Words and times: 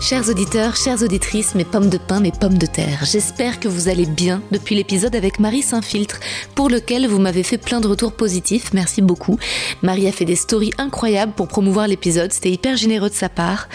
Chers 0.00 0.28
auditeurs, 0.28 0.76
chères 0.76 1.02
auditrices, 1.02 1.56
mes 1.56 1.64
pommes 1.64 1.90
de 1.90 1.98
pain, 1.98 2.20
mes 2.20 2.30
pommes 2.30 2.56
de 2.56 2.66
terre, 2.66 3.00
j'espère 3.02 3.58
que 3.58 3.66
vous 3.66 3.88
allez 3.88 4.06
bien 4.06 4.40
depuis 4.52 4.76
l'épisode 4.76 5.16
avec 5.16 5.40
Marie 5.40 5.60
Saint-Filtre, 5.60 6.20
pour 6.54 6.68
lequel 6.68 7.08
vous 7.08 7.18
m'avez 7.18 7.42
fait 7.42 7.58
plein 7.58 7.80
de 7.80 7.88
retours 7.88 8.12
positifs, 8.12 8.72
merci 8.72 9.02
beaucoup. 9.02 9.40
Marie 9.82 10.06
a 10.06 10.12
fait 10.12 10.24
des 10.24 10.36
stories 10.36 10.72
incroyables 10.78 11.32
pour 11.32 11.48
promouvoir 11.48 11.88
l'épisode, 11.88 12.32
c'était 12.32 12.52
hyper 12.52 12.76
généreux 12.76 13.10
de 13.10 13.14
sa 13.14 13.28
part. 13.28 13.68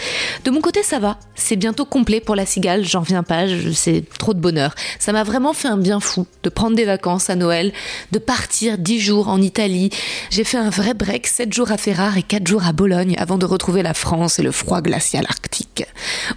De 0.44 0.50
mon 0.50 0.62
côté, 0.62 0.82
ça 0.82 0.98
va, 0.98 1.18
c'est 1.34 1.56
bientôt 1.56 1.84
complet 1.84 2.20
pour 2.20 2.36
la 2.36 2.46
cigale, 2.46 2.86
j'en 2.86 3.00
reviens 3.00 3.22
pas, 3.22 3.44
c'est 3.74 4.02
trop 4.18 4.32
de 4.32 4.40
bonheur. 4.40 4.74
Ça 4.98 5.12
m'a 5.12 5.24
vraiment 5.24 5.52
fait 5.52 5.68
un 5.68 5.76
bien 5.76 6.00
fou 6.00 6.26
de 6.42 6.48
prendre 6.48 6.74
des 6.74 6.86
vacances 6.86 7.28
à 7.28 7.36
Noël, 7.36 7.72
de 8.12 8.18
partir 8.18 8.78
10 8.78 8.98
jours 8.98 9.28
en 9.28 9.42
Italie. 9.42 9.90
J'ai 10.30 10.44
fait 10.44 10.58
un 10.58 10.70
vrai 10.70 10.94
break, 10.94 11.26
7 11.26 11.52
jours 11.52 11.70
à 11.70 11.76
Ferrare 11.76 12.16
et 12.16 12.22
4 12.22 12.46
jours 12.46 12.64
à 12.64 12.72
Bologne 12.72 13.14
avant 13.18 13.36
de 13.36 13.44
retrouver 13.44 13.82
la 13.82 13.94
France 13.94 14.38
et 14.38 14.42
le 14.42 14.52
froid 14.52 14.80
glacial 14.80 15.26
arctique. 15.28 15.84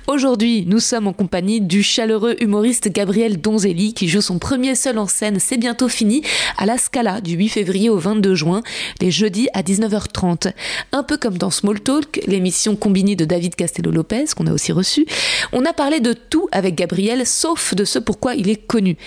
Aujourd'hui, 0.07 0.63
nous 0.67 0.79
sommes 0.79 1.07
en 1.07 1.13
compagnie 1.13 1.61
du 1.61 1.83
chaleureux 1.83 2.35
humoriste 2.39 2.89
Gabriel 2.89 3.41
Donzelli 3.41 3.93
qui 3.93 4.07
joue 4.07 4.21
son 4.21 4.39
premier 4.39 4.73
seul 4.75 4.97
en 4.97 5.07
scène 5.07 5.39
C'est 5.39 5.57
bientôt 5.57 5.89
fini 5.89 6.21
à 6.57 6.65
la 6.65 6.77
Scala 6.77 7.21
du 7.21 7.35
8 7.35 7.49
février 7.49 7.89
au 7.89 7.97
22 7.97 8.33
juin, 8.33 8.63
les 9.01 9.11
jeudis 9.11 9.49
à 9.53 9.61
19h30. 9.61 10.53
Un 10.91 11.03
peu 11.03 11.17
comme 11.17 11.37
dans 11.37 11.51
Small 11.51 11.79
Talk, 11.79 12.21
l'émission 12.25 12.75
combinée 12.75 13.15
de 13.15 13.25
David 13.25 13.55
Castello-Lopez 13.55 14.25
qu'on 14.35 14.47
a 14.47 14.53
aussi 14.53 14.71
reçu, 14.71 15.05
on 15.51 15.65
a 15.65 15.73
parlé 15.73 15.99
de 15.99 16.13
tout 16.13 16.47
avec 16.51 16.75
Gabriel 16.75 17.25
sauf 17.25 17.75
de 17.75 17.85
ce 17.85 17.99
pourquoi 17.99 18.35
il 18.35 18.49
est 18.49 18.65
connu. 18.65 18.97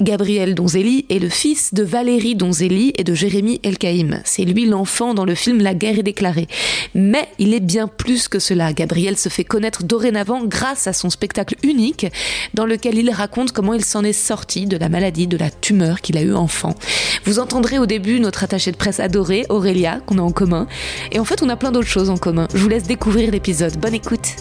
Gabriel 0.00 0.54
Donzelli 0.54 1.06
est 1.08 1.18
le 1.18 1.28
fils 1.28 1.72
de 1.72 1.82
Valérie 1.82 2.34
Donzelli 2.34 2.92
et 2.98 3.04
de 3.04 3.14
Jérémy 3.14 3.60
Elkaïm. 3.62 4.20
C'est 4.24 4.44
lui 4.44 4.66
l'enfant 4.66 5.14
dans 5.14 5.24
le 5.24 5.34
film 5.34 5.60
La 5.60 5.74
guerre 5.74 5.98
est 5.98 6.02
déclarée. 6.02 6.48
Mais 6.94 7.28
il 7.38 7.54
est 7.54 7.60
bien 7.60 7.88
plus 7.88 8.28
que 8.28 8.38
cela. 8.38 8.72
Gabriel 8.72 9.16
se 9.16 9.28
fait 9.28 9.44
connaître 9.44 9.84
dorénavant 9.84 10.17
grâce 10.24 10.86
à 10.86 10.92
son 10.92 11.10
spectacle 11.10 11.54
unique 11.62 12.06
dans 12.54 12.66
lequel 12.66 12.96
il 12.98 13.10
raconte 13.10 13.52
comment 13.52 13.74
il 13.74 13.84
s'en 13.84 14.04
est 14.04 14.12
sorti 14.12 14.66
de 14.66 14.76
la 14.76 14.88
maladie, 14.88 15.26
de 15.26 15.36
la 15.36 15.50
tumeur 15.50 16.00
qu'il 16.00 16.16
a 16.18 16.22
eu 16.22 16.34
enfant. 16.34 16.74
Vous 17.24 17.38
entendrez 17.38 17.78
au 17.78 17.86
début 17.86 18.20
notre 18.20 18.44
attachée 18.44 18.72
de 18.72 18.76
presse 18.76 19.00
adorée, 19.00 19.46
Aurélia, 19.48 20.00
qu'on 20.06 20.18
a 20.18 20.22
en 20.22 20.30
commun. 20.32 20.66
Et 21.12 21.18
en 21.18 21.24
fait, 21.24 21.42
on 21.42 21.48
a 21.48 21.56
plein 21.56 21.72
d'autres 21.72 21.88
choses 21.88 22.10
en 22.10 22.16
commun. 22.16 22.48
Je 22.54 22.58
vous 22.58 22.68
laisse 22.68 22.84
découvrir 22.84 23.30
l'épisode. 23.30 23.76
Bonne 23.78 23.94
écoute. 23.94 24.36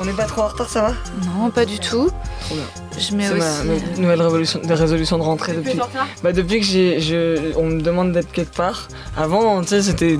On 0.00 0.04
n'est 0.04 0.12
pas 0.12 0.26
trop 0.26 0.42
en 0.42 0.48
retard, 0.48 0.68
ça 0.68 0.82
va? 0.82 0.94
Non, 1.26 1.50
pas 1.50 1.64
du 1.64 1.80
tout. 1.80 2.08
Trop 2.42 2.54
bien. 2.54 2.64
Je 2.98 3.14
mets 3.16 3.26
C'est 3.26 3.34
ma, 3.34 3.44
aussi. 3.44 3.66
ma 3.96 4.00
nouvelle 4.02 4.22
révolution, 4.22 4.60
de 4.60 4.72
résolution 4.72 5.18
de 5.18 5.22
rentrée 5.24 5.54
depuis. 5.54 5.78
Bah 6.22 6.32
depuis 6.32 6.60
que 6.60 6.66
j'ai, 6.66 7.00
je, 7.00 7.52
on 7.56 7.64
me 7.66 7.80
demande 7.80 8.12
d'être 8.12 8.30
quelque 8.30 8.54
part. 8.54 8.88
Avant, 9.16 9.60
tu 9.62 9.68
sais, 9.68 9.82
c'était 9.82 10.16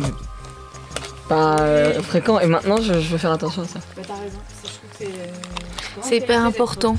pas 1.29 1.57
euh, 1.61 2.01
fréquent 2.03 2.41
et 2.41 2.47
maintenant, 2.47 2.77
je, 2.81 2.95
je 2.95 3.09
veux 3.09 3.19
faire 3.19 3.33
attention 3.33 3.63
à 3.63 3.67
ça. 3.67 3.81
C'est 6.03 6.19
hyper 6.19 6.45
important. 6.45 6.97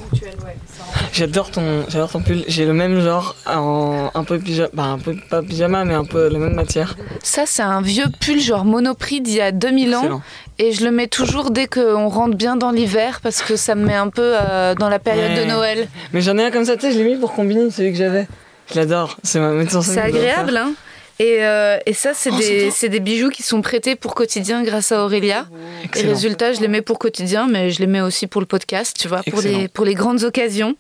J'adore 1.14 1.52
ton, 1.52 1.86
j'adore 1.90 2.12
ton 2.12 2.22
pull. 2.22 2.44
J'ai 2.48 2.66
le 2.66 2.74
même 2.74 3.02
genre, 3.02 3.36
en 3.46 4.12
un 4.14 4.24
peu 4.24 4.40
pyjama, 4.40 4.70
bah 4.74 4.84
un 4.84 5.00
peu 5.00 5.16
pas 5.30 5.42
pyjama, 5.42 5.86
mais 5.86 5.94
un 5.94 6.06
peu 6.06 6.28
la 6.28 6.40
même 6.40 6.54
matière. 6.54 6.96
Ça, 7.24 7.44
c'est 7.46 7.62
un 7.62 7.82
vieux 7.82 8.08
pull 8.20 8.40
genre 8.40 8.66
Monoprix 8.66 9.22
d'il 9.22 9.36
y 9.36 9.42
a 9.42 9.52
2000 9.52 9.96
ans. 9.96 10.00
Excellent. 10.00 10.22
Et 10.60 10.72
je 10.74 10.84
le 10.84 10.92
mets 10.92 11.08
toujours 11.08 11.52
dès 11.52 11.68
qu'on 11.68 12.10
rentre 12.10 12.36
bien 12.36 12.58
dans 12.58 12.72
l'hiver 12.72 13.22
parce 13.22 13.42
que 13.42 13.56
ça 13.56 13.76
me 13.76 13.86
met 13.86 13.96
un 13.96 14.10
peu 14.10 14.34
euh, 14.36 14.76
dans 14.76 14.90
la 14.90 15.00
période 15.00 15.40
de 15.40 15.46
Noël. 15.46 15.88
Mais 16.14 16.22
j'en 16.22 16.38
ai 16.38 16.44
un 16.44 16.52
comme 16.52 16.66
ça, 16.66 16.76
tu 16.76 16.82
sais, 16.82 16.92
je 16.92 16.98
l'ai 16.98 17.06
mis 17.06 17.16
pour 17.16 17.34
combiner 17.34 17.72
celui 17.72 17.92
que 17.92 17.98
j'avais. 17.98 18.28
Je 18.72 18.76
l'adore. 18.76 19.18
C'est 19.24 19.40
ma 19.40 19.52
médecin. 19.52 19.82
C'est 19.82 20.02
agréable, 20.02 20.58
hein 20.58 20.74
et, 21.20 21.44
euh, 21.44 21.78
et 21.86 21.94
ça, 21.94 22.14
c'est 22.14 22.30
Oh, 22.32 22.72
c'est 22.72 22.90
des, 22.90 23.00
bijoux 23.00 23.30
qui 23.30 23.44
sont 23.44 23.62
prêtés 23.62 23.96
pour 23.96 24.16
quotidien 24.16 24.64
grâce 24.64 24.92
à 24.92 25.04
Aurélia. 25.04 25.46
Et 25.82 25.86
Excellent. 25.86 26.10
résultat, 26.14 26.54
je 26.54 26.62
les 26.62 26.68
mets 26.70 26.82
pour 26.82 26.98
quotidien, 26.98 27.48
mais 27.48 27.70
je 27.72 27.80
les 27.80 27.88
mets 27.88 28.02
aussi 28.02 28.26
pour 28.28 28.40
le 28.42 28.48
podcast, 28.48 28.96
tu 29.00 29.08
vois, 29.08 29.22
pour 29.30 29.40
Excellent. 29.40 29.58
les, 29.60 29.68
pour 29.68 29.86
les 29.86 29.94
grandes 29.96 30.24
occasions. 30.24 30.76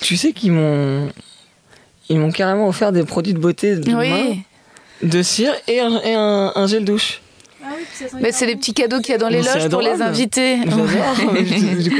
Tu 0.00 0.16
sais 0.16 0.32
qu'ils 0.32 0.52
m'ont, 0.52 1.08
ils 2.08 2.18
m'ont 2.18 2.32
carrément 2.32 2.68
offert 2.68 2.90
des 2.92 3.04
produits 3.04 3.32
de 3.34 3.38
beauté 3.38 3.76
de 3.76 3.90
main, 3.92 3.98
Oui, 4.00 4.40
de 5.02 5.22
cire 5.22 5.54
et 5.68 5.80
un, 5.80 6.00
et 6.02 6.14
un, 6.14 6.52
un 6.54 6.66
gel 6.66 6.84
douche. 6.84 7.20
mais 8.20 8.32
c'est 8.32 8.46
les 8.46 8.56
petits 8.56 8.74
cadeaux 8.74 8.98
qu'il 9.00 9.12
y 9.12 9.14
a 9.14 9.18
dans 9.18 9.28
les 9.28 9.40
loges 9.42 9.68
pour 9.70 9.80
les 9.80 10.02
invités. 10.02 10.58
J'adore. 10.64 10.86
Je- 10.86 11.76
du 11.82 11.90
coup, 11.90 11.96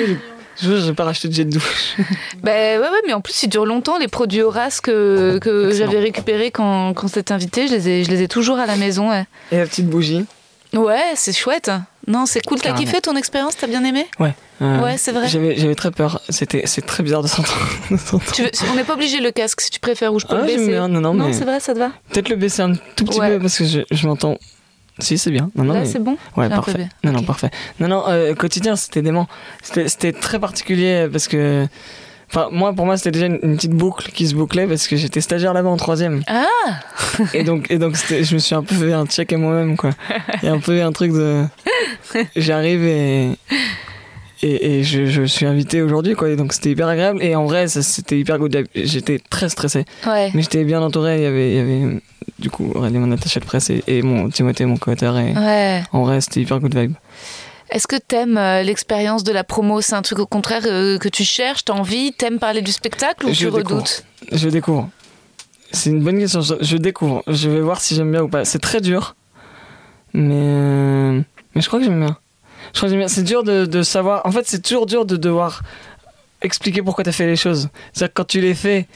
je- 0.62 0.76
j'ai 0.76 0.92
pas 0.92 1.04
racheté 1.04 1.28
de 1.28 1.34
jet 1.34 1.44
douche. 1.44 1.96
Ben 2.42 2.80
ouais, 2.80 2.86
ouais, 2.88 2.98
mais 3.06 3.12
en 3.12 3.20
plus, 3.20 3.42
ils 3.42 3.48
durent 3.48 3.66
longtemps. 3.66 3.98
Les 3.98 4.08
produits 4.08 4.42
Horace 4.42 4.80
que, 4.80 5.38
que 5.40 5.68
Excellent. 5.68 5.86
j'avais 5.90 6.00
récupérés 6.02 6.50
quand, 6.50 6.92
quand 6.94 7.08
c'était 7.08 7.32
invité, 7.32 7.66
je 7.68 7.72
les, 7.74 7.88
ai, 7.88 8.04
je 8.04 8.10
les 8.10 8.22
ai 8.22 8.28
toujours 8.28 8.58
à 8.58 8.66
la 8.66 8.76
maison. 8.76 9.10
Ouais, 9.10 9.24
Et 9.52 9.56
la 9.58 9.66
petite 9.66 9.86
bougie. 9.88 10.24
ouais 10.74 11.02
c'est 11.14 11.32
chouette. 11.32 11.70
Non, 12.06 12.26
c'est 12.26 12.42
cool. 12.44 12.60
T'as 12.60 12.72
kiffé 12.74 13.00
ton 13.00 13.16
expérience? 13.16 13.56
T'as 13.56 13.66
bien 13.66 13.82
aimé? 13.82 14.06
Ouais. 14.20 14.34
euh, 14.60 14.82
Ouais, 14.82 14.96
c'est 14.98 15.10
vrai. 15.12 15.26
J'avais, 15.26 15.74
très 15.74 15.90
peur. 15.90 16.20
C'était, 16.28 16.64
c'est 16.66 16.84
très 16.84 17.02
bizarre 17.02 17.22
de 17.22 17.28
s'entendre. 17.28 17.58
de 17.90 18.70
On 18.70 18.74
n'est 18.74 18.84
pas 18.84 18.92
obligé 18.92 19.20
le 19.20 19.30
casque 19.30 19.62
si 19.62 19.70
tu 19.70 19.80
préfères 19.80 20.12
ou 20.12 20.18
je 20.20 20.26
peux 20.26 20.34
Ah, 20.36 20.40
le 20.42 20.46
baisser. 20.46 20.68
bien. 20.68 20.86
Non, 20.88 21.00
non, 21.00 21.14
mais 21.14 21.32
c'est 21.32 21.46
vrai, 21.46 21.60
ça 21.60 21.72
te 21.72 21.78
va? 21.78 21.92
peut-être 22.12 22.28
le 22.28 22.36
baisser 22.36 22.60
un 22.60 22.74
tout 22.96 23.06
petit 23.06 23.18
Ouais. 23.18 23.30
peu 23.30 23.38
parce 23.40 23.56
que 23.56 23.64
je, 23.64 23.80
je 23.90 24.06
m'entends. 24.06 24.36
Si, 25.00 25.18
c'est 25.18 25.30
bien. 25.30 25.50
Non, 25.56 25.64
non, 25.64 25.74
Là, 25.74 25.80
mais- 25.80 25.86
c'est 25.86 25.98
bon 25.98 26.16
Ouais, 26.36 26.48
parfait. 26.48 26.86
Non, 27.02 27.12
non, 27.12 27.22
parfait. 27.22 27.50
Non, 27.80 27.88
non, 27.88 28.04
euh, 28.08 28.34
quotidien, 28.34 28.76
c'était 28.76 29.02
dément. 29.02 29.26
C'était, 29.62 29.88
c'était 29.88 30.12
très 30.12 30.38
particulier 30.38 31.08
parce 31.10 31.26
que. 31.28 31.66
Enfin, 32.30 32.48
moi, 32.50 32.72
pour 32.72 32.84
moi, 32.86 32.96
c'était 32.96 33.10
déjà 33.12 33.26
une, 33.26 33.38
une 33.42 33.54
petite 33.56 33.72
boucle 33.72 34.10
qui 34.12 34.26
se 34.26 34.34
bouclait 34.34 34.66
parce 34.66 34.88
que 34.88 34.96
j'étais 34.96 35.20
stagiaire 35.20 35.52
là-bas 35.52 35.68
en 35.68 35.76
troisième. 35.76 36.22
Ah 36.26 36.46
Et 37.32 37.44
donc, 37.44 37.70
et 37.70 37.78
donc 37.78 37.96
je 37.96 38.34
me 38.34 38.38
suis 38.40 38.54
un 38.54 38.62
peu 38.62 38.74
fait 38.74 38.92
un 38.92 39.06
check 39.06 39.32
à 39.32 39.36
moi-même, 39.38 39.76
quoi. 39.76 39.90
Il 40.42 40.46
y 40.46 40.48
a 40.48 40.52
un 40.52 40.58
peu 40.58 40.82
un 40.82 40.90
truc 40.92 41.12
de. 41.12 41.44
J'arrive 42.36 42.84
et. 42.84 43.30
Et, 44.42 44.78
et 44.80 44.82
je, 44.84 45.06
je 45.06 45.22
suis 45.22 45.46
invité 45.46 45.80
aujourd'hui, 45.80 46.14
quoi. 46.14 46.28
Et 46.28 46.36
donc, 46.36 46.52
c'était 46.52 46.70
hyper 46.70 46.86
agréable. 46.88 47.22
Et 47.22 47.34
en 47.34 47.46
vrai, 47.46 47.66
c'était 47.68 48.18
hyper 48.18 48.38
good. 48.38 48.64
J'étais 48.74 49.18
très 49.30 49.48
stressé. 49.48 49.84
Ouais. 50.06 50.30
Mais 50.34 50.42
j'étais 50.42 50.64
bien 50.64 50.82
entouré. 50.82 51.16
Il 51.18 51.22
y 51.22 51.26
avait, 51.26 51.50
il 51.50 51.56
y 51.56 51.60
avait 51.60 52.00
du 52.38 52.50
coup, 52.50 52.72
Aurélie, 52.74 52.98
mon 52.98 53.12
attaché 53.12 53.40
de 53.40 53.44
presse, 53.44 53.70
et, 53.70 53.82
et 53.86 54.02
mon 54.02 54.28
Timothée, 54.30 54.64
mon 54.66 54.76
co-auteur. 54.76 55.18
Et 55.18 55.32
Ouais. 55.34 55.82
en 55.92 56.02
vrai, 56.04 56.20
c'était 56.20 56.40
hyper 56.40 56.60
good 56.60 56.74
vibe. 56.76 56.94
Est-ce 57.70 57.86
que 57.86 57.96
t'aimes 57.96 58.36
euh, 58.36 58.62
l'expérience 58.62 59.24
de 59.24 59.32
la 59.32 59.42
promo? 59.42 59.80
C'est 59.80 59.94
un 59.94 60.02
truc 60.02 60.18
au 60.18 60.26
contraire 60.26 60.62
euh, 60.66 60.98
que 60.98 61.08
tu 61.08 61.24
cherches, 61.24 61.64
t'as 61.64 61.72
envie? 61.72 62.12
T'aimes 62.12 62.38
parler 62.38 62.60
du 62.62 62.72
spectacle 62.72 63.26
ou 63.26 63.28
Je 63.32 63.38
tu 63.38 63.44
découvre. 63.46 63.58
redoutes? 63.76 64.04
Je 64.32 64.48
découvre. 64.48 64.88
C'est 65.72 65.90
une 65.90 66.02
bonne 66.02 66.18
question. 66.18 66.40
Je, 66.42 66.54
je 66.60 66.76
découvre. 66.76 67.22
Je 67.26 67.48
vais 67.50 67.60
voir 67.60 67.80
si 67.80 67.94
j'aime 67.96 68.12
bien 68.12 68.22
ou 68.22 68.28
pas. 68.28 68.44
C'est 68.44 68.60
très 68.60 68.80
dur. 68.80 69.16
Mais, 70.12 70.34
euh, 70.36 71.20
mais 71.54 71.60
je 71.62 71.66
crois 71.66 71.80
que 71.80 71.84
j'aime 71.86 71.98
bien. 71.98 72.16
Je 72.72 72.78
crois 72.78 72.88
que 72.88 72.90
j'aime 72.90 73.00
bien. 73.00 73.08
C'est 73.08 73.24
dur 73.24 73.42
de, 73.42 73.64
de 73.66 73.82
savoir. 73.82 74.24
En 74.26 74.30
fait, 74.30 74.46
c'est 74.46 74.60
toujours 74.62 74.86
dur 74.86 75.04
de 75.04 75.16
devoir 75.16 75.62
expliquer 76.42 76.82
pourquoi 76.82 77.02
t'as 77.02 77.12
fait 77.12 77.26
les 77.26 77.34
choses. 77.36 77.70
C'est-à-dire 77.92 78.14
que 78.14 78.20
quand 78.22 78.26
tu 78.28 78.40
les 78.40 78.54
fais, 78.54 78.86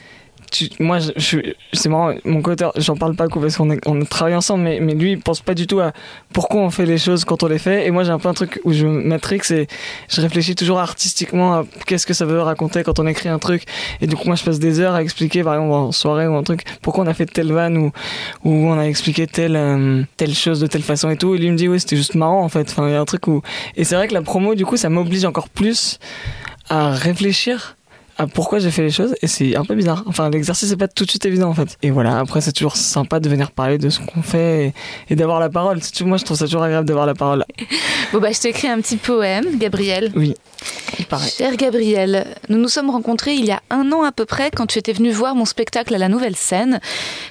tu, 0.51 0.69
moi, 0.81 0.99
je, 0.99 1.11
je, 1.17 1.39
c'est 1.73 1.89
marrant, 1.89 2.15
mon 2.25 2.43
côté, 2.43 2.69
j'en 2.77 2.97
parle 2.97 3.15
pas 3.15 3.25
beaucoup 3.25 3.41
parce 3.41 3.57
qu'on 3.57 3.71
est, 3.71 3.87
on 3.87 4.05
travaille 4.05 4.35
ensemble, 4.35 4.65
mais, 4.65 4.81
mais 4.81 4.95
lui, 4.95 5.13
il 5.13 5.21
pense 5.21 5.41
pas 5.41 5.55
du 5.55 5.67
tout 5.67 5.81
à 5.81 5.93
pourquoi 6.33 6.61
on 6.61 6.71
fait 6.71 6.87
les 6.87 6.99
choses 6.99 7.25
quand 7.25 7.43
on 7.43 7.49
les 7.49 7.59
fait. 7.59 7.87
Et 7.87 7.91
moi, 7.91 8.05
j'ai 8.05 8.11
un 8.11 8.19
peu 8.19 8.29
un 8.29 8.35
truc 8.35 8.61
où 8.65 8.73
je 8.73 8.87
matrix 8.87 9.41
et 9.51 9.67
je 10.09 10.21
réfléchis 10.21 10.55
toujours 10.55 10.79
artistiquement 10.79 11.55
à 11.55 11.65
qu'est-ce 11.87 12.07
que 12.07 12.15
ça 12.15 12.25
veut 12.25 12.41
raconter 12.41 12.83
quand 12.83 12.99
on 12.99 13.07
écrit 13.07 13.29
un 13.29 13.39
truc. 13.39 13.65
Et 14.01 14.07
du 14.07 14.17
coup, 14.17 14.27
moi, 14.27 14.37
je 14.37 14.45
passe 14.45 14.59
des 14.59 14.81
heures 14.81 14.95
à 14.95 15.03
expliquer, 15.03 15.43
par 15.43 15.55
exemple, 15.55 15.73
en 15.73 15.93
soirée 15.93 16.27
ou 16.27 16.37
un 16.37 16.43
truc, 16.43 16.65
pourquoi 16.83 17.05
on 17.05 17.07
a 17.07 17.15
fait 17.15 17.27
telle 17.27 17.53
vanne 17.53 17.77
ou, 17.77 17.93
ou 18.45 18.51
on 18.51 18.79
a 18.79 18.85
expliqué 18.85 19.27
telle, 19.27 19.57
euh, 19.57 20.03
telle 20.17 20.35
chose 20.35 20.61
de 20.61 20.67
telle 20.67 20.83
façon 20.83 21.11
et 21.11 21.17
tout. 21.17 21.35
Et 21.35 21.39
lui, 21.39 21.47
il 21.47 21.53
me 21.53 21.57
dit, 21.57 21.69
oui, 21.69 21.81
c'était 21.81 21.97
juste 21.97 22.15
marrant, 22.15 22.43
en 22.43 22.49
fait. 22.49 22.69
Enfin, 22.71 22.89
il 22.89 22.93
y 22.93 22.97
a 22.97 23.01
un 23.01 23.05
truc 23.05 23.27
où, 23.27 23.43
et 23.77 23.85
c'est 23.85 23.95
vrai 23.95 24.09
que 24.09 24.15
la 24.15 24.23
promo, 24.23 24.55
du 24.55 24.65
coup, 24.65 24.77
ça 24.77 24.89
m'oblige 24.89 25.25
encore 25.25 25.49
plus 25.49 25.99
à 26.69 26.91
réfléchir 26.91 27.78
à 28.19 28.27
pourquoi 28.27 28.59
j'ai 28.59 28.71
fait 28.71 28.83
les 28.83 28.91
choses 28.91 29.15
et 29.23 29.29
c'est 29.29 29.57
un 29.57 29.65
peu 29.65 29.75
bizarre. 29.75 30.03
Enfin, 30.07 30.29
l'exercice 30.29 30.71
n'est 30.71 30.77
pas 30.77 30.89
tout 30.89 31.05
de 31.05 31.11
suite 31.11 31.25
évident 31.25 31.49
en 31.49 31.55
fait. 31.55 31.77
Et 31.83 31.91
voilà, 31.91 32.19
après 32.19 32.41
c'est 32.41 32.53
toujours 32.53 32.77
sympa 32.77 33.21
de 33.21 33.29
venir 33.29 33.53
parler 33.53 33.79
de 33.79 33.89
ce 33.89 34.01
qu'on 34.01 34.23
fait 34.23 34.75
et, 35.09 35.17
d'avoir 35.17 35.39
la 35.39 35.49
parole. 35.49 35.79
Moi, 36.03 36.17
je 36.17 36.25
trouve 36.25 36.37
ça 36.37 36.47
toujours 36.47 36.63
agréable 36.63 36.87
d'avoir 36.87 37.07
la 37.07 37.15
parole. 37.15 37.45
Bon 38.13 38.21
bah, 38.21 38.33
je 38.33 38.41
t'écris 38.41 38.69
un 38.69 38.81
petit 38.81 38.97
poème, 38.97 39.59
Gabriel. 39.59 40.11
Oui. 40.17 40.35
Pareil. 41.11 41.31
Cher 41.31 41.57
Gabriel, 41.57 42.27
nous 42.49 42.57
nous 42.57 42.69
sommes 42.69 42.89
rencontrés 42.89 43.35
il 43.35 43.45
y 43.45 43.51
a 43.51 43.61
un 43.69 43.93
an 43.93 44.03
à 44.03 44.13
peu 44.13 44.25
près 44.25 44.51
quand 44.51 44.67
tu 44.67 44.79
étais 44.79 44.93
venu 44.93 45.11
voir 45.11 45.35
mon 45.35 45.45
spectacle 45.45 45.95
à 45.95 45.99
la 45.99 46.09
Nouvelle 46.09 46.37
Scène. 46.37 46.81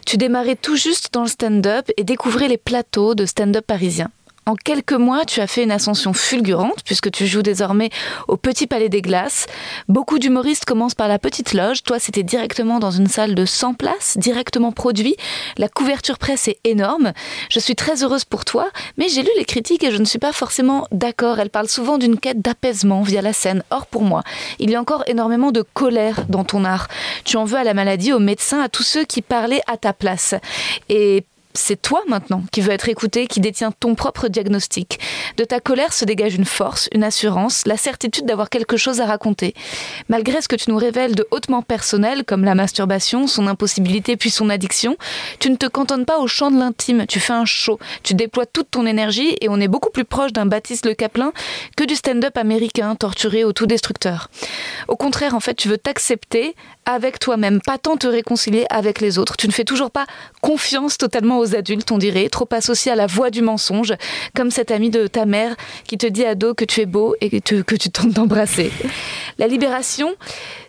Tu 0.05 0.17
démarrais 0.17 0.55
tout 0.55 0.75
juste 0.75 1.09
dans 1.13 1.23
le 1.23 1.27
stand-up 1.27 1.89
et 1.97 2.03
découvrais 2.03 2.47
les 2.47 2.57
plateaux 2.57 3.15
de 3.15 3.25
stand-up 3.25 3.65
parisiens. 3.65 4.09
En 4.47 4.55
quelques 4.55 4.93
mois, 4.93 5.25
tu 5.25 5.41
as 5.41 5.47
fait 5.47 5.63
une 5.63 5.71
ascension 5.71 6.13
fulgurante 6.13 6.81
puisque 6.85 7.11
tu 7.11 7.27
joues 7.27 7.41
désormais 7.41 7.89
au 8.29 8.37
Petit 8.37 8.65
Palais 8.65 8.87
des 8.87 9.01
Glaces. 9.01 9.45
Beaucoup 9.89 10.19
d'humoristes 10.19 10.63
commencent 10.63 10.95
par 10.95 11.09
la 11.09 11.19
Petite 11.19 11.53
Loge. 11.53 11.83
Toi, 11.83 11.99
c'était 11.99 12.23
directement 12.23 12.79
dans 12.79 12.89
une 12.89 13.07
salle 13.07 13.35
de 13.35 13.43
100 13.43 13.73
places, 13.73 14.17
directement 14.17 14.71
produit. 14.71 15.17
La 15.57 15.67
couverture 15.67 16.17
presse 16.17 16.47
est 16.47 16.59
énorme. 16.63 17.11
Je 17.49 17.59
suis 17.59 17.75
très 17.75 18.05
heureuse 18.05 18.23
pour 18.23 18.45
toi, 18.45 18.69
mais 18.95 19.09
j'ai 19.09 19.21
lu 19.21 19.29
les 19.37 19.43
critiques 19.43 19.83
et 19.83 19.91
je 19.91 19.97
ne 19.97 20.05
suis 20.05 20.17
pas 20.17 20.31
forcément 20.31 20.87
d'accord. 20.93 21.39
Elles 21.39 21.49
parlent 21.49 21.67
souvent 21.67 21.97
d'une 21.97 22.17
quête 22.17 22.41
d'apaisement 22.41 23.01
via 23.01 23.21
la 23.21 23.33
scène. 23.33 23.63
Or, 23.69 23.85
pour 23.85 24.03
moi, 24.03 24.23
il 24.59 24.71
y 24.71 24.75
a 24.75 24.79
encore 24.79 25.03
énormément 25.07 25.51
de 25.51 25.61
colère 25.73 26.23
dans 26.29 26.45
ton 26.45 26.63
art. 26.63 26.87
Tu 27.25 27.35
en 27.35 27.43
veux 27.43 27.57
à 27.57 27.65
la 27.65 27.73
maladie, 27.73 28.13
aux 28.13 28.19
médecins, 28.19 28.61
à 28.61 28.69
tous 28.69 28.83
ceux 28.83 29.03
qui 29.03 29.21
parlaient 29.21 29.63
à 29.67 29.75
ta 29.75 29.91
place. 29.91 30.35
Et 30.87 31.25
c'est 31.57 31.81
toi 31.81 32.01
maintenant 32.07 32.43
qui 32.51 32.61
veux 32.61 32.71
être 32.71 32.89
écouté, 32.89 33.27
qui 33.27 33.39
détient 33.39 33.71
ton 33.71 33.95
propre 33.95 34.27
diagnostic. 34.27 34.99
De 35.37 35.43
ta 35.43 35.59
colère 35.59 35.93
se 35.93 36.05
dégage 36.05 36.35
une 36.35 36.45
force, 36.45 36.89
une 36.93 37.03
assurance, 37.03 37.63
la 37.65 37.77
certitude 37.77 38.25
d'avoir 38.25 38.49
quelque 38.49 38.77
chose 38.77 39.01
à 39.01 39.05
raconter. 39.05 39.53
Malgré 40.09 40.41
ce 40.41 40.47
que 40.47 40.55
tu 40.55 40.69
nous 40.69 40.77
révèles 40.77 41.15
de 41.15 41.27
hautement 41.31 41.61
personnel, 41.61 42.23
comme 42.23 42.43
la 42.43 42.55
masturbation, 42.55 43.27
son 43.27 43.47
impossibilité 43.47 44.17
puis 44.17 44.29
son 44.29 44.49
addiction, 44.49 44.97
tu 45.39 45.49
ne 45.49 45.55
te 45.55 45.65
cantonnes 45.65 46.05
pas 46.05 46.19
au 46.19 46.27
champ 46.27 46.51
de 46.51 46.57
l'intime, 46.57 47.05
tu 47.07 47.19
fais 47.19 47.33
un 47.33 47.45
show, 47.45 47.79
tu 48.03 48.13
déploies 48.13 48.45
toute 48.45 48.71
ton 48.71 48.85
énergie 48.85 49.35
et 49.41 49.49
on 49.49 49.59
est 49.59 49.67
beaucoup 49.67 49.89
plus 49.89 50.05
proche 50.05 50.33
d'un 50.33 50.45
Baptiste 50.45 50.85
Le 50.85 50.93
Caplin 50.93 51.33
que 51.75 51.83
du 51.83 51.95
stand-up 51.95 52.37
américain 52.37 52.95
torturé 52.95 53.43
au 53.43 53.53
tout 53.53 53.65
destructeur. 53.65 54.29
Au 54.87 54.95
contraire, 54.95 55.35
en 55.35 55.39
fait, 55.39 55.55
tu 55.55 55.67
veux 55.67 55.77
t'accepter 55.77 56.55
avec 56.87 57.19
toi-même, 57.19 57.59
pas 57.61 57.77
tant 57.77 57.97
te 57.97 58.07
réconcilier 58.07 58.65
avec 58.69 59.01
les 59.01 59.19
autres. 59.19 59.37
Tu 59.37 59.47
ne 59.47 59.51
fais 59.51 59.65
toujours 59.65 59.91
pas 59.91 60.07
confiance 60.41 60.97
totalement 60.97 61.37
aux 61.37 61.53
adultes, 61.53 61.91
on 61.91 61.97
dirait, 61.97 62.29
trop 62.29 62.47
associé 62.51 62.91
à 62.91 62.95
la 62.95 63.07
voix 63.07 63.29
du 63.29 63.41
mensonge, 63.41 63.93
comme 64.33 64.49
cet 64.49 64.71
ami 64.71 64.89
de 64.89 65.05
ta 65.05 65.25
mère 65.25 65.55
qui 65.85 65.97
te 65.97 66.07
dit 66.07 66.25
à 66.25 66.33
dos 66.33 66.53
que 66.53 66.63
tu 66.65 66.81
es 66.81 66.85
beau 66.85 67.15
et 67.19 67.29
que 67.29 67.37
tu, 67.37 67.63
que 67.63 67.75
tentes 67.89 68.11
d'embrasser. 68.11 68.71
La 69.37 69.47
libération, 69.47 70.15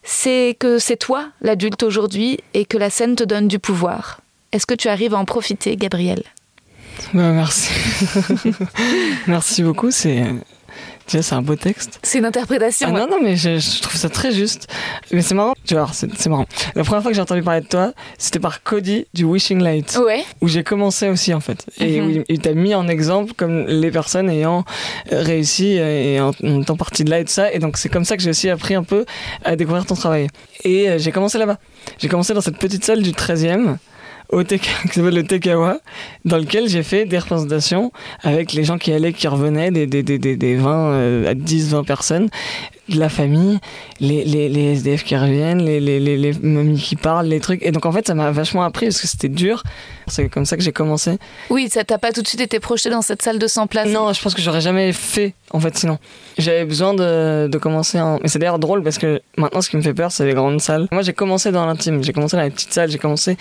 c'est 0.02 0.56
que 0.58 0.78
c'est 0.78 0.96
toi 0.96 1.28
l'adulte 1.40 1.84
aujourd'hui 1.84 2.40
et 2.52 2.64
que 2.64 2.76
la 2.76 2.90
scène 2.90 3.14
te 3.14 3.24
donne 3.24 3.46
du 3.46 3.60
pouvoir. 3.60 4.20
Est-ce 4.50 4.66
que 4.66 4.74
tu 4.74 4.88
arrives 4.88 5.14
à 5.14 5.18
en 5.18 5.24
profiter, 5.24 5.76
Gabriel? 5.76 6.22
Bah, 7.14 7.30
Merci. 7.30 7.70
merci 9.28 9.62
beaucoup. 9.62 9.92
C'est 9.92 10.24
c'est 11.08 11.34
un 11.34 11.42
beau 11.42 11.56
texte. 11.56 11.98
C'est 12.02 12.18
une 12.18 12.24
interprétation. 12.24 12.88
Ah, 12.90 12.98
Non, 12.98 13.06
non, 13.08 13.18
mais 13.22 13.36
je, 13.36 13.80
trouve 13.80 13.96
ça 13.96 14.08
très 14.08 14.32
juste. 14.32 14.68
Mais 15.12 15.22
c'est 15.22 15.34
marrant, 15.34 15.54
tu 15.66 15.74
vois, 15.74 15.90
c'est 15.92 16.26
marrant. 16.26 16.46
La 16.74 16.84
première 16.84 17.02
fois 17.02 17.10
que 17.10 17.14
j'ai 17.14 17.22
entendu 17.22 17.42
parler 17.42 17.62
de 17.62 17.66
toi, 17.66 17.92
c'était 18.18 18.38
par 18.38 18.62
Cody 18.62 19.06
du 19.14 19.24
Wishing 19.24 19.62
Light. 19.62 19.98
Ouais. 20.04 20.24
Où 20.40 20.48
j'ai 20.48 20.62
commencé 20.62 21.08
aussi, 21.08 21.32
en 21.34 21.40
fait. 21.40 21.66
Et 21.78 22.00
mhm. 22.00 22.20
où 22.20 22.24
il 22.28 22.40
t'a 22.40 22.52
mis 22.52 22.74
en 22.74 22.88
exemple 22.88 23.32
comme 23.36 23.66
les 23.66 23.90
personnes 23.90 24.30
ayant 24.30 24.64
réussi 25.10 25.72
et 25.76 26.20
en, 26.20 26.30
en 26.42 26.60
étant 26.62 26.76
partie 26.76 27.04
de 27.04 27.10
là 27.10 27.20
et 27.20 27.24
tout 27.24 27.32
ça. 27.32 27.52
Et 27.52 27.58
donc, 27.58 27.76
c'est 27.76 27.88
comme 27.88 28.04
ça 28.04 28.16
que 28.16 28.22
j'ai 28.22 28.30
aussi 28.30 28.50
appris 28.50 28.74
un 28.74 28.84
peu 28.84 29.04
à 29.44 29.56
découvrir 29.56 29.86
ton 29.86 29.94
travail. 29.94 30.28
Et 30.64 30.88
euh, 30.88 30.98
j'ai 30.98 31.12
commencé 31.12 31.38
là-bas. 31.38 31.58
J'ai 31.98 32.08
commencé 32.08 32.34
dans 32.34 32.40
cette 32.40 32.58
petite 32.58 32.84
salle 32.84 33.02
du 33.02 33.12
13e 33.12 33.76
au 34.30 34.42
qui 34.44 34.58
s'appelle 34.90 35.14
le 35.14 35.24
Tekawa, 35.24 35.78
dans 36.24 36.38
lequel 36.38 36.68
j'ai 36.68 36.82
fait 36.82 37.04
des 37.06 37.18
représentations 37.18 37.92
avec 38.22 38.52
les 38.52 38.64
gens 38.64 38.78
qui 38.78 38.92
allaient, 38.92 39.12
qui 39.12 39.28
revenaient, 39.28 39.70
des, 39.70 39.86
des, 39.86 40.02
des, 40.02 40.18
des 40.18 40.56
20 40.56 40.90
euh, 40.90 41.30
à 41.30 41.34
10, 41.34 41.70
20 41.70 41.84
personnes, 41.84 42.28
de 42.88 42.98
la 42.98 43.08
famille, 43.08 43.58
les, 44.00 44.24
les, 44.24 44.48
les 44.48 44.72
SDF 44.72 45.04
qui 45.04 45.16
reviennent, 45.16 45.62
les, 45.62 45.80
les, 45.80 46.00
les, 46.00 46.16
les 46.16 46.32
mamies 46.40 46.80
qui 46.80 46.96
parlent, 46.96 47.26
les 47.26 47.40
trucs. 47.40 47.62
Et 47.62 47.70
donc 47.70 47.86
en 47.86 47.92
fait, 47.92 48.06
ça 48.06 48.14
m'a 48.14 48.30
vachement 48.30 48.62
appris 48.62 48.86
parce 48.86 49.00
que 49.00 49.06
c'était 49.06 49.28
dur. 49.28 49.62
C'est 50.06 50.28
comme 50.28 50.46
ça 50.46 50.56
que 50.56 50.62
j'ai 50.62 50.72
commencé. 50.72 51.18
Oui, 51.50 51.68
ça 51.68 51.84
t'a 51.84 51.98
pas 51.98 52.12
tout 52.12 52.22
de 52.22 52.28
suite 52.28 52.40
été 52.40 52.60
projeté 52.60 52.90
dans 52.90 53.02
cette 53.02 53.22
salle 53.22 53.38
de 53.38 53.46
100 53.46 53.66
places 53.66 53.88
Non, 53.88 54.12
je 54.12 54.22
pense 54.22 54.34
que 54.34 54.40
j'aurais 54.42 54.60
jamais 54.60 54.92
fait 54.92 55.34
en 55.50 55.60
fait 55.60 55.76
sinon. 55.76 55.98
J'avais 56.36 56.64
besoin 56.64 56.94
de, 56.94 57.48
de 57.48 57.58
commencer 57.58 58.00
en... 58.00 58.18
Mais 58.22 58.28
c'est 58.28 58.38
d'ailleurs 58.38 58.58
drôle 58.58 58.82
parce 58.82 58.98
que 58.98 59.20
maintenant 59.36 59.60
ce 59.60 59.70
qui 59.70 59.76
me 59.76 59.82
fait 59.82 59.94
peur 59.94 60.12
c'est 60.12 60.26
les 60.26 60.34
grandes 60.34 60.60
salles. 60.60 60.88
Moi 60.92 61.02
j'ai 61.02 61.12
commencé 61.12 61.52
dans 61.52 61.66
l'intime, 61.66 62.02
j'ai 62.02 62.12
commencé 62.12 62.36
dans 62.36 62.42
les 62.42 62.50
petites 62.50 62.72
salles, 62.72 62.90
j'ai 62.90 62.98
commencé 62.98 63.36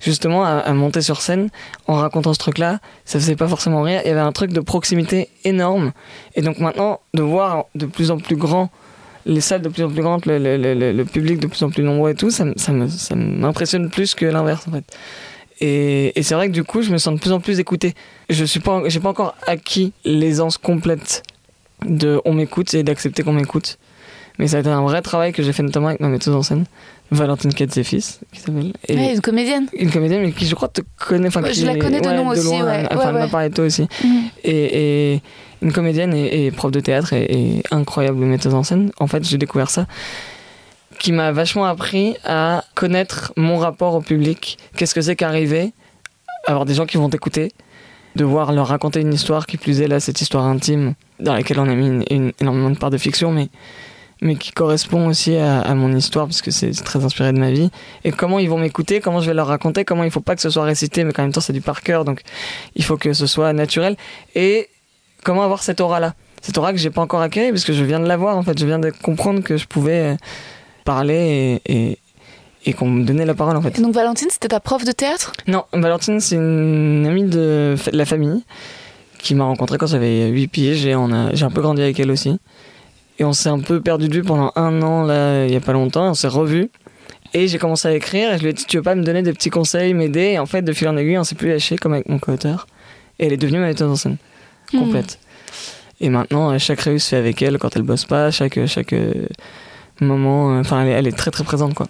justement 0.00 0.44
à, 0.44 0.58
à, 0.58 0.72
monter 0.72 1.02
sur 1.02 1.20
scène 1.20 1.50
en 1.86 1.94
racontant 1.94 2.32
ce 2.32 2.38
truc-là. 2.38 2.78
Ça 3.04 3.18
faisait 3.18 3.36
pas 3.36 3.48
forcément 3.48 3.82
rire, 3.82 4.00
il 4.04 4.08
y 4.08 4.10
avait 4.10 4.20
un 4.20 4.32
truc 4.32 4.52
de 4.52 4.60
proximité 4.60 5.28
énorme. 5.44 5.92
Et 6.34 6.42
donc 6.42 6.58
maintenant 6.58 7.00
de 7.14 7.22
voir 7.22 7.64
de 7.74 7.86
plus 7.86 8.10
en 8.10 8.18
plus 8.18 8.36
grand 8.36 8.70
les 9.28 9.40
salles 9.40 9.62
de 9.62 9.68
plus 9.68 9.84
en 9.84 9.90
plus 9.90 10.02
grandes, 10.02 10.26
le, 10.26 10.38
le, 10.38 10.56
le, 10.56 10.92
le, 10.92 11.04
public 11.04 11.38
de 11.38 11.46
plus 11.46 11.62
en 11.62 11.70
plus 11.70 11.82
nombreux 11.82 12.10
et 12.10 12.14
tout, 12.14 12.30
ça, 12.30 12.46
ça 12.56 12.72
m'impressionne 13.14 13.90
plus 13.90 14.14
que 14.14 14.24
l'inverse 14.24 14.66
en 14.66 14.72
fait. 14.72 14.84
Et, 15.60 16.18
et 16.18 16.22
c'est 16.22 16.34
vrai 16.34 16.48
que 16.48 16.52
du 16.52 16.64
coup, 16.64 16.82
je 16.82 16.90
me 16.90 16.98
sens 16.98 17.14
de 17.14 17.20
plus 17.20 17.32
en 17.32 17.40
plus 17.40 17.60
écouté. 17.60 17.94
Je 18.30 18.44
suis 18.44 18.60
pas, 18.60 18.82
j'ai 18.86 19.00
pas 19.00 19.10
encore 19.10 19.34
acquis 19.46 19.92
l'aisance 20.04 20.56
complète 20.56 21.22
de 21.86 22.20
on 22.24 22.32
m'écoute 22.32 22.72
et 22.74 22.82
d'accepter 22.82 23.22
qu'on 23.22 23.32
m'écoute. 23.34 23.78
Mais 24.38 24.46
ça 24.46 24.58
a 24.58 24.60
été 24.60 24.68
un 24.68 24.82
vrai 24.82 25.02
travail 25.02 25.32
que 25.32 25.42
j'ai 25.42 25.52
fait 25.52 25.64
notamment 25.64 25.88
avec 25.88 26.00
ma 26.00 26.08
metteuse 26.08 26.34
en 26.34 26.42
scène, 26.42 26.64
Valentine 27.10 27.52
Katzefis, 27.52 28.20
qui 28.32 28.40
s'appelle. 28.40 28.72
Ouais, 28.88 29.14
une 29.14 29.20
comédienne. 29.20 29.66
Une 29.72 29.90
comédienne, 29.90 30.22
mais 30.22 30.30
qui 30.30 30.46
je 30.46 30.54
crois 30.54 30.68
te 30.68 30.80
connaît. 30.96 31.26
Enfin, 31.26 31.42
je 31.52 31.66
la 31.66 31.76
connais 31.76 32.00
de 32.00 32.08
nom 32.08 32.28
aussi, 32.28 32.44
loin, 32.44 32.64
ouais. 32.64 32.86
Enfin, 32.90 33.12
ouais, 33.12 33.22
ouais. 33.22 33.28
parlé 33.28 33.48
de 33.48 33.54
toi 33.54 33.64
aussi. 33.64 33.82
Mm. 33.82 34.06
Et, 34.44 35.14
et, 35.14 35.22
une 35.62 35.72
comédienne 35.72 36.14
et, 36.14 36.50
prof 36.50 36.70
de 36.70 36.80
théâtre 36.80 37.12
et, 37.12 37.62
incroyable 37.70 38.18
metteuse 38.18 38.54
en 38.54 38.62
scène. 38.62 38.90
En 38.98 39.06
fait, 39.06 39.24
j'ai 39.24 39.38
découvert 39.38 39.70
ça 39.70 39.86
qui 40.98 41.12
m'a 41.12 41.32
vachement 41.32 41.64
appris 41.64 42.16
à 42.24 42.64
connaître 42.74 43.32
mon 43.36 43.56
rapport 43.56 43.94
au 43.94 44.00
public. 44.00 44.58
Qu'est-ce 44.76 44.94
que 44.94 45.00
c'est 45.00 45.16
qu'arriver, 45.16 45.72
avoir 46.46 46.64
des 46.64 46.74
gens 46.74 46.86
qui 46.86 46.96
vont 46.96 47.08
t'écouter, 47.08 47.52
devoir 48.16 48.52
leur 48.52 48.66
raconter 48.68 49.00
une 49.00 49.14
histoire 49.14 49.46
qui 49.46 49.56
plus 49.56 49.80
est 49.80 49.88
là, 49.88 50.00
cette 50.00 50.20
histoire 50.20 50.44
intime 50.44 50.94
dans 51.20 51.32
laquelle 51.32 51.60
on 51.60 51.68
a 51.68 51.74
mis 51.74 52.04
énormément 52.40 52.70
de 52.70 52.76
part 52.76 52.90
de 52.90 52.98
fiction, 52.98 53.30
mais, 53.30 53.48
mais 54.20 54.34
qui 54.34 54.50
correspond 54.50 55.06
aussi 55.06 55.36
à, 55.36 55.74
mon 55.74 55.94
histoire 55.94 56.26
parce 56.26 56.42
que 56.42 56.50
c'est 56.50 56.72
très 56.72 57.04
inspiré 57.04 57.32
de 57.32 57.38
ma 57.38 57.50
vie. 57.50 57.70
Et 58.04 58.10
comment 58.10 58.38
ils 58.38 58.50
vont 58.50 58.58
m'écouter, 58.58 59.00
comment 59.00 59.20
je 59.20 59.26
vais 59.28 59.34
leur 59.34 59.46
raconter, 59.46 59.84
comment 59.84 60.04
il 60.04 60.10
faut 60.10 60.20
pas 60.20 60.34
que 60.34 60.42
ce 60.42 60.50
soit 60.50 60.64
récité, 60.64 61.04
mais 61.04 61.12
qu'en 61.12 61.22
même 61.22 61.32
temps 61.32 61.40
c'est 61.40 61.52
du 61.52 61.60
par 61.60 61.82
cœur, 61.82 62.04
donc 62.04 62.22
il 62.74 62.84
faut 62.84 62.96
que 62.96 63.12
ce 63.12 63.26
soit 63.26 63.52
naturel. 63.52 63.96
Et 64.34 64.68
comment 65.28 65.42
avoir 65.42 65.62
cette 65.62 65.82
aura-là? 65.82 66.14
Cette 66.40 66.56
aura 66.56 66.72
que 66.72 66.78
j'ai 66.78 66.88
pas 66.88 67.02
encore 67.02 67.20
acquis 67.20 67.50
parce 67.50 67.64
que 67.64 67.74
je 67.74 67.84
viens 67.84 68.00
de 68.00 68.06
l'avoir 68.06 68.38
en 68.38 68.42
fait, 68.42 68.58
je 68.58 68.64
viens 68.64 68.78
de 68.78 68.90
comprendre 69.02 69.42
que 69.42 69.58
je 69.58 69.66
pouvais 69.66 70.16
parler 70.86 71.60
et, 71.66 71.74
et, 71.90 71.98
et 72.64 72.72
qu'on 72.72 72.88
me 72.88 73.04
donnait 73.04 73.26
la 73.26 73.34
parole 73.34 73.54
en 73.54 73.60
fait. 73.60 73.78
Et 73.78 73.82
donc 73.82 73.92
Valentine, 73.94 74.28
c'était 74.30 74.48
ta 74.48 74.58
prof 74.58 74.86
de 74.86 74.92
théâtre? 74.92 75.34
Non, 75.46 75.64
Valentine, 75.74 76.18
c'est 76.20 76.36
une 76.36 77.04
amie 77.06 77.24
de 77.24 77.74
la 77.92 78.06
famille 78.06 78.42
qui 79.18 79.34
m'a 79.34 79.44
rencontré 79.44 79.76
quand 79.76 79.88
j'avais 79.88 80.28
8 80.28 80.48
pieds. 80.48 80.74
J'ai 80.76 80.94
un 80.94 81.50
peu 81.52 81.60
grandi 81.60 81.82
avec 81.82 82.00
elle 82.00 82.10
aussi. 82.10 82.40
Et 83.18 83.24
on 83.24 83.34
s'est 83.34 83.50
un 83.50 83.60
peu 83.60 83.82
perdu 83.82 84.08
de 84.08 84.14
vue 84.14 84.22
pendant 84.22 84.50
un 84.56 84.80
an, 84.80 85.02
là, 85.02 85.44
il 85.44 85.52
y 85.52 85.56
a 85.56 85.60
pas 85.60 85.74
longtemps. 85.74 86.08
On 86.08 86.14
s'est 86.14 86.28
revus. 86.28 86.70
Et 87.34 87.48
j'ai 87.48 87.58
commencé 87.58 87.86
à 87.86 87.92
écrire 87.92 88.32
et 88.32 88.38
je 88.38 88.44
lui 88.44 88.50
ai 88.50 88.52
dit, 88.54 88.64
tu 88.64 88.78
veux 88.78 88.82
pas 88.82 88.94
me 88.94 89.02
donner 89.02 89.20
des 89.20 89.34
petits 89.34 89.50
conseils, 89.50 89.92
m'aider? 89.92 90.32
Et 90.32 90.38
en 90.38 90.46
fait, 90.46 90.62
de 90.62 90.72
fil 90.72 90.88
en 90.88 90.96
aiguille, 90.96 91.18
on 91.18 91.24
s'est 91.24 91.34
plus 91.34 91.50
lâché 91.50 91.76
comme 91.76 91.92
avec 91.92 92.08
mon 92.08 92.18
co-auteur. 92.18 92.66
Et 93.18 93.26
elle 93.26 93.34
est 93.34 93.36
devenue 93.36 93.58
ma 93.58 93.66
metteuse 93.66 93.90
en 93.90 93.96
scène. 93.96 94.16
Complète. 94.70 95.18
Mmh. 95.18 96.04
Et 96.04 96.10
maintenant, 96.10 96.58
chaque 96.58 96.80
réus 96.80 97.06
fait 97.06 97.16
avec 97.16 97.42
elle 97.42 97.58
quand 97.58 97.74
elle 97.76 97.82
bosse 97.82 98.04
pas, 98.04 98.30
chaque, 98.30 98.64
chaque 98.66 98.94
moment. 100.00 100.58
Enfin, 100.58 100.82
elle, 100.82 100.88
elle, 100.88 101.06
est 101.08 101.16
très 101.16 101.30
très 101.30 101.44
présente, 101.44 101.74
quoi. 101.74 101.88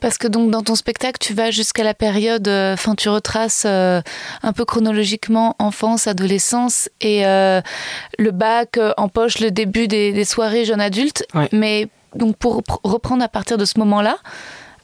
Parce 0.00 0.18
que 0.18 0.28
donc 0.28 0.50
dans 0.50 0.62
ton 0.62 0.74
spectacle, 0.74 1.18
tu 1.18 1.32
vas 1.32 1.50
jusqu'à 1.50 1.82
la 1.82 1.94
période, 1.94 2.48
enfin 2.48 2.94
tu 2.94 3.08
retraces 3.08 3.64
euh, 3.66 4.00
un 4.42 4.52
peu 4.52 4.64
chronologiquement 4.64 5.56
enfance, 5.58 6.06
adolescence 6.06 6.88
et 7.00 7.26
euh, 7.26 7.60
le 8.18 8.30
bac 8.30 8.76
euh, 8.76 8.92
en 8.98 9.08
poche, 9.08 9.40
le 9.40 9.50
début 9.50 9.88
des, 9.88 10.12
des 10.12 10.24
soirées 10.24 10.64
jeunes 10.64 10.80
adultes. 10.80 11.26
Ouais. 11.34 11.48
Mais 11.52 11.88
donc 12.14 12.36
pour 12.36 12.62
reprendre 12.82 13.22
à 13.24 13.28
partir 13.28 13.56
de 13.56 13.64
ce 13.64 13.78
moment-là, 13.78 14.18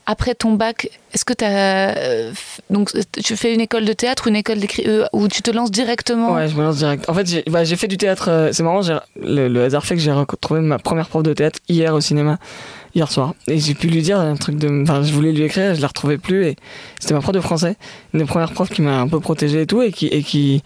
après 0.05 0.35
ton 0.35 0.53
bac, 0.53 0.89
est-ce 1.13 1.23
que 1.23 1.33
tu 1.33 1.45
as. 1.45 1.97
euh, 1.97 2.33
donc, 2.69 2.91
tu 3.23 3.35
fais 3.37 3.53
une 3.53 3.61
école 3.61 3.85
de 3.85 3.93
théâtre 3.93 4.25
ou 4.25 4.29
une 4.29 4.35
école 4.35 4.59
d'écrit 4.59 4.83
euh, 4.85 5.05
où 5.13 5.27
tu 5.27 5.41
te 5.41 5.51
lances 5.51 5.71
directement? 5.71 6.33
Ouais, 6.33 6.47
je 6.47 6.55
me 6.55 6.63
lance 6.63 6.77
direct. 6.77 7.09
En 7.09 7.13
fait, 7.13 7.25
j'ai 7.25 7.43
bah, 7.47 7.63
fait 7.65 7.87
du 7.87 7.97
théâtre. 7.97 8.29
euh, 8.29 8.49
c'est 8.51 8.63
marrant, 8.63 8.81
le, 9.15 9.63
hasard 9.63 9.85
fait 9.85 9.95
que 9.95 10.01
j'ai 10.01 10.11
retrouvé 10.11 10.59
ma 10.59 10.77
première 10.77 11.07
prof 11.07 11.23
de 11.23 11.33
théâtre 11.33 11.59
hier 11.69 11.93
au 11.93 12.01
cinéma, 12.01 12.37
hier 12.95 13.09
soir. 13.11 13.33
Et 13.47 13.59
j'ai 13.59 13.75
pu 13.75 13.87
lui 13.87 14.01
dire 14.01 14.19
un 14.19 14.35
truc 14.35 14.57
de. 14.57 14.83
Enfin, 14.83 15.03
je 15.03 15.13
voulais 15.13 15.31
lui 15.31 15.43
écrire, 15.43 15.73
je 15.75 15.81
la 15.81 15.87
retrouvais 15.87 16.17
plus. 16.17 16.47
Et 16.47 16.55
c'était 16.99 17.13
ma 17.13 17.21
prof 17.21 17.33
de 17.33 17.41
français, 17.41 17.77
une 18.13 18.19
des 18.19 18.25
premières 18.25 18.51
profs 18.51 18.71
qui 18.71 18.81
m'a 18.81 18.99
un 18.99 19.07
peu 19.07 19.19
protégé 19.19 19.61
et 19.61 19.67
tout, 19.67 19.81
et 19.81 19.91
qui. 19.91 20.07
Et 20.07 20.23
qui 20.23 20.63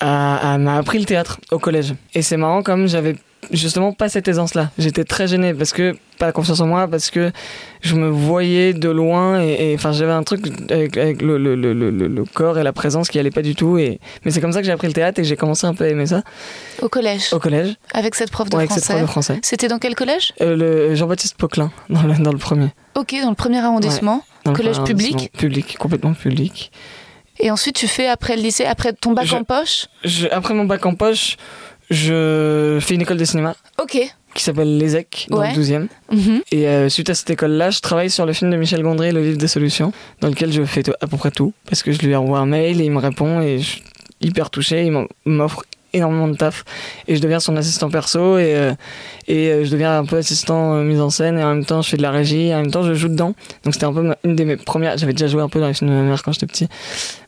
m'a 0.00 0.76
appris 0.76 0.98
le 0.98 1.04
théâtre 1.04 1.40
au 1.50 1.58
collège. 1.58 1.94
Et 2.14 2.22
c'est 2.22 2.36
marrant, 2.36 2.62
comme 2.62 2.86
j'avais 2.86 3.16
justement 3.52 3.92
pas 3.92 4.08
cette 4.08 4.28
aisance-là. 4.28 4.70
J'étais 4.78 5.04
très 5.04 5.26
gêné 5.28 5.54
parce 5.54 5.72
que 5.72 5.96
pas 6.18 6.32
confiance 6.32 6.60
en 6.60 6.66
moi, 6.66 6.86
parce 6.88 7.10
que 7.10 7.32
je 7.80 7.94
me 7.94 8.08
voyais 8.08 8.74
de 8.74 8.88
loin 8.90 9.40
et 9.40 9.74
enfin 9.74 9.92
j'avais 9.92 10.12
un 10.12 10.22
truc 10.22 10.42
avec, 10.70 10.96
avec 10.98 11.22
le, 11.22 11.38
le, 11.38 11.54
le, 11.54 11.72
le, 11.72 11.90
le 11.90 12.24
corps 12.24 12.58
et 12.58 12.62
la 12.62 12.72
présence 12.74 13.08
qui 13.08 13.18
allait 13.18 13.30
pas 13.30 13.40
du 13.42 13.54
tout. 13.54 13.78
Et 13.78 13.98
mais 14.24 14.30
c'est 14.30 14.40
comme 14.40 14.52
ça 14.52 14.60
que 14.60 14.66
j'ai 14.66 14.72
appris 14.72 14.86
le 14.86 14.92
théâtre 14.92 15.18
et 15.18 15.22
que 15.22 15.28
j'ai 15.28 15.36
commencé 15.36 15.66
un 15.66 15.74
peu 15.74 15.84
à 15.84 15.88
aimer 15.88 16.06
ça 16.06 16.22
Au 16.82 16.88
collège 16.88 17.32
au 17.32 17.38
collège 17.38 17.74
Avec 17.94 18.14
cette 18.14 18.30
prof 18.30 18.48
de 18.50 18.56
ouais, 18.56 18.62
avec 18.64 18.72
cette 18.72 18.84
français 18.84 18.94
prof 18.98 19.06
de 19.06 19.10
français. 19.10 19.38
C'était 19.42 19.68
dans 19.68 19.78
quel 19.78 19.94
collège? 19.94 20.32
Euh, 20.42 20.56
le 20.56 20.94
Jean-Baptiste 20.94 21.36
Poquelin 21.36 21.70
dans 21.88 22.02
le, 22.02 22.14
dans 22.22 22.32
le 22.32 22.38
premier. 22.38 22.68
Ok, 22.94 23.14
dans 23.22 23.30
le 23.30 23.34
premier 23.34 23.58
arrondissement. 23.60 24.22
Collège 24.44 24.76
premier 24.76 24.88
public 24.88 25.14
arrondissement. 25.14 25.38
Public, 25.38 25.78
complètement 25.78 26.12
public. 26.12 26.70
Et 27.42 27.50
ensuite, 27.50 27.74
tu 27.76 27.88
fais 27.88 28.06
après 28.06 28.36
le 28.36 28.42
lycée, 28.42 28.66
après 28.66 28.92
ton 28.92 29.12
bac 29.12 29.24
Je- 29.24 29.36
en 29.36 29.44
poche? 29.44 29.86
Je- 30.04 30.28
après 30.30 30.52
mon 30.52 30.64
bac 30.66 30.84
en 30.84 30.94
poche, 30.94 31.38
je 31.90 32.78
fais 32.80 32.94
une 32.94 33.02
école 33.02 33.16
de 33.18 33.24
cinéma 33.24 33.54
Ok. 33.82 33.98
qui 34.34 34.42
s'appelle 34.42 34.78
l'ESEC 34.78 35.26
dans 35.28 35.38
Ouais. 35.40 35.48
le 35.50 35.54
12e. 35.60 35.88
Mhm. 36.12 36.42
Et 36.52 36.68
euh, 36.68 36.88
suite 36.88 37.10
à 37.10 37.14
cette 37.14 37.30
école-là, 37.30 37.70
je 37.70 37.80
travaille 37.80 38.10
sur 38.10 38.26
le 38.26 38.32
film 38.32 38.50
de 38.50 38.56
Michel 38.56 38.82
Gondry, 38.82 39.10
Le 39.12 39.20
Livre 39.22 39.38
des 39.38 39.48
Solutions, 39.48 39.92
dans 40.20 40.28
lequel 40.28 40.52
je 40.52 40.62
fais 40.64 40.82
à 41.00 41.06
peu 41.06 41.16
près 41.16 41.30
tout. 41.32 41.52
Parce 41.66 41.82
que 41.82 41.90
je 41.92 41.98
lui 42.00 42.14
envoie 42.14 42.38
un 42.38 42.46
mail 42.46 42.80
et 42.80 42.84
il 42.84 42.90
me 42.92 42.98
répond 43.00 43.40
et 43.40 43.58
je 43.58 43.64
suis 43.64 43.82
hyper 44.20 44.50
touché. 44.50 44.84
Il 44.86 45.06
m'offre 45.26 45.64
énormément 45.92 46.28
de 46.28 46.36
taf. 46.36 46.64
Et 47.08 47.16
je 47.16 47.20
deviens 47.20 47.40
son 47.40 47.56
assistant 47.56 47.90
perso 47.90 48.38
et, 48.38 48.54
euh, 48.54 48.72
et 49.28 49.48
euh, 49.48 49.64
je 49.64 49.70
deviens 49.70 49.98
un 49.98 50.04
peu 50.04 50.16
assistant 50.16 50.74
euh, 50.76 50.82
mise 50.82 51.00
en 51.00 51.10
scène 51.10 51.38
et 51.38 51.42
en 51.44 51.48
même 51.54 51.64
temps 51.64 51.82
je 51.82 51.90
fais 51.90 51.96
de 51.96 52.02
la 52.02 52.10
régie 52.10 52.46
et 52.48 52.54
en 52.54 52.62
même 52.62 52.70
temps 52.70 52.82
je 52.82 52.94
joue 52.94 53.08
dedans. 53.08 53.34
Donc 53.64 53.74
c'était 53.74 53.86
un 53.86 53.92
peu 53.92 54.14
une 54.24 54.36
de 54.36 54.44
mes 54.44 54.56
premières. 54.56 54.96
J'avais 54.98 55.12
déjà 55.12 55.26
joué 55.26 55.42
un 55.42 55.48
peu 55.48 55.60
dans 55.60 55.68
les 55.68 55.74
films 55.74 55.90
de 55.90 55.94
ma 55.96 56.02
mère 56.02 56.22
quand 56.22 56.32
j'étais 56.32 56.46
petit. 56.46 56.68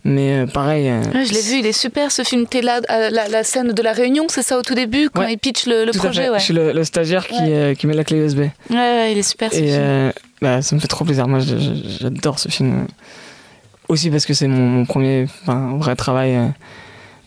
Mais 0.04 0.40
euh, 0.42 0.46
pareil. 0.46 0.90
Ouais, 0.90 1.24
je 1.24 1.32
l'ai 1.32 1.40
vu, 1.42 1.58
il 1.60 1.66
est 1.66 1.72
super 1.72 2.10
ce 2.12 2.22
film. 2.22 2.46
T'es 2.46 2.62
là, 2.62 2.80
la, 2.88 3.28
la 3.28 3.44
scène 3.44 3.72
de 3.72 3.82
la 3.82 3.92
réunion, 3.92 4.26
c'est 4.28 4.42
ça 4.42 4.58
au 4.58 4.62
tout 4.62 4.74
début, 4.74 5.08
quand 5.10 5.22
Ouais. 5.22 5.32
il 5.34 5.38
pitch 5.38 5.66
le, 5.66 5.90
projet, 5.96 6.28
ouais. 6.30 6.38
Je 6.38 6.44
suis 6.44 6.54
le, 6.54 6.72
le 6.72 6.84
stagiaire 6.84 7.26
qui, 7.26 7.36
qui 7.78 7.86
met 7.86 7.94
la 7.94 8.04
clé 8.04 8.18
USB. 8.18 8.40
ouais. 8.70 9.12
Il 9.12 9.18
est 9.18 9.22
super 9.22 9.52
ce 9.52 9.58
Et 9.58 9.68
film. 9.72 10.12
bah, 10.40 10.60
ça 10.62 10.74
me 10.74 10.80
fait 10.80 10.88
trop 10.88 11.04
plaisir. 11.04 11.28
Moi, 11.28 11.38
j'adore 12.00 12.38
ce 12.38 12.48
film. 12.48 12.86
Aussi 13.88 14.10
parce 14.10 14.24
que 14.26 14.32
c'est 14.34 14.46
mon, 14.48 14.66
mon 14.68 14.84
premier 14.86 15.26
vrai 15.46 15.94
travail 15.96 16.38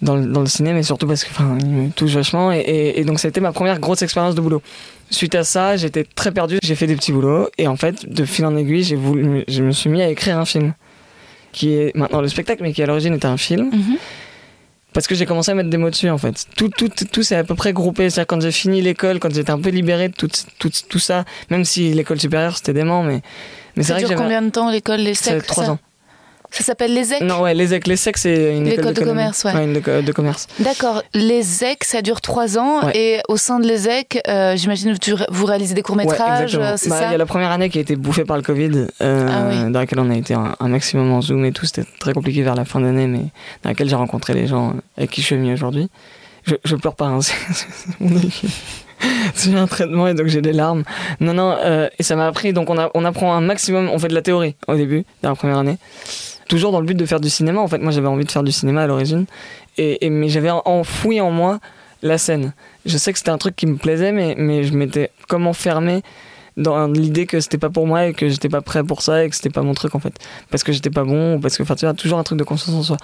dans, 0.05 0.15
le, 0.15 0.25
dans 0.25 0.39
le 0.39 0.47
cinéma, 0.47 0.75
mais 0.75 0.83
surtout 0.83 1.07
parce 1.07 1.24
que 1.25 1.29
enfin, 1.31 1.57
il 1.59 1.67
me 1.67 1.89
touche 1.89 2.12
vachement. 2.12 2.51
Et, 2.53 2.59
et, 2.59 3.00
et 3.00 3.03
donc, 3.03 3.19
ça 3.19 3.27
a 3.27 3.29
été 3.29 3.41
ma 3.41 3.51
première 3.51 3.79
grosse 3.79 4.01
expérience 4.01 4.35
de 4.35 4.41
boulot. 4.41 4.62
Suite 5.09 5.35
à 5.35 5.43
ça, 5.43 5.75
j'étais 5.75 6.03
très 6.03 6.31
perdu. 6.31 6.59
J'ai 6.63 6.75
fait 6.75 6.88
des 6.88 6.95
petits 6.95 7.12
boulots. 7.12 7.50
Et 7.57 7.67
en 7.67 7.75
fait, 7.75 8.07
de 8.07 8.24
fil 8.25 8.45
en 8.45 8.55
aiguille, 8.55 8.83
j'ai 8.83 8.95
voulu, 8.95 9.43
je 9.47 9.63
me 9.63 9.71
suis 9.71 9.89
mis 9.89 10.01
à 10.01 10.07
écrire 10.09 10.38
un 10.38 10.45
film. 10.45 10.74
Qui 11.51 11.74
est 11.74 11.95
maintenant 11.95 12.19
le 12.21 12.27
spectacle, 12.27 12.63
mais 12.63 12.74
qui 12.74 12.83
à 12.83 12.85
l'origine 12.85 13.13
était 13.13 13.27
un 13.27 13.38
film. 13.38 13.69
Mhm. 13.71 13.97
Parce 14.91 15.07
que 15.07 15.15
j'ai 15.15 15.25
commencé 15.25 15.51
à 15.51 15.55
mettre 15.55 15.69
des 15.69 15.77
mots 15.77 15.89
dessus 15.89 16.09
en 16.09 16.17
fait. 16.17 16.45
Tout, 16.55 16.69
tout, 16.69 16.89
tout 16.89 17.24
s'est 17.24 17.35
à 17.35 17.43
peu 17.43 17.55
près 17.55 17.71
groupé. 17.74 18.09
C'est-à-dire 18.09 18.27
quand 18.27 18.41
j'ai 18.41 18.51
fini 18.51 18.81
l'école, 18.81 19.19
quand 19.19 19.33
j'étais 19.33 19.51
un 19.51 19.59
peu 19.59 19.69
libéré 19.69 20.09
de 20.09 20.13
tout, 20.13 20.29
tout, 20.59 20.71
tout 20.89 21.00
ça, 21.00 21.24
même 21.50 21.63
si 21.65 21.93
l'école 21.93 22.19
supérieure 22.19 22.55
c'était 22.57 22.74
dément, 22.74 23.03
mais, 23.03 23.21
mais 23.75 23.83
c'est 23.83 23.93
vrai 23.93 24.01
que 24.01 24.07
dure 24.07 24.17
j'avais. 24.17 24.24
combien 24.24 24.41
de 24.41 24.50
temps 24.50 24.69
l'école, 24.69 25.00
les 25.00 25.13
C'est 25.13 25.39
secs 25.39 25.47
trois 25.47 25.69
ans. 25.69 25.79
Ça 26.52 26.64
s'appelle 26.64 26.94
les 26.94 27.14
EC 27.14 27.22
Non, 27.22 27.42
ouais, 27.42 27.54
les 27.54 27.74
EC, 27.74 27.88
les 27.88 27.96
SEC, 27.96 28.18
c'est 28.18 28.56
une 28.58 28.68
école 28.68 28.94
de 28.94 29.04
commerce, 29.04 29.44
ouais. 29.44 29.64
une 29.64 29.74
de, 29.74 30.02
de 30.02 30.12
commerce. 30.12 30.48
D'accord, 30.60 31.04
les 31.14 31.64
EC, 31.64 31.84
ça 31.84 32.02
dure 32.02 32.22
trois 32.22 32.58
ans, 32.58 32.86
Ouais. 32.86 32.92
et 32.98 33.20
au 33.28 33.38
sein 33.38 33.60
de 33.60 33.68
les 33.68 33.88
EC, 33.88 34.22
euh, 34.28 34.56
j'imagine 34.56 34.98
que 34.98 35.12
vous 35.32 35.46
réalisez 35.46 35.74
des 35.74 35.82
courts-métrages, 35.82 36.56
euh, 36.56 36.74
c'est 36.78 36.90
Bah, 36.90 37.00
ça 37.00 37.06
Il 37.08 37.12
y 37.12 37.16
a 37.16 37.18
la 37.18 37.25
première 37.25 37.52
année 37.52 37.70
qui 37.70 37.78
a 37.78 37.82
été 37.82 37.96
bouffée 37.96 38.25
par 38.25 38.38
le 38.38 38.44
Covid, 38.44 38.88
euh, 39.02 39.28
Ah 39.30 39.46
oui. 39.50 39.72
dans 39.72 39.80
laquelle 39.80 40.00
on 40.00 40.10
a 40.10 40.16
été 40.16 40.34
un, 40.34 40.56
un 40.60 40.68
maximum 40.68 41.12
en 41.12 41.22
Zoom 41.22 41.46
et 41.46 41.52
tout. 41.52 41.66
C'était 41.66 41.86
très 42.00 42.14
compliqué 42.14 42.42
vers 42.44 42.56
la 42.56 42.66
fin 42.66 42.80
d'année, 42.82 43.08
mais 43.08 43.20
dans 43.64 43.70
laquelle 43.70 43.90
j'ai 43.90 43.96
rencontré 43.96 44.34
les 44.34 44.48
gens 44.48 44.74
avec 44.98 45.12
qui 45.12 45.22
je 45.22 45.25
suis 45.28 45.36
ami 45.36 45.52
aujourd'hui. 45.54 45.90
Je, 46.46 46.56
je 46.64 46.75
pleure 46.75 46.96
pas, 46.96 47.06
hein. 47.08 47.20
J'ai 49.38 49.56
un 49.56 49.68
traitement 49.68 50.08
et 50.08 50.14
donc 50.14 50.28
j'ai 50.28 50.42
des 50.42 50.54
larmes. 50.54 50.84
Non, 51.20 51.34
non, 51.34 51.56
euh, 51.60 51.90
et 52.00 52.04
ça 52.04 52.16
m'a 52.16 52.28
appris. 52.28 52.54
Donc 52.54 52.70
on, 52.70 52.78
a, 52.78 52.90
on 52.94 53.04
apprend 53.06 53.34
un 53.34 53.42
maximum, 53.42 53.90
on 53.90 54.00
fait 54.00 54.08
de 54.08 54.14
la 54.16 54.22
théorie 54.22 54.56
au 54.68 54.75
début, 54.75 55.04
dans 55.22 55.30
la 55.30 55.36
première 55.36 55.58
année. 55.58 55.78
Toujours 56.48 56.72
dans 56.72 56.80
le 56.80 56.86
but 56.86 56.96
de 56.96 57.06
faire 57.06 57.20
du 57.20 57.30
cinéma. 57.30 57.60
En 57.60 57.68
fait, 57.68 57.80
moi 57.80 57.92
j'avais 57.92 58.08
envie 58.08 58.25
de 58.25 58.32
faire 58.32 58.44
du 58.44 58.52
cinéma 58.52 58.84
à 58.84 58.88
l'origine. 58.88 59.25
Et, 59.78 60.10
mais 60.10 60.30
j'avais 60.30 60.52
enfoui 60.52 61.20
en 61.22 61.32
moi 61.32 61.60
la 62.02 62.18
scène. 62.18 62.54
Je 62.86 62.98
sais 62.98 63.12
que 63.12 63.18
c'était 63.18 63.32
un 63.32 63.38
truc 63.38 63.56
qui 63.56 63.66
me 63.66 63.78
plaisait, 63.78 64.12
mais, 64.12 64.36
mais 64.38 64.64
je 64.64 64.74
m'étais 64.74 65.12
comme 65.28 65.48
enfermé 65.48 66.02
dans 66.58 66.88
l'idée 66.88 67.25
que 67.25 67.40
c'était 67.40 67.58
pas 67.58 67.70
pour 67.70 67.86
moi 67.86 68.08
et 68.08 68.14
que 68.14 68.30
j'étais 68.30 68.50
pas 68.50 68.62
prêt 68.62 68.84
pour 68.84 69.02
ça 69.02 69.25
et 69.25 69.30
que 69.30 69.36
c'était 69.36 69.50
pas 69.50 69.62
mon 69.62 69.74
truc 69.74 69.94
en 69.94 70.00
fait 70.00 70.14
parce 70.50 70.64
que 70.64 70.72
j'étais 70.72 70.90
pas 70.90 71.04
bon 71.04 71.36
ou 71.36 71.40
parce 71.40 71.58
que 71.58 71.64
enfin 71.64 71.75
tu 71.75 71.86
vois 71.86 71.94
toujours 71.94 72.18
un 72.18 72.24
truc 72.24 72.40
de 72.40 72.46
confiance 72.46 72.74
en 72.74 72.82
soi 72.82 72.98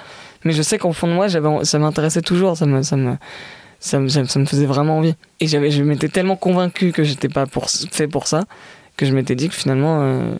mais 0.45 0.53
je 0.53 0.61
sais 0.61 0.77
qu'au 0.77 0.93
fond 0.93 1.07
de 1.07 1.13
moi 1.13 1.27
ça 1.29 1.79
m'intéressait 1.79 2.21
toujours 2.21 2.55
ça 2.55 2.65
me 2.65 2.81
ça 2.81 2.95
me 2.95 3.17
ça 3.79 3.99
me, 3.99 4.07
ça 4.07 4.39
me 4.39 4.45
faisait 4.45 4.65
vraiment 4.65 4.99
envie 4.99 5.15
et 5.39 5.47
je 5.47 5.83
m'étais 5.83 6.07
tellement 6.07 6.37
convaincu 6.37 6.91
que 6.91 7.03
j'étais 7.03 7.29
pas 7.29 7.45
pour, 7.45 7.69
fait 7.69 8.07
pour 8.07 8.27
ça 8.27 8.45
que 8.95 9.05
je 9.05 9.13
m'étais 9.13 9.35
dit 9.35 9.49
que 9.49 9.55
finalement 9.55 10.01
euh, 10.01 10.35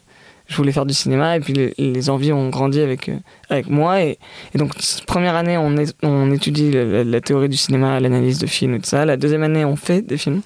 je 0.52 0.58
voulais 0.58 0.74
faire 0.74 0.86
du 0.86 0.94
cinéma 0.94 1.38
et 1.38 1.40
puis 1.40 1.54
les, 1.78 2.10
envies 2.10 2.34
ont 2.34 2.50
grandi 2.50 2.82
avec 2.82 3.08
euh, 3.08 3.16
avec 3.50 3.70
moi 3.70 4.02
et, 4.02 4.20
et 4.54 4.58
donc 4.58 4.74
première 5.08 5.36
année 5.36 5.58
on, 5.58 6.32
étudie 6.32 6.72
la 6.74 7.22
théorie 7.22 7.48
du 7.48 7.56
cinéma 7.56 8.00
l'analyse 8.00 8.40
de 8.40 8.48
films 8.48 8.76
et 8.76 8.80
tout 8.80 8.90
ça. 8.90 9.06
La 9.06 9.16
deuxième 9.16 9.44
année 9.44 9.64
on 9.64 9.78
fait 9.78 10.02
des 10.02 10.18
films 10.18 10.42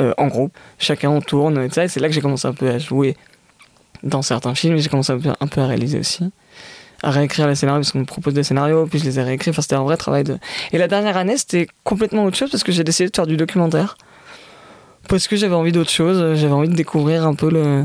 euh, 0.00 0.14
en 0.16 0.28
groupe. 0.28 0.56
Chacun 0.78 1.10
on 1.10 1.20
tourne 1.20 1.62
et 1.62 1.68
tout 1.68 1.74
ça. 1.74 1.84
Et 1.84 1.88
c'est 1.88 2.00
là 2.00 2.08
que 2.08 2.14
j'ai 2.14 2.22
commencé 2.22 2.48
un 2.48 2.54
peu 2.54 2.68
à 2.70 2.78
jouer 2.78 3.14
dans 4.02 4.22
certains 4.22 4.54
films 4.54 4.76
et 4.76 4.80
j'ai 4.80 4.88
commencé 4.88 5.12
un 5.12 5.18
peu, 5.18 5.30
un 5.38 5.46
peu 5.46 5.60
à 5.60 5.66
réaliser 5.66 5.98
aussi 5.98 6.24
à 7.02 7.10
réécrire 7.10 7.46
les 7.46 7.54
scénarios 7.54 7.80
parce 7.80 7.92
qu'on 7.92 7.98
me 7.98 8.04
propose 8.06 8.32
des 8.32 8.42
scénarios 8.42 8.86
puis 8.86 8.98
je 8.98 9.04
les 9.04 9.18
ai 9.18 9.22
réécrits. 9.22 9.50
Enfin 9.50 9.60
c'était 9.60 9.74
un 9.74 9.84
vrai 9.84 9.98
travail 9.98 10.24
de 10.24 10.38
et 10.72 10.78
la 10.78 10.88
dernière 10.88 11.18
année 11.18 11.36
c'était 11.36 11.66
complètement 11.84 12.24
autre 12.24 12.38
chose 12.38 12.50
parce 12.50 12.64
que 12.64 12.72
j'ai 12.72 12.84
décidé 12.84 13.10
de 13.10 13.14
faire 13.14 13.26
du 13.26 13.36
documentaire 13.36 13.98
parce 15.08 15.28
que 15.28 15.36
j'avais 15.36 15.54
envie 15.54 15.72
d'autre 15.72 15.90
chose. 15.90 16.38
J'avais 16.40 16.54
envie 16.54 16.70
de 16.70 16.74
découvrir 16.74 17.26
un 17.26 17.34
peu 17.34 17.50
le 17.50 17.84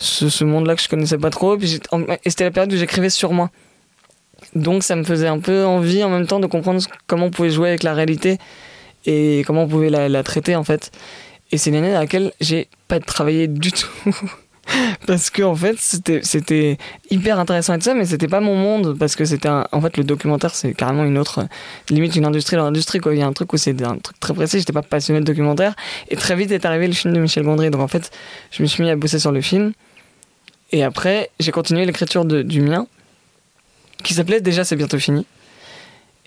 ce, 0.00 0.28
ce 0.28 0.44
monde 0.44 0.66
là 0.66 0.74
que 0.74 0.82
je 0.82 0.88
connaissais 0.88 1.18
pas 1.18 1.30
trop. 1.30 1.56
Et, 1.58 1.66
c'était 2.26 2.44
la 2.44 2.50
période 2.50 2.72
où 2.72 2.76
j'écrivais 2.76 3.10
sur 3.10 3.32
moi. 3.32 3.50
Donc 4.54 4.82
ça 4.82 4.96
me 4.96 5.04
faisait 5.04 5.28
un 5.28 5.38
peu 5.38 5.64
envie 5.64 6.02
en 6.02 6.08
même 6.08 6.26
temps 6.26 6.40
de 6.40 6.46
comprendre 6.46 6.82
comment 7.06 7.26
on 7.26 7.30
pouvait 7.30 7.50
jouer 7.50 7.68
avec 7.68 7.82
la 7.82 7.94
réalité 7.94 8.38
et 9.06 9.44
comment 9.46 9.64
on 9.64 9.68
pouvait 9.68 9.90
la, 9.90 10.22
traiter 10.22 10.56
en 10.56 10.64
fait. 10.64 10.90
Et 11.52 11.58
c'est 11.58 11.70
l'année 11.70 11.92
dans 11.92 12.00
laquelle 12.00 12.32
j'ai 12.40 12.68
pas 12.88 12.98
travaillé 12.98 13.46
du 13.46 13.70
tout. 13.70 13.88
Parce 15.06 15.30
que 15.30 15.42
en 15.42 15.54
fait 15.54 15.76
c'était 15.78 16.78
hyper 17.10 17.40
intéressant 17.40 17.74
et 17.74 17.78
tout 17.78 17.84
ça 17.84 17.94
mais 17.94 18.06
c'était 18.06 18.28
pas 18.28 18.40
mon 18.40 18.56
monde. 18.56 18.96
Parce 18.98 19.16
que 19.16 19.24
c'était 19.24 19.48
en 19.48 19.80
fait 19.80 19.96
le 19.98 20.04
documentaire 20.04 20.54
c'est 20.54 20.72
carrément 20.72 21.04
une 21.04 21.18
autre 21.18 21.46
limite 21.90 22.16
une 22.16 22.24
industrie 22.24 22.56
dans 22.56 22.64
l'industrie 22.64 23.00
quoi. 23.00 23.14
Il 23.14 23.18
y 23.18 23.22
a 23.22 23.26
un 23.26 23.32
truc 23.32 23.52
où 23.52 23.56
c'est 23.58 23.82
un 23.82 23.98
truc 23.98 24.18
très 24.20 24.32
précis. 24.32 24.58
J'étais 24.58 24.72
pas 24.72 24.82
passionné 24.82 25.20
de 25.20 25.26
documentaire. 25.26 25.74
Et 26.08 26.16
très 26.16 26.34
vite 26.34 26.50
est 26.50 26.64
arrivé 26.64 26.86
le 26.86 26.94
film 26.94 27.12
de 27.12 27.20
Michel 27.20 27.44
Gondry. 27.44 27.70
Donc 27.70 27.82
en 27.82 27.88
fait 27.88 28.10
je 28.50 28.62
me 28.62 28.68
suis 28.68 28.82
mis 28.82 28.90
à 28.90 28.96
bosser 28.96 29.18
sur 29.18 29.32
le 29.32 29.42
film 29.42 29.72
et 30.72 30.82
après 30.84 31.30
j'ai 31.40 31.52
continué 31.52 31.84
l'écriture 31.84 32.24
du 32.24 32.60
mien 32.60 32.86
qui 34.02 34.14
s'appelait 34.14 34.40
déjà 34.40 34.64
c'est 34.64 34.76
bientôt 34.76 34.98
fini 34.98 35.26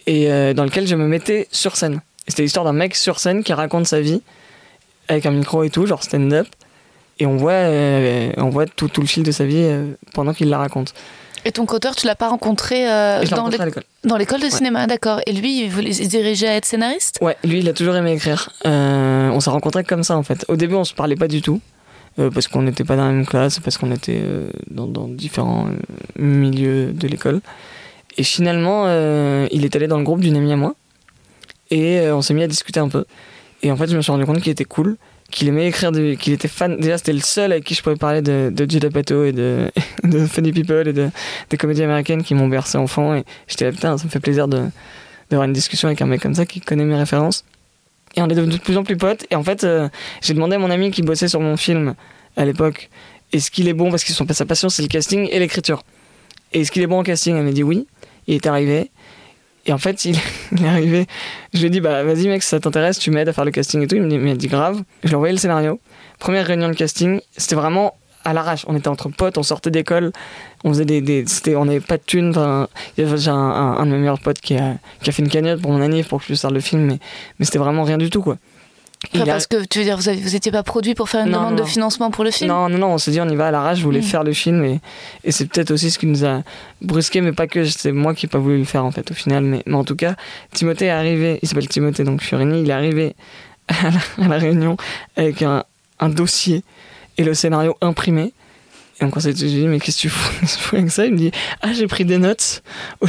et 0.05 0.31
euh, 0.31 0.53
dans 0.53 0.63
lequel 0.63 0.87
je 0.87 0.95
me 0.95 1.07
mettais 1.07 1.47
sur 1.51 1.75
scène 1.75 2.01
c'était 2.27 2.43
l'histoire 2.43 2.65
d'un 2.65 2.73
mec 2.73 2.95
sur 2.95 3.19
scène 3.19 3.43
qui 3.43 3.53
raconte 3.53 3.87
sa 3.87 4.01
vie 4.01 4.21
avec 5.07 5.25
un 5.25 5.31
micro 5.31 5.63
et 5.63 5.69
tout 5.69 5.85
genre 5.85 6.03
stand-up 6.03 6.47
et 7.19 7.25
on 7.25 7.37
voit, 7.37 7.51
euh, 7.51 8.31
on 8.37 8.49
voit 8.49 8.65
tout, 8.65 8.87
tout 8.87 9.01
le 9.01 9.07
fil 9.07 9.23
de 9.23 9.31
sa 9.31 9.45
vie 9.45 9.57
euh, 9.57 9.93
pendant 10.13 10.33
qu'il 10.33 10.49
la 10.49 10.57
raconte. 10.57 10.93
Et 11.45 11.51
ton 11.51 11.65
auteur, 11.65 11.95
tu 11.95 12.07
l'as 12.07 12.15
pas 12.15 12.29
rencontré 12.29 12.89
euh, 12.89 13.23
dans 13.25 13.49
l'école. 13.49 13.83
dans 14.05 14.17
l'école 14.17 14.41
de 14.41 14.49
cinéma, 14.49 14.87
d'accord. 14.87 15.19
Et 15.27 15.33
lui, 15.33 15.63
il, 15.63 15.69
voulait, 15.69 15.89
il 15.89 15.95
se 15.95 16.09
dirigeait 16.09 16.47
à 16.47 16.55
être 16.55 16.65
scénariste? 16.65 17.19
Ouais, 17.21 17.35
lui, 17.43 17.59
il 17.59 17.67
a 17.67 17.73
toujours 17.73 17.95
aimé 17.95 18.13
écrire. 18.13 18.49
Euh, 18.65 19.29
on 19.29 19.41
s'est 19.41 19.49
rencontrés 19.49 19.83
comme 19.83 20.03
ça, 20.03 20.15
en 20.15 20.23
fait. 20.23 20.45
Au 20.47 20.55
début, 20.55 20.75
on 20.75 20.85
se 20.85 20.93
parlait 20.93 21.17
pas 21.17 21.27
du 21.27 21.41
tout, 21.41 21.59
euh, 22.19 22.29
parce 22.29 22.47
qu'on 22.47 22.61
n'était 22.61 22.83
pas 22.83 22.95
dans 22.95 23.05
la 23.05 23.11
même 23.11 23.25
classe, 23.25 23.59
parce 23.59 23.77
qu'on 23.77 23.91
était 23.91 24.21
euh, 24.23 24.49
dans, 24.69 25.07
différents 25.07 25.67
euh, 25.67 26.21
milieux 26.21 26.93
de 26.93 27.07
l'école. 27.07 27.41
Et 28.17 28.23
finalement, 28.23 28.85
il 29.51 29.65
est 29.65 29.75
allé 29.75 29.87
dans 29.87 29.97
le 29.97 30.03
groupe 30.03 30.19
d'une 30.19 30.37
amie 30.37 30.51
à 30.51 30.55
moi, 30.55 30.75
et 31.71 32.11
on 32.11 32.21
s'est 32.21 32.35
mis 32.35 32.43
à 32.43 32.47
discuter 32.47 32.79
un 32.79 32.87
peu. 32.87 33.05
Et 33.63 33.71
en 33.71 33.75
fait, 33.75 33.87
je 33.87 33.97
me 33.97 34.03
suis 34.03 34.11
rendu 34.11 34.25
compte 34.25 34.39
qu'il 34.39 34.51
était 34.51 34.65
cool, 34.65 34.97
qu'il 35.31 35.47
aimait 35.47 35.67
écrire, 35.67 35.91
qu'il 36.19 36.31
était 36.31 36.47
fan. 36.47 36.77
Déjà, 36.77 36.99
c'était 36.99 37.13
le 37.13 37.21
seul 37.21 37.51
avec 37.51 37.63
qui 37.63 37.73
je 37.73 37.81
pouvais 37.81 37.95
parler 37.95 38.21
de, 38.21 38.51
de 38.53 38.69
Judd 38.69 38.85
Apatow 38.85 39.23
et 39.23 39.31
de, 39.31 39.71
de 40.03 40.27
Funny 40.27 40.51
People 40.51 40.87
et 40.87 40.93
de, 40.93 41.09
des 41.49 41.57
comédies 41.57 41.81
américaines 41.81 42.21
qui 42.21 42.35
m'ont 42.35 42.47
bercé 42.47 42.77
enfant. 42.77 43.15
Et 43.15 43.23
j'étais 43.47 43.65
là, 43.65 43.71
putain, 43.71 43.97
ça 43.97 44.03
me 44.03 44.11
fait 44.11 44.19
plaisir 44.19 44.47
d'avoir 44.47 45.47
une 45.47 45.53
discussion 45.53 45.87
avec 45.87 45.99
un 46.03 46.05
mec 46.05 46.21
comme 46.21 46.35
ça 46.35 46.45
qui 46.45 46.61
connaît 46.61 46.85
mes 46.85 46.95
références. 46.95 47.45
Et 48.15 48.21
on 48.21 48.25
est 48.27 48.35
devenus 48.35 48.57
de 48.57 48.61
plus 48.61 48.77
en 48.77 48.83
plus 48.83 48.97
potes. 48.97 49.25
Et 49.31 49.35
en 49.35 49.43
fait, 49.43 49.63
euh, 49.63 49.89
j'ai 50.21 50.33
demandé 50.33 50.55
à 50.55 50.59
mon 50.59 50.69
ami 50.69 50.91
qui 50.91 51.01
bossait 51.01 51.27
sur 51.27 51.39
mon 51.39 51.57
film 51.57 51.95
à 52.35 52.45
l'époque 52.45 52.89
est-ce 53.33 53.49
qu'il 53.49 53.67
est 53.67 53.73
bon 53.73 53.89
parce 53.89 54.03
qu'ils 54.03 54.15
sont 54.15 54.27
sa 54.29 54.45
passion, 54.45 54.69
c'est 54.69 54.83
le 54.83 54.87
casting 54.87 55.27
et 55.29 55.39
l'écriture. 55.39 55.83
Et 56.53 56.61
est-ce 56.61 56.71
qu'il 56.71 56.83
est 56.83 56.87
bon 56.87 56.99
en 56.99 57.03
casting? 57.03 57.35
Elle 57.35 57.43
m'a 57.43 57.51
dit 57.51 57.63
oui. 57.63 57.87
Il 58.27 58.35
est 58.35 58.45
arrivé. 58.45 58.91
Et 59.65 59.73
en 59.73 59.77
fait, 59.79 60.05
il, 60.05 60.15
est 60.15 60.67
arrivé. 60.67 61.07
Je 61.53 61.59
lui 61.59 61.67
ai 61.67 61.69
dit, 61.69 61.81
bah 61.81 62.03
vas-y 62.03 62.27
mec, 62.27 62.43
si 62.43 62.49
ça 62.49 62.59
t'intéresse, 62.59 62.99
tu 62.99 63.11
m'aides 63.11 63.27
à 63.27 63.33
faire 63.33 63.45
le 63.45 63.51
casting 63.51 63.81
et 63.81 63.87
tout. 63.87 63.95
Il 63.95 64.03
m'a 64.03 64.35
dit, 64.35 64.47
grave. 64.47 64.83
Je 65.03 65.07
lui 65.07 65.13
ai 65.13 65.15
envoyé 65.15 65.33
le 65.33 65.39
scénario. 65.39 65.79
Première 66.19 66.45
réunion 66.45 66.69
de 66.69 66.75
casting, 66.75 67.19
c'était 67.35 67.55
vraiment 67.55 67.95
à 68.23 68.33
l'arrache. 68.33 68.65
On 68.67 68.75
était 68.75 68.87
entre 68.87 69.09
potes, 69.09 69.37
on 69.37 69.43
sortait 69.43 69.71
d'école, 69.71 70.11
on 70.63 70.69
faisait 70.69 70.85
des, 70.85 71.25
c'était, 71.27 71.55
on 71.55 71.65
n'avait 71.65 71.79
pas 71.79 71.97
de 71.97 72.03
thunes. 72.05 72.33
y 72.97 73.01
avait 73.01 73.27
un, 73.29 73.33
un, 73.33 73.85
de 73.85 73.91
mes 73.91 73.97
meilleurs 73.97 74.19
potes 74.19 74.39
qui 74.39 74.55
a, 74.55 74.75
qui 75.01 75.09
a 75.09 75.13
fait 75.13 75.21
une 75.21 75.29
cagnotte 75.29 75.61
pour 75.61 75.71
mon 75.71 75.81
anniv 75.81 76.07
pour 76.07 76.19
que 76.19 76.23
je 76.23 76.27
puisse 76.27 76.41
faire 76.41 76.51
le 76.51 76.59
film, 76.59 76.81
mais, 76.83 76.99
mais 77.39 77.45
c'était 77.45 77.59
vraiment 77.59 77.83
rien 77.83 77.97
du 77.97 78.09
tout 78.09 78.21
quoi. 78.21 78.37
parce 79.25 79.47
que 79.47 79.65
tu 79.65 79.79
veux 79.79 79.85
dire, 79.85 79.97
vous, 79.97 80.09
n'étiez 80.09 80.35
étiez 80.37 80.51
pas 80.51 80.63
produit 80.63 80.95
pour 80.95 81.09
faire 81.09 81.25
une 81.25 81.33
demande 81.33 81.57
de 81.57 81.63
financement 81.63 82.11
pour 82.11 82.23
le 82.23 82.31
film? 82.31 82.49
Non, 82.49 82.69
non, 82.69 82.77
non, 82.77 82.87
on 82.93 82.97
s'est 82.97 83.11
dit 83.11 83.21
on 83.21 83.29
y 83.29 83.35
va 83.35 83.47
à 83.47 83.51
l'arrache, 83.51 83.79
je 83.79 83.83
voulais 83.83 83.99
hmm. 83.99 84.03
faire 84.03 84.23
le 84.23 84.33
film 84.33 84.63
et, 84.63 84.79
et 85.23 85.31
c'est 85.31 85.45
peut-être 85.45 85.71
aussi 85.71 85.91
ce 85.91 85.99
qui 85.99 86.07
nous 86.07 86.25
a 86.25 86.43
brusqué, 86.81 87.21
mais 87.21 87.33
pas 87.33 87.47
que, 87.47 87.65
c'est 87.65 87.91
moi 87.91 88.13
qui 88.13 88.25
n'ai 88.25 88.29
pas 88.29 88.39
voulu 88.39 88.57
le 88.57 88.65
faire 88.65 88.85
en 88.85 88.91
fait 88.91 89.11
au 89.11 89.13
final. 89.13 89.43
Mais, 89.43 89.63
mais 89.65 89.75
en 89.75 89.83
tout 89.83 89.95
cas, 89.95 90.15
Timothée 90.53 90.85
est 90.85 90.91
arrivé, 90.91 91.39
il 91.41 91.47
s'appelle 91.47 91.67
Timothée 91.67 92.03
donc 92.03 92.21
Fiorini, 92.21 92.61
il 92.61 92.69
est 92.69 92.73
arrivé 92.73 93.15
à 93.67 93.89
la, 93.89 94.25
à 94.25 94.27
la 94.29 94.37
réunion 94.37 94.77
avec 95.15 95.41
un, 95.41 95.63
un 95.99 96.09
dossier 96.09 96.63
et 97.17 97.23
le 97.23 97.33
scénario 97.33 97.75
imprimé. 97.81 98.33
Et 98.99 99.05
donc 99.05 99.17
on 99.17 99.19
s'est 99.19 99.33
dit, 99.33 99.65
mais 99.65 99.79
qu'est-ce 99.79 99.97
que 99.97 100.01
tu 100.01 100.09
fous 100.09 100.75
avec 100.75 100.91
ça? 100.91 101.05
Il 101.05 101.13
me 101.13 101.17
dit, 101.17 101.31
ah 101.61 101.73
j'ai 101.73 101.87
pris 101.87 102.05
des 102.05 102.17
notes 102.17 102.63
au, 103.01 103.07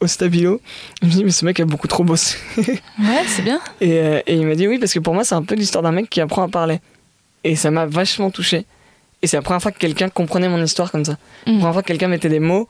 au 0.00 0.06
stabilo. 0.06 0.60
Il 1.02 1.08
me 1.08 1.12
dit, 1.12 1.24
mais 1.24 1.30
ce 1.30 1.44
mec 1.44 1.60
a 1.60 1.64
beaucoup 1.64 1.88
trop 1.88 2.04
bossé. 2.04 2.36
Ouais, 2.56 3.24
c'est 3.26 3.42
bien. 3.42 3.60
Et, 3.80 3.98
euh, 3.98 4.20
et 4.26 4.34
il 4.34 4.46
m'a 4.46 4.54
dit, 4.54 4.66
oui, 4.66 4.78
parce 4.78 4.92
que 4.92 4.98
pour 4.98 5.14
moi 5.14 5.24
c'est 5.24 5.34
un 5.34 5.42
peu 5.42 5.54
l'histoire 5.54 5.82
d'un 5.82 5.92
mec 5.92 6.10
qui 6.10 6.20
apprend 6.20 6.42
à 6.42 6.48
parler. 6.48 6.80
Et 7.44 7.56
ça 7.56 7.70
m'a 7.70 7.86
vachement 7.86 8.30
touché. 8.30 8.66
Et 9.22 9.26
c'est 9.26 9.36
la 9.36 9.42
première 9.42 9.62
fois 9.62 9.70
que 9.70 9.78
quelqu'un 9.78 10.08
comprenait 10.08 10.48
mon 10.48 10.62
histoire 10.62 10.90
comme 10.90 11.04
ça. 11.04 11.16
La 11.46 11.52
mm. 11.52 11.58
première 11.58 11.72
fois 11.72 11.82
que 11.82 11.88
quelqu'un 11.88 12.08
mettait 12.08 12.28
des 12.28 12.40
mots 12.40 12.68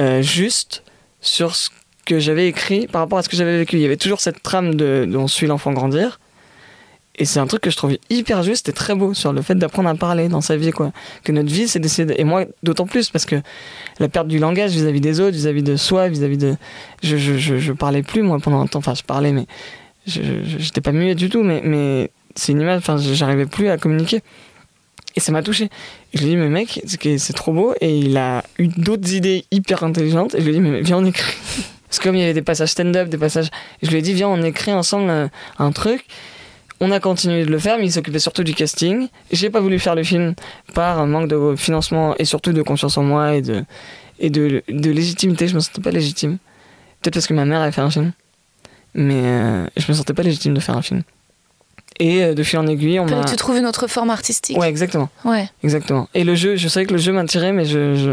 euh, 0.00 0.22
justes 0.22 0.82
sur 1.20 1.54
ce 1.54 1.70
que 2.04 2.18
j'avais 2.18 2.48
écrit 2.48 2.86
par 2.86 3.02
rapport 3.02 3.18
à 3.18 3.22
ce 3.22 3.28
que 3.28 3.36
j'avais 3.36 3.58
vécu. 3.58 3.76
Il 3.76 3.82
y 3.82 3.86
avait 3.86 3.96
toujours 3.96 4.20
cette 4.20 4.42
trame 4.42 4.74
de, 4.74 5.06
de 5.08 5.16
on 5.16 5.28
suit 5.28 5.46
l'enfant 5.46 5.72
grandir. 5.72 6.18
Et 7.16 7.24
c'est 7.24 7.38
un 7.38 7.46
truc 7.46 7.62
que 7.62 7.70
je 7.70 7.76
trouve 7.76 7.96
hyper 8.10 8.42
juste 8.42 8.68
et 8.68 8.72
très 8.72 8.94
beau 8.94 9.14
sur 9.14 9.32
le 9.32 9.40
fait 9.40 9.54
d'apprendre 9.54 9.88
à 9.88 9.94
parler 9.94 10.28
dans 10.28 10.40
sa 10.40 10.56
vie, 10.56 10.72
quoi. 10.72 10.92
Que 11.22 11.30
notre 11.30 11.50
vie, 11.50 11.68
c'est 11.68 11.78
d'essayer. 11.78 12.20
Et 12.20 12.24
moi, 12.24 12.44
d'autant 12.64 12.86
plus, 12.86 13.10
parce 13.10 13.24
que 13.24 13.36
la 14.00 14.08
perte 14.08 14.26
du 14.26 14.38
langage 14.38 14.72
vis-à-vis 14.72 15.00
des 15.00 15.20
autres, 15.20 15.36
vis-à-vis 15.36 15.62
de 15.62 15.76
soi, 15.76 16.08
vis-à-vis 16.08 16.38
de. 16.38 16.56
Je, 17.04 17.16
je, 17.16 17.38
je, 17.38 17.72
parlais 17.72 18.02
plus, 18.02 18.22
moi, 18.22 18.38
pendant 18.40 18.60
un 18.60 18.66
temps. 18.66 18.80
Enfin, 18.80 18.94
je 18.94 19.04
parlais, 19.04 19.32
mais. 19.32 19.46
J'étais 20.06 20.80
pas 20.80 20.92
muet 20.92 21.14
du 21.14 21.30
tout, 21.30 21.42
mais, 21.44 21.62
mais 21.64 22.10
c'est 22.34 22.52
une 22.52 22.60
image. 22.60 22.78
Enfin, 22.78 22.96
j'arrivais 22.98 23.46
plus 23.46 23.68
à 23.68 23.78
communiquer. 23.78 24.20
Et 25.16 25.20
ça 25.20 25.30
m'a 25.30 25.42
touché. 25.44 25.70
Je 26.14 26.18
lui 26.20 26.26
ai 26.26 26.30
dit, 26.30 26.36
mais 26.36 26.48
mec, 26.48 26.82
c'est 26.84 27.32
trop 27.32 27.52
beau. 27.52 27.74
Et 27.80 27.96
il 27.96 28.16
a 28.16 28.42
eu 28.58 28.66
d'autres 28.66 29.12
idées 29.12 29.44
hyper 29.52 29.84
intelligentes. 29.84 30.34
Et 30.34 30.40
je 30.40 30.44
lui 30.44 30.50
ai 30.50 30.54
dit, 30.54 30.60
mais 30.60 30.80
viens, 30.80 30.98
on 30.98 31.04
écrit. 31.04 31.36
Parce 31.88 32.00
que 32.00 32.04
comme 32.08 32.16
il 32.16 32.22
y 32.22 32.24
avait 32.24 32.34
des 32.34 32.42
passages 32.42 32.70
stand-up, 32.70 33.08
des 33.08 33.18
passages. 33.18 33.50
Je 33.82 33.90
lui 33.90 33.98
ai 33.98 34.02
dit, 34.02 34.14
viens, 34.14 34.28
on 34.28 34.42
écrit 34.42 34.72
ensemble 34.72 35.08
un, 35.08 35.30
un 35.60 35.70
truc. 35.70 36.04
On 36.86 36.90
a 36.90 37.00
continué 37.00 37.46
de 37.46 37.50
le 37.50 37.58
faire, 37.58 37.78
mais 37.78 37.86
il 37.86 37.92
s'occupait 37.92 38.18
surtout 38.18 38.44
du 38.44 38.52
casting. 38.52 39.08
J'ai 39.32 39.48
pas 39.48 39.60
voulu 39.60 39.78
faire 39.78 39.94
le 39.94 40.04
film 40.04 40.34
par 40.74 40.98
un 40.98 41.06
manque 41.06 41.28
de 41.28 41.54
financement 41.56 42.14
et 42.18 42.26
surtout 42.26 42.52
de 42.52 42.60
confiance 42.60 42.98
en 42.98 43.02
moi 43.02 43.34
et 43.36 43.40
de, 43.40 43.64
et 44.18 44.28
de, 44.28 44.62
de 44.68 44.90
légitimité. 44.90 45.48
Je 45.48 45.54
me 45.54 45.60
sentais 45.60 45.80
pas 45.80 45.90
légitime. 45.90 46.36
Peut-être 47.00 47.14
parce 47.14 47.26
que 47.26 47.32
ma 47.32 47.46
mère 47.46 47.62
avait 47.62 47.72
fait 47.72 47.80
un 47.80 47.90
film. 47.90 48.12
Mais 48.92 49.14
euh, 49.14 49.66
je 49.78 49.86
me 49.88 49.94
sentais 49.96 50.12
pas 50.12 50.22
légitime 50.22 50.52
de 50.52 50.60
faire 50.60 50.76
un 50.76 50.82
film. 50.82 51.04
Et 52.00 52.22
euh, 52.22 52.34
de 52.34 52.42
fil 52.42 52.58
en 52.58 52.66
aiguille, 52.66 53.00
on 53.00 53.06
m'a. 53.06 53.24
Tu 53.24 53.36
trouves 53.36 53.56
une 53.56 53.66
autre 53.66 53.86
forme 53.86 54.10
artistique. 54.10 54.58
Ouais, 54.58 54.68
exactement. 54.68 55.08
Ouais. 55.24 55.48
Exactement. 55.62 56.10
Et 56.12 56.22
le 56.22 56.34
jeu, 56.34 56.56
je 56.56 56.68
savais 56.68 56.84
que 56.84 56.92
le 56.92 56.98
jeu 56.98 57.12
m'attirait, 57.12 57.52
mais 57.52 57.64
je, 57.64 57.94
je... 57.94 58.10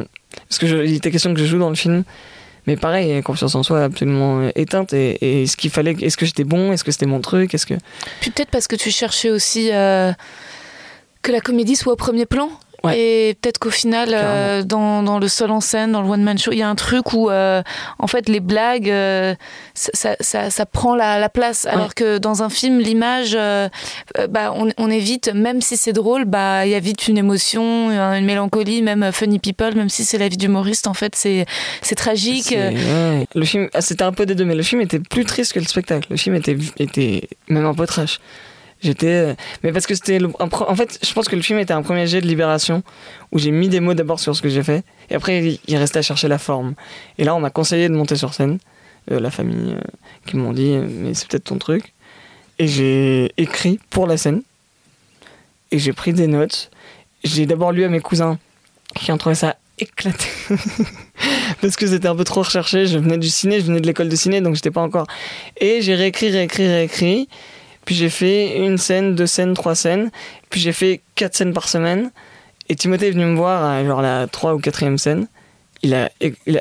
parce 0.47 0.59
que 0.59 0.67
je, 0.67 0.77
il 0.77 0.95
était 0.95 1.11
question 1.11 1.33
que 1.33 1.41
je 1.41 1.45
joue 1.45 1.59
dans 1.59 1.69
le 1.69 1.75
film. 1.75 2.03
Mais 2.67 2.77
pareil, 2.77 3.21
confiance 3.23 3.55
en 3.55 3.63
soi 3.63 3.83
absolument 3.83 4.49
éteinte. 4.55 4.93
Et, 4.93 5.45
ce 5.47 5.57
qu'il 5.57 5.71
fallait, 5.71 5.95
est-ce 6.01 6.17
que 6.17 6.25
j'étais 6.25 6.43
bon 6.43 6.71
Est-ce 6.71 6.83
que 6.83 6.91
c'était 6.91 7.07
mon 7.07 7.19
truc 7.19 7.53
Est-ce 7.53 7.65
que 7.65 7.73
peut-être 8.21 8.49
parce 8.49 8.67
que 8.67 8.75
tu 8.75 8.91
cherchais 8.91 9.29
aussi 9.31 9.71
euh, 9.71 10.11
que 11.21 11.31
la 11.31 11.41
comédie 11.41 11.75
soit 11.75 11.93
au 11.93 11.97
premier 11.97 12.25
plan. 12.25 12.49
Et 12.89 13.37
peut-être 13.39 13.59
qu'au 13.59 13.69
final, 13.69 14.09
euh, 14.11 14.63
dans, 14.63 15.03
dans, 15.03 15.19
le 15.19 15.27
seul 15.27 15.51
en 15.51 15.61
scène, 15.61 15.91
dans 15.91 16.01
le 16.01 16.09
one-man 16.09 16.37
show, 16.37 16.51
il 16.51 16.57
y 16.57 16.63
a 16.63 16.69
un 16.69 16.75
truc 16.75 17.13
où, 17.13 17.29
euh, 17.29 17.61
en 17.99 18.07
fait, 18.07 18.27
les 18.27 18.39
blagues, 18.39 18.89
euh, 18.89 19.35
ça, 19.75 20.15
ça, 20.19 20.49
ça, 20.49 20.65
prend 20.65 20.95
la, 20.95 21.19
la 21.19 21.29
place. 21.29 21.65
Alors 21.65 21.93
que 21.93 22.17
dans 22.17 22.43
un 22.43 22.49
film, 22.49 22.79
l'image, 22.79 23.37
bah, 24.29 24.53
on, 24.55 24.69
on, 24.77 24.89
évite, 24.89 25.31
même 25.33 25.61
si 25.61 25.77
c'est 25.77 25.93
drôle, 25.93 26.25
bah, 26.25 26.65
il 26.65 26.71
y 26.71 26.75
a 26.75 26.79
vite 26.79 27.07
une 27.07 27.17
émotion, 27.17 27.91
une 27.91 28.25
mélancolie, 28.25 28.81
même 28.81 29.11
Funny 29.11 29.39
People, 29.39 29.75
même 29.75 29.89
si 29.89 30.03
c'est 30.03 30.17
la 30.17 30.27
vie 30.27 30.37
d'humoriste, 30.37 30.87
en 30.87 30.93
fait, 30.93 31.15
c'est 31.15 31.45
tragique. 31.95 32.55
Le 32.55 33.45
film, 33.45 33.69
ah, 33.73 33.81
c'était 33.81 34.03
un 34.03 34.11
peu 34.13 34.25
des 34.25 34.35
deux, 34.35 34.45
mais 34.45 34.55
le 34.55 34.63
film 34.63 34.81
était 34.81 34.99
plus 34.99 35.25
triste 35.25 35.53
que 35.53 35.59
le 35.59 35.65
spectacle. 35.65 36.07
Le 36.09 36.17
film 36.17 36.35
était, 36.35 36.57
était 36.79 37.29
même 37.47 37.65
un 37.65 37.73
peu 37.73 37.85
trash. 37.85 38.19
J'étais, 38.81 39.07
euh, 39.07 39.33
mais 39.63 39.71
parce 39.71 39.85
que 39.85 39.93
c'était, 39.93 40.19
en 40.39 40.75
fait, 40.75 40.99
je 41.03 41.13
pense 41.13 41.27
que 41.27 41.35
le 41.35 41.43
film 41.43 41.59
était 41.59 41.73
un 41.73 41.83
premier 41.83 42.07
jet 42.07 42.19
de 42.19 42.27
libération 42.27 42.81
où 43.31 43.37
j'ai 43.37 43.51
mis 43.51 43.69
des 43.69 43.79
mots 43.79 43.93
d'abord 43.93 44.19
sur 44.19 44.35
ce 44.35 44.41
que 44.41 44.49
j'ai 44.49 44.63
fait 44.63 44.83
et 45.11 45.15
après 45.15 45.59
il 45.67 45.77
restait 45.77 45.99
à 45.99 46.01
chercher 46.01 46.27
la 46.27 46.39
forme. 46.39 46.73
Et 47.19 47.23
là, 47.23 47.35
on 47.35 47.39
m'a 47.39 47.51
conseillé 47.51 47.89
de 47.89 47.93
monter 47.93 48.15
sur 48.15 48.33
scène, 48.33 48.57
euh, 49.11 49.19
la 49.19 49.29
famille 49.29 49.73
euh, 49.73 49.81
qui 50.25 50.35
m'ont 50.35 50.51
dit, 50.51 50.71
mais 50.77 51.13
c'est 51.13 51.27
peut-être 51.27 51.43
ton 51.43 51.59
truc. 51.59 51.93
Et 52.57 52.67
j'ai 52.67 53.31
écrit 53.37 53.79
pour 53.91 54.07
la 54.07 54.17
scène 54.17 54.41
et 55.71 55.77
j'ai 55.77 55.93
pris 55.93 56.13
des 56.13 56.27
notes. 56.27 56.71
J'ai 57.23 57.45
d'abord 57.45 57.71
lu 57.71 57.83
à 57.83 57.89
mes 57.89 58.01
cousins 58.01 58.39
qui 58.95 59.11
ont 59.11 59.17
trouvé 59.17 59.35
ça 59.35 59.57
éclaté 59.77 60.27
parce 61.61 61.75
que 61.75 61.87
c'était 61.87 62.07
un 62.07 62.15
peu 62.15 62.23
trop 62.23 62.41
recherché. 62.41 62.87
Je 62.87 62.97
venais 62.97 63.17
du 63.17 63.29
ciné, 63.29 63.59
je 63.59 63.65
venais 63.65 63.81
de 63.81 63.87
l'école 63.87 64.09
de 64.09 64.15
ciné, 64.15 64.41
donc 64.41 64.55
j'étais 64.55 64.71
pas 64.71 64.81
encore. 64.81 65.07
Et 65.57 65.81
j'ai 65.81 65.95
réécrit, 65.95 66.29
réécrit, 66.31 66.67
réécrit. 66.67 67.29
Puis 67.85 67.95
j'ai 67.95 68.09
fait 68.09 68.57
une 68.57 68.77
scène, 68.77 69.15
deux 69.15 69.27
scènes, 69.27 69.53
trois 69.53 69.75
scènes. 69.75 70.11
Puis 70.49 70.59
j'ai 70.59 70.73
fait 70.73 71.01
quatre 71.15 71.35
scènes 71.35 71.53
par 71.53 71.67
semaine. 71.67 72.11
Et 72.69 72.75
Timothée 72.75 73.07
est 73.07 73.11
venu 73.11 73.25
me 73.25 73.35
voir 73.35 73.63
à 73.65 73.83
genre 73.83 74.01
la 74.01 74.27
trois 74.27 74.53
ou 74.53 74.59
quatrième 74.59 74.97
scène. 74.97 75.27
Il 75.83 75.95
a, 75.95 76.11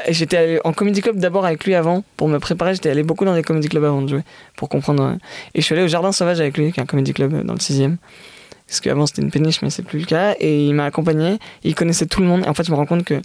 j'étais 0.09 0.61
en 0.64 0.72
comedy 0.72 1.02
club 1.02 1.18
d'abord 1.18 1.44
avec 1.44 1.64
lui 1.64 1.74
avant 1.74 2.02
pour 2.16 2.28
me 2.28 2.38
préparer. 2.38 2.74
J'étais 2.74 2.88
allé 2.88 3.02
beaucoup 3.02 3.26
dans 3.26 3.35
des 3.35 3.42
comedy 3.42 3.68
clubs 3.68 3.85
avant 3.85 4.00
de 4.00 4.09
jouer 4.09 4.22
pour 4.56 4.70
comprendre. 4.70 5.18
Et 5.54 5.61
je 5.61 5.66
suis 5.66 5.74
allé 5.74 5.85
au 5.85 5.88
Jardin 5.88 6.11
Sauvage 6.11 6.40
avec 6.40 6.56
lui, 6.56 6.72
qui 6.72 6.80
est 6.80 6.83
un 6.83 6.87
comedy 6.87 7.12
club 7.12 7.44
dans 7.44 7.52
le 7.52 7.61
sixième. 7.61 7.98
Parce 8.66 8.80
qu'avant 8.80 9.06
c'était 9.06 9.20
une 9.20 9.30
péniche, 9.30 9.61
mais 9.62 9.68
c'est 9.68 9.83
plus 9.83 9.98
le 9.98 10.06
cas. 10.06 10.35
Et 10.40 10.64
il 10.64 10.74
m'a 10.74 10.87
accompagné. 10.87 11.38
Il 11.64 11.74
connaissait 11.74 12.06
tout 12.06 12.20
le 12.20 12.26
monde. 12.26 12.44
Et 12.46 12.48
en 12.48 12.54
fait, 12.54 12.64
je 12.64 12.70
me 12.70 12.76
rends 12.76 12.87
compte 12.87 13.04
que 13.04 13.20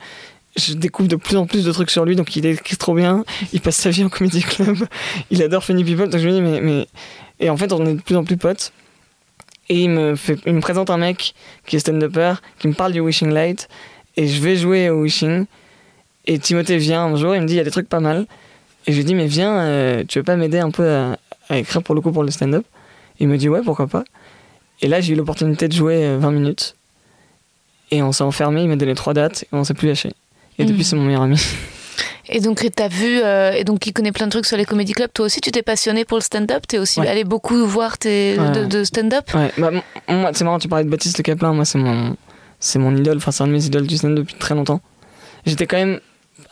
je 0.56 0.74
découvre 0.74 1.10
de 1.10 1.15
plus 1.15 1.36
en 1.36 1.46
plus 1.46 1.65
de 1.65 1.72
trucs 1.72 1.91
sur 1.91 2.06
lui. 2.06 2.15
Donc 2.15 2.36
il 2.36 2.46
écrit 2.46 2.78
trop 2.78 2.94
bien. 2.94 3.26
Il 3.54 3.62
passe 3.62 3.76
sa 3.76 3.89
vie 3.89 4.04
en 4.04 4.10
comedy 4.10 4.41
club. 4.41 4.78
Il 5.32 5.41
adore 5.44 5.63
Funny 5.63 5.84
People. 5.84 6.10
Donc 6.10 6.22
je 6.22 6.28
me 6.28 6.34
dis, 6.34 6.41
mais, 6.41 6.62
mais 6.62 6.88
et 7.39 7.50
en 7.50 7.58
fait, 7.58 7.74
on 7.74 7.86
est 7.86 7.96
de 7.96 8.02
plus 8.02 8.15
en 8.15 8.24
plus 8.24 8.38
potes. 8.38 8.72
Et 9.68 9.82
il 9.82 9.89
me, 9.89 10.15
fait, 10.15 10.38
il 10.46 10.54
me 10.54 10.62
présente 10.62 10.89
un 10.89 10.98
mec 10.98 11.34
qui 11.65 11.76
est 11.76 11.80
stand-upper, 11.80 12.36
qui 12.60 12.68
me 12.68 12.74
parle 12.74 12.91
du 12.91 13.00
Wishing 13.00 13.32
Light. 13.32 13.68
Et 14.15 14.28
je 14.28 14.41
vais 14.41 14.56
jouer 14.56 14.89
au 14.89 15.02
Wishing. 15.02 15.46
Et 16.28 16.39
Timothée 16.39 16.78
vient 16.78 17.06
un 17.06 17.15
jour, 17.15 17.36
il 17.36 17.41
me 17.41 17.48
dit 17.48 17.54
il 17.54 17.58
y 17.58 17.62
a 17.62 17.63
des 17.63 17.72
trucs 17.72 17.89
pas 17.89 18.00
mal. 18.00 18.26
Et 18.88 18.91
je 18.91 18.98
lui 18.98 19.06
dis 19.06 19.15
mais 19.15 19.28
viens, 19.28 19.58
euh, 19.60 20.04
tu 20.08 20.20
veux 20.20 20.24
pas 20.24 20.36
m'aider 20.36 20.60
un 20.60 20.72
peu 20.72 20.88
à, 20.88 21.18
écrire 21.58 21.82
pour 21.84 21.96
le 21.96 22.02
coup 22.02 22.12
pour 22.12 22.24
le 22.24 22.32
stand-up? 22.32 22.65
Il 23.20 23.28
me 23.28 23.38
dit 23.38 23.50
ouais, 23.50 23.62
pourquoi 23.63 23.88
pas. 23.88 24.04
Et 24.82 24.88
là, 24.88 25.02
j'ai 25.02 25.13
eu 25.13 25.15
l'opportunité 25.15 25.68
de 25.68 25.74
jouer 25.74 26.15
20 26.18 26.28
euh, 26.28 26.32
minutes. 26.32 26.76
Et 27.91 28.02
on 28.02 28.12
s'est 28.12 28.24
enfermé, 28.24 28.63
il 28.63 28.68
m'a 28.68 28.76
donné 28.76 28.96
trois 28.96 29.13
dates 29.13 29.44
et 29.44 29.48
on 29.52 29.63
s'est 29.63 29.74
plus 29.74 29.88
lâché. 29.88 30.13
Et 30.58 30.63
mmh. 30.63 30.68
depuis, 30.68 30.84
c'est 30.84 30.96
mon 30.96 31.04
meilleur 31.04 31.24
ami. 31.24 31.39
Et 32.28 32.39
donc, 32.39 32.60
tu 32.60 32.84
as 32.84 32.88
vu, 32.88 33.22
euh, 33.24 33.52
et 33.52 33.63
donc 33.63 33.86
il 33.86 33.94
connaît 33.94 34.12
plein 34.12 34.26
de 34.26 34.32
trucs 34.32 34.46
sur 34.46 34.58
les 34.58 34.65
comédie 34.65 34.94
clubs. 34.94 35.12
Toi 35.13 35.28
aussi, 35.28 35.41
tu 35.41 35.52
t'es 35.52 35.62
passionné 35.62 36.06
pour 36.06 36.18
le 36.18 36.24
stand-up? 36.24 36.63
Tu 36.68 36.78
es 36.78 36.80
aussi 36.80 37.00
allé 37.00 37.24
beaucoup 37.24 37.65
voir 37.65 37.98
tes, 37.98 38.38
de, 38.38 38.84
stand-up? 38.84 39.32
Ouais, 39.34 39.52
bah, 39.58 39.72
moi, 40.10 40.32
c'est 40.34 40.44
marrant, 40.44 40.60
tu 40.60 40.68
parlais 40.68 40.86
de 40.86 40.89
Baptiste 40.89 41.22
Caplin. 41.22 41.54
Moi, 41.54 41.65
c'est 41.65 41.78
mon, 41.78 42.15
c'est 42.60 42.80
mon 42.80 42.96
idole. 42.96 43.18
Enfin, 43.18 43.32
c'est 43.32 43.44
un 43.44 43.48
de 43.48 43.52
mes 43.52 43.65
idoles 43.65 43.86
du 43.86 43.98
stand 43.98 44.15
depuis 44.15 44.36
très 44.36 44.56
longtemps. 44.56 44.82
J'étais 45.46 45.68
quand 45.68 45.78
même 45.78 46.00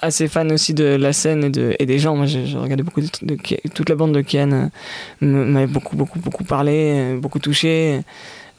assez 0.02 0.28
fan 0.28 0.52
aussi 0.52 0.74
de 0.74 0.84
la 0.84 1.14
scène 1.14 1.46
et, 1.46 1.50
de, 1.50 1.76
et 1.80 1.86
des 1.86 1.98
gens. 1.98 2.16
Moi, 2.16 2.28
j'ai 2.28 2.46
regardé 2.56 2.84
beaucoup 2.84 3.02
de, 3.02 3.08
de, 3.24 3.38
toute 3.74 3.90
la 3.90 3.96
bande 3.96 4.14
de 4.14 4.22
Kian 4.22 4.52
euh, 4.52 4.68
m'avait 5.22 5.68
beaucoup, 5.68 5.96
beaucoup, 5.96 6.20
beaucoup 6.20 6.44
parlé, 6.44 6.94
euh, 6.96 7.20
beaucoup 7.20 7.40
touché. 7.40 8.02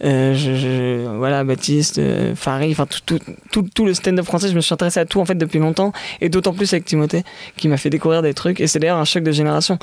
Euh, 0.04 1.14
voilà, 1.16 1.44
Baptiste, 1.44 1.98
euh, 1.98 2.34
Farid, 2.34 2.72
enfin 2.72 2.86
tout, 2.86 3.18
tout, 3.50 3.62
tout, 3.62 3.86
le 3.86 3.94
stand-up 3.94 4.24
français, 4.24 4.48
je 4.48 4.54
me 4.54 4.60
suis 4.60 4.74
intéressé 4.74 5.00
à 5.00 5.06
tout 5.06 5.20
en 5.20 5.24
fait 5.24 5.34
depuis 5.34 5.58
longtemps, 5.58 5.92
et 6.20 6.28
d'autant 6.28 6.52
plus 6.52 6.72
avec 6.72 6.84
Timothée, 6.84 7.22
qui 7.56 7.68
m'a 7.68 7.76
fait 7.76 7.90
découvrir 7.90 8.20
des 8.20 8.34
trucs, 8.34 8.60
et 8.60 8.66
c'est 8.66 8.78
d'ailleurs 8.78 8.98
un 8.98 9.04
choc 9.04 9.22
de 9.22 9.32
génération, 9.32 9.78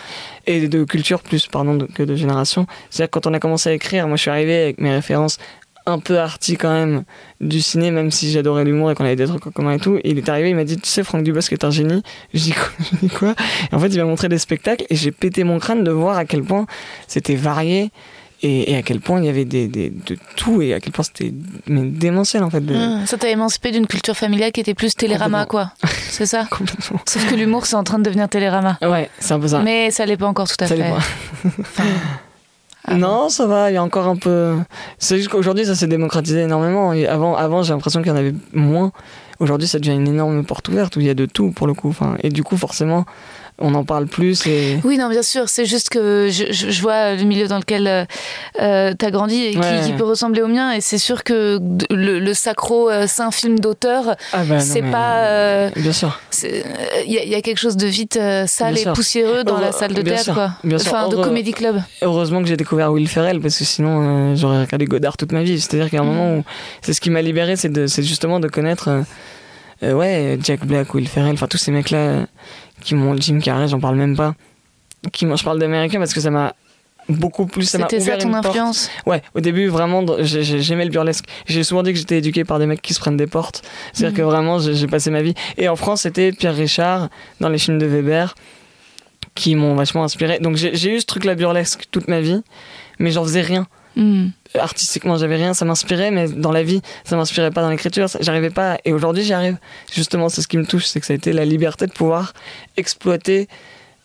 et 0.46 0.68
de 0.68 0.84
culture 0.84 1.22
plus, 1.22 1.48
pardon, 1.48 1.88
que 1.94 2.04
de 2.04 2.16
génération. 2.16 2.68
C'est-à-dire 2.90 3.10
quand 3.10 3.26
on 3.26 3.34
a 3.34 3.40
commencé 3.40 3.70
à 3.70 3.74
écrire, 3.74 4.08
moi 4.08 4.16
je 4.16 4.22
suis 4.22 4.32
arrivé 4.32 4.62
avec 4.62 4.80
mes 4.80 4.92
références 4.92 5.38
un 5.86 6.00
peu 6.00 6.20
arty 6.20 6.58
quand 6.58 6.72
même 6.72 7.04
du 7.40 7.62
ciné, 7.62 7.92
même 7.92 8.12
si 8.12 8.32
j'adorais 8.32 8.64
l'humour 8.64 8.92
et 8.92 8.96
qu'on 8.96 9.06
avait 9.06 9.16
des 9.16 9.26
trucs 9.26 9.48
en 9.48 9.52
commun 9.52 9.74
et 9.74 9.80
tout. 9.80 10.00
il 10.04 10.18
est 10.18 10.30
arrivé, 10.30 10.52
il 10.52 10.56
m'a 10.56 10.64
dit, 10.64 10.78
tu 10.78 10.88
sais, 10.88 11.04
Franck 11.04 11.24
Dubosc 11.24 11.52
est 11.52 11.64
un 11.64 11.72
génie. 11.72 12.04
Je 12.34 12.40
dis 12.40 12.54
quoi, 12.54 13.10
quoi? 13.20 13.36
Et 13.72 13.76
en 13.76 13.80
fait, 13.80 13.88
il 13.88 13.98
m'a 13.98 14.06
montré 14.06 14.30
des 14.30 14.38
spectacles 14.38 14.86
et 14.90 14.96
j'ai 14.96 15.12
pété 15.12 15.44
mon 15.44 15.60
crâne 15.60 15.84
de 15.84 15.92
voir 15.92 16.18
à 16.18 16.26
quel 16.26 16.44
point 16.44 16.68
c'était 17.08 17.36
varié 17.36 17.92
et, 18.44 18.76
à 18.76 18.82
quel 18.82 19.00
point 19.00 19.20
il 19.20 19.26
y 19.26 19.30
avait 19.30 19.46
des, 19.46 19.68
des, 19.68 19.90
de 19.90 20.18
tout 20.36 20.62
et 20.62 20.74
à 20.74 20.80
quel 20.80 20.92
point 20.92 21.04
c'était 21.04 21.34
démentiel 21.68 22.44
en 22.44 22.50
fait. 22.50 22.62
De... 22.62 22.76
Ah, 22.76 23.06
ça 23.06 23.18
t'a 23.18 23.30
émancipé 23.30 23.72
d'une 23.72 23.88
culture 23.88 24.16
familiale 24.16 24.52
qui 24.52 24.60
était 24.60 24.74
plus 24.74 24.96
télérama 24.96 25.46
quoi. 25.46 25.72
C'est 26.10 26.26
ça 26.26 26.46
Complètement. 26.50 27.00
Sauf 27.08 27.30
que 27.30 27.36
l'humour 27.36 27.66
c'est 27.66 27.76
en 27.76 27.84
train 27.84 28.00
de 28.00 28.04
devenir 28.04 28.28
télérama. 28.30 28.78
Ouais, 28.82 29.10
c'est 29.20 29.34
un 29.34 29.40
peu 29.40 29.48
ça. 29.48 29.60
Mais 29.60 29.92
ça 29.92 30.06
l'est 30.06 30.18
pas 30.18 30.28
encore 30.28 30.48
tout 30.48 30.64
à 30.64 30.68
ça 30.68 30.76
fait. 30.76 30.84
Enfin... 31.60 31.84
Ah 32.84 32.96
non, 32.96 33.30
ça 33.30 33.46
va, 33.46 33.70
il 33.70 33.76
y 33.76 33.78
a 33.78 33.84
encore 33.84 34.08
un 34.08 34.16
peu. 34.16 34.56
C'est 34.98 35.18
juste 35.18 35.30
qu'aujourd'hui 35.30 35.66
ça 35.66 35.76
s'est 35.76 35.88
démocratisé 35.88 36.42
énormément. 36.42 36.94
Et 36.94 37.08
avant, 37.08 37.36
avant 37.36 37.62
j'ai 37.62 37.74
l'impression 37.74 38.02
qu'il 38.02 38.12
y 38.12 38.14
en 38.14 38.18
avait 38.18 38.34
moins. 38.54 38.92
Aujourd'hui, 39.42 39.68
ça 39.68 39.80
devient 39.80 39.96
une 39.96 40.08
énorme 40.08 40.46
porte 40.46 40.68
ouverte 40.70 40.96
où 40.98 41.00
il 41.00 41.08
y 41.08 41.10
a 41.10 41.16
de 41.16 41.26
tout 41.26 41.50
pour 41.50 41.66
le 41.66 41.74
coup. 41.74 41.90
Enfin, 41.90 42.16
et 42.22 42.30
du 42.30 42.44
coup, 42.44 42.58
forcément, 42.58 43.06
on 43.62 43.74
en 43.76 43.84
parle 43.84 44.08
plus. 44.08 44.46
Et... 44.48 44.80
Oui, 44.84 44.98
non, 44.98 45.10
bien 45.10 45.22
sûr. 45.22 45.50
C'est 45.50 45.66
juste 45.66 45.90
que 45.90 46.30
je, 46.30 46.52
je, 46.52 46.82
vois 46.82 47.14
le 47.14 47.24
milieu 47.24 47.48
dans 47.48 47.60
lequel 47.60 47.88
euh, 47.88 48.06
euh 48.60 48.94
tu 48.98 49.06
as 49.06 49.12
grandi 49.12 49.44
et 49.44 49.52
qui, 49.52 49.94
peut 49.98 50.04
ressembler 50.04 50.42
au 50.42 50.48
mien. 50.48 50.74
Et 50.74 50.82
c'est 50.82 50.98
sûr 50.98 51.24
que 51.24 51.60
le, 51.90 52.20
le 52.20 52.34
sacro 52.34 52.90
euh, 52.90 53.08
saint 53.08 53.32
film 53.32 53.60
d'auteur, 53.60 54.16
ah 54.34 54.44
bah 54.44 54.60
c'est 54.60 54.82
pas. 54.82 55.26
Euh, 55.26 55.70
bien 55.76 55.94
sûr. 55.94 56.20
Il 56.44 57.14
y, 57.14 57.30
y, 57.30 57.36
a 57.36 57.42
quelque 57.42 57.60
chose 57.60 57.78
de 57.78 57.88
vite 57.88 58.20
sale 58.48 58.78
et 58.78 58.86
poussiéreux 58.94 59.44
dans 59.44 59.60
la 59.60 59.72
salle 59.72 59.94
de 59.94 60.02
théâtre, 60.02 60.34
quoi. 60.34 60.52
enfin, 60.74 61.10
de 61.10 61.16
comédie 61.16 61.52
club. 61.52 61.82
Heureusement 62.02 62.42
que 62.42 62.48
j'ai 62.48 62.58
découvert 62.58 62.92
Will 62.92 63.08
Ferrell 63.08 63.40
parce 63.40 63.58
que 63.58 63.66
sinon 63.66 64.36
j'aurais 64.36 64.62
regardé 64.62 64.86
Godard 64.86 65.18
toute 65.18 65.32
ma 65.32 65.44
vie. 65.44 65.60
C'est-à-dire 65.60 65.90
qu'il 65.90 65.98
y 65.98 66.02
a 66.02 66.04
un 66.04 66.06
mm. 66.06 66.16
moment 66.16 66.38
où 66.38 66.44
c'est 66.82 66.94
ce 66.94 67.02
qui 67.02 67.10
m'a 67.10 67.22
libéré, 67.22 67.56
c'est 67.56 68.04
justement 68.04 68.40
de 68.40 68.48
connaître. 68.48 69.04
ouais, 69.82 70.40
Jack 70.42 70.66
Black, 70.66 70.94
Will 70.94 71.08
Ferrell, 71.08 71.34
enfin 71.34 71.48
tous 71.48 71.58
ces 71.58 71.72
mecs-là 71.72 72.26
qui 72.82 72.96
m'ont 72.96 73.16
Jim 73.18 73.40
Carrey, 73.40 73.68
j'en 73.68 73.80
parle 73.80 73.96
même 73.96 74.16
pas. 74.16 74.36
Qui 75.12 75.26
je 75.26 75.44
parle 75.44 75.60
d'américain 75.60 75.98
parce 75.98 76.14
que 76.14 76.22
ça 76.22 76.30
m'a 76.30 76.54
beaucoup 77.10 77.46
plus 77.46 77.66
ça 77.66 77.80
C'était 77.80 78.00
ça 78.00 78.18
ton 78.18 78.34
influence 78.34 78.90
Ouais, 79.06 79.22
au 79.34 79.40
début 79.40 79.68
vraiment 79.68 80.06
j'aimais 80.20 80.86
le 80.86 80.92
burlesque. 80.92 81.26
J'ai 81.48 81.64
souvent 81.64 81.84
dit 81.84 81.94
que 81.94 82.00
j'étais 82.00 82.18
éduqué 82.18 82.44
par 82.44 82.60
des 82.60 82.66
mecs 82.66 82.82
qui 82.82 82.94
se 82.94 83.00
prennent 83.00 83.18
des 83.18 83.28
portes. 83.28 83.64
C'est-à-dire 83.94 84.18
que 84.18 84.22
mhm. 84.22 84.28
vraiment 84.28 84.60
j'ai 84.60 84.88
passé 84.88 85.10
ma 85.10 85.22
vie 85.22 85.34
et 85.58 85.70
en 85.70 85.76
France 85.76 86.02
c'était 86.02 86.32
Pierre 86.32 86.56
Richard 86.56 87.10
dans 87.40 87.50
les 87.50 87.58
films 87.58 87.80
de 87.80 87.86
Weber 87.86 88.36
qui 89.36 89.56
m'ont 89.56 89.76
vachement 89.76 90.04
inspiré. 90.04 90.40
Donc 90.40 90.58
j'ai 90.58 90.96
eu 90.96 91.00
ce 91.00 91.06
truc 91.06 91.24
la 91.26 91.36
burlesque 91.36 91.86
toute 91.92 92.08
ma 92.08 92.22
vie, 92.22 92.42
mais 93.00 93.12
j'en 93.12 93.24
faisais 93.24 93.42
rien. 93.42 93.68
Hmm. 93.96 94.28
Artistiquement, 94.60 95.18
j'avais 95.18 95.38
rien, 95.38 95.54
ça 95.54 95.66
m'inspirait, 95.66 96.12
mais 96.12 96.28
dans 96.28 96.52
la 96.52 96.64
vie, 96.64 96.82
ça 97.04 97.16
m'inspirait 97.16 97.52
pas 97.52 97.62
dans 97.62 97.70
l'écriture, 97.70 98.08
j'arrivais 98.20 98.50
pas. 98.50 98.78
Et 98.86 98.94
aujourd'hui, 98.94 99.24
j'y 99.24 99.34
arrive. 99.34 99.58
Justement, 99.94 100.30
c'est 100.30 100.42
ce 100.42 100.48
qui 100.48 100.58
me 100.58 100.66
touche, 100.66 100.86
c'est 100.86 101.00
que 101.00 101.06
ça 101.06 101.14
a 101.14 101.16
été 101.16 101.32
la 101.32 101.46
liberté 101.46 101.88
de 101.88 101.92
pouvoir 101.92 102.34
exploiter 102.78 103.48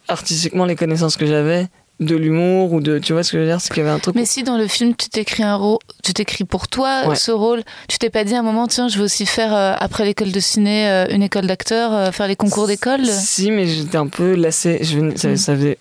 artistiquement 0.09 0.65
les 0.65 0.77
connaissances 0.77 1.17
que 1.17 1.27
j'avais 1.27 1.69
de 2.01 2.15
l'humour 2.15 2.73
ou 2.73 2.81
de 2.81 2.99
tu 2.99 3.15
vois 3.15 3.23
ce 3.23 3.33
que 3.33 3.39
je 3.39 3.43
veux 3.43 3.49
dire 3.49 3.61
c'est 3.61 3.73
qu'il 3.73 3.83
y 3.83 3.87
avait 3.87 3.95
un 3.95 3.99
truc 3.99 4.15
mais 4.15 4.27
si 4.27 4.43
dans 4.43 4.59
le 4.59 4.67
film 4.67 4.95
tu 4.95 5.09
t'écris 5.09 5.43
un 5.43 5.55
rôle 5.55 5.79
tu 6.05 6.13
t'écris 6.13 6.45
pour 6.45 6.69
toi 6.69 7.15
ce 7.15 7.31
rôle 7.31 7.63
tu 7.89 7.99
t'es 7.99 8.11
pas 8.11 8.23
dit 8.23 8.35
à 8.35 8.41
un 8.41 8.43
moment 8.43 8.67
tiens 8.67 8.89
je 8.89 8.99
veux 8.99 9.05
aussi 9.05 9.25
faire 9.25 9.55
euh, 9.55 9.75
après 9.79 10.05
l'école 10.05 10.31
de 10.31 10.41
ciné 10.41 10.89
euh, 10.89 11.07
une 11.09 11.23
école 11.23 11.47
d'acteur 11.47 11.95
euh, 11.95 12.13
faire 12.13 12.29
les 12.29 12.37
concours 12.37 12.67
d'école? 12.67 13.07
si 13.07 13.51
mais 13.51 13.67
j'étais 13.67 13.97
un 13.97 14.09
peu 14.09 14.35
lassé 14.35 14.81
je, 14.83 15.17
ça, 15.17 15.31
hmm. 15.31 15.37
ça, 15.37 15.57
faisait 15.57 15.79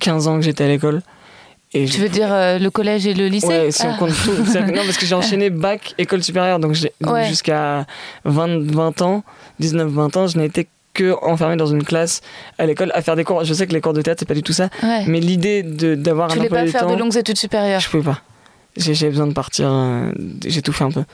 15 0.00 0.28
ans 0.28 0.36
que 0.36 0.42
j'étais 0.42 0.64
à 0.64 0.68
l'école 0.68 1.02
tu 1.74 2.00
veux 2.00 2.08
dire 2.08 2.32
euh, 2.32 2.58
le 2.58 2.70
collège 2.70 3.06
et 3.06 3.14
le 3.14 3.26
lycée 3.26 3.46
Ouais, 3.46 3.70
si 3.70 3.82
on 3.86 3.90
ah. 3.92 3.96
compte 3.98 4.12
tout. 4.24 4.32
non, 4.32 4.82
parce 4.84 4.96
que 4.96 5.06
j'ai 5.06 5.14
enchaîné 5.14 5.50
bac, 5.50 5.94
école 5.98 6.22
supérieure, 6.22 6.58
donc, 6.58 6.74
jusqu'à 6.74 7.86
20, 8.24 8.70
20 8.72 9.02
ans, 9.02 9.24
19-20 9.60 10.18
ans, 10.18 10.26
je 10.28 10.38
n'ai 10.38 10.44
été 10.46 10.68
que 10.92 11.12
enfermé 11.24 11.56
dans 11.56 11.66
une 11.66 11.82
classe 11.82 12.20
à 12.56 12.66
l'école 12.66 12.92
à 12.94 13.02
faire 13.02 13.16
des 13.16 13.24
cours. 13.24 13.44
Je 13.44 13.52
sais 13.52 13.66
que 13.66 13.72
les 13.72 13.80
cours 13.80 13.92
de 13.92 14.00
théâtre, 14.00 14.20
c'est 14.20 14.28
pas 14.28 14.34
du 14.34 14.44
tout 14.44 14.52
ça, 14.52 14.70
mais 15.06 15.20
l'idée 15.20 15.62
d'avoir 15.62 16.30
un 16.30 16.38
emploi 16.38 16.44
du 16.44 16.48
temps... 16.48 16.54
Tu 16.54 16.60
voulais 16.60 16.72
pas 16.72 16.78
faire 16.78 16.88
de 16.88 16.96
longues 16.96 17.16
études 17.16 17.38
supérieures 17.38 17.80
Je 17.80 17.90
pouvais 17.90 18.04
pas. 18.04 18.20
J'ai 18.76 19.08
besoin 19.08 19.26
de 19.26 19.32
partir, 19.32 19.68
euh, 19.68 20.10
j'ai 20.44 20.62
tout 20.62 20.72
fait 20.72 20.84
un 20.84 20.90
peu. 20.90 21.04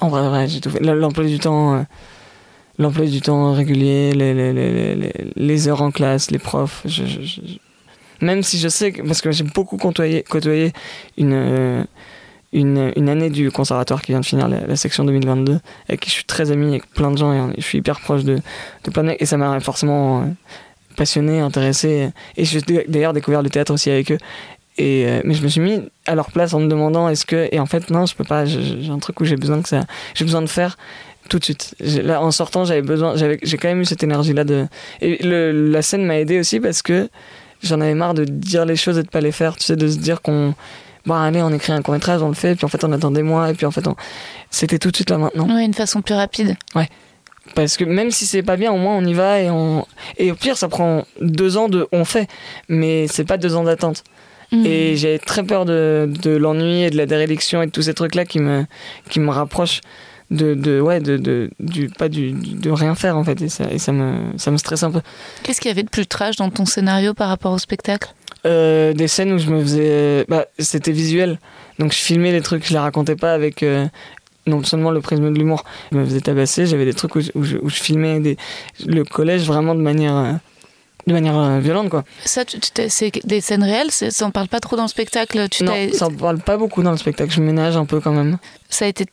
En 0.00 0.08
vrai, 0.08 0.26
vrai 0.28 0.48
j'ai 0.48 0.60
tout 0.60 0.70
fait. 0.70 0.80
L'emploi 0.80 1.24
du 1.24 1.38
temps... 1.38 1.74
Euh, 1.74 1.82
l'emploi 2.78 3.06
du 3.06 3.20
temps 3.20 3.52
régulier, 3.52 4.12
les, 4.12 4.32
les, 4.34 4.52
les, 4.52 5.12
les, 5.36 5.68
heures 5.68 5.82
en 5.82 5.90
classe, 5.90 6.30
les 6.30 6.38
profs, 6.38 6.82
je 6.86 7.02
même 8.22 8.42
si 8.42 8.58
je 8.58 8.68
sais, 8.68 8.92
que, 8.92 9.02
parce 9.02 9.20
que 9.20 9.30
j'ai 9.32 9.44
beaucoup 9.44 9.76
côtoyé, 9.76 10.24
euh, 10.30 11.84
une, 12.52 12.92
une, 12.96 13.08
année 13.08 13.30
du 13.30 13.50
conservatoire 13.50 14.00
qui 14.00 14.12
vient 14.12 14.20
de 14.20 14.24
finir 14.24 14.48
la, 14.48 14.76
section 14.76 15.04
2022, 15.04 15.58
avec 15.88 16.00
qui 16.00 16.08
je 16.08 16.14
suis 16.14 16.24
très 16.24 16.50
ami 16.50 16.68
avec 16.68 16.86
plein 16.90 17.10
de 17.10 17.18
gens 17.18 17.50
et 17.50 17.54
je 17.58 17.62
suis 17.62 17.78
hyper 17.78 18.00
proche 18.00 18.24
de, 18.24 18.38
plein 18.92 19.02
de 19.02 19.08
mecs, 19.08 19.22
et 19.22 19.26
ça 19.26 19.36
m'a 19.36 19.58
forcément 19.60 20.22
euh, 20.22 20.24
passionné, 20.96 21.40
intéressé. 21.40 22.10
Et 22.36 22.44
j'ai 22.44 22.60
d'ailleurs 22.88 23.12
découvert 23.12 23.42
le 23.42 23.50
théâtre 23.50 23.72
aussi 23.72 23.90
avec 23.90 24.12
eux. 24.12 24.18
Et, 24.78 25.04
euh, 25.06 25.20
mais 25.24 25.34
je 25.34 25.42
me 25.42 25.48
suis 25.48 25.60
mis 25.60 25.80
à 26.06 26.14
leur 26.14 26.30
place 26.30 26.54
en 26.54 26.60
me 26.60 26.68
demandant 26.68 27.08
est-ce 27.08 27.26
que 27.26 27.46
et 27.52 27.60
en 27.60 27.66
fait 27.66 27.90
non 27.90 28.06
je 28.06 28.14
peux 28.14 28.24
pas 28.24 28.46
j'ai 28.46 28.88
un 28.88 28.98
truc 28.98 29.20
où 29.20 29.24
j'ai 29.26 29.36
besoin 29.36 29.60
que 29.60 29.68
ça 29.68 29.82
j'ai 30.14 30.24
besoin 30.24 30.40
de 30.40 30.46
faire 30.46 30.78
tout 31.28 31.38
de 31.38 31.44
suite 31.44 31.74
là 31.78 32.22
en 32.22 32.30
sortant 32.30 32.64
j'avais 32.64 32.80
besoin 32.80 33.14
j'avais 33.14 33.38
j'ai 33.42 33.58
quand 33.58 33.68
même 33.68 33.82
eu 33.82 33.84
cette 33.84 34.02
énergie 34.02 34.32
là 34.32 34.44
de 34.44 34.66
et 35.02 35.18
la 35.22 35.82
scène 35.82 36.06
m'a 36.06 36.18
aidé 36.18 36.40
aussi 36.40 36.58
parce 36.58 36.80
que 36.80 37.10
j'en 37.62 37.80
avais 37.80 37.94
marre 37.94 38.14
de 38.14 38.24
dire 38.24 38.64
les 38.64 38.76
choses 38.76 38.98
et 38.98 39.02
de 39.02 39.08
pas 39.08 39.20
les 39.20 39.32
faire, 39.32 39.56
tu 39.56 39.64
sais, 39.64 39.76
de 39.76 39.88
se 39.88 39.98
dire 39.98 40.22
qu'on 40.22 40.54
bon 41.06 41.14
allez 41.14 41.42
on 41.42 41.50
écrit 41.50 41.72
un 41.72 41.82
court 41.82 41.94
métrage 41.94 42.22
on 42.22 42.28
le 42.28 42.34
fait 42.34 42.54
puis 42.54 42.64
en 42.64 42.68
fait 42.68 42.84
on 42.84 42.92
attend 42.92 43.10
des 43.10 43.22
mois 43.22 43.50
et 43.50 43.54
puis 43.54 43.66
en 43.66 43.72
fait 43.72 43.86
on... 43.88 43.96
c'était 44.50 44.78
tout 44.78 44.90
de 44.90 44.96
suite 44.96 45.10
là 45.10 45.18
maintenant. 45.18 45.48
Ouais 45.52 45.64
une 45.64 45.74
façon 45.74 46.00
plus 46.00 46.14
rapide. 46.14 46.56
Ouais. 46.74 46.88
Parce 47.56 47.76
que 47.76 47.84
même 47.84 48.12
si 48.12 48.24
c'est 48.24 48.42
pas 48.42 48.56
bien 48.56 48.72
au 48.72 48.76
moins 48.76 48.94
on 48.94 49.04
y 49.04 49.14
va 49.14 49.40
et 49.40 49.50
on 49.50 49.84
et 50.16 50.30
au 50.30 50.36
pire 50.36 50.56
ça 50.56 50.68
prend 50.68 51.04
deux 51.20 51.56
ans 51.56 51.68
de 51.68 51.88
on 51.92 52.04
fait 52.04 52.28
mais 52.68 53.08
c'est 53.08 53.24
pas 53.24 53.36
deux 53.36 53.56
ans 53.56 53.64
d'attente. 53.64 54.04
Mmh. 54.52 54.66
et 54.66 54.96
j'ai 54.96 55.18
très 55.18 55.42
peur 55.42 55.64
de, 55.64 56.12
de 56.22 56.30
l'ennui 56.32 56.82
et 56.82 56.90
de 56.90 56.96
la 56.98 57.06
déréliction 57.06 57.62
et 57.62 57.66
de 57.66 57.70
tous 57.70 57.82
ces 57.82 57.94
trucs 57.94 58.14
là 58.14 58.26
qui 58.26 58.38
me 58.38 58.66
qui 59.08 59.18
me 59.18 59.30
rapprochent 59.30 59.80
de, 60.32 60.54
de 60.54 60.80
ouais 60.80 61.00
de, 61.00 61.16
de, 61.16 61.50
du 61.60 61.88
pas 61.88 62.08
du, 62.08 62.32
de 62.32 62.70
rien 62.70 62.94
faire 62.94 63.16
en 63.16 63.24
fait. 63.24 63.40
Et 63.42 63.48
ça, 63.48 63.70
et 63.70 63.78
ça 63.78 63.92
me 63.92 64.36
ça 64.38 64.50
me 64.50 64.56
stresse 64.56 64.82
un 64.82 64.90
peu. 64.90 65.00
Qu'est-ce 65.42 65.60
qu'il 65.60 65.68
y 65.68 65.72
avait 65.72 65.82
de 65.82 65.90
plus 65.90 66.06
trash 66.06 66.36
dans 66.36 66.50
ton 66.50 66.64
scénario 66.64 67.14
par 67.14 67.28
rapport 67.28 67.52
au 67.52 67.58
spectacle? 67.58 68.12
Euh, 68.44 68.92
des 68.92 69.06
scènes 69.06 69.32
où 69.32 69.38
je 69.38 69.50
me 69.50 69.60
faisais 69.62 70.24
bah, 70.28 70.46
c'était 70.58 70.92
visuel. 70.92 71.38
Donc 71.78 71.92
je 71.92 71.98
filmais 71.98 72.32
les 72.32 72.40
trucs 72.40 72.66
je 72.66 72.72
les 72.72 72.78
racontais 72.78 73.16
pas 73.16 73.34
avec 73.34 73.62
euh, 73.62 73.86
non 74.46 74.64
seulement 74.64 74.90
le 74.90 75.00
prisme 75.00 75.32
de 75.32 75.38
l'humour. 75.38 75.64
Je 75.92 75.98
me 75.98 76.04
faisais 76.04 76.20
tabasser 76.20 76.66
j'avais 76.66 76.86
des 76.86 76.94
trucs 76.94 77.14
où 77.14 77.20
je, 77.20 77.30
où 77.34 77.68
je, 77.68 77.82
filmais 77.82 78.20
des, 78.20 78.36
le 78.86 79.04
collège 79.04 79.44
vraiment 79.44 79.74
de 79.74 79.80
manière 79.80 80.16
euh, 80.16 80.32
de 81.06 81.12
manière 81.12 81.36
euh, 81.38 81.58
violente 81.58 81.88
quoi. 81.88 82.04
Ça, 82.24 82.42
c'est 82.88 83.26
des 83.26 83.40
scènes 83.40 83.64
réelles, 83.64 83.90
ça 83.90 84.26
en 84.26 84.30
parle 84.30 84.48
pas 84.48 84.60
trop 84.60 84.76
dans 84.76 84.82
le 84.82 84.88
spectacle. 84.88 85.48
Tu 85.48 85.64
non, 85.64 85.74
ça 85.92 86.06
en 86.06 86.12
parle 86.12 86.38
pas 86.38 86.56
beaucoup 86.56 86.82
dans 86.82 86.90
le 86.90 86.96
spectacle. 86.96 87.32
Je 87.32 87.40
ménage 87.40 87.76
un 87.76 87.84
peu 87.84 88.00
quand 88.00 88.12
même. 88.12 88.38
Ça 88.68 88.86
a 88.86 88.88
été 88.88 89.04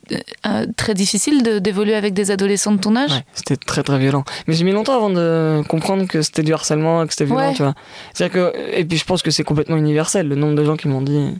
euh, 0.45 0.65
très 0.77 0.93
difficile 0.93 1.43
d'évoluer 1.61 1.95
avec 1.95 2.13
des 2.13 2.31
adolescents 2.31 2.71
de 2.71 2.79
ton 2.79 2.95
âge? 2.95 3.11
Ouais, 3.11 3.25
c'était 3.33 3.57
très 3.57 3.83
très 3.83 3.99
violent. 3.99 4.23
Mais 4.47 4.53
j'ai 4.53 4.63
mis 4.63 4.71
longtemps 4.71 4.95
avant 4.95 5.09
de 5.09 5.61
comprendre 5.67 6.07
que 6.07 6.21
c'était 6.21 6.43
du 6.43 6.53
harcèlement, 6.53 7.05
que 7.05 7.11
c'était 7.11 7.25
violent, 7.25 7.53
tu 7.53 7.63
vois. 7.63 7.75
C'est-à-dire 8.13 8.33
que 8.33 8.77
et 8.77 8.85
puis 8.85 8.97
je 8.97 9.05
pense 9.05 9.21
que 9.21 9.31
c'est 9.31 9.43
complètement 9.43 9.77
universel. 9.77 10.27
Le 10.27 10.35
nombre 10.35 10.55
de 10.55 10.63
gens 10.63 10.77
qui 10.77 10.87
m'ont 10.87 11.01
dit 11.01 11.35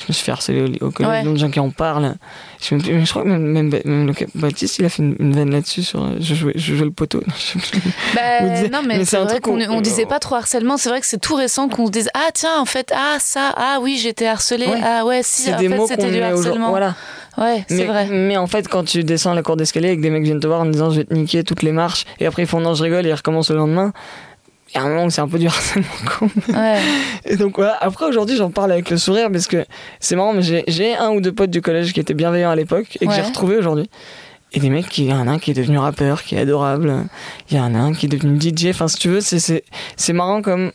je 0.00 0.06
me 0.08 0.12
suis 0.12 0.24
fait 0.24 0.32
harceler 0.32 0.78
au, 0.80 0.90
collège, 0.90 1.26
ouais. 1.26 1.32
de 1.32 1.36
gens 1.36 1.50
qui 1.50 1.60
en 1.60 1.70
parlent. 1.70 2.14
Je, 2.60 3.10
crois 3.10 3.22
que 3.22 3.28
même, 3.28 3.68
même, 3.68 4.06
le 4.06 4.12
Baptiste, 4.34 4.78
il 4.78 4.84
a 4.84 4.88
fait 4.88 5.02
une, 5.02 5.14
une 5.18 5.34
veine 5.34 5.50
là-dessus 5.50 5.82
sur 5.82 6.20
je 6.20 6.34
jouais, 6.34 6.52
je 6.56 6.74
jouais 6.74 6.86
le 6.86 6.90
poteau. 6.90 7.22
bah, 8.14 8.62
non, 8.72 8.82
mais, 8.86 9.04
c'est 9.04 9.18
vrai 9.18 9.40
qu'on 9.40 9.60
on 9.60 9.80
disait 9.80 10.06
pas 10.06 10.18
trop 10.18 10.36
harcèlement. 10.36 10.76
C'est 10.76 10.88
vrai 10.88 11.00
que 11.00 11.06
c'est 11.06 11.20
tout 11.20 11.34
récent 11.34 11.68
qu'on 11.68 11.86
se 11.86 11.92
dise 11.92 12.08
ah 12.14 12.30
tiens 12.32 12.58
en 12.58 12.64
fait 12.64 12.92
ah 12.94 13.16
ça 13.18 13.52
ah 13.56 13.78
oui 13.80 13.98
j'étais 14.02 14.26
harcelé 14.26 14.66
ah 14.82 15.04
ouais 15.04 15.20
si 15.22 15.52
en 15.52 15.58
fait 15.58 15.86
c'était 15.88 16.10
du 16.10 16.20
harcèlement. 16.20 16.70
Voilà. 16.70 16.94
Ouais, 17.38 17.64
c'est 17.68 17.84
vrai. 17.84 18.08
Mais 18.10 18.36
en 18.36 18.46
fait, 18.46 18.68
quand 18.68 18.84
tu 18.84 19.04
descends 19.04 19.34
la 19.34 19.42
cour 19.42 19.56
d'escalier 19.56 19.90
et 19.90 19.96
que 19.96 20.02
des 20.02 20.10
mecs 20.10 20.24
viennent 20.24 20.40
te 20.40 20.46
voir 20.46 20.60
en 20.60 20.66
disant 20.66 20.90
je 20.90 20.98
vais 20.98 21.04
te 21.04 21.14
niquer 21.14 21.44
toutes 21.44 21.62
les 21.62 21.72
marches, 21.72 22.04
et 22.18 22.26
après 22.26 22.42
ils 22.42 22.48
font 22.48 22.60
non, 22.60 22.74
je 22.74 22.82
rigole 22.82 23.06
et 23.06 23.10
ils 23.10 23.14
recommencent 23.14 23.50
le 23.50 23.56
lendemain, 23.56 23.92
il 24.72 24.76
y 24.76 24.80
a 24.80 24.84
un 24.84 24.88
moment 24.88 25.04
où 25.04 25.10
c'est 25.10 25.20
un 25.20 25.28
peu 25.28 25.38
du 25.38 25.46
harcèlement 25.46 25.88
ouais. 26.48 26.78
Et 27.24 27.36
donc 27.36 27.56
voilà, 27.56 27.76
après 27.80 28.06
aujourd'hui 28.06 28.36
j'en 28.36 28.50
parle 28.50 28.72
avec 28.72 28.90
le 28.90 28.96
sourire 28.96 29.30
parce 29.30 29.46
que 29.46 29.64
c'est 29.98 30.16
marrant, 30.16 30.32
mais 30.32 30.42
j'ai 30.42 30.96
un 30.96 31.10
ou 31.10 31.20
deux 31.20 31.32
potes 31.32 31.50
du 31.50 31.60
collège 31.60 31.92
qui 31.92 32.00
étaient 32.00 32.14
bienveillants 32.14 32.50
à 32.50 32.56
l'époque 32.56 32.96
et 33.00 33.06
que 33.06 33.12
j'ai 33.12 33.22
retrouvé 33.22 33.56
aujourd'hui. 33.56 33.88
Et 34.52 34.58
des 34.58 34.70
mecs, 34.70 34.98
il 34.98 35.04
y 35.04 35.12
en 35.12 35.28
a 35.28 35.30
un 35.30 35.38
qui 35.38 35.52
est 35.52 35.54
devenu 35.54 35.78
rappeur, 35.78 36.24
qui 36.24 36.34
est 36.34 36.40
adorable. 36.40 37.04
Il 37.50 37.56
y 37.56 37.60
en 37.60 37.72
a 37.74 37.78
un 37.78 37.92
qui 37.92 38.06
est 38.06 38.08
devenu 38.08 38.36
DJ. 38.40 38.66
Enfin, 38.70 38.88
si 38.88 38.96
tu 38.96 39.08
veux, 39.08 39.20
c'est 39.20 40.12
marrant 40.12 40.42
comme 40.42 40.72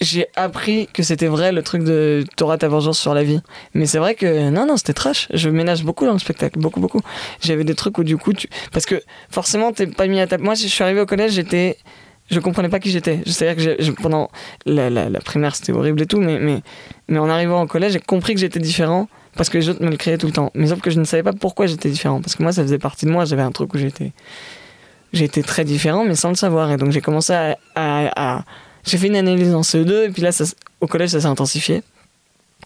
j'ai 0.00 0.26
appris 0.34 0.88
que 0.92 1.02
c'était 1.02 1.26
vrai 1.26 1.52
le 1.52 1.62
truc 1.62 1.84
de 1.84 2.24
t'auras 2.36 2.56
ta 2.56 2.68
vengeance 2.68 2.98
sur 2.98 3.14
la 3.14 3.22
vie. 3.22 3.40
Mais 3.74 3.86
c'est 3.86 3.98
vrai 3.98 4.14
que 4.14 4.50
non, 4.50 4.66
non, 4.66 4.76
c'était 4.76 4.94
trash. 4.94 5.28
Je 5.32 5.50
ménage 5.50 5.84
beaucoup 5.84 6.06
dans 6.06 6.14
le 6.14 6.18
spectacle, 6.18 6.58
beaucoup, 6.58 6.80
beaucoup. 6.80 7.00
J'avais 7.42 7.64
des 7.64 7.74
trucs 7.74 7.98
où 7.98 8.04
du 8.04 8.16
coup, 8.16 8.32
tu... 8.32 8.48
parce 8.72 8.86
que 8.86 9.02
forcément, 9.30 9.72
t'es 9.72 9.86
pas 9.86 10.06
mis 10.06 10.18
à 10.18 10.26
ta. 10.26 10.38
Moi, 10.38 10.54
je 10.54 10.66
suis 10.66 10.82
arrivé 10.82 11.00
au 11.00 11.06
collège, 11.06 11.32
j'étais 11.32 11.76
je 12.32 12.40
comprenais 12.40 12.68
pas 12.68 12.80
qui 12.80 12.90
j'étais. 12.90 13.20
C'est-à-dire 13.26 13.76
que 13.76 14.02
pendant 14.02 14.30
la, 14.64 15.20
primaire, 15.20 15.54
c'était 15.54 15.72
horrible 15.72 16.02
et 16.02 16.06
tout, 16.06 16.18
mais, 16.18 16.38
mais, 17.08 17.18
en 17.18 17.28
arrivant 17.28 17.62
au 17.62 17.66
collège, 17.66 17.92
j'ai 17.92 18.00
compris 18.00 18.34
que 18.34 18.40
j'étais 18.40 18.58
différent 18.58 19.08
parce 19.36 19.48
que 19.48 19.58
les 19.58 19.68
autres 19.68 19.82
me 19.84 19.90
le 19.90 19.96
créaient 19.96 20.18
tout 20.18 20.26
le 20.26 20.32
temps. 20.32 20.50
Mais 20.54 20.66
sauf 20.66 20.80
que 20.80 20.90
je 20.90 20.98
ne 20.98 21.04
savais 21.04 21.22
pas 21.22 21.32
pourquoi 21.32 21.66
j'étais 21.66 21.90
différent. 21.90 22.20
Parce 22.20 22.34
que 22.34 22.42
moi, 22.42 22.52
ça 22.52 22.62
faisait 22.62 22.78
partie 22.78 23.06
de 23.06 23.10
moi. 23.10 23.26
J'avais 23.26 23.42
un 23.42 23.52
truc 23.52 23.74
où 23.74 23.78
j'étais, 23.78 24.12
j'étais 25.12 25.42
très 25.42 25.64
différent, 25.64 26.04
mais 26.04 26.14
sans 26.14 26.30
le 26.30 26.34
savoir. 26.34 26.72
Et 26.72 26.78
donc, 26.78 26.90
j'ai 26.90 27.02
commencé 27.02 27.34
à, 27.74 28.44
j'ai 28.84 28.98
fait 28.98 29.08
une 29.08 29.16
analyse 29.16 29.54
en 29.54 29.60
CE2, 29.60 30.06
et 30.06 30.10
puis 30.10 30.22
là, 30.22 30.30
au 30.80 30.86
collège, 30.86 31.10
ça 31.10 31.20
s'est 31.20 31.26
intensifié. 31.26 31.82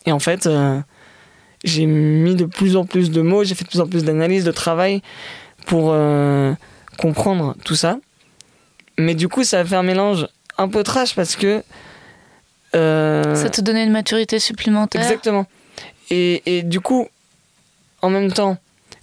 Et 0.07 0.13
en 0.13 0.21
fait, 0.21 0.47
euh, 0.47 0.81
j'ai 1.65 1.87
mis 1.87 2.37
de 2.37 2.45
plus 2.45 2.77
en 2.77 2.85
plus 2.85 3.11
de 3.11 3.21
mots, 3.21 3.43
j'ai 3.43 3.55
fait 3.55 3.65
de 3.65 3.69
plus 3.69 3.81
en 3.81 3.89
plus 3.89 4.05
d'analyses, 4.05 4.45
de 4.45 4.53
travail 4.53 5.03
pour 5.67 5.91
euh, 5.91 6.53
comprendre 6.97 7.57
tout 7.65 7.75
ça. 7.75 7.99
Mais 8.99 9.15
du 9.15 9.29
coup, 9.29 9.45
ça 9.45 9.61
a 9.61 9.65
fait 9.65 9.77
un 9.77 9.83
mélange 9.83 10.27
un 10.59 10.69
peu 10.69 10.83
trash 10.83 11.15
parce 11.15 11.37
que. 11.37 11.63
euh, 12.75 13.35
Ça 13.35 13.51
te 13.51 13.61
donnait 13.61 13.85
une 13.85 13.93
maturité 13.93 14.39
supplémentaire. 14.39 15.03
Exactement. 15.03 15.47
Et, 16.11 16.43
et 16.59 16.63
du 16.63 16.81
coup, 16.81 17.09
en 18.03 18.11
même 18.11 18.33
temps, 18.33 18.57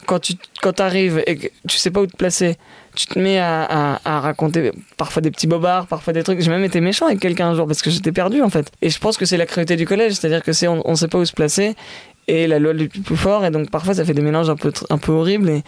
quand 0.06 0.20
tu 0.20 0.34
quand 0.62 0.80
arrives 0.80 1.22
et 1.28 1.38
que 1.38 1.48
tu 1.68 1.78
sais 1.78 1.92
pas 1.92 2.02
où 2.02 2.08
te 2.08 2.16
placer, 2.16 2.58
tu 2.96 3.08
te 3.08 3.18
mets 3.20 3.40
à, 3.40 3.64
à, 3.64 4.00
à 4.06 4.20
raconter 4.20 4.72
parfois 4.98 5.22
des 5.22 5.32
petits 5.32 5.48
bobards, 5.48 5.88
parfois 5.88 6.14
des 6.14 6.24
trucs. 6.24 6.40
J'ai 6.42 6.50
même 6.50 6.64
été 6.64 6.80
méchant 6.82 7.08
avec 7.08 7.20
quelqu'un 7.20 7.50
un 7.50 7.56
jour 7.56 7.68
parce 7.68 7.82
que 7.82 7.90
j'étais 7.90 8.12
perdu 8.12 8.42
en 8.42 8.50
fait. 8.50 8.72
Et 8.82 8.90
je 8.90 9.00
pense 9.00 9.18
que 9.18 9.26
c'est 9.26 9.38
la 9.38 9.46
cruauté 9.46 9.76
du 9.76 9.86
collège, 9.86 10.14
c'est-à-dire 10.14 10.44
que 10.44 10.54
c'est 10.54 10.68
on, 10.68 10.82
on 10.90 10.96
sait 10.96 11.08
pas 11.08 11.18
où 11.18 11.26
se 11.26 11.34
placer 11.34 11.76
et 12.28 12.48
la 12.48 12.60
loi 12.60 12.74
du 12.74 12.88
plus 12.88 13.18
fort 13.18 13.44
et 13.46 13.52
donc 13.52 13.70
parfois 13.70 13.94
ça 13.96 14.06
fait 14.06 14.14
des 14.14 14.22
mélanges 14.22 14.50
un 14.50 14.56
peu 14.56 14.72
un 14.90 14.98
peu 14.98 15.12
horribles 15.12 15.50
et 15.50 15.64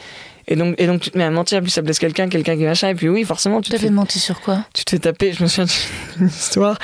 et 0.47 0.55
donc, 0.55 0.75
et 0.77 0.86
donc 0.86 1.01
tu 1.01 1.10
te 1.10 1.17
mets 1.17 1.23
à 1.23 1.31
mentir, 1.31 1.62
puis 1.62 1.71
ça 1.71 1.81
blesse 1.81 1.97
quelqu'un, 1.97 2.29
quelqu'un 2.29 2.55
qui 2.55 2.63
machin, 2.63 2.89
et 2.89 2.95
puis 2.95 3.10
oui, 3.10 3.23
forcément, 3.23 3.62
tu 3.62 3.71
T'avais 3.71 3.89
menti 3.89 4.19
sur 4.19 4.41
quoi? 4.41 4.65
tu 4.73 4.86
te 4.86 4.91
fais 4.91 4.99
taper. 4.99 5.34
Je 5.34 5.43
me 5.43 5.47
souviens 5.47 5.65
d'une 6.17 6.27
histoire 6.27 6.77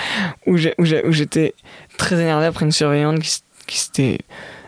où 0.47 0.58
j'étais 0.58 1.54
très 1.97 2.19
énervé 2.19 2.45
après 2.47 2.65
une 2.65 2.71
surveillante 2.71 3.19
qui, 3.67 3.78
s'était, 3.78 4.17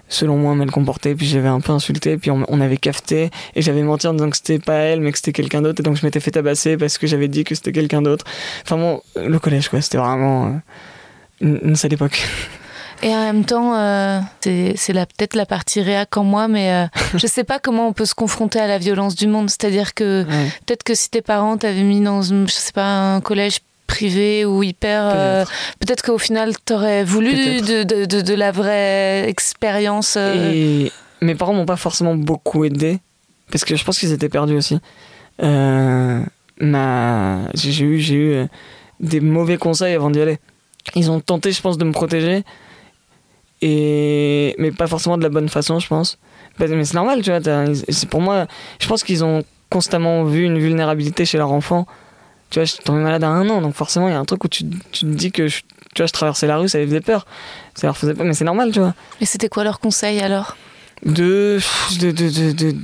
selon 0.10 0.38
moi, 0.38 0.53
mal 0.53 0.69
comportée, 0.69 1.15
puis 1.15 1.25
j'avais 1.25 1.47
un 1.47 1.60
peu 1.60 1.71
insulté, 1.71 2.17
puis 2.17 2.29
on, 2.29 2.45
on 2.47 2.62
avait 2.62 2.77
cafeté, 2.77 3.32
et 3.56 3.62
j'avais 3.62 3.82
menti 3.82 4.06
en 4.06 4.13
disant 4.13 4.29
que 4.29 4.38
c'était 4.38 4.60
pas 4.60 4.75
elle, 4.75 5.01
mais 5.01 5.12
que 5.12 5.17
c'était 5.17 5.34
quelqu'un 5.34 5.63
d'autre, 5.63 5.82
et 5.82 5.84
donc 5.84 5.97
je 5.97 6.06
m'étais 6.06 6.19
fait 6.19 6.32
tabasser 6.32 6.77
parce 6.77 6.99
que 6.99 7.08
j'avais 7.08 7.27
dit 7.27 7.43
que 7.43 7.56
c'était 7.56 7.71
quelqu'un 7.71 8.03
d'autre. 8.03 8.25
Enfin 8.63 8.77
bon, 8.77 9.01
le 9.15 9.39
collège, 9.39 9.69
quoi, 9.69 9.82
c'était 9.82 9.97
vraiment 9.97 10.45
euh, 10.45 10.49
une, 11.41 11.60
une 11.63 11.75
sale 11.75 11.93
époque. 11.93 12.21
Et 13.05 13.09
en 13.13 13.19
même 13.21 13.43
temps, 13.43 13.75
euh, 13.75 14.19
c'est 14.41 14.93
peut-être 14.93 15.35
la 15.35 15.45
partie 15.45 15.81
réac 15.81 16.15
en 16.15 16.23
moi, 16.23 16.47
mais 16.47 16.71
euh, 16.71 16.85
je 17.17 17.27
sais 17.27 17.43
pas 17.43 17.59
comment 17.59 17.87
on 17.89 17.93
peut 17.93 18.05
se 18.05 18.15
confronter 18.15 18.59
à 18.59 18.67
la 18.67 18.77
violence 18.77 19.15
du 19.15 19.27
monde. 19.27 19.49
C'est-à-dire 19.49 19.93
que 19.93 20.23
Ouais. 20.23 20.49
peut-être 20.65 20.83
que 20.83 20.95
si 20.95 21.09
tes 21.09 21.21
parents 21.21 21.57
t'avaient 21.57 21.83
mis 21.83 21.99
dans, 22.01 22.21
je 22.21 22.45
sais 22.47 22.71
pas, 22.71 22.85
un 23.15 23.19
collège 23.21 23.59
privé 23.87 24.45
ou 24.45 24.63
hyper, 24.63 25.01
euh, 25.13 25.43
peut-être 25.79 26.01
qu'au 26.03 26.17
final 26.17 26.53
t'aurais 26.65 27.03
voulu 27.03 27.33
de, 27.61 27.83
de, 27.83 28.05
de, 28.05 28.21
de 28.21 28.33
la 28.33 28.51
vraie 28.51 29.27
expérience. 29.29 30.15
euh, 30.17 30.51
Et 30.53 30.91
mes 31.21 31.35
parents 31.35 31.53
m'ont 31.53 31.65
pas 31.65 31.75
forcément 31.75 32.15
beaucoup 32.15 32.63
aidé, 32.63 32.99
parce 33.51 33.65
que 33.65 33.75
je 33.75 33.83
pense 33.83 33.99
qu'ils 33.99 34.13
étaient 34.13 34.29
perdus 34.29 34.55
aussi. 34.55 34.79
Ma... 36.59 37.39
J'ai 37.53 37.83
eu, 37.83 38.47
des 38.99 39.19
mauvais 39.19 39.57
conseils 39.57 39.93
avant 39.95 40.09
d'y 40.09 40.21
aller. 40.21 40.37
Ils 40.95 41.11
ont 41.11 41.19
tenté, 41.19 41.51
je 41.51 41.61
pense, 41.61 41.77
de 41.77 41.83
me 41.83 41.91
protéger, 41.91 42.43
et... 43.63 44.56
mais 44.58 44.71
pas 44.71 44.88
forcément 44.88 45.17
de 45.17 45.23
la 45.23 45.30
bonne 45.30 45.49
façon, 45.49 45.80
je 45.80 45.88
pense. 45.88 46.17
Mais 46.60 46.84
c'est 46.84 46.93
normal, 46.93 47.21
tu 47.21 47.32
vois. 47.32 47.39
C'est 47.89 48.10
pour 48.10 48.21
moi, 48.21 48.45
je 48.80 48.88
pense 48.88 49.04
qu'ils 49.04 49.23
ont 49.23 49.43
constamment 49.69 50.23
vu 50.23 50.43
une 50.43 50.60
vulnérabilité 50.60 51.26
chez 51.26 51.38
leur 51.38 51.52
enfant. 51.52 51.88
Tu 52.49 52.60
vois, 52.60 52.65
je 52.65 52.73
suis 52.73 52.84
tombé 52.84 52.99
malade 53.02 53.23
à 53.23 53.30
un 53.30 53.49
an, 53.49 53.62
donc 53.62 53.73
forcément, 53.73 54.08
il 54.08 54.12
y 54.12 54.15
a 54.15 54.19
un 54.19 54.26
truc 54.26 54.43
où 54.43 54.47
tu, 54.47 54.65
tu 54.91 55.06
te 55.06 55.06
dis 55.06 55.32
que 55.32 55.47
je, 55.47 55.62
tu 55.95 56.02
vois, 56.02 56.06
je 56.06 56.13
traversais 56.13 56.45
la 56.45 56.58
rue, 56.58 56.69
ça 56.69 56.78
les 56.78 56.86
faisait 56.86 57.02
peur. 57.02 57.26
Ça 57.73 57.88
leur 57.88 57.97
faisait 57.97 58.13
peur, 58.13 58.26
mais 58.26 58.34
c'est 58.34 58.45
normal, 58.45 58.71
tu 58.71 58.80
vois 58.80 58.93
Et 59.21 59.26
c'était 59.26 59.49
quoi 59.49 59.63
leur 59.63 59.80
conseil 59.80 60.19
alors? 60.19 60.56
De, 61.04 61.60
de, 61.99 62.12
de, 62.12 62.52
de, 62.52 62.76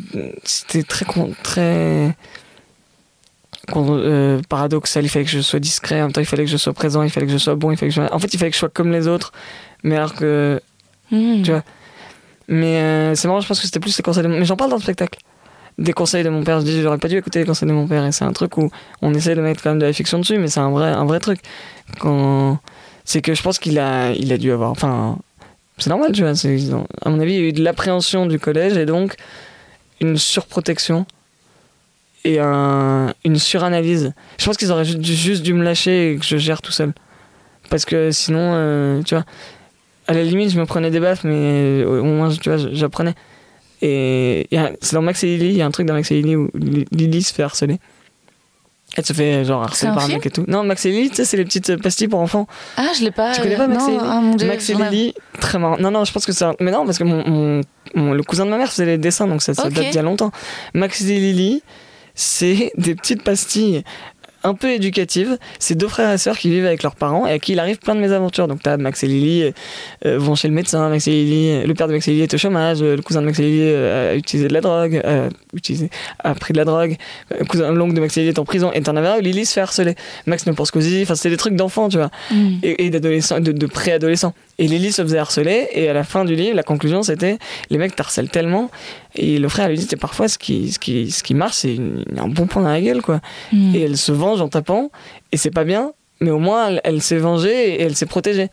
c'était 0.44 0.84
très 0.84 1.06
très 1.42 2.16
euh, 3.78 4.42
paradoxal 4.50 5.06
il 5.06 5.10
fallait 5.10 5.24
que 5.24 5.32
je 5.32 5.40
sois 5.40 5.60
discret 5.60 6.02
en 6.02 6.06
même 6.06 6.12
temps 6.12 6.20
il 6.20 6.28
fallait 6.28 6.44
que 6.44 6.52
je 6.52 6.58
sois 6.58 6.74
présent 6.74 7.02
il 7.02 7.10
fallait 7.10 7.28
que 7.28 7.32
je 7.32 7.38
sois 7.38 7.56
bon 7.56 7.72
il 7.72 7.78
fallait 7.78 7.92
que 7.92 7.96
je... 7.96 8.02
en 8.02 8.20
fait 8.20 8.34
il 8.34 8.38
fallait 8.38 8.52
que 8.52 8.56
je 8.56 8.60
sois 8.60 8.70
comme 8.70 8.92
les 8.92 9.08
autres 9.08 9.32
mais 9.84 9.96
alors 9.96 10.16
que 10.16 10.60
Hmm. 11.12 11.42
Tu 11.42 11.52
vois. 11.52 11.64
mais 12.48 12.78
euh, 12.78 13.16
c'est 13.16 13.28
marrant 13.28 13.42
je 13.42 13.48
pense 13.48 13.60
que 13.60 13.66
c'était 13.66 13.80
plus 13.80 13.98
les 13.98 14.04
conseils 14.04 14.24
de 14.24 14.28
mon... 14.28 14.38
mais 14.40 14.46
j'en 14.46 14.56
parle 14.58 14.70
dans 14.70 14.78
le 14.78 14.82
spectacle 14.82 15.20
des 15.78 15.94
conseils 15.94 16.24
de 16.24 16.30
mon 16.30 16.44
père 16.44 16.60
je 16.60 16.66
dis 16.66 16.82
j'aurais 16.82 16.98
pas 16.98 17.08
dû 17.08 17.18
écouter 17.18 17.40
les 17.40 17.46
conseils 17.46 17.68
de 17.70 17.74
mon 17.74 17.88
père 17.88 18.06
et 18.06 18.12
c'est 18.12 18.26
un 18.26 18.34
truc 18.34 18.58
où 18.58 18.70
on 19.02 19.14
essaie 19.14 19.34
de 19.36 19.42
mettre 19.42 19.64
quand 19.64 19.70
même 19.72 19.80
de 19.80 19.86
la 19.86 19.94
fiction 19.94 20.20
dessus 20.20 20.38
mais 20.38 20.48
c'est 20.48 20.60
un 20.60 20.70
vrai 20.72 20.90
un 20.90 21.06
vrai 21.06 21.20
truc 21.20 21.40
quand 22.00 22.60
c'est 23.06 23.22
que 23.22 23.34
je 23.34 23.42
pense 23.42 23.58
qu'il 23.60 23.80
a 23.80 24.12
il 24.12 24.32
a 24.34 24.38
dû 24.38 24.52
avoir 24.52 24.72
enfin 24.72 25.18
c'est 25.82 25.90
normal, 25.90 26.12
tu 26.12 26.24
vois. 26.24 26.34
À 27.06 27.10
mon 27.10 27.20
avis, 27.22 27.34
il 27.36 27.40
y 27.40 27.44
a 27.46 27.48
eu 27.48 27.54
de 27.54 27.64
l'appréhension 27.64 28.26
du 28.26 28.38
collège 28.38 28.76
et 28.76 28.86
donc 28.86 29.16
une 30.02 30.18
surprotection 30.18 31.06
et 32.26 32.40
un- 32.40 33.14
une 33.24 33.38
suranalyse. 33.38 34.14
Je 34.38 34.46
pense 34.46 34.58
qu'ils 34.58 34.72
auraient 34.74 34.84
juste 34.84 35.42
dû 35.42 35.54
me 35.54 35.64
lâcher 35.64 36.12
et 36.12 36.18
que 36.18 36.26
je 36.26 36.36
gère 36.36 36.62
tout 36.62 36.74
seul. 36.74 36.92
Parce 37.70 37.86
que 37.86 38.12
sinon, 38.12 38.40
euh, 38.56 39.02
tu 39.04 39.16
vois, 39.16 39.24
à 40.10 40.14
la 40.14 40.24
limite, 40.24 40.50
je 40.52 40.60
me 40.60 40.66
prenais 40.66 40.90
des 40.90 41.00
baffes, 41.00 41.24
mais 41.24 41.34
euh, 41.84 42.02
au 42.02 42.04
moins, 42.04 42.30
tu 42.30 42.50
vois, 42.50 42.58
j'apprenais. 42.72 43.14
Et 43.82 44.48
a- 44.58 44.72
c'est 44.82 44.94
dans 44.96 45.02
Max 45.02 45.24
et 45.24 45.28
Lily, 45.38 45.50
il 45.52 45.58
y 45.58 45.62
a 45.62 45.66
un 45.66 45.72
truc 45.72 45.86
dans 45.88 45.94
Max 45.94 46.12
et 46.12 46.16
Lily 46.22 46.36
où 46.36 46.50
Li- 46.56 46.86
Lily 46.92 47.22
se 47.24 47.34
fait 47.34 47.44
harceler. 47.44 47.78
Elle 48.98 49.06
se 49.06 49.14
fait 49.14 49.46
genre 49.46 49.62
harceler 49.62 49.92
par 49.94 50.04
un 50.06 50.08
mec 50.08 50.26
et 50.26 50.32
tout. 50.32 50.44
Non, 50.48 50.64
Max 50.64 50.84
et 50.86 50.92
Lily, 50.92 51.10
tu 51.12 51.16
sais, 51.18 51.26
c'est 51.26 51.38
les 51.38 51.46
petites 51.46 51.76
pastilles 51.78 52.08
pour 52.08 52.20
enfants. 52.20 52.48
Ah, 52.76 52.88
je 52.98 53.04
l'ai 53.04 53.12
pas. 53.12 53.32
Tu 53.34 53.42
connais 53.42 53.56
pas 53.56 53.68
Max 53.68 53.84
non, 53.84 53.88
et 53.88 53.92
Lily 53.92 54.04
ah, 54.06 54.20
mon 54.22 54.36
Dieu, 54.36 54.48
Max 54.48 54.70
et 54.70 54.74
Lily, 54.74 55.14
très 55.40 55.60
marrant. 55.60 55.78
Non, 55.80 55.92
non, 55.92 56.04
je 56.06 56.12
pense 56.12 56.26
que 56.26 56.32
c'est. 56.34 56.44
un- 56.46 56.56
Mais 56.60 56.72
non, 56.72 56.86
parce 56.86 56.98
que 56.98 57.04
mon, 57.04 57.24
mon- 57.30 57.62
mon- 57.96 58.14
le 58.14 58.24
cousin 58.24 58.46
de 58.46 58.50
ma 58.50 58.58
mère 58.58 58.70
faisait 58.72 58.86
les 58.88 58.98
dessins, 58.98 59.28
donc 59.28 59.42
ça, 59.44 59.54
ça 59.54 59.68
Ok. 59.68 59.74
date 59.74 59.86
d'il 59.86 59.96
y 59.96 60.00
a 60.00 60.02
longtemps. 60.02 60.32
Max 60.74 61.02
et 61.02 61.20
Lily, 61.20 61.62
c'est 62.16 62.72
des 62.78 62.96
petites 62.96 63.24
pastilles 63.24 63.84
un 64.44 64.54
peu 64.54 64.72
éducatives. 64.72 65.38
C'est 65.60 65.76
deux 65.76 65.88
frères 65.88 66.12
et 66.12 66.18
sœurs 66.18 66.38
qui 66.38 66.50
vivent 66.50 66.66
avec 66.66 66.84
leurs 66.84 66.96
parents 66.96 67.28
et 67.28 67.32
à 67.32 67.40
qui 67.40 67.54
il 67.54 67.60
arrive 67.60 67.80
plein 67.80 67.96
de 67.96 68.00
mésaventures. 68.00 68.48
Donc, 68.48 68.62
t'as 68.64 68.78
Max 68.78 69.04
et 69.04 69.08
Lily 69.08 69.54
euh, 70.06 70.18
vont 70.18 70.36
chez 70.36 70.48
le 70.48 70.54
médecin, 70.54 70.90
Max 70.90 71.08
et 71.08 71.12
Lily, 71.12 71.66
le 71.66 71.74
père 71.74 71.88
de 71.88 71.94
Max 71.94 72.08
et 72.08 72.12
Lily 72.12 72.24
est 72.24 72.34
au 72.34 72.38
chômage, 72.38 72.82
le 72.82 73.02
cousin 73.02 73.22
de 73.22 73.26
Max 73.26 73.40
et 73.40 73.44
Lily 73.44 73.62
euh, 73.62 74.12
a 74.12 74.16
utilisé 74.16 74.48
de 74.48 74.54
la 74.54 74.62
drogue, 74.62 75.02
euh, 75.06 75.30
utilisé, 75.54 75.90
a 76.24 76.34
pris 76.36 76.54
de 76.54 76.58
la 76.58 76.66
drogue, 76.66 76.98
le 77.38 77.46
cousin 77.46 77.72
l'oncle 77.72 77.94
de 77.94 78.00
Max 78.00 78.18
et 78.18 78.22
Lily 78.22 78.30
est 78.30 78.40
en 78.40 78.46
prison, 78.46 78.72
et 78.74 78.82
t'en 78.82 78.96
avais 78.96 79.08
un 79.08 79.18
où 79.18 79.22
Lily 79.22 79.46
se 79.46 79.54
fait 79.54 79.62
harceler. 79.62 79.96
Max 80.26 80.46
ne 80.46 80.52
pense 80.52 80.72
qu'aux 80.72 80.80
enfin, 80.80 81.16
c'était 81.16 81.30
des 81.30 81.38
trucs 81.38 81.56
d'enfants, 81.56 81.90
tu 81.90 81.98
vois 81.98 82.12
et, 82.64 82.86
et 82.86 82.90
d'adolescents, 82.90 83.40
de, 83.40 83.52
de 83.52 83.66
préadolescents. 83.66 84.34
Et 84.62 84.68
Lily 84.68 84.92
se 84.92 85.02
faisait 85.02 85.18
harceler, 85.18 85.70
et 85.72 85.90
à 85.90 85.94
la 85.94 86.04
fin 86.04 86.26
du 86.26 86.36
livre, 86.36 86.56
la 86.56 86.64
conclusion 86.64 87.02
c'était 87.02 87.40
les 87.72 87.78
mecs 87.80 87.96
t'harcèlent 87.96 88.30
tellement, 88.30 88.70
et 89.16 89.40
le 89.40 89.50
frère 89.50 89.70
lui 89.70 89.78
dit 89.78 89.88
c'est 89.90 89.96
parfois 89.96 90.28
ce 90.28 90.38
qui, 90.38 90.72
ce 90.72 90.78
qui, 90.80 91.10
ce 91.10 91.24
qui 91.24 91.34
marche, 91.34 91.56
c'est 91.56 91.78
un 92.18 92.28
bon 92.28 92.46
point 92.46 92.62
dans 92.62 92.70
la 92.70 92.82
gueule, 92.82 93.02
quoi. 93.02 93.22
Hmm. 93.54 93.74
Et 93.74 93.82
elle 93.82 93.98
se 93.98 94.12
venge 94.12 94.42
en 94.42 94.50
tapant, 94.50 94.92
et 95.32 95.38
c'est 95.38 95.50
pas 95.50 95.64
bien, 95.64 95.94
mais 96.22 96.30
au 96.32 96.40
moins 96.40 96.68
elle, 96.68 96.82
elle 96.84 97.02
s'est 97.02 97.18
vengée 97.18 97.76
et 97.76 97.82
elle 97.84 97.96
s'est 97.96 98.06
protégée. 98.06 98.50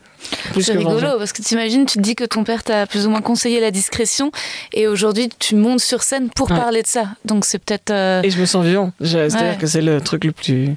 C'est 0.60 0.72
rigolo 0.74 1.00
vengée. 1.00 1.06
parce 1.18 1.32
que 1.32 1.42
t'imagines, 1.42 1.84
tu 1.86 1.98
te 1.98 2.02
dis 2.02 2.14
que 2.14 2.22
ton 2.24 2.44
père 2.44 2.62
t'a 2.62 2.86
plus 2.86 3.08
ou 3.08 3.10
moins 3.10 3.20
conseillé 3.20 3.58
la 3.60 3.72
discrétion 3.72 4.30
et 4.72 4.86
aujourd'hui 4.86 5.28
tu 5.40 5.56
montes 5.56 5.80
sur 5.80 6.04
scène 6.04 6.30
pour 6.30 6.48
Ouais. 6.52 6.56
parler 6.56 6.82
de 6.82 6.86
ça. 6.86 7.08
Donc 7.24 7.44
c'est 7.44 7.58
peut-être. 7.58 7.90
euh, 7.90 8.22
Et 8.22 8.30
je 8.30 8.40
me 8.40 8.46
sens 8.46 8.64
vivant, 8.64 8.92
c'est-à-dire 9.00 9.40
Ouais. 9.40 9.56
que 9.60 9.66
c'est 9.66 9.82
le 9.82 10.00
truc 10.00 10.22
le 10.22 10.30
plus. 10.30 10.76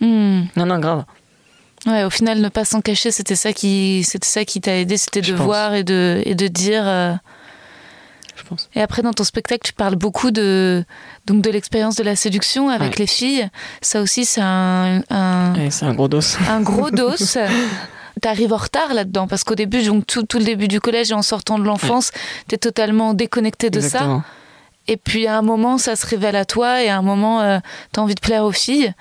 hmm. 0.00 0.42
Non, 0.56 0.66
non, 0.66 0.80
grave. 0.80 1.04
Ouais, 1.86 2.04
au 2.04 2.10
final, 2.10 2.40
ne 2.40 2.48
pas 2.50 2.64
s'en 2.66 2.80
cacher, 2.82 3.10
c'était 3.10 3.36
ça 3.36 3.52
qui, 3.52 4.04
c'était 4.04 4.28
ça 4.28 4.44
qui 4.44 4.60
t'a 4.60 4.76
aidé, 4.76 4.96
c'était 4.98 5.22
de 5.22 5.32
pense. 5.32 5.40
voir 5.44 5.74
et 5.74 5.82
de, 5.84 6.22
et 6.26 6.34
de 6.34 6.46
dire. 6.48 6.82
euh. 6.86 7.14
Je 8.36 8.42
pense. 8.44 8.68
Et 8.74 8.80
après, 8.82 9.02
dans 9.02 9.12
ton 9.12 9.24
spectacle, 9.24 9.60
tu 9.64 9.72
parles 9.72 9.96
beaucoup 9.96 10.30
de, 10.30 10.84
donc 11.26 11.42
de 11.42 11.50
l'expérience 11.50 11.96
de 11.96 12.02
la 12.02 12.16
séduction 12.16 12.68
avec 12.68 12.90
Ouais. 12.92 12.98
les 13.00 13.06
filles. 13.06 13.48
Ça 13.82 14.00
aussi, 14.02 14.24
c'est 14.24 14.40
un, 14.42 15.02
un, 15.10 15.54
Ouais, 15.54 15.70
c'est 15.70 15.84
un 15.86 15.94
gros 15.94 16.08
dos. 16.08 16.20
un 16.48 16.60
gros 16.60 16.90
dos. 16.90 17.12
T'arrives 18.22 18.52
en 18.52 18.56
retard 18.58 18.92
là-dedans 18.92 19.26
parce 19.26 19.44
qu'au 19.44 19.54
début, 19.54 19.82
donc 19.82 20.06
tout, 20.06 20.22
tout 20.24 20.38
le 20.38 20.44
début 20.44 20.68
du 20.68 20.80
collège 20.80 21.10
et 21.10 21.14
en 21.14 21.22
sortant 21.22 21.58
de 21.58 21.64
l'enfance, 21.64 22.10
t'es 22.48 22.58
totalement 22.58 23.14
déconnecté 23.14 23.70
de 23.70 23.80
ça. 23.80 23.86
Exactement. 23.86 24.22
Et 24.88 24.96
puis 24.98 25.26
à 25.26 25.38
un 25.38 25.42
moment, 25.42 25.78
ça 25.78 25.96
se 25.96 26.06
révèle 26.06 26.36
à 26.36 26.44
toi, 26.44 26.82
et 26.82 26.88
à 26.88 26.96
un 26.98 27.02
moment, 27.02 27.40
euh, 27.40 27.58
t'as 27.92 28.02
envie 28.02 28.14
de 28.14 28.20
plaire 28.20 28.44
aux 28.44 28.52
filles. 28.52 28.92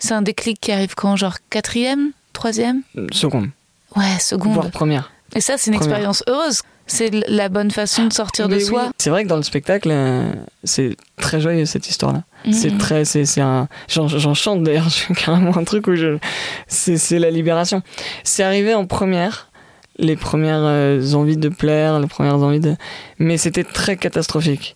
C'est 0.00 0.12
un 0.14 0.22
déclic 0.22 0.58
qui 0.60 0.72
arrive 0.72 0.94
quand 0.96 1.14
Genre 1.14 1.36
quatrième 1.50 2.10
Troisième 2.32 2.82
Seconde, 3.12 3.50
Ouais, 3.96 4.18
seconde. 4.18 4.54
voire 4.54 4.70
première. 4.70 5.12
Et 5.36 5.40
ça, 5.40 5.56
c'est 5.58 5.70
une 5.70 5.76
première. 5.76 5.92
expérience 5.94 6.24
heureuse. 6.26 6.62
C'est 6.86 7.10
la 7.28 7.48
bonne 7.48 7.70
façon 7.70 8.06
de 8.06 8.12
sortir 8.12 8.48
de 8.48 8.56
oui. 8.56 8.64
soi. 8.64 8.90
C'est 8.98 9.10
vrai 9.10 9.22
que 9.22 9.28
dans 9.28 9.36
le 9.36 9.44
spectacle, 9.44 9.90
euh, 9.92 10.32
c'est 10.64 10.96
très 11.18 11.40
joyeux 11.40 11.64
cette 11.64 11.88
histoire-là. 11.88 12.24
C'est 12.50 12.70
Mhm. 12.72 12.78
très, 12.78 13.04
c'est, 13.04 13.24
c'est 13.26 13.40
un, 13.42 13.68
j'en, 13.88 14.08
chante 14.34 14.64
d'ailleurs, 14.64 14.88
je 15.08 15.12
carrément 15.12 15.56
un 15.56 15.62
truc 15.64 15.86
où 15.86 15.94
je, 15.94 16.18
c'est, 16.66 16.96
c'est 16.96 17.20
la 17.20 17.30
libération. 17.30 17.82
C'est 18.24 18.42
arrivé 18.42 18.74
en 18.74 18.86
première, 18.86 19.50
les 19.98 20.16
premières 20.16 20.62
euh, 20.64 21.12
envies 21.12 21.36
de 21.36 21.48
plaire, 21.48 22.00
les 22.00 22.08
premières 22.08 22.42
envies 22.42 22.58
de, 22.60 22.74
mais 23.18 23.36
c'était 23.36 23.64
très 23.64 23.96
catastrophique. 23.96 24.74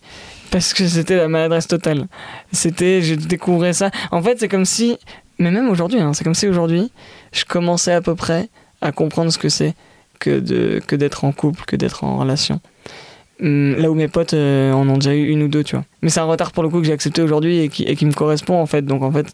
Parce 0.55 0.73
que 0.73 0.87
c'était 0.87 1.17
la 1.17 1.27
maladresse 1.27 1.67
totale. 1.67 2.07
C'était, 2.53 3.01
je 3.01 3.15
découvrais 3.15 3.73
ça. 3.73 3.91
En 4.11 4.21
fait, 4.21 4.39
c'est 4.39 4.47
comme 4.47 4.63
si, 4.63 4.97
mais 5.37 5.51
même 5.51 5.67
aujourd'hui, 5.67 5.99
hein, 5.99 6.13
c'est 6.13 6.23
comme 6.23 6.33
si 6.33 6.47
aujourd'hui, 6.47 6.93
je 7.33 7.43
commençais 7.43 7.91
à 7.91 7.99
peu 7.99 8.15
près 8.15 8.47
à 8.79 8.93
comprendre 8.93 9.33
ce 9.33 9.37
que 9.37 9.49
c'est 9.49 9.73
que, 10.17 10.39
de, 10.39 10.79
que 10.87 10.95
d'être 10.95 11.25
en 11.25 11.33
couple, 11.33 11.65
que 11.67 11.75
d'être 11.75 12.05
en 12.05 12.15
relation. 12.15 12.61
Hum, 13.41 13.75
Là 13.75 13.91
où 13.91 13.95
mes 13.95 14.07
potes 14.07 14.33
euh, 14.33 14.71
en 14.71 14.87
ont 14.87 14.95
déjà 14.95 15.13
eu 15.13 15.27
une 15.27 15.43
ou 15.43 15.49
deux, 15.49 15.65
tu 15.65 15.75
vois. 15.75 15.83
Mais 16.01 16.07
c'est 16.07 16.21
un 16.21 16.23
retard 16.23 16.53
pour 16.53 16.63
le 16.63 16.69
coup 16.69 16.79
que 16.79 16.87
j'ai 16.87 16.93
accepté 16.93 17.21
aujourd'hui 17.21 17.59
et 17.59 17.67
qui, 17.67 17.83
et 17.83 17.97
qui 17.97 18.05
me 18.05 18.13
correspond 18.13 18.57
en 18.57 18.65
fait. 18.65 18.83
Donc 18.83 19.03
en 19.03 19.11
fait, 19.11 19.33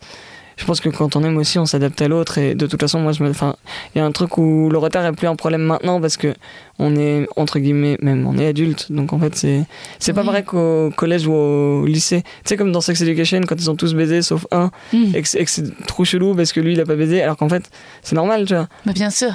je 0.58 0.66
pense 0.66 0.80
que 0.80 0.90
quand 0.90 1.16
on 1.16 1.24
aime 1.24 1.38
aussi, 1.38 1.58
on 1.60 1.66
s'adapte 1.66 2.02
à 2.02 2.08
l'autre. 2.08 2.38
Et 2.38 2.56
de 2.56 2.68
toute 2.68 2.80
façon, 2.80 3.00
moi, 3.00 3.12
je 3.14 3.24
me, 3.24 3.30
enfin, 3.30 3.56
il 3.96 4.00
y 4.00 4.02
a 4.02 4.06
un 4.06 4.12
truc 4.12 4.38
où 4.38 4.70
le 4.70 4.78
retard 4.78 5.06
est 5.06 5.12
plus 5.14 5.28
un 5.28 5.36
problème 5.36 5.62
maintenant 5.62 6.00
parce 6.02 6.18
que 6.18 6.34
on 6.80 6.96
est 6.96 7.28
entre 7.36 7.60
guillemets, 7.60 7.98
même 8.02 8.26
on 8.28 8.38
est 8.38 8.48
adulte. 8.48 8.92
Donc 8.92 9.14
en 9.14 9.20
fait, 9.20 9.36
c'est 9.36 9.64
c'est 10.00 10.14
pas 10.14 10.24
vrai 10.24 10.44
qu'au 10.44 10.92
collège 10.96 11.28
ou 11.28 11.34
au 11.34 11.86
lycée. 11.86 12.22
Tu 12.24 12.30
sais 12.46 12.58
comme 12.58 12.72
dans 12.72 12.82
Sex 12.82 13.02
Education, 13.02 13.42
quand 13.48 13.56
ils 13.56 13.70
ont 13.70 13.76
tous 13.76 13.94
baisé 13.94 14.22
sauf 14.22 14.46
un, 14.52 14.72
Mm. 14.94 15.16
et 15.16 15.22
que 15.22 15.28
c'est 15.28 15.86
trop 15.88 16.04
chelou 16.06 16.36
parce 16.36 16.52
que 16.54 16.60
lui, 16.60 16.74
il 16.74 16.80
a 16.82 16.86
pas 16.86 16.96
baisé, 16.96 17.22
alors 17.22 17.38
qu'en 17.38 17.50
fait, 17.50 17.70
c'est 18.04 18.16
normal, 18.16 18.46
tu 18.46 18.54
vois. 18.54 18.68
Mais 18.86 18.94
bien 18.94 19.10
sûr. 19.10 19.32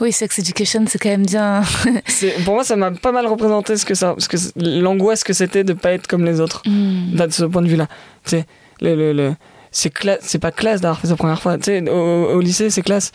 Oui, 0.00 0.12
Sex 0.12 0.38
Education, 0.38 0.84
c'est 0.86 0.98
quand 0.98 1.08
même 1.08 1.24
bien. 1.24 1.62
Pour 2.44 2.54
moi, 2.54 2.64
ça 2.64 2.76
m'a 2.76 2.90
pas 2.90 3.12
mal 3.12 3.26
représenté 3.26 3.76
ce 3.78 3.86
que 3.86 3.94
ça, 3.94 4.14
ce 4.18 4.28
que 4.28 4.36
l'angoisse 4.80 5.24
que 5.24 5.32
c'était 5.32 5.64
de 5.64 5.72
pas 5.72 5.92
être 5.92 6.06
comme 6.06 6.24
les 6.24 6.40
autres. 6.40 6.62
Mm. 6.66 7.16
de 7.16 7.32
ce 7.32 7.44
point 7.44 7.62
de 7.62 7.68
vue-là. 7.68 7.86
Tu 8.24 8.30
sais, 8.30 8.44
le, 8.82 8.94
le, 8.94 9.12
le- 9.14 9.34
c'est 9.78 9.92
cla- 9.94 10.16
c'est 10.22 10.38
pas 10.38 10.52
classe 10.52 10.80
d'avoir 10.80 10.98
fait 11.00 11.08
la 11.08 11.16
première 11.16 11.42
fois. 11.42 11.58
Tu 11.58 11.64
sais, 11.64 11.90
au, 11.90 12.30
au 12.36 12.40
lycée, 12.40 12.70
c'est 12.70 12.80
classe. 12.80 13.12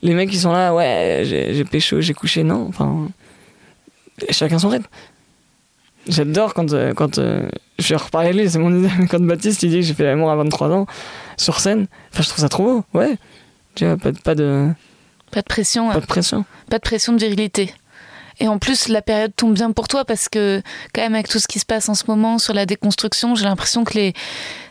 Les 0.00 0.14
mecs 0.14 0.30
qui 0.30 0.38
sont 0.38 0.52
là, 0.52 0.72
ouais, 0.72 1.22
j'ai 1.24 1.64
pécho, 1.64 2.00
j'ai 2.00 2.14
couché, 2.14 2.44
non. 2.44 2.66
Enfin, 2.68 3.08
chacun 4.30 4.60
son 4.60 4.68
rythme. 4.68 4.86
J'adore 6.06 6.52
quand, 6.54 6.72
euh, 6.72 6.92
quand 6.94 7.18
euh, 7.18 7.48
je 7.78 7.88
vais 7.88 7.96
reparler 7.96 8.32
de 8.32 8.38
lui, 8.42 8.48
c'est 8.50 8.58
mon 8.60 8.76
idée, 8.78 8.90
quand 9.10 9.20
Baptiste 9.24 9.62
il 9.62 9.70
dit 9.70 9.76
que 9.76 9.82
j'ai 9.82 9.94
fait 9.94 10.04
l'amour 10.04 10.30
à 10.30 10.36
23 10.36 10.70
ans 10.70 10.86
sur 11.36 11.58
scène, 11.58 11.86
enfin, 12.12 12.22
je 12.22 12.28
trouve 12.28 12.40
ça 12.42 12.48
trop 12.48 12.62
beau, 12.64 12.84
ouais. 12.98 13.16
Tu 13.74 13.84
vois, 13.86 13.96
pas, 13.96 14.12
pas, 14.12 14.34
de, 14.36 14.68
Pas 15.32 15.40
de 15.40 15.46
pression. 15.46 15.90
pas 15.90 16.00
de 16.00 16.06
pression. 16.06 16.44
pas 16.70 16.76
de 16.76 16.82
pression 16.82 17.12
de 17.14 17.18
virilité. 17.18 17.74
Et 18.40 18.48
en 18.48 18.58
plus, 18.58 18.88
la 18.88 19.02
période 19.02 19.32
tombe 19.36 19.54
bien 19.54 19.72
pour 19.72 19.88
toi 19.88 20.04
parce 20.04 20.28
que, 20.28 20.62
quand 20.92 21.02
même, 21.02 21.14
avec 21.14 21.28
tout 21.28 21.38
ce 21.38 21.46
qui 21.46 21.58
se 21.58 21.66
passe 21.66 21.88
en 21.88 21.94
ce 21.94 22.04
moment 22.08 22.38
sur 22.38 22.54
la 22.54 22.66
déconstruction, 22.66 23.34
j'ai 23.34 23.44
l'impression 23.44 23.84
que 23.84 23.94
les, 23.94 24.12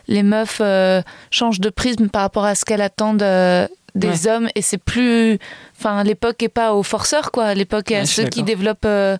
les 0.08 0.22
meufs 0.22 0.58
euh, 0.60 1.02
changent 1.30 1.60
de 1.60 1.70
prisme 1.70 2.08
par 2.08 2.22
rapport 2.22 2.44
à 2.44 2.54
ce 2.54 2.64
qu'elles 2.64 2.82
attendent 2.82 3.22
euh, 3.22 3.66
des 3.94 4.26
hommes. 4.26 4.48
Et 4.54 4.62
c'est 4.62 4.78
plus. 4.78 5.38
Enfin, 5.78 6.04
l'époque 6.04 6.42
est 6.42 6.48
pas 6.48 6.74
aux 6.74 6.82
forceurs, 6.82 7.30
quoi. 7.30 7.54
L'époque 7.54 7.90
est 7.90 7.94
Ouais, 7.94 8.00
à 8.00 8.06
ceux 8.06 8.24
qui 8.24 8.42
développent 8.42 8.84
euh, 8.84 9.16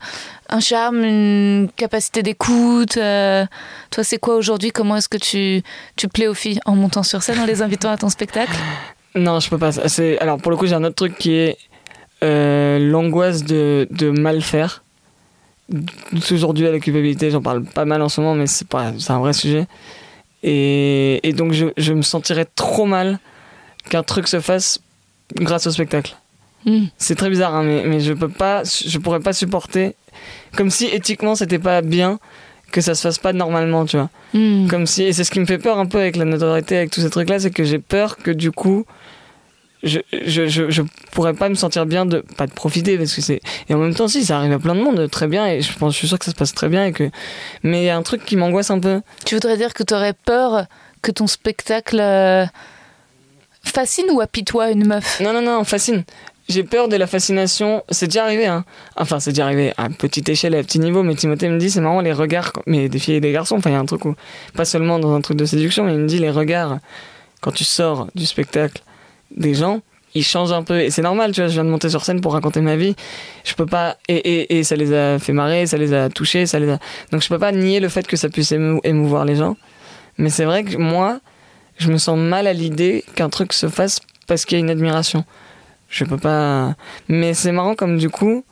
un 0.48 0.60
charme, 0.60 1.04
une 1.04 1.68
capacité 1.76 2.22
d'écoute. 2.22 2.94
Toi, 2.94 4.02
c'est 4.02 4.18
quoi 4.18 4.36
aujourd'hui? 4.36 4.72
Comment 4.72 4.96
est-ce 4.96 5.08
que 5.08 5.16
tu, 5.16 5.62
tu 5.96 6.08
plais 6.08 6.26
aux 6.26 6.34
filles 6.34 6.60
En 6.66 6.74
montant 6.76 7.02
sur 7.02 7.22
scène, 7.22 7.38
en 7.38 7.46
les 7.46 7.62
invitant 7.62 7.90
à 7.90 7.96
ton 7.96 8.08
spectacle? 8.08 8.56
Non, 9.14 9.38
je 9.38 9.48
peux 9.48 9.58
pas. 9.58 9.70
C'est 9.72 10.18
alors 10.18 10.38
pour 10.38 10.50
le 10.50 10.56
coup, 10.56 10.66
j'ai 10.66 10.74
un 10.74 10.82
autre 10.82 10.96
truc 10.96 11.16
qui 11.16 11.34
est 11.34 11.56
euh, 12.24 12.78
l'angoisse 12.78 13.44
de, 13.44 13.86
de 13.90 14.10
mal 14.10 14.42
faire. 14.42 14.82
Aujourd'hui, 16.30 16.66
à 16.66 16.72
la 16.72 16.80
culpabilité, 16.80 17.30
j'en 17.30 17.42
parle 17.42 17.62
pas 17.62 17.84
mal 17.84 18.02
en 18.02 18.08
ce 18.08 18.20
moment, 18.20 18.34
mais 18.34 18.46
c'est 18.46 18.66
pas, 18.66 18.92
c'est 18.98 19.12
un 19.12 19.20
vrai 19.20 19.32
sujet. 19.32 19.66
Et, 20.42 21.26
et 21.26 21.32
donc, 21.32 21.52
je, 21.52 21.66
je 21.76 21.92
me 21.92 22.02
sentirais 22.02 22.46
trop 22.54 22.86
mal 22.86 23.18
qu'un 23.88 24.02
truc 24.02 24.28
se 24.28 24.40
fasse 24.40 24.80
grâce 25.36 25.66
au 25.66 25.70
spectacle. 25.70 26.16
Mm. 26.66 26.86
C'est 26.98 27.14
très 27.14 27.30
bizarre, 27.30 27.54
hein, 27.54 27.62
mais, 27.62 27.84
mais 27.86 28.00
je 28.00 28.12
peux 28.12 28.28
pas, 28.28 28.62
je 28.64 28.98
pourrais 28.98 29.20
pas 29.20 29.32
supporter. 29.32 29.94
Comme 30.56 30.70
si 30.70 30.86
éthiquement, 30.86 31.34
c'était 31.34 31.58
pas 31.58 31.82
bien 31.82 32.18
que 32.72 32.80
ça 32.80 32.94
se 32.94 33.02
fasse 33.02 33.18
pas 33.18 33.32
normalement, 33.32 33.86
tu 33.86 33.96
vois. 33.96 34.10
Mm. 34.34 34.68
Comme 34.68 34.86
si, 34.86 35.04
et 35.04 35.12
c'est 35.12 35.24
ce 35.24 35.30
qui 35.30 35.40
me 35.40 35.46
fait 35.46 35.58
peur 35.58 35.78
un 35.78 35.86
peu 35.86 35.98
avec 35.98 36.16
la 36.16 36.24
notoriété, 36.24 36.76
avec 36.76 36.90
tous 36.90 37.00
ces 37.00 37.10
trucs-là, 37.10 37.38
c'est 37.38 37.50
que 37.50 37.64
j'ai 37.64 37.78
peur 37.78 38.16
que 38.16 38.30
du 38.30 38.50
coup, 38.50 38.84
je, 39.84 40.00
je, 40.24 40.46
je, 40.46 40.70
je 40.70 40.82
pourrais 41.12 41.34
pas 41.34 41.48
me 41.48 41.54
sentir 41.54 41.86
bien 41.86 42.06
de, 42.06 42.24
pas 42.36 42.46
de 42.46 42.52
profiter, 42.52 42.98
parce 42.98 43.14
que 43.14 43.20
c'est, 43.20 43.40
et 43.68 43.74
en 43.74 43.78
même 43.78 43.94
temps, 43.94 44.08
si, 44.08 44.24
ça 44.24 44.38
arrive 44.38 44.52
à 44.52 44.58
plein 44.58 44.74
de 44.74 44.80
monde, 44.80 45.08
très 45.10 45.28
bien, 45.28 45.46
et 45.46 45.60
je 45.60 45.76
pense, 45.78 45.92
je 45.92 45.98
suis 45.98 46.08
sûr 46.08 46.18
que 46.18 46.24
ça 46.24 46.30
se 46.30 46.36
passe 46.36 46.54
très 46.54 46.68
bien, 46.68 46.86
et 46.86 46.92
que, 46.92 47.10
mais 47.62 47.82
il 47.82 47.84
y 47.84 47.90
a 47.90 47.96
un 47.96 48.02
truc 48.02 48.24
qui 48.24 48.36
m'angoisse 48.36 48.70
un 48.70 48.80
peu. 48.80 49.02
Tu 49.24 49.34
voudrais 49.34 49.56
dire 49.56 49.74
que 49.74 49.82
tu 49.82 49.94
aurais 49.94 50.14
peur 50.14 50.66
que 51.02 51.12
ton 51.12 51.26
spectacle 51.26 52.00
euh, 52.00 52.46
fascine 53.62 54.06
ou 54.10 54.20
apitoie 54.20 54.70
une 54.70 54.86
meuf? 54.86 55.20
Non, 55.20 55.32
non, 55.32 55.42
non, 55.42 55.64
fascine. 55.64 56.04
J'ai 56.48 56.62
peur 56.62 56.88
de 56.88 56.96
la 56.96 57.06
fascination. 57.06 57.82
C'est 57.88 58.06
déjà 58.06 58.24
arrivé, 58.24 58.46
hein. 58.46 58.66
Enfin, 58.96 59.18
c'est 59.18 59.30
déjà 59.30 59.44
arrivé 59.44 59.72
à 59.78 59.88
petite 59.88 60.28
échelle, 60.28 60.54
à 60.54 60.62
petit 60.62 60.78
niveau, 60.78 61.02
mais 61.02 61.14
Timothée 61.14 61.48
me 61.48 61.58
dit, 61.58 61.70
c'est 61.70 61.80
marrant, 61.80 62.02
les 62.02 62.12
regards, 62.12 62.52
mais 62.66 62.88
des 62.88 62.98
filles 62.98 63.14
et 63.14 63.20
des 63.20 63.32
garçons, 63.32 63.56
enfin, 63.56 63.70
il 63.70 63.72
y 63.72 63.76
a 63.76 63.80
un 63.80 63.86
truc 63.86 64.04
où, 64.04 64.14
pas 64.54 64.66
seulement 64.66 64.98
dans 64.98 65.14
un 65.14 65.20
truc 65.22 65.38
de 65.38 65.46
séduction, 65.46 65.84
mais 65.84 65.94
il 65.94 66.00
me 66.00 66.06
dit, 66.06 66.18
les 66.18 66.30
regards, 66.30 66.80
quand 67.40 67.52
tu 67.52 67.64
sors 67.64 68.08
du 68.14 68.26
spectacle 68.26 68.82
des 69.36 69.54
gens, 69.54 69.80
ils 70.14 70.24
changent 70.24 70.52
un 70.52 70.62
peu. 70.62 70.80
Et 70.80 70.90
c'est 70.90 71.02
normal, 71.02 71.32
tu 71.32 71.40
vois, 71.40 71.48
je 71.48 71.54
viens 71.54 71.64
de 71.64 71.70
monter 71.70 71.90
sur 71.90 72.04
scène 72.04 72.20
pour 72.20 72.32
raconter 72.32 72.60
ma 72.60 72.76
vie. 72.76 72.94
Je 73.44 73.54
peux 73.54 73.66
pas, 73.66 73.96
et, 74.08 74.14
et, 74.16 74.58
et 74.58 74.64
ça 74.64 74.76
les 74.76 74.92
a 74.92 75.18
fait 75.18 75.32
marrer, 75.32 75.66
ça 75.66 75.76
les 75.76 75.92
a 75.92 76.08
touchés, 76.08 76.46
ça 76.46 76.58
les 76.58 76.70
a. 76.70 76.78
Donc 77.10 77.22
je 77.22 77.28
peux 77.28 77.38
pas 77.38 77.52
nier 77.52 77.80
le 77.80 77.88
fait 77.88 78.06
que 78.06 78.16
ça 78.16 78.28
puisse 78.28 78.52
émou- 78.52 78.80
émouvoir 78.84 79.24
les 79.24 79.36
gens. 79.36 79.56
Mais 80.18 80.30
c'est 80.30 80.44
vrai 80.44 80.62
que 80.64 80.76
moi, 80.76 81.20
je 81.78 81.90
me 81.90 81.98
sens 81.98 82.18
mal 82.18 82.46
à 82.46 82.52
l'idée 82.52 83.04
qu'un 83.16 83.28
truc 83.28 83.52
se 83.52 83.68
fasse 83.68 84.00
parce 84.26 84.44
qu'il 84.44 84.56
y 84.56 84.60
a 84.60 84.64
une 84.64 84.70
admiration. 84.70 85.24
Je 85.88 86.04
peux 86.04 86.16
pas. 86.16 86.74
Mais 87.08 87.34
c'est 87.34 87.52
marrant 87.52 87.74
comme 87.74 87.98
du 87.98 88.08
coup, 88.10 88.44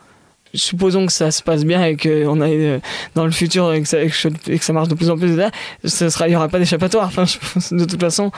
supposons 0.55 1.07
que 1.07 1.13
ça 1.13 1.31
se 1.31 1.43
passe 1.43 1.65
bien 1.65 1.85
et 1.85 1.97
qu'on 1.97 2.41
aille 2.41 2.67
euh, 2.67 2.79
dans 3.15 3.25
le 3.25 3.31
futur 3.31 3.73
et 3.73 3.83
que 3.83 3.89
ça, 3.89 4.73
marche 4.73 4.89
de 4.89 4.95
plus 4.95 5.11
en 5.11 5.17
plus, 5.17 5.37
ce 5.85 6.27
il 6.27 6.33
y 6.33 6.37
aura 6.37 6.49
pas 6.49 6.59
d'échappatoire. 6.59 7.07
Enfin, 7.07 7.25
de 7.71 7.85
toute 7.85 8.01
façon. 8.01 8.31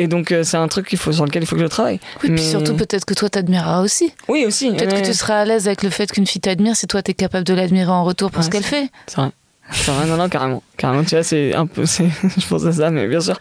Et 0.00 0.06
donc 0.06 0.30
euh, 0.30 0.44
c'est 0.44 0.56
un 0.56 0.68
truc 0.68 0.86
qu'il 0.88 0.96
faut 0.98 1.10
sur 1.12 1.24
lequel 1.24 1.42
il 1.42 1.46
faut 1.46 1.56
que 1.56 1.62
je 1.62 1.66
travaille. 1.66 1.98
Oui, 2.22 2.30
Mais- 2.30 2.36
puis 2.36 2.44
surtout 2.44 2.74
peut-être 2.76 3.04
que 3.04 3.14
toi 3.14 3.28
t'admireras 3.28 3.82
aussi. 3.82 4.12
Oui 4.28 4.44
aussi. 4.46 4.70
Peut-être 4.70 4.94
que 5.00 5.04
tu 5.04 5.12
seras 5.12 5.40
à 5.40 5.44
l'aise 5.44 5.66
avec 5.66 5.82
le 5.82 5.90
fait 5.90 6.10
qu'une 6.10 6.26
fille 6.26 6.40
t'admire 6.40 6.76
si 6.76 6.86
toi 6.86 7.02
t'es 7.02 7.14
capable 7.14 7.44
de 7.44 7.52
l'admirer 7.54 7.90
en 7.90 8.04
retour 8.04 8.30
pour 8.30 8.38
Ouais, 8.40 8.44
ce 8.46 8.50
qu'elle 8.50 8.62
fait. 8.62 8.90
C'est 9.08 9.16
vrai. 9.16 9.30
C'est 9.72 9.90
vrai, 9.90 10.06
non, 10.06 10.16
non, 10.16 10.28
carrément. 10.28 10.62
Carrément, 10.78 11.02
tu 11.04 11.10
vois, 11.16 11.22
c'est 11.24 11.54
un 11.54 11.66
peu. 11.66 11.84
Je 11.86 12.46
pense 12.48 12.64
à 12.64 12.72
ça, 12.72 12.90
mais 12.90 13.06
bien 13.08 13.20
sûr. 13.20 13.38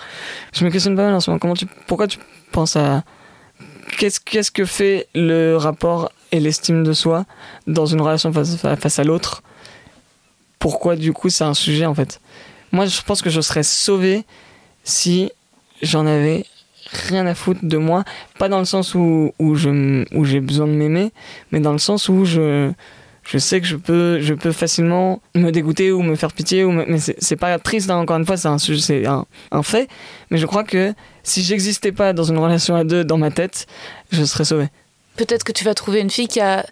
Je 0.54 0.66
me 0.66 0.72
questionne 0.72 0.96
pas 0.96 1.04
mal 1.06 1.14
en 1.14 1.20
ce 1.22 1.30
moment. 1.30 1.40
Comment 1.40 1.54
tu, 1.54 1.68
pourquoi 1.86 2.08
tu 2.08 2.18
penses 2.52 2.76
à. 2.76 3.04
Qu'est-ce, 3.98 4.20
qu'est-ce 4.20 4.52
que 4.52 4.66
fait 4.66 5.08
le 5.16 5.56
rapport 5.56 6.12
et 6.34 6.40
l'estime 6.42 6.84
de 6.84 6.92
soi 6.92 7.26
dans 7.68 7.86
une 7.86 8.02
relation 8.02 8.34
face, 8.34 8.58
face 8.58 9.00
à 9.00 9.04
l'autre? 9.06 9.42
Pourquoi, 10.60 10.96
du 10.96 11.14
coup, 11.14 11.30
c'est 11.30 11.44
un 11.44 11.54
sujet, 11.54 11.86
en 11.86 11.94
fait? 11.96 12.20
Moi, 12.72 12.88
je 12.88 13.00
pense 13.02 13.22
que 13.22 13.30
je 13.30 13.40
serais 13.40 13.64
sauvé 13.64 14.26
si 14.84 15.32
j'en 15.82 16.06
avais 16.06 16.46
rien 17.08 17.26
à 17.26 17.36
foutre 17.36 17.62
de 17.64 17.78
moi. 17.78 18.04
Pas 18.40 18.50
dans 18.50 18.60
le 18.60 18.66
sens 18.66 18.96
où, 18.96 19.32
où, 19.40 19.56
je, 19.56 20.06
où 20.16 20.26
j'ai 20.26 20.40
besoin 20.40 20.68
de 20.68 20.74
m'aimer, 20.74 21.12
mais 21.52 21.60
dans 21.60 21.74
le 21.74 21.80
sens 21.80 22.10
où 22.10 22.26
je 22.26 22.72
je 23.30 23.38
sais 23.40 23.60
que 23.60 23.68
je 23.68 23.76
peux, 23.76 24.22
je 24.22 24.34
peux 24.34 24.54
facilement 24.54 25.22
me 25.36 25.52
dégoûter 25.52 25.92
ou 25.92 26.02
me 26.02 26.16
faire 26.16 26.32
pitié, 26.32 26.64
ou 26.64 26.72
mais 26.72 26.98
c'est 26.98 27.22
c'est 27.22 27.36
pas 27.36 27.60
triste, 27.60 27.90
hein, 27.90 27.98
encore 27.98 28.16
une 28.16 28.26
fois, 28.26 28.38
c'est 28.38 28.48
un, 28.48 28.58
c'est 28.58 29.06
un, 29.06 29.26
un 29.52 29.64
fait. 29.64 29.90
Mais 30.32 30.38
je 30.38 30.46
crois 30.46 30.64
que 30.64 30.94
si 31.24 31.44
j'existais 31.44 31.92
pas 31.92 32.14
dans 32.14 32.24
une 32.24 32.38
relation 32.38 32.76
à 32.76 32.86
deux 32.86 33.04
dans 33.04 33.18
ma 33.18 33.30
tête, 33.30 33.68
je 34.12 34.24
serais 34.24 34.46
sauvé. 34.46 34.68
Peut-être 35.18 35.44
que 35.44 35.52
tu 35.52 35.66
vas 35.66 35.74
trouver 35.74 36.00
une 36.00 36.10
fille 36.10 36.30
qui 36.30 36.40
a 36.40 36.66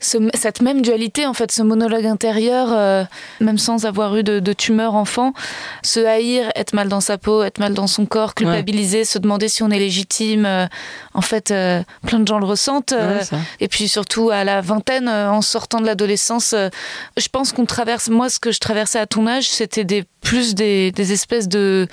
ce- 0.00 0.30
cette 0.34 0.60
même 0.60 0.82
dualité, 0.82 1.26
en 1.26 1.32
fait, 1.34 1.50
ce 1.52 1.62
monologue 1.62 2.06
intérieur, 2.06 2.68
euh, 2.72 3.04
même 3.40 3.58
sans 3.58 3.86
avoir 3.86 4.16
eu 4.16 4.22
de, 4.22 4.40
de 4.40 4.52
tumeur 4.52 4.94
enfant, 4.94 5.32
se 5.82 6.00
haïr, 6.00 6.50
être 6.54 6.72
mal 6.74 6.88
dans 6.88 7.00
sa 7.00 7.18
peau, 7.18 7.42
être 7.42 7.58
mal 7.58 7.74
dans 7.74 7.86
son 7.86 8.04
corps, 8.06 8.34
culpabiliser, 8.34 9.04
se 9.04 9.18
demander 9.18 9.48
si 9.48 9.62
on 9.62 9.70
est 9.70 9.78
légitime. 9.78 10.44
euh, 10.46 10.66
en 11.14 11.22
fait, 11.22 11.50
euh, 11.50 11.82
plein 12.06 12.18
de 12.20 12.26
gens 12.28 12.38
le 12.38 12.46
ressentent. 12.46 12.92
Ouais, 12.92 13.24
et 13.60 13.68
puis 13.68 13.88
surtout 13.88 14.30
à 14.30 14.44
la 14.44 14.60
vingtaine, 14.60 15.08
en 15.08 15.40
sortant 15.42 15.80
de 15.80 15.86
l'adolescence, 15.86 16.54
je 17.16 17.28
pense 17.28 17.52
qu'on 17.52 17.64
traverse. 17.66 18.08
Moi, 18.08 18.28
ce 18.28 18.38
que 18.38 18.52
je 18.52 18.60
traversais 18.60 18.98
à 18.98 19.06
ton 19.06 19.26
âge, 19.26 19.48
c'était 19.48 19.84
des 19.84 20.04
plus 20.20 20.54
des, 20.54 20.92
des 20.92 21.12
espèces 21.12 21.48
de 21.48 21.86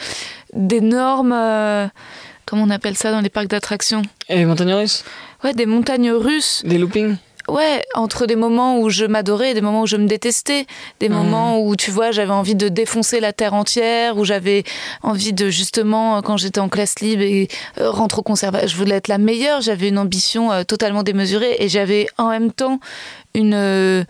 d'énormes. 0.53 1.31
comment 2.45 2.63
on 2.63 2.69
appelle 2.69 2.97
ça 2.97 3.11
dans 3.11 3.21
les 3.21 3.29
parcs 3.29 3.47
d'attractions? 3.47 4.01
Et 4.29 4.37
les 4.37 4.45
montagnes 4.45 4.73
russes? 4.73 5.03
Ouais, 5.43 5.53
des 5.53 5.65
montagnes 5.65 6.11
russes. 6.11 6.61
Des 6.65 6.77
loopings? 6.77 7.15
Ouais, 7.49 7.83
entre 7.93 8.25
des 8.25 8.37
moments 8.37 8.79
où 8.79 8.89
je 8.89 9.03
m'adorais 9.05 9.51
et 9.51 9.53
des 9.53 9.61
moments 9.61 9.81
où 9.81 9.87
je 9.87 9.97
me 9.97 10.07
détestais, 10.07 10.65
des 11.01 11.09
Mhm. 11.09 11.15
moments 11.15 11.59
où 11.61 11.75
tu 11.75 11.91
vois 11.91 12.11
j'avais 12.11 12.31
envie 12.31 12.55
de 12.55 12.69
défoncer 12.69 13.19
la 13.19 13.33
terre 13.33 13.53
entière, 13.53 14.17
où 14.17 14.23
j'avais 14.23 14.63
envie 15.01 15.33
de 15.33 15.49
justement 15.49 16.17
euh, 16.17 16.21
quand 16.21 16.37
j'étais 16.37 16.61
en 16.61 16.69
classe 16.69 16.99
libre 16.99 17.21
et 17.21 17.49
euh, 17.79 17.89
rentrer 17.91 18.19
au 18.19 18.23
conservatoire, 18.23 18.67
je 18.69 18.77
voulais 18.77 18.95
être 18.95 19.09
la 19.09 19.17
meilleure, 19.17 19.59
j'avais 19.61 19.89
une 19.89 19.97
ambition 19.97 20.51
euh, 20.53 20.63
totalement 20.63 21.03
démesurée 21.03 21.57
et 21.59 21.67
j'avais 21.67 22.07
en 22.17 22.29
même 22.29 22.51
temps 22.51 22.79
une 23.35 24.05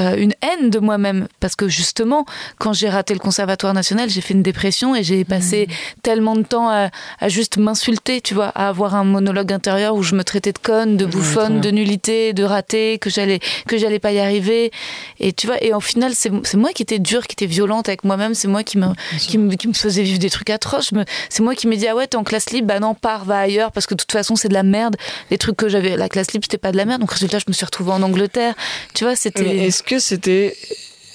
euh, 0.00 0.16
une 0.16 0.34
haine 0.42 0.70
de 0.70 0.78
moi-même. 0.78 1.28
Parce 1.40 1.56
que 1.56 1.68
justement 1.68 2.24
quand 2.58 2.72
j'ai 2.72 2.88
raté 2.88 3.14
le 3.14 3.20
conservatoire 3.20 3.74
national 3.74 4.10
j'ai 4.10 4.20
fait 4.20 4.34
une 4.34 4.42
dépression 4.42 4.94
et 4.94 5.02
j'ai 5.02 5.24
passé 5.24 5.68
tellement 6.02 6.36
de 6.36 6.42
temps 6.42 6.68
à, 6.68 6.90
à 7.18 7.28
juste 7.28 7.56
m'insulter 7.58 8.20
tu 8.20 8.34
vois 8.34 8.48
à 8.48 8.68
avoir 8.68 8.94
un 8.94 9.04
monologue 9.04 9.52
intérieur 9.52 9.94
où 9.94 10.02
je 10.02 10.14
me 10.14 10.24
traitais 10.24 10.52
de 10.52 10.58
conne 10.58 10.96
de 10.96 11.06
bouffonne 11.06 11.60
de 11.60 11.70
nullité 11.70 12.32
de 12.32 12.44
raté 12.44 12.98
que 12.98 13.10
j'allais 13.10 13.40
que 13.66 13.78
j'allais 13.78 13.98
pas 13.98 14.12
y 14.12 14.18
arriver. 14.18 14.70
Et 15.18 15.32
tu 15.32 15.46
vois 15.46 15.62
et 15.62 15.72
au 15.72 15.80
final 15.80 16.12
c'est 16.14 16.54
moi 16.56 16.72
qui 16.72 16.82
étais 16.82 16.98
dure 16.98 17.26
qui 17.26 17.34
était 17.34 17.46
violente 17.46 17.88
avec 17.88 18.04
moi-même. 18.04 18.34
C'est 18.34 18.48
moi 18.48 18.62
qui 18.62 18.78
me 18.78 18.88
qui 19.18 19.38
me, 19.38 19.54
qui 19.54 19.68
me 19.68 19.72
faisait 19.72 20.02
vivre 20.02 20.18
des 20.18 20.30
trucs 20.30 20.50
atroces. 20.50 20.92
C'est 21.28 21.42
moi 21.42 21.54
qui 21.54 21.66
me 21.66 21.76
dis 21.76 21.86
ah 21.88 21.94
ouais 21.96 22.06
t'es 22.06 22.16
en 22.16 22.24
classe 22.24 22.50
libre 22.50 22.68
bah 22.68 22.80
non 22.80 22.94
pars 22.94 23.24
va 23.24 23.38
ailleurs 23.38 23.72
parce 23.72 23.86
que 23.86 23.94
de 23.94 24.00
toute 24.00 24.12
façon 24.12 24.36
c'est 24.36 24.48
de 24.48 24.54
la 24.54 24.62
merde. 24.62 24.96
Les 25.30 25.38
trucs 25.38 25.56
que 25.56 25.68
j'avais 25.68 25.96
la 25.96 26.08
classe 26.08 26.32
libre 26.32 26.44
c'était 26.44 26.58
pas 26.58 26.72
de 26.72 26.76
la 26.76 26.84
merde. 26.84 27.00
Donc 27.00 27.12
résultat 27.12 27.38
je 27.38 27.44
me 27.48 27.52
suis 27.52 27.64
retrouvée 27.64 27.92
en 27.92 28.02
Angleterre. 28.02 28.54
Tu 28.94 29.04
vois 29.04 29.16
c'était 29.16 29.66
est-ce 29.66 29.82
que 29.90 29.98
c'était. 29.98 30.56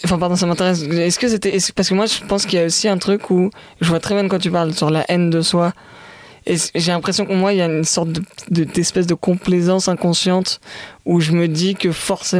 Enfin, 0.03 0.19
pardon, 0.19 0.35
ça 0.35 0.45
m'intéresse. 0.45 0.83
Est-ce 0.83 1.17
que 1.17 1.27
c'était. 1.27 1.55
est-ce- 1.55 1.73
Parce 1.73 1.89
que 1.89 1.93
moi, 1.95 2.05
je 2.05 2.19
pense 2.27 2.45
qu'il 2.45 2.59
y 2.59 2.61
a 2.61 2.65
aussi 2.65 2.87
un 2.87 2.97
truc 2.97 3.29
où. 3.31 3.49
Je 3.81 3.87
vois 3.89 3.99
très 3.99 4.13
bien 4.15 4.23
de 4.23 4.29
quoi 4.29 4.39
tu 4.39 4.51
parles, 4.51 4.73
sur 4.73 4.89
la 4.89 5.03
haine 5.09 5.29
de 5.29 5.41
soi. 5.41 5.73
Et 6.45 6.57
j'ai 6.75 6.91
l'impression 6.91 7.25
que 7.25 7.33
moi, 7.33 7.53
il 7.53 7.57
y 7.57 7.61
a 7.61 7.65
une 7.65 7.83
sorte 7.83 8.09
de, 8.11 8.21
de, 8.51 8.63
d'espèce 8.65 9.07
de 9.07 9.15
complaisance 9.15 9.87
inconsciente 9.87 10.59
où 11.05 11.19
je 11.19 11.31
me 11.31 11.47
dis 11.47 11.73
que 11.75 11.91
forcément. 11.91 12.39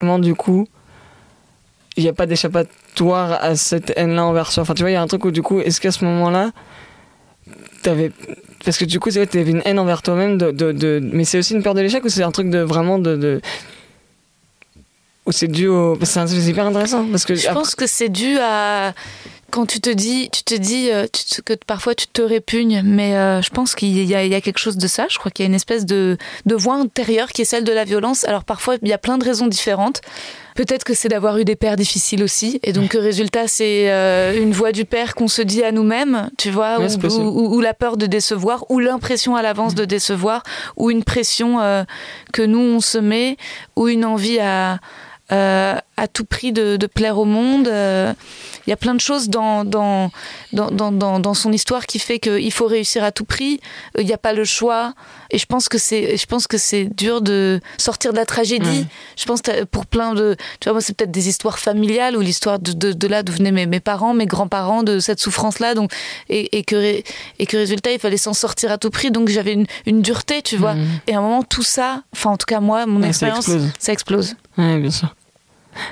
today. 0.00 0.20
du 0.20 0.34
coup, 0.34 0.66
il 1.96 2.02
n'y 2.02 2.08
a 2.08 2.12
pas 2.12 2.26
d'échappatoire 2.26 3.32
à 3.42 3.56
cette 3.56 3.92
haine-là 3.96 4.24
envers 4.24 4.52
soi? 4.52 4.62
Enfin, 4.62 4.74
tu 4.74 4.82
vois, 4.82 4.90
il 4.90 4.94
y 4.94 4.96
a 4.96 5.02
un 5.02 5.06
truc 5.06 5.24
où, 5.24 5.30
du 5.30 5.42
coup, 5.42 5.60
est-ce 5.60 5.80
qu'à 5.80 5.90
ce 5.90 6.04
moment-là, 6.04 6.52
t'avais. 7.82 8.12
Parce 8.64 8.78
que 8.78 8.84
du 8.84 9.00
coup, 9.00 9.10
c'est 9.10 9.20
vrai, 9.20 9.26
t'avais 9.26 9.50
une 9.50 9.62
haine 9.64 9.78
envers 9.78 10.02
toi-même, 10.02 10.36
de, 10.36 10.50
de, 10.50 10.72
de... 10.72 11.00
mais 11.12 11.24
c'est 11.24 11.38
aussi 11.38 11.54
une 11.54 11.62
peur 11.62 11.74
de 11.74 11.80
l'échec 11.80 12.04
ou 12.04 12.08
c'est 12.08 12.22
un 12.22 12.30
truc 12.30 12.50
de 12.50 12.58
vraiment 12.58 12.98
de. 12.98 13.16
de... 13.16 13.40
Ou 15.28 15.32
c'est 15.32 15.46
dû 15.48 15.68
au. 15.68 15.96
C'est 16.02 16.24
hyper 16.48 16.66
intéressant. 16.66 17.04
Parce 17.06 17.24
que 17.26 17.34
Je 17.34 17.48
pense 17.50 17.74
que 17.74 17.86
c'est 17.86 18.08
dû 18.08 18.38
à 18.40 18.94
quand 19.50 19.64
tu 19.64 19.80
te 19.80 19.88
dis, 19.88 20.28
tu 20.30 20.42
te 20.42 20.54
dis 20.54 20.90
euh, 20.90 21.06
tu 21.10 21.24
te- 21.24 21.40
que 21.40 21.54
parfois 21.66 21.94
tu 21.94 22.06
te 22.06 22.20
répugnes, 22.20 22.82
mais 22.84 23.14
euh, 23.16 23.40
je 23.40 23.48
pense 23.48 23.74
qu'il 23.74 23.88
y, 24.04 24.14
a- 24.14 24.22
il 24.24 24.30
y 24.30 24.34
a 24.34 24.40
quelque 24.42 24.58
chose 24.58 24.76
de 24.76 24.86
ça. 24.86 25.06
Je 25.08 25.18
crois 25.18 25.30
qu'il 25.30 25.42
y 25.42 25.46
a 25.46 25.48
une 25.48 25.54
espèce 25.54 25.86
de, 25.86 26.18
de 26.44 26.54
voix 26.54 26.74
intérieure 26.74 27.28
qui 27.28 27.40
est 27.42 27.46
celle 27.46 27.64
de 27.64 27.72
la 27.72 27.84
violence. 27.84 28.24
Alors 28.24 28.44
parfois 28.44 28.76
il 28.82 28.88
y 28.88 28.92
a 28.92 28.98
plein 28.98 29.16
de 29.16 29.24
raisons 29.24 29.46
différentes. 29.46 30.02
Peut-être 30.54 30.84
que 30.84 30.92
c'est 30.92 31.08
d'avoir 31.08 31.38
eu 31.38 31.44
des 31.44 31.56
pères 31.56 31.76
difficiles 31.76 32.22
aussi, 32.22 32.58
et 32.62 32.72
donc 32.74 32.92
le 32.92 33.00
résultat 33.10 33.48
c'est 33.48 33.90
euh, 33.90 34.38
une 34.42 34.52
voix 34.52 34.72
du 34.72 34.84
père 34.84 35.14
qu'on 35.14 35.28
se 35.28 35.40
dit 35.40 35.62
à 35.62 35.72
nous-mêmes, 35.72 36.28
tu 36.36 36.50
vois, 36.50 36.78
Ouais, 36.78 36.88
ou, 37.20 37.60
la 37.62 37.72
peur 37.74 37.96
de 37.96 38.04
décevoir, 38.06 38.66
ou 38.70 38.80
l'impression 38.80 39.34
à 39.36 39.40
l'avance 39.42 39.74
de 39.74 39.84
décevoir, 39.86 40.42
ou 40.76 40.90
une 40.90 41.04
pression 41.04 41.60
euh, 41.60 41.84
que 42.34 42.42
nous 42.42 42.58
on 42.60 42.80
se 42.80 42.98
met, 42.98 43.36
ou 43.76 43.88
une 43.88 44.04
envie 44.04 44.40
à 44.40 44.78
euh, 45.32 45.74
à 45.96 46.08
tout 46.08 46.24
prix 46.24 46.52
de, 46.52 46.76
de 46.76 46.86
plaire 46.86 47.18
au 47.18 47.24
monde. 47.24 47.68
euh, 47.68 48.12
Il 48.66 48.70
y 48.70 48.72
a 48.72 48.76
plein 48.76 48.94
de 48.94 49.00
choses 49.00 49.28
dans, 49.28 49.64
dans, 49.64 50.10
dans, 50.52 50.70
dans, 50.70 51.20
dans- 51.20 51.34
son 51.34 51.52
histoire 51.52 51.86
qui 51.86 51.98
fait 51.98 52.18
qu'il 52.18 52.52
faut 52.52 52.66
réussir 52.66 53.04
à 53.04 53.12
tout 53.12 53.24
prix. 53.24 53.60
Euh, 53.96 54.02
Il 54.02 54.06
n'y 54.06 54.12
a 54.14 54.18
pas 54.18 54.32
le 54.32 54.44
choix. 54.44 54.94
Et 55.30 55.38
je 55.38 55.46
pense 55.46 55.68
que 55.68 55.76
c'est, 55.78 56.16
je 56.16 56.26
pense 56.26 56.46
que 56.46 56.56
c'est 56.58 56.84
dur 56.84 57.20
de 57.20 57.60
sortir 57.76 58.12
de 58.12 58.16
la 58.16 58.24
tragédie. 58.26 58.86
Je 59.16 59.24
pense 59.26 59.42
que 59.42 59.64
pour 59.64 59.84
plein 59.86 60.14
de, 60.14 60.36
tu 60.60 60.64
vois, 60.68 60.72
moi 60.74 60.80
c'est 60.80 60.96
peut-être 60.96 61.10
des 61.10 61.28
histoires 61.28 61.58
familiales 61.58 62.16
ou 62.16 62.20
l'histoire 62.20 62.58
de, 62.58 62.72
de, 62.72 62.92
de 62.92 63.06
là 63.08 63.22
d'où 63.22 63.32
venaient 63.32 63.52
mes, 63.52 63.66
mes 63.66 63.80
parents, 63.80 64.14
mes 64.14 64.26
grands-parents, 64.26 64.82
de 64.82 64.98
cette 65.00 65.20
souffrance-là. 65.20 65.74
Donc 65.74 65.92
et, 66.28 66.56
et 66.58 66.64
que 66.64 67.02
et 67.38 67.46
que 67.46 67.56
résultat 67.56 67.92
il 67.92 67.98
fallait 67.98 68.16
s'en 68.16 68.32
sortir 68.34 68.72
à 68.72 68.78
tout 68.78 68.90
prix. 68.90 69.10
Donc 69.10 69.28
j'avais 69.28 69.52
une, 69.52 69.66
une 69.86 70.00
dureté, 70.02 70.40
tu 70.42 70.56
vois. 70.56 70.74
Mhm. 70.74 70.86
Et 71.08 71.14
à 71.14 71.18
un 71.18 71.22
moment 71.22 71.42
tout 71.42 71.62
ça, 71.62 72.02
enfin 72.14 72.30
en 72.30 72.36
tout 72.36 72.46
cas 72.46 72.60
moi, 72.60 72.86
mon 72.86 72.96
Ouais, 73.00 73.12
ça 73.12 73.26
expérience, 73.28 73.48
explose. 73.48 73.70
ça 73.78 73.92
explose. 73.92 74.34
Ouais, 74.56 74.78
bien 74.78 74.90
sûr. 74.90 75.14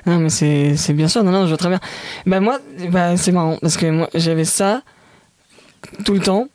Non, 0.06 0.16
mais 0.18 0.30
c'est 0.30 0.76
c'est 0.76 0.94
bien 0.94 1.06
sûr, 1.08 1.22
non, 1.22 1.30
non, 1.30 1.42
je 1.44 1.48
vois 1.48 1.58
très 1.58 1.68
bien. 1.68 1.78
Bah, 2.24 2.40
moi, 2.40 2.58
bah, 2.90 3.16
c'est 3.16 3.30
marrant, 3.30 3.56
parce 3.60 3.76
que 3.76 3.86
moi, 3.86 4.08
j'avais 4.14 4.44
ça 4.44 4.82
tout 6.04 6.14
le 6.14 6.20
temps, 6.20 6.48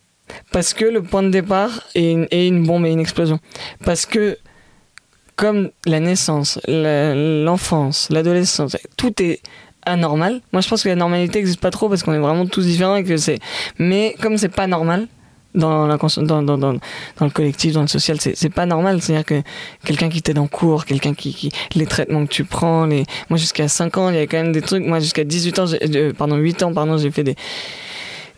parce 0.51 0.73
que 0.73 0.85
le 0.85 1.01
point 1.01 1.23
de 1.23 1.29
départ 1.29 1.83
est 1.95 2.47
une, 2.47 2.65
bombe 2.65 2.85
et 2.85 2.91
une 2.91 2.99
explosion. 2.99 3.39
Parce 3.85 4.05
que, 4.05 4.37
comme 5.35 5.71
la 5.85 5.99
naissance, 5.99 6.59
l'enfance, 6.67 8.09
l'adolescence, 8.09 8.77
tout 8.97 9.21
est 9.21 9.41
anormal. 9.85 10.41
Moi, 10.51 10.61
je 10.61 10.69
pense 10.69 10.83
que 10.83 10.89
la 10.89 10.95
normalité 10.95 11.39
n'existe 11.39 11.59
pas 11.59 11.71
trop 11.71 11.89
parce 11.89 12.03
qu'on 12.03 12.13
est 12.13 12.19
vraiment 12.19 12.45
tous 12.45 12.65
différents 12.65 12.97
et 12.97 13.03
que 13.03 13.17
c'est. 13.17 13.39
Mais 13.79 14.15
comme 14.21 14.37
c'est 14.37 14.49
pas 14.49 14.67
normal, 14.67 15.07
dans, 15.55 15.85
la, 15.87 15.97
dans, 15.97 16.43
dans, 16.43 16.71
le 16.71 17.29
collectif, 17.29 17.73
dans 17.73 17.81
le 17.81 17.87
social, 17.87 18.17
c'est 18.21 18.49
pas 18.49 18.65
normal. 18.65 19.01
C'est-à-dire 19.01 19.25
que 19.25 19.41
quelqu'un 19.83 20.09
qui 20.09 20.21
t'aide 20.21 20.37
en 20.37 20.47
cours, 20.47 20.85
quelqu'un 20.85 21.13
qui. 21.13 21.51
Les 21.75 21.85
traitements 21.85 22.25
que 22.25 22.31
tu 22.31 22.45
prends. 22.45 22.87
Moi, 22.87 23.37
jusqu'à 23.37 23.67
5 23.67 23.97
ans, 23.97 24.09
il 24.09 24.15
y 24.15 24.17
avait 24.17 24.27
quand 24.27 24.41
même 24.41 24.51
des 24.51 24.61
trucs. 24.61 24.85
Moi, 24.85 24.99
jusqu'à 24.99 25.23
18 25.23 25.59
ans, 25.59 25.65
euh, 25.73 26.13
pardon, 26.13 26.37
8 26.37 26.63
ans, 26.63 26.73
pardon, 26.73 26.97
j'ai 26.97 27.11
fait 27.11 27.23
des. 27.23 27.35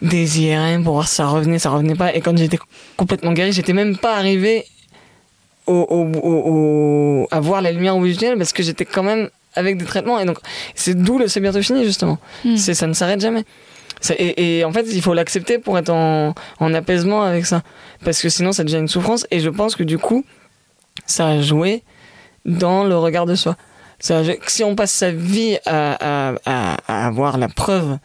Des 0.03 0.41
IRM 0.41 0.83
pour 0.83 0.93
voir 0.93 1.07
si 1.07 1.15
ça 1.15 1.25
revenait, 1.27 1.57
ça 1.59 1.69
revenait 1.71 1.95
pas. 1.95 2.13
Et 2.13 2.19
quand 2.21 2.37
j'étais 2.37 2.59
complètement 2.97 3.31
guéri, 3.33 3.51
j'étais 3.53 3.73
même 3.73 3.97
pas 3.97 4.15
arrivé 4.17 4.65
au, 5.65 5.87
au, 5.89 7.27
à 7.31 7.39
voir 7.39 7.61
la 7.61 7.71
lumière 7.71 7.95
au 7.95 7.99
bout 7.99 8.07
du 8.07 8.17
tunnel 8.17 8.37
parce 8.37 8.51
que 8.53 8.63
j'étais 8.63 8.85
quand 8.85 9.03
même 9.03 9.29
avec 9.55 9.77
des 9.77 9.85
traitements. 9.85 10.19
Et 10.19 10.25
donc, 10.25 10.37
c'est 10.75 10.93
d'où 10.95 11.17
le 11.19 11.27
c'est 11.27 11.39
bientôt 11.39 11.61
fini, 11.61 11.85
justement. 11.85 12.17
Hmm. 12.43 12.57
C'est, 12.57 12.73
ça 12.73 12.85
ne 12.87 12.93
s'arrête 12.93 13.21
jamais. 13.21 13.43
Et, 14.19 14.57
et 14.59 14.65
en 14.65 14.73
fait, 14.73 14.85
il 14.91 15.01
faut 15.01 15.13
l'accepter 15.13 15.57
pour 15.59 15.77
être 15.77 15.89
en, 15.89 16.33
en 16.59 16.73
apaisement 16.73 17.23
avec 17.23 17.45
ça. 17.45 17.61
Parce 18.03 18.21
que 18.21 18.27
sinon, 18.27 18.51
ça 18.51 18.65
devient 18.65 18.79
une 18.79 18.89
souffrance. 18.89 19.25
Et 19.31 19.39
je 19.39 19.49
pense 19.49 19.75
que 19.77 19.83
du 19.83 19.97
coup, 19.97 20.25
ça 21.05 21.27
a 21.27 21.41
joué 21.41 21.83
dans 22.45 22.83
le 22.83 22.97
regard 22.97 23.25
de 23.25 23.35
soi. 23.35 23.55
Ça 23.99 24.17
a 24.17 24.23
joué- 24.23 24.39
si 24.47 24.65
on 24.65 24.75
passe 24.75 24.91
sa 24.91 25.11
vie 25.11 25.57
à, 25.65 26.31
à, 26.31 26.35
à, 26.45 26.77
à 26.89 27.07
avoir 27.07 27.37
la 27.37 27.47
preuve 27.47 27.97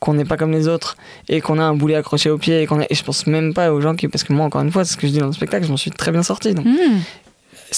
qu'on 0.00 0.14
n'est 0.14 0.24
pas 0.24 0.36
comme 0.36 0.52
les 0.52 0.68
autres 0.68 0.96
et 1.28 1.40
qu'on 1.40 1.58
a 1.58 1.62
un 1.64 1.74
boulet 1.74 1.94
accroché 1.96 2.30
au 2.30 2.38
pied 2.38 2.62
et 2.62 2.66
qu'on 2.66 2.80
a, 2.80 2.84
et 2.88 2.94
je 2.94 3.02
pense 3.02 3.26
même 3.26 3.52
pas 3.54 3.72
aux 3.72 3.80
gens 3.80 3.94
qui 3.96 4.06
parce 4.08 4.24
que 4.24 4.32
moi 4.32 4.46
encore 4.46 4.62
une 4.62 4.70
fois 4.72 4.84
c'est 4.84 4.92
ce 4.92 4.96
que 4.98 5.06
je 5.06 5.12
dis 5.12 5.18
dans 5.18 5.26
le 5.26 5.32
spectacle 5.32 5.64
je 5.66 5.70
m'en 5.70 5.76
suis 5.76 5.90
très 5.90 6.12
bien 6.12 6.22
sorti 6.22 6.54
donc 6.54 6.64
Hmm. 6.66 6.98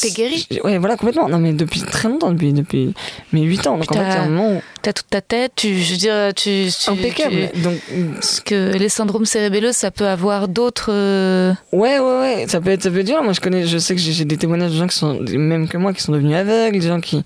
T'es 0.00 0.10
guéri 0.10 0.46
Ouais, 0.62 0.78
voilà, 0.78 0.96
complètement. 0.96 1.28
Non, 1.28 1.40
mais 1.40 1.52
depuis 1.52 1.80
très 1.80 2.08
longtemps, 2.08 2.30
depuis, 2.30 2.52
depuis 2.52 2.94
mes 3.32 3.42
8 3.42 3.66
ans. 3.66 3.76
Donc 3.76 3.90
en 3.90 3.94
fait, 3.96 4.00
il 4.02 4.06
y 4.08 4.12
a 4.12 4.22
un 4.22 4.28
moment 4.28 4.52
où- 4.58 4.62
T'as 4.82 4.92
toute 4.92 5.10
ta 5.10 5.20
tête, 5.20 5.50
tu, 5.56 5.74
je 5.80 5.90
veux 5.90 5.96
dire, 5.98 6.14
tu, 6.36 6.66
tu- 6.70 6.90
impeccable. 6.90 7.50
tu- 7.52 7.60
Donc, 7.60 7.74
parce 8.14 8.38
que 8.38 8.72
les 8.78 8.88
syndromes 8.88 9.24
cérébelleux, 9.24 9.72
ça 9.72 9.90
peut 9.90 10.06
avoir 10.06 10.46
d'autres. 10.46 10.90
euh, 10.92 11.52
ouais, 11.72 11.98
ouais, 11.98 12.20
ouais, 12.20 12.44
ça 12.46 12.60
peut 12.60 12.70
être, 12.70 12.84
ça 12.84 12.90
peut 12.92 13.00
être 13.00 13.06
dur. 13.06 13.20
Moi, 13.24 13.32
je 13.32 13.40
connais, 13.40 13.66
je 13.66 13.78
sais 13.78 13.96
que 13.96 14.00
j'ai 14.00 14.12
j'ai 14.12 14.24
des 14.24 14.36
témoignages 14.36 14.70
de 14.70 14.76
gens 14.76 14.86
qui 14.86 14.96
sont, 14.96 15.18
même 15.28 15.66
que 15.66 15.76
moi, 15.76 15.92
qui 15.92 16.02
sont 16.04 16.12
devenus 16.12 16.36
aveugles, 16.36 16.78
des 16.78 16.86
gens 16.86 17.00
qui, 17.00 17.24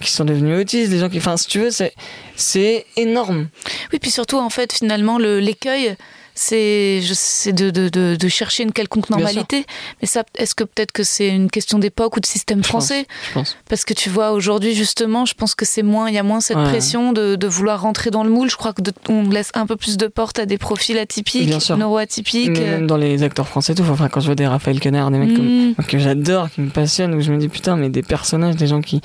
qui 0.00 0.10
sont 0.10 0.24
devenus 0.24 0.58
autistes, 0.60 0.90
des 0.90 0.98
gens 0.98 1.08
qui, 1.08 1.18
enfin, 1.18 1.36
si 1.36 1.46
tu 1.46 1.58
veux, 1.60 1.70
c'est, 1.70 1.92
c'est 2.36 2.86
énorme. 2.96 3.48
Oui, 3.92 3.98
puis 4.00 4.10
surtout, 4.10 4.38
en 4.38 4.50
fait, 4.50 4.72
finalement, 4.72 5.18
le- 5.18 5.40
l'écueil, 5.40 5.96
c'est 6.34 7.02
je- 7.02 7.12
c'est 7.14 7.52
de, 7.52 7.70
de, 7.70 7.88
de, 7.90 8.16
de 8.16 8.28
chercher 8.28 8.62
une 8.62 8.72
quelconque 8.72 9.10
normalité. 9.10 9.66
Mais 10.00 10.06
ça, 10.06 10.22
est-ce 10.36 10.54
que 10.54 10.64
peut-être 10.64 10.92
que 10.92 11.02
c'est 11.02 11.28
une 11.28 11.50
question 11.50 11.78
d'époque 11.78 12.16
ou 12.16 12.20
de 12.20 12.24
système 12.26 12.58
Je 12.64 12.70
pense, 12.70 12.86
français 12.86 13.06
Je 13.28 13.34
pense. 13.34 13.56
Parce 13.68 13.84
que 13.84 13.92
tu 13.92 14.08
vois, 14.08 14.30
aujourd'hui, 14.32 14.74
justement, 14.74 15.26
je 15.26 15.34
pense 15.34 15.54
que 15.54 15.66
c'est 15.66 15.82
moins, 15.82 16.08
il 16.08 16.14
y 16.14 16.18
a 16.18 16.22
moins 16.22 16.40
cette 16.40 16.56
Ouais. 16.56 16.64
pression 16.64 17.12
de, 17.12 17.34
de 17.36 17.46
vouloir 17.46 17.82
rentrer 17.82 18.10
dans 18.10 18.22
le 18.24 18.30
moule. 18.30 18.48
Je 18.48 18.56
crois 18.56 18.72
que 18.72 18.80
de- 18.80 18.92
on 19.08 19.28
laisse 19.28 19.50
un 19.54 19.66
peu 19.66 19.76
plus 19.76 19.96
de 19.98 20.06
portes 20.06 20.38
à 20.38 20.46
des 20.46 20.56
profils 20.56 20.96
atypiques, 20.98 21.50
neuroatypiques. 21.76 22.50
Mais 22.50 22.60
même 22.60 22.86
dans 22.86 22.96
les 22.96 23.22
acteurs 23.22 23.48
français, 23.48 23.74
tout. 23.74 23.84
Enfin, 23.90 24.08
quand 24.08 24.20
je 24.20 24.26
vois 24.26 24.34
des 24.36 24.46
Raphaël 24.46 24.80
Quenard, 24.80 25.10
des 25.10 25.18
mecs 25.18 25.34
comme, 25.34 25.74
moi, 25.76 25.84
que 25.86 25.98
j'adore, 25.98 26.48
qui 26.50 26.60
me 26.62 26.70
passionnent, 26.70 27.14
où 27.14 27.20
je 27.20 27.32
me 27.32 27.38
dis 27.38 27.48
putain, 27.48 27.76
mais 27.76 27.90
des 27.90 28.02
personnages, 28.02 28.56
des 28.56 28.66
gens 28.68 28.80
qui, 28.80 29.00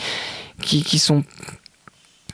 qui, 0.62 0.84
qui 0.84 1.00
sont, 1.00 1.24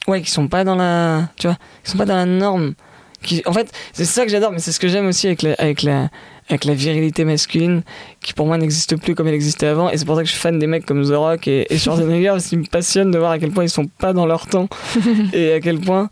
ouais, 0.07 0.21
qui 0.21 0.31
sont 0.31 0.47
pas 0.47 0.63
dans 0.63 0.75
la, 0.75 1.29
tu 1.37 1.47
vois, 1.47 1.57
qui 1.83 1.91
sont 1.91 1.97
pas 1.97 2.05
dans 2.05 2.15
la 2.15 2.25
norme. 2.25 2.73
Qui, 3.21 3.43
en 3.45 3.53
fait, 3.53 3.71
c'est 3.93 4.05
ça 4.05 4.25
que 4.25 4.31
j'adore, 4.31 4.51
mais 4.51 4.59
c'est 4.59 4.71
ce 4.71 4.79
que 4.79 4.87
j'aime 4.87 5.05
aussi 5.07 5.27
avec 5.27 5.43
la, 5.43 5.53
avec 5.53 5.83
la, 5.83 6.09
avec 6.49 6.65
la 6.65 6.73
virilité 6.73 7.23
masculine, 7.23 7.83
qui 8.19 8.33
pour 8.33 8.47
moi 8.47 8.57
n'existe 8.57 8.99
plus 8.99 9.13
comme 9.13 9.27
elle 9.27 9.35
existait 9.35 9.67
avant, 9.67 9.91
et 9.91 9.97
c'est 9.97 10.05
pour 10.05 10.15
ça 10.15 10.21
que 10.21 10.27
je 10.27 10.31
suis 10.31 10.41
fan 10.41 10.57
des 10.57 10.67
mecs 10.67 10.85
comme 10.85 11.03
The 11.07 11.13
Rock 11.13 11.47
et, 11.47 11.71
et 11.71 11.77
Schwarzenegger, 11.77 12.29
parce 12.29 12.47
qu'ils 12.47 12.59
me 12.59 12.65
passionnent 12.65 13.11
de 13.11 13.19
voir 13.19 13.31
à 13.31 13.39
quel 13.39 13.51
point 13.51 13.63
ils 13.63 13.69
sont 13.69 13.85
pas 13.85 14.13
dans 14.13 14.25
leur 14.25 14.47
temps, 14.47 14.67
et 15.33 15.53
à 15.53 15.59
quel 15.59 15.79
point, 15.79 16.09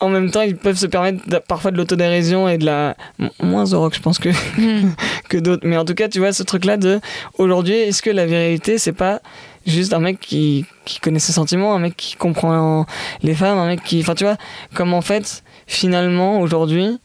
en 0.00 0.08
même 0.08 0.30
temps, 0.30 0.42
ils 0.42 0.56
peuvent 0.56 0.76
se 0.76 0.86
permettre 0.86 1.20
parfois 1.46 1.70
de 1.70 1.76
l'autodérision 1.76 2.48
et 2.48 2.58
de 2.58 2.66
la, 2.66 2.96
moins 3.42 3.64
The 3.64 3.74
Rock, 3.74 3.94
je 3.94 4.00
pense 4.00 4.18
que, 4.18 4.30
que 5.28 5.38
d'autres. 5.38 5.66
Mais 5.66 5.76
en 5.76 5.84
tout 5.84 5.94
cas, 5.94 6.08
tu 6.08 6.18
vois, 6.18 6.32
ce 6.32 6.42
truc-là 6.42 6.76
de 6.76 7.00
aujourd'hui, 7.38 7.74
est-ce 7.74 8.02
que 8.02 8.10
la 8.10 8.26
virilité, 8.26 8.78
c'est 8.78 8.92
pas 8.92 9.20
juste 9.66 9.92
un 9.92 9.98
mec 10.00 10.20
qui, 10.20 10.64
qui 10.84 11.00
connaît 11.00 11.18
ses 11.18 11.32
sentiments, 11.32 11.74
un 11.74 11.78
mec 11.78 11.96
qui 11.96 12.16
comprend 12.16 12.86
les 13.22 13.34
femmes, 13.34 13.58
un 13.58 13.66
mec 13.66 13.82
qui. 13.84 14.00
Enfin, 14.00 14.14
tu 14.14 14.24
vois, 14.24 14.36
comme 14.74 14.94
en 14.94 15.00
fait, 15.02 15.42
finalement, 15.66 16.40
aujourd'hui, 16.40 16.98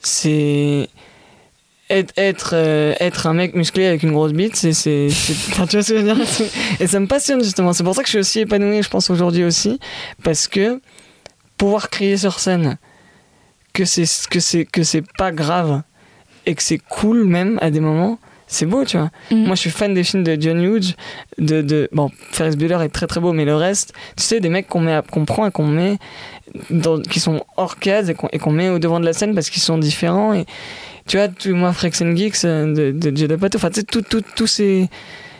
c'est. 0.00 0.88
Être, 1.90 2.12
être, 2.18 2.50
euh, 2.52 2.92
être 3.00 3.26
un 3.26 3.32
mec 3.32 3.54
musclé 3.54 3.86
avec 3.86 4.02
une 4.02 4.12
grosse 4.12 4.32
bite, 4.32 4.56
c'est. 4.56 4.74
c'est- 4.74 5.08
Enfin, 5.52 5.66
tu 5.66 5.76
vois 5.76 5.82
ce 5.82 5.92
que 5.94 5.98
je 6.00 6.04
veux 6.04 6.14
dire? 6.14 6.26
Et 6.80 6.86
ça 6.86 7.00
me 7.00 7.06
passionne 7.06 7.42
justement. 7.42 7.72
C'est 7.72 7.82
pour 7.84 7.94
ça 7.94 8.02
que 8.02 8.08
je 8.08 8.10
suis 8.12 8.18
aussi 8.18 8.40
épanoui, 8.40 8.82
je 8.82 8.90
pense, 8.90 9.08
aujourd'hui 9.08 9.44
aussi. 9.44 9.80
Parce 10.22 10.48
que 10.48 10.82
pouvoir 11.56 11.88
crier 11.88 12.18
sur 12.18 12.38
scène 12.40 12.76
que 13.72 13.84
c'est 13.86 14.04
que 14.28 14.38
c'est 14.40 14.66
que 14.66 14.82
c'est 14.82 15.04
pas 15.16 15.32
grave 15.32 15.82
et 16.44 16.54
que 16.54 16.62
c'est 16.62 16.78
cool 16.78 17.24
même 17.24 17.58
à 17.62 17.70
des 17.70 17.80
moments 17.80 18.18
c'est 18.48 18.66
beau, 18.66 18.84
tu 18.84 18.96
vois. 18.96 19.10
Mhm. 19.30 19.44
Moi, 19.46 19.54
je 19.54 19.60
suis 19.60 19.70
fan 19.70 19.94
des 19.94 20.02
films 20.02 20.24
de 20.24 20.36
John 20.40 20.60
Hughes. 20.60 20.94
De, 21.38 21.62
de, 21.62 21.88
bon, 21.92 22.10
Ferris 22.32 22.56
Bueller 22.56 22.78
est 22.82 22.88
très 22.88 23.06
très 23.06 23.20
beau, 23.20 23.32
mais 23.32 23.44
le 23.44 23.54
reste, 23.54 23.92
tu 24.16 24.24
sais, 24.24 24.40
des 24.40 24.48
mecs 24.48 24.66
qu'on 24.66 24.80
met, 24.80 25.00
qu'on 25.10 25.24
prend 25.24 25.46
et 25.46 25.50
qu'on 25.50 25.66
met, 25.66 25.98
dans, 26.70 27.00
qui 27.00 27.20
sont 27.20 27.44
hors 27.56 27.78
case 27.78 28.10
et 28.10 28.14
qu'on, 28.14 28.28
et 28.32 28.38
qu'on 28.38 28.50
met 28.50 28.70
au 28.70 28.78
devant 28.78 29.00
de 29.00 29.04
la 29.04 29.12
scène 29.12 29.34
parce 29.34 29.50
qu'ils 29.50 29.62
sont 29.62 29.78
différents. 29.78 30.32
Et 30.32 30.46
tu 31.06 31.18
vois, 31.18 31.28
tout, 31.28 31.54
moi, 31.54 31.72
Freaks 31.72 32.00
and 32.02 32.16
Geeks 32.16 32.44
euh, 32.44 32.92
de, 32.92 33.10
de 33.10 33.34
Apatow, 33.34 33.58
enfin, 33.58 33.70
tu 33.70 33.80
sais, 33.80 34.12
tous 34.34 34.46
ces. 34.46 34.88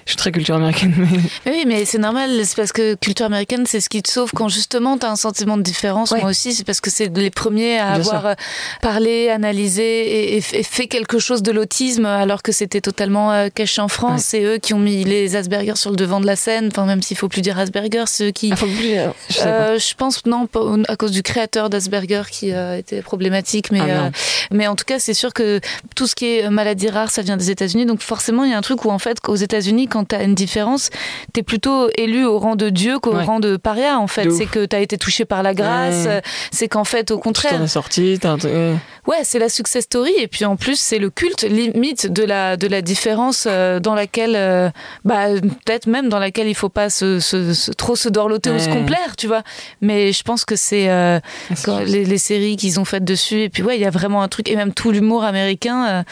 Je 0.08 0.12
suis 0.12 0.16
très 0.16 0.32
culture 0.32 0.54
américaine, 0.54 0.94
mais. 0.96 1.52
Oui, 1.52 1.64
mais 1.66 1.84
c'est 1.84 1.98
normal, 1.98 2.30
c'est 2.46 2.56
parce 2.56 2.72
que 2.72 2.94
culture 2.94 3.26
américaine, 3.26 3.64
c'est 3.66 3.80
ce 3.80 3.90
qui 3.90 4.02
te 4.02 4.10
sauve 4.10 4.30
quand 4.34 4.48
justement 4.48 4.96
tu 4.96 5.04
as 5.04 5.10
un 5.10 5.16
sentiment 5.16 5.58
de 5.58 5.62
différence. 5.62 6.12
Ouais. 6.12 6.22
Moi 6.22 6.30
aussi, 6.30 6.54
c'est 6.54 6.64
parce 6.64 6.80
que 6.80 6.88
c'est 6.88 7.14
les 7.14 7.28
premiers 7.28 7.78
à 7.78 7.98
Bien 7.98 8.00
avoir 8.00 8.20
sûr. 8.22 8.26
euh, 8.30 8.34
parlé, 8.80 9.28
analysé 9.28 10.36
et, 10.38 10.40
fait 10.40 10.86
quelque 10.86 11.18
chose 11.18 11.42
de 11.42 11.52
l'autisme 11.52 12.06
alors 12.06 12.42
que 12.42 12.52
c'était 12.52 12.80
totalement 12.80 13.32
euh, 13.32 13.48
caché 13.54 13.82
en 13.82 13.88
France. 13.88 14.22
C'est 14.24 14.42
eux 14.44 14.56
qui 14.56 14.72
ont 14.72 14.78
mis 14.78 15.04
les 15.04 15.36
Asperger 15.36 15.76
sur 15.76 15.90
le 15.90 15.96
devant 15.96 16.20
de 16.20 16.26
la 16.26 16.36
scène, 16.36 16.68
enfin, 16.72 16.86
même 16.86 17.02
s'il 17.02 17.18
faut 17.18 17.28
plus 17.28 17.42
dire 17.42 17.58
Asperger, 17.58 18.04
c'est 18.06 18.28
eux 18.28 18.30
qui. 18.30 18.48
Ah, 18.50 18.56
faut 18.56 18.64
plus, 18.66 18.96
euh, 18.96 19.08
je 19.28 19.34
sais 19.34 19.42
pas. 19.44 19.48
Euh, 19.50 19.78
je 19.78 19.94
pense 19.94 20.24
non 20.24 20.48
à 20.88 20.96
cause 20.96 21.10
du 21.10 21.22
créateur 21.22 21.68
d'Asperger 21.68 22.22
qui 22.30 22.52
euh, 22.54 22.78
était 22.78 23.02
problématique 23.02 23.70
mais 23.72 23.80
Ah, 23.82 24.06
euh, 24.06 24.10
mais 24.52 24.66
en 24.66 24.74
tout 24.76 24.84
cas 24.86 24.98
c'est 24.98 25.12
sûr 25.12 25.34
que 25.34 25.60
tout 25.94 26.06
ce 26.06 26.14
qui 26.14 26.38
est 26.38 26.48
maladie 26.48 26.88
rare 26.88 27.10
ça 27.10 27.20
vient 27.20 27.36
des 27.36 27.50
États-Unis 27.50 27.84
donc 27.84 28.00
forcément 28.00 28.44
il 28.44 28.50
y 28.50 28.54
a 28.54 28.58
un 28.58 28.62
truc 28.62 28.84
où 28.84 28.90
en 28.90 28.98
fait 28.98 29.18
aux 29.26 29.36
États-Unis 29.36 29.88
quand 29.88 29.97
tu 30.04 30.14
as 30.14 30.22
une 30.22 30.34
différence 30.34 30.90
t'es 31.32 31.42
plutôt 31.42 31.88
élu 31.96 32.24
au 32.24 32.38
rang 32.38 32.56
de 32.56 32.68
dieu 32.70 32.98
qu'au 32.98 33.14
Ouais. 33.14 33.24
rang 33.24 33.40
de 33.40 33.56
paria 33.56 33.98
en 33.98 34.06
fait 34.06 34.30
c'est 34.30 34.46
que 34.46 34.64
tu 34.66 34.76
as 34.76 34.80
été 34.80 34.98
touché 34.98 35.24
par 35.24 35.42
la 35.42 35.54
grâce 35.54 36.06
Ouais. 36.06 36.22
c'est 36.50 36.68
qu'en 36.68 36.84
fait 36.84 37.10
au 37.10 37.16
Tu 37.16 37.20
t'en 37.20 37.22
contraire 37.22 37.62
es 37.62 37.66
sorti, 37.68 38.18
t'as 38.20 38.30
un 38.32 38.38
truc- 38.38 38.52
ouais. 38.52 39.20
c'est 39.24 39.38
la 39.38 39.48
success 39.48 39.84
story 39.84 40.12
et 40.18 40.28
puis 40.28 40.44
en 40.44 40.56
plus 40.56 40.78
c'est 40.78 40.98
le 40.98 41.10
culte 41.10 41.42
limite 41.42 42.12
de 42.12 42.22
la 42.24 42.56
de 42.56 42.66
la 42.66 42.82
différence 42.82 43.46
euh, 43.48 43.80
dans 43.80 43.94
laquelle 43.94 44.34
euh, 44.36 44.70
bah 45.04 45.26
peut-être 45.64 45.86
même 45.86 46.08
dans 46.08 46.18
laquelle 46.18 46.48
il 46.48 46.54
faut 46.54 46.68
pas 46.68 46.90
se, 46.90 47.20
se- 47.20 47.54
se- 47.54 47.70
trop 47.72 47.96
se 47.96 48.08
dorloter 48.08 48.50
ou 48.50 48.58
se 48.58 48.68
complaire 48.68 49.16
tu 49.16 49.26
vois 49.26 49.42
mais 49.80 50.12
je 50.12 50.22
pense 50.22 50.44
que 50.44 50.56
c'est 50.56 50.88
euh, 50.90 51.18
Ah, 51.50 51.54
quand 51.64 51.78
les, 51.80 52.04
les 52.04 52.18
séries 52.18 52.56
qu'ils 52.56 52.78
ont 52.80 52.84
faites 52.84 53.04
dessus 53.04 53.42
et 53.42 53.48
puis 53.48 53.62
ouais 53.62 53.76
il 53.76 53.80
y 53.82 53.86
a 53.86 53.90
vraiment 53.90 54.22
un 54.22 54.28
truc 54.28 54.48
et 54.48 54.56
même 54.56 54.72
tout 54.72 54.90
l'humour 54.90 55.24
américain 55.24 55.86
euh, 55.88 56.02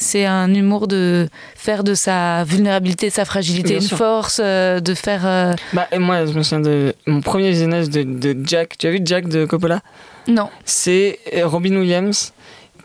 c'est 0.00 0.24
un 0.24 0.52
humour 0.54 0.88
de 0.88 1.28
faire 1.54 1.84
de 1.84 1.94
sa 1.94 2.42
vulnérabilité, 2.44 3.08
de 3.08 3.12
sa 3.12 3.24
fragilité 3.24 3.74
une 3.74 3.82
force, 3.82 4.40
euh, 4.42 4.80
de 4.80 4.94
faire. 4.94 5.26
euh, 5.26 5.52
Bah, 5.74 5.86
et 5.92 5.98
moi, 5.98 6.24
je 6.26 6.32
me 6.32 6.42
souviens 6.42 6.60
de 6.60 6.94
mon 7.06 7.20
premier 7.20 7.50
visionnage 7.50 7.88
de, 7.90 8.02
de 8.02 8.36
Jack. 8.44 8.78
Tu 8.78 8.86
as 8.86 8.90
vu 8.90 9.00
Jack 9.04 9.28
de 9.28 9.44
Coppola? 9.44 9.80
Non. 10.26 10.48
C'est 10.64 11.18
euh, 11.34 11.46
Robin 11.46 11.76
Williams, 11.76 12.32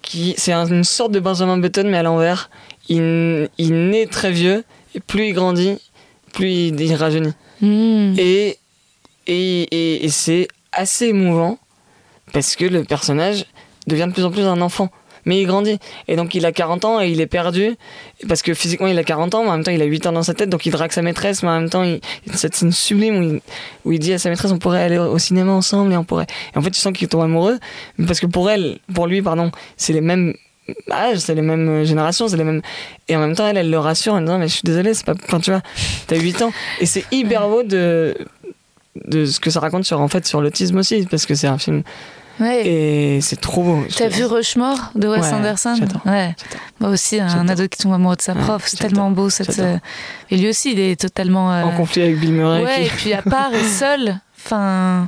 qui 0.02 0.36
c'est 0.38 0.52
un- 0.52 0.66
une 0.68 0.84
sorte 0.84 1.12
de 1.14 1.20
Benjamin 1.20 1.58
Button, 1.58 1.86
mais 1.88 1.98
à 1.98 2.04
l'envers. 2.04 2.50
Il, 2.90 3.50
il 3.58 3.90
naît 3.90 4.06
très 4.08 4.32
vieux, 4.32 4.64
et 4.94 5.00
plus 5.00 5.28
il 5.28 5.34
grandit, 5.34 5.78
plus 6.34 6.50
il, 6.52 6.80
il 6.80 6.94
rajeunit. 6.96 7.34
Hmm. 7.62 8.14
Et, 8.18 8.58
et, 9.28 9.62
et, 9.64 10.06
et 10.06 10.10
c'est 10.10 10.48
assez 10.72 11.08
émouvant, 11.08 11.58
parce 12.34 12.56
que 12.56 12.66
le 12.66 12.84
personnage 12.84 13.46
devient 13.88 14.06
de 14.08 14.12
plus 14.14 14.26
en 14.26 14.32
plus 14.32 14.44
un 14.44 14.60
enfant. 14.62 14.90
Mais 15.26 15.42
il 15.42 15.48
grandit. 15.48 15.80
Et 16.08 16.16
donc 16.16 16.36
il 16.36 16.46
a 16.46 16.52
40 16.52 16.86
ans 16.86 17.02
et 17.02 17.10
il 17.10 17.22
est 17.22 17.28
perdu. 17.28 17.76
Parce 18.28 18.42
que 18.42 18.54
physiquement 18.54 18.88
il 18.88 18.98
a 18.98 19.04
40 19.04 19.36
ans, 19.36 19.44
mais 19.44 19.50
en 19.50 19.54
même 19.54 19.64
temps 19.64 19.72
il 19.72 19.82
a 19.82 19.86
8 19.86 20.08
ans 20.08 20.12
dans 20.12 20.24
sa 20.24 20.34
tête. 20.34 20.50
Donc 20.50 20.66
il 20.66 20.72
drague 20.72 20.92
sa 20.92 21.02
maîtresse, 21.02 21.44
mais 21.44 21.50
en 21.50 21.60
même 21.60 21.70
temps 21.70 21.84
il, 21.84 22.00
cette 22.34 22.56
scène 22.56 22.72
sublime 22.72 23.40
où 23.84 23.92
il, 23.92 24.00
dit 24.00 24.14
à 24.14 24.20
sa 24.20 24.30
maîtresse 24.30 24.52
on 24.52 24.58
pourrait 24.58 24.84
aller 24.84 24.98
au 24.98 25.18
cinéma 25.18 25.52
ensemble 25.52 25.94
et 25.94 25.98
on 25.98 26.04
pourrait. 26.04 26.28
Et 26.54 26.58
en 26.58 26.62
fait 26.62 26.72
tu 26.72 26.80
sens 26.80 26.94
qu'il 26.94 27.08
tombe 27.08 27.22
amoureux. 27.22 27.60
Parce 28.08 28.20
que 28.20 28.28
pour 28.28 28.50
elle, 28.50 28.80
pour 28.94 29.08
lui, 29.08 29.22
pardon, 29.22 29.52
c'est 29.78 29.94
les 29.94 30.02
mêmes 30.02 30.34
âges, 30.92 31.20
c'est 31.20 31.36
les 31.36 31.42
mêmes 31.42 31.84
générations, 31.84 32.28
c'est 32.28 32.38
les 32.38 32.44
mêmes. 32.44 32.62
Et 33.08 33.16
en 33.16 33.20
même 33.20 33.36
temps 33.36 33.48
elle, 33.48 33.58
elle 33.58 33.70
le 33.70 33.80
rassure 33.80 34.14
en 34.14 34.22
disant 34.22 34.38
mais 34.38 34.48
je 34.48 34.54
suis 34.54 34.64
désolée, 34.64 34.94
c'est 34.94 35.06
pas. 35.06 35.16
Enfin 35.26 35.40
tu 35.40 35.52
vois, 35.52 35.62
t'as 36.08 36.18
8 36.18 36.42
ans. 36.42 36.54
Et 36.80 36.86
c'est 36.86 37.06
hyper 37.12 37.48
beau 37.48 37.64
de 37.64 38.16
de 39.04 39.26
ce 39.26 39.40
que 39.40 39.50
ça 39.50 39.60
raconte 39.60 39.84
sur 39.84 40.00
en 40.00 40.08
fait 40.08 40.26
sur 40.26 40.42
l'autisme 40.42 40.78
aussi 40.78 41.06
parce 41.06 41.26
que 41.26 41.36
c'est 41.36 41.48
un 41.48 41.58
film 41.58 41.84
Ouais. 42.40 42.68
et 42.68 43.22
c'est 43.22 43.40
trop 43.40 43.64
beau. 43.64 43.86
T'as 43.96 44.10
vu 44.10 44.26
Rushmore 44.26 44.92
de 44.96 45.08
Wes 45.08 45.22
Ouais, 45.22 45.34
Anderson. 45.34 45.76
Ouais. 46.06 46.36
Moi 46.80 46.90
aussi, 46.90 47.20
un 47.20 47.48
ado 47.48 47.68
qui 47.68 47.78
tombe 47.78 47.94
amoureux 47.94 48.16
de 48.18 48.22
sa 48.22 48.36
prof. 48.36 48.64
c'est 48.68 48.78
tellement 48.78 49.10
beau 49.12 49.30
cette. 49.30 49.58
Euh, 49.60 49.78
Et 50.32 50.38
lui 50.38 50.50
aussi, 50.50 50.74
il 50.74 50.80
est 50.80 51.00
totalement. 51.00 51.52
euh, 51.54 51.64
en 51.64 51.72
conflit 51.72 52.02
avec 52.02 52.20
Bill 52.20 52.34
Murray 52.34 52.64
Ouais, 52.64 52.76
qui- 52.76 52.82
et 52.88 52.90
puis 52.90 53.14
à 53.14 53.22
part 53.22 53.54
et 53.54 53.64
seul. 53.64 54.20
Enfin. 54.44 55.08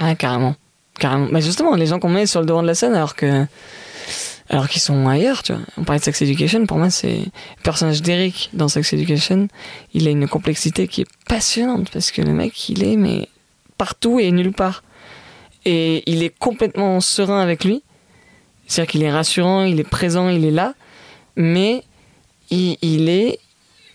Ah, 0.00 0.14
carrément. 0.14 0.54
Carrément. 0.98 1.28
Mais 1.32 1.40
justement, 1.40 1.74
les 1.74 1.86
gens 1.86 1.98
qu'on 1.98 2.08
met 2.10 2.26
sur 2.26 2.40
le 2.40 2.46
devant 2.46 2.62
de 2.62 2.66
la 2.66 2.74
scène 2.74 2.94
alors 2.94 3.14
que. 3.16 3.46
Alors 4.48 4.68
qu'ils 4.68 4.80
sont 4.82 5.08
ailleurs, 5.08 5.42
tu 5.42 5.52
vois. 5.52 5.62
On 5.76 5.82
parlait 5.82 5.98
de 5.98 6.04
Sex 6.04 6.22
Education, 6.22 6.66
pour 6.66 6.78
moi, 6.78 6.90
c'est. 6.90 7.16
Le 7.56 7.62
personnage 7.64 8.00
d'Eric 8.02 8.50
dans 8.52 8.68
Sex 8.68 8.92
Education, 8.92 9.48
il 9.92 10.06
a 10.06 10.10
une 10.10 10.28
complexité 10.28 10.86
qui 10.86 11.00
est 11.00 11.06
passionnante 11.28 11.90
parce 11.90 12.12
que 12.12 12.22
le 12.22 12.32
mec, 12.32 12.68
il 12.68 12.84
est, 12.84 12.96
mais 12.96 13.28
partout 13.76 14.20
et 14.20 14.30
nulle 14.30 14.52
part. 14.52 14.82
Et 15.66 16.04
il 16.06 16.22
est 16.22 16.30
complètement 16.38 17.00
serein 17.00 17.40
avec 17.40 17.64
lui. 17.64 17.82
C'est-à-dire 18.66 18.90
qu'il 18.90 19.02
est 19.02 19.10
rassurant, 19.10 19.64
il 19.64 19.80
est 19.80 19.88
présent, 19.88 20.28
il 20.28 20.44
est 20.44 20.52
là. 20.52 20.74
Mais 21.34 21.82
il, 22.50 23.08
est 23.08 23.40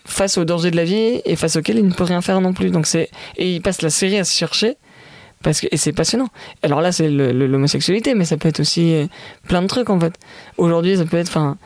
face 0.05 0.37
aux 0.37 0.43
dangers 0.43 0.69
de 0.69 0.75
la 0.75 0.83
vie 0.83 1.21
et 1.23 1.35
face 1.37 1.55
auxquels 1.55 1.77
il 1.77 1.87
ne 1.87 1.93
peut 1.93 2.03
rien 2.03 2.21
faire 2.21 2.41
non 2.41 2.53
plus. 2.53 2.69
Donc 2.71 2.85
c'est 2.85 3.09
et 3.37 3.55
il 3.55 3.61
passe 3.61 3.81
la 3.81 3.89
série 3.89 4.17
à 4.17 4.25
se 4.25 4.37
chercher 4.37 4.75
parce 5.41 5.61
que 5.61 5.67
et 5.71 5.77
c'est 5.77 5.93
passionnant. 5.93 6.27
Alors 6.61 6.81
là 6.81 6.91
c'est 6.91 7.09
l'homosexualité, 7.09 8.15
mais 8.15 8.25
ça 8.25 8.35
peut 8.35 8.49
être 8.49 8.59
aussi 8.59 8.93
euh, 8.93 9.07
plein 9.47 9.61
de 9.61 9.67
trucs 9.67 9.89
en 9.89 9.99
fait. 9.99 10.13
Aujourd'hui 10.57 10.97
ça 10.97 11.05
peut 11.05 11.17
être 11.17 11.29
enfin 11.29 11.57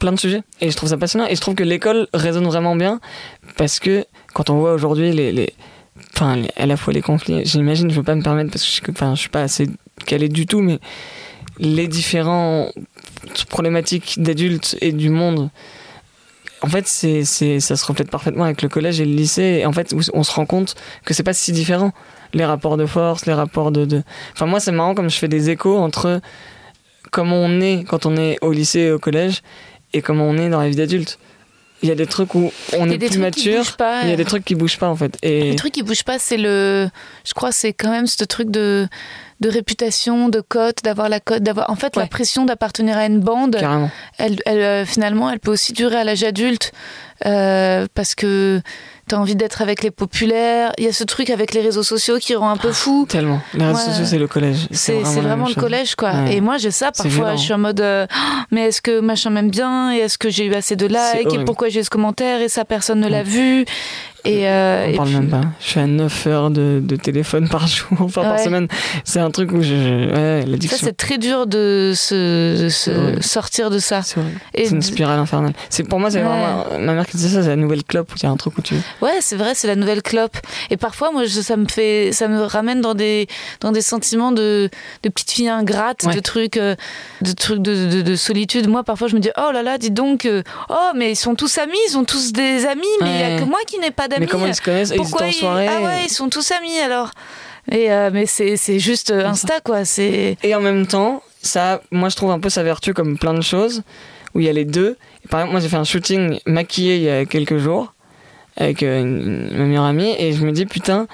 plein 0.00 0.12
de 0.12 0.18
sujets 0.18 0.42
et 0.60 0.70
je 0.70 0.76
trouve 0.76 0.88
ça 0.88 0.96
passionnant 0.96 1.26
et 1.26 1.36
je 1.36 1.40
trouve 1.40 1.54
que 1.54 1.62
l'école 1.62 2.08
résonne 2.14 2.46
vraiment 2.46 2.74
bien 2.74 2.98
parce 3.56 3.78
que 3.78 4.04
quand 4.32 4.50
on 4.50 4.58
voit 4.58 4.72
aujourd'hui 4.72 5.12
les 5.12 5.52
enfin 6.14 6.42
à 6.56 6.66
la 6.66 6.76
fois 6.76 6.92
les 6.92 7.02
conflits, 7.02 7.44
j'imagine, 7.44 7.90
je 7.90 7.96
veux 7.96 8.02
pas 8.02 8.14
me 8.14 8.22
permettre 8.22 8.50
parce 8.50 8.64
que 8.64 8.86
je, 8.86 8.90
enfin 8.90 9.14
suis 9.16 9.28
pas 9.28 9.42
assez 9.42 9.68
calé 10.06 10.28
du 10.28 10.46
tout, 10.46 10.60
mais 10.60 10.78
les 11.58 11.88
différents 11.88 12.70
problématiques 13.48 14.20
d'adultes 14.20 14.76
et 14.80 14.92
du 14.92 15.10
monde 15.10 15.50
en 16.62 16.68
fait, 16.68 16.86
c'est, 16.88 17.24
ça 17.60 17.76
se 17.76 17.86
reflète 17.86 18.10
parfaitement 18.10 18.44
avec 18.44 18.62
le 18.62 18.68
collège 18.68 19.00
et 19.00 19.04
le 19.04 19.14
lycée. 19.14 19.58
Et 19.60 19.66
en 19.66 19.72
fait, 19.72 19.94
on 20.14 20.22
se 20.22 20.32
rend 20.32 20.46
compte 20.46 20.74
que 21.04 21.14
c'est 21.14 21.22
pas 21.22 21.34
si 21.34 21.52
différent. 21.52 21.92
Les 22.32 22.44
rapports 22.44 22.76
de 22.76 22.86
force, 22.86 23.26
les 23.26 23.34
rapports 23.34 23.70
de, 23.70 23.84
de... 23.84 24.02
Enfin, 24.32 24.46
moi, 24.46 24.58
c'est 24.58 24.72
marrant 24.72 24.94
comme 24.94 25.10
je 25.10 25.16
fais 25.16 25.28
des 25.28 25.50
échos 25.50 25.76
entre 25.76 26.20
comment 27.12 27.36
on 27.36 27.60
est 27.60 27.84
quand 27.84 28.06
on 28.06 28.16
est 28.16 28.38
au 28.42 28.52
lycée 28.52 28.80
et 28.80 28.90
au 28.90 28.98
collège 28.98 29.42
et 29.92 30.02
comment 30.02 30.24
on 30.24 30.36
est 30.38 30.48
dans 30.48 30.60
la 30.60 30.68
vie 30.68 30.76
d'adulte. 30.76 31.18
Il 31.82 31.88
y 31.90 31.92
a 31.92 31.94
des 31.94 32.06
trucs 32.06 32.34
où 32.34 32.50
on 32.78 32.88
est 32.90 32.96
plus 32.96 33.08
trucs 33.08 33.10
qui 33.12 33.18
mature, 33.18 33.58
bougent 33.58 33.76
pas, 33.76 34.02
il 34.04 34.08
y 34.08 34.12
a 34.12 34.16
des 34.16 34.24
trucs 34.24 34.44
qui 34.44 34.54
bougent 34.54 34.78
pas 34.78 34.88
en 34.88 34.96
fait. 34.96 35.18
Et 35.22 35.50
Le 35.50 35.56
truc 35.56 35.72
qui 35.72 35.82
bouge 35.82 36.04
pas, 36.04 36.18
c'est 36.18 36.38
le. 36.38 36.88
Je 37.26 37.34
crois, 37.34 37.52
c'est 37.52 37.72
quand 37.74 37.90
même 37.90 38.06
ce 38.06 38.24
truc 38.24 38.50
de 38.50 38.88
de 39.40 39.50
réputation, 39.50 40.30
de 40.30 40.40
cote, 40.40 40.78
d'avoir 40.82 41.10
la 41.10 41.20
cote, 41.20 41.42
d'avoir. 41.42 41.68
En 41.68 41.76
fait, 41.76 41.94
la 41.96 42.04
Ouais. 42.04 42.08
pression 42.08 42.46
d'appartenir 42.46 42.96
à 42.96 43.04
une 43.04 43.20
bande. 43.20 43.56
carrément. 43.60 43.90
elle, 44.16 44.38
elle, 44.46 44.60
euh, 44.62 44.86
finalement, 44.86 45.30
elle 45.30 45.40
peut 45.40 45.50
aussi 45.50 45.74
durer 45.74 45.96
à 45.96 46.04
l'âge 46.04 46.24
adulte 46.24 46.72
euh, 47.26 47.86
parce 47.94 48.14
que 48.14 48.62
tu 49.08 49.14
as 49.14 49.18
envie 49.20 49.36
d'être 49.36 49.62
avec 49.62 49.82
les 49.82 49.90
populaires. 49.90 50.72
Il 50.78 50.84
y 50.84 50.88
a 50.88 50.92
ce 50.92 51.04
truc 51.04 51.30
avec 51.30 51.54
les 51.54 51.60
réseaux 51.60 51.82
sociaux 51.82 52.18
qui 52.18 52.34
rend 52.34 52.50
un 52.50 52.56
peu 52.56 52.72
fou. 52.72 53.06
Tellement. 53.08 53.40
Les 53.54 53.64
réseaux 53.64 53.78
Ouais. 53.78 53.84
sociaux, 53.84 54.04
c'est 54.04 54.18
le 54.18 54.26
collège. 54.26 54.66
C'est 54.72 55.00
vraiment, 55.00 55.46
le 55.48 55.54
collège, 55.54 55.94
quoi. 55.94 56.12
Ouais. 56.12 56.36
Et 56.36 56.40
moi, 56.40 56.56
j'ai 56.58 56.70
ça 56.70 56.90
parfois. 56.92 57.36
Je 57.36 57.40
suis 57.42 57.52
en 57.52 57.58
mode, 57.58 57.80
euh, 57.80 58.06
Oh, 58.10 58.14
mais 58.50 58.68
est-ce 58.68 58.80
que 58.82 59.00
machin 59.00 59.30
m'aime 59.30 59.50
bien? 59.50 59.92
Et 59.94 59.98
est-ce 59.98 60.18
que 60.18 60.28
j'ai 60.30 60.44
eu 60.46 60.54
assez 60.54 60.76
de 60.76 60.86
likes? 60.86 61.32
Et 61.34 61.44
pourquoi 61.44 61.68
j'ai 61.68 61.82
ce 61.82 61.90
commentaire? 61.90 62.40
Et 62.40 62.48
ça, 62.48 62.64
personne 62.64 63.00
ne 63.00 63.08
l'a 63.08 63.22
vu. 63.22 63.64
Et, 64.26 64.48
euh, 64.48 64.86
On 64.86 64.90
et 64.90 64.96
parle 64.96 65.08
puis- 65.08 65.16
même 65.18 65.28
pas. 65.28 65.40
Je 65.60 65.66
suis 65.66 65.80
à 65.80 65.86
9 65.86 66.26
heures 66.26 66.50
de, 66.50 66.80
de 66.82 66.96
téléphone 66.96 67.48
par 67.48 67.66
jour, 67.66 67.88
enfin 68.00 68.22
par 68.22 68.38
semaine. 68.40 68.68
C'est 69.04 69.20
un 69.20 69.30
truc 69.30 69.52
où 69.52 69.62
je. 69.62 69.68
je- 69.74 70.44
ouais, 70.50 70.58
Ça, 70.68 70.76
c'est 70.78 70.96
très 70.96 71.18
dur 71.18 71.46
de 71.46 71.92
se, 71.94 72.62
de 72.64 72.68
se 72.68 72.90
horrible. 72.90 73.22
sortir 73.22 73.70
de 73.70 73.78
ça. 73.78 74.02
C'est 74.02 74.18
horrible. 74.18 74.38
Et 74.54 74.66
C'est 74.66 74.74
une 74.74 74.82
spirale 74.82 75.18
infernale. 75.18 75.52
C'est 75.70 75.84
pour 75.84 76.00
moi, 76.00 76.10
c'est 76.10 76.18
Ouais. 76.18 76.24
vraiment 76.24 76.64
ma 76.80 76.94
mère 76.94 77.06
qui 77.06 77.16
disait 77.16 77.36
ça, 77.36 77.42
c'est 77.42 77.48
la 77.48 77.56
nouvelle 77.56 77.84
clope 77.84 78.10
où 78.12 78.16
il 78.16 78.22
y 78.22 78.26
a 78.26 78.30
un 78.30 78.36
truc 78.36 78.58
où 78.58 78.62
tu. 78.62 78.74
Ouais, 79.02 79.18
c'est 79.20 79.36
vrai, 79.36 79.52
c'est 79.54 79.68
la 79.68 79.76
nouvelle 79.76 80.02
clope. 80.02 80.36
Et 80.70 80.76
parfois, 80.76 81.12
moi, 81.12 81.24
je- 81.24 81.40
ça 81.40 81.56
me 81.56 81.66
fait, 81.66 82.10
ça 82.12 82.28
me 82.28 82.42
ramène 82.42 82.80
dans 82.80 82.94
des, 82.94 83.26
dans 83.60 83.72
des 83.72 83.80
sentiments 83.82 84.32
de, 84.32 84.68
de 85.02 85.08
petite 85.08 85.30
fille 85.30 85.48
ingrate, 85.48 86.02
Ouais. 86.04 86.14
de 86.14 86.20
trucs, 86.20 86.56
euh, 86.56 86.74
de 87.22 87.32
trucs 87.32 87.60
de, 87.62 87.88
de, 87.90 88.02
de 88.02 88.16
solitude. 88.16 88.68
Moi, 88.68 88.82
parfois, 88.82 89.08
je 89.08 89.14
me 89.14 89.20
dis, 89.20 89.30
oh 89.36 89.50
là 89.52 89.62
là, 89.62 89.78
dis 89.78 89.90
donc, 89.90 90.24
euh, 90.26 90.42
oh, 90.68 90.74
mais 90.96 91.12
ils 91.12 91.16
sont 91.16 91.34
tous 91.34 91.58
amis, 91.58 91.76
ils 91.90 91.96
ont 91.96 92.04
tous 92.04 92.32
des 92.32 92.66
amis, 92.66 92.82
mais 93.02 93.10
il 93.14 93.20
y 93.20 93.22
a 93.34 93.38
que 93.40 93.44
moi 93.44 93.58
qui 93.66 93.78
n'ai 93.78 93.90
pas 93.90 94.08
d'amis. 94.08 94.15
Mais 94.20 94.26
comment 94.26 94.46
ils 94.46 94.54
se 94.54 94.62
connaissent 94.62 94.90
Ils 94.90 94.94
étaient 95.02 95.24
en 95.24 95.32
soirée. 95.32 95.68
Ah 95.68 95.82
ouais, 95.82 96.04
ils 96.04 96.10
sont 96.10 96.28
tous 96.28 96.50
amis 96.52 96.78
alors. 96.78 97.10
Et 97.70 97.90
euh, 97.92 98.10
mais 98.12 98.26
c'est, 98.26 98.78
juste 98.78 99.10
euh, 99.10 99.26
Insta 99.26 99.60
quoi. 99.64 99.84
C'est 99.84 100.36
Et 100.42 100.54
en 100.54 100.60
même 100.60 100.86
temps, 100.86 101.22
ça, 101.42 101.80
moi 101.90 102.08
je 102.08 102.16
trouve 102.16 102.30
un 102.30 102.38
peu 102.38 102.48
sa 102.48 102.62
vertu 102.62 102.94
comme 102.94 103.18
plein 103.18 103.34
de 103.34 103.40
choses 103.40 103.82
où 104.34 104.40
il 104.40 104.46
y 104.46 104.48
a 104.48 104.52
les 104.52 104.64
deux. 104.64 104.96
Et 105.24 105.28
par 105.28 105.40
exemple, 105.40 105.52
moi 105.52 105.60
j'ai 105.60 105.68
fait 105.68 105.76
un 105.76 105.84
shooting 105.84 106.38
maquillé 106.46 106.96
il 106.96 107.02
y 107.02 107.10
a 107.10 107.24
quelques 107.24 107.58
jours 107.58 107.92
avec 108.56 108.82
euh, 108.82 109.00
une, 109.00 109.50
ma 109.56 109.64
meilleure 109.64 109.84
amie 109.84 110.14
et 110.18 110.32
je 110.32 110.44
me 110.44 110.52
dis 110.52 110.64
putain, 110.66 111.08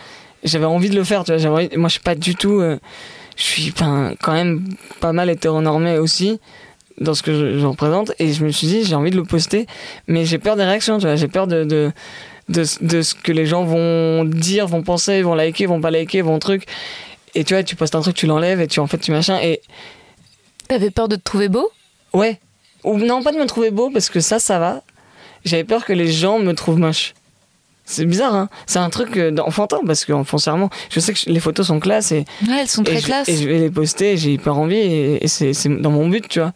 j'avais 0.44 0.66
envie 0.66 0.90
de 0.90 0.94
le 0.96 1.04
faire. 1.04 1.24
Tu 1.24 1.34
vois, 1.34 1.50
envie- 1.50 1.76
moi 1.76 1.88
je 1.88 1.92
suis 1.94 2.02
pas 2.02 2.14
du 2.14 2.34
tout, 2.34 2.60
euh, 2.60 2.78
je 3.36 3.42
suis 3.42 3.72
quand 3.72 4.32
même 4.32 4.64
pas 5.00 5.12
mal 5.12 5.30
hétéronormé 5.30 5.96
aussi. 5.98 6.38
dans 7.00 7.14
ce 7.14 7.22
que 7.22 7.32
je, 7.32 7.58
je 7.58 7.64
représente 7.66 8.12
et 8.18 8.32
je 8.34 8.44
me 8.44 8.50
suis 8.50 8.66
dit 8.66 8.84
j'ai 8.84 8.94
envie 8.94 9.10
de 9.10 9.16
le 9.16 9.24
poster 9.24 9.66
mais 10.06 10.26
j'ai 10.26 10.38
peur 10.38 10.56
des 10.56 10.64
réactions 10.64 10.98
tu 10.98 11.06
vois 11.06 11.16
j'ai 11.16 11.26
peur 11.26 11.46
de, 11.46 11.64
de 11.64 11.90
de, 12.48 12.64
de 12.80 13.02
ce 13.02 13.14
que 13.14 13.32
les 13.32 13.46
gens 13.46 13.64
vont 13.64 14.24
dire 14.24 14.66
vont 14.66 14.82
penser 14.82 15.22
vont 15.22 15.34
liker 15.34 15.66
vont 15.66 15.80
pas 15.80 15.90
liker 15.90 16.22
vont 16.22 16.38
truc. 16.38 16.64
Et 17.34 17.44
tu 17.44 17.54
vois 17.54 17.62
tu 17.62 17.76
postes 17.76 17.94
un 17.94 18.00
truc 18.00 18.14
tu 18.16 18.26
l'enlèves 18.26 18.60
et 18.60 18.66
tu 18.66 18.80
en 18.80 18.86
fait 18.86 18.98
tu 18.98 19.10
machin 19.12 19.38
et 19.42 19.60
T'avais 20.68 20.90
peur 20.90 21.08
de 21.08 21.16
te 21.16 21.22
trouver 21.22 21.48
beau? 21.48 21.70
Ouais. 22.12 22.40
Ou 22.84 22.98
non 22.98 23.22
pas 23.22 23.32
de 23.32 23.38
me 23.38 23.46
trouver 23.46 23.70
beau 23.70 23.90
parce 23.90 24.08
que 24.10 24.20
ça 24.20 24.38
ça 24.38 24.58
va. 24.58 24.82
J'avais 25.44 25.64
peur 25.64 25.84
que 25.84 25.92
les 25.92 26.10
gens 26.10 26.38
me 26.38 26.52
trouvent 26.54 26.78
moche. 26.78 27.14
C'est 27.84 28.04
bizarre 28.04 28.34
hein. 28.34 28.48
C'est 28.66 28.78
un 28.78 28.90
truc 28.90 29.16
euh, 29.16 29.34
enfantin 29.38 29.80
parce 29.86 30.04
que 30.04 30.22
foncièrement 30.24 30.70
je 30.88 31.00
sais 31.00 31.12
que 31.12 31.18
les 31.30 31.40
photos 31.40 31.66
sont 31.66 31.80
classe 31.80 32.12
et 32.12 32.24
Ouais, 32.46 32.60
elles 32.60 32.68
sont 32.68 32.82
et 32.82 32.90
très 32.92 33.00
je, 33.00 33.06
classe. 33.06 33.28
et 33.28 33.36
je 33.36 33.48
vais 33.48 33.58
les 33.58 33.70
poster, 33.70 34.16
j'ai 34.16 34.32
hyper 34.34 34.56
envie 34.56 34.76
et, 34.76 35.24
et 35.24 35.28
c'est 35.28 35.52
c'est 35.52 35.68
dans 35.68 35.90
mon 35.90 36.08
but, 36.08 36.28
tu 36.28 36.38
vois. 36.40 36.52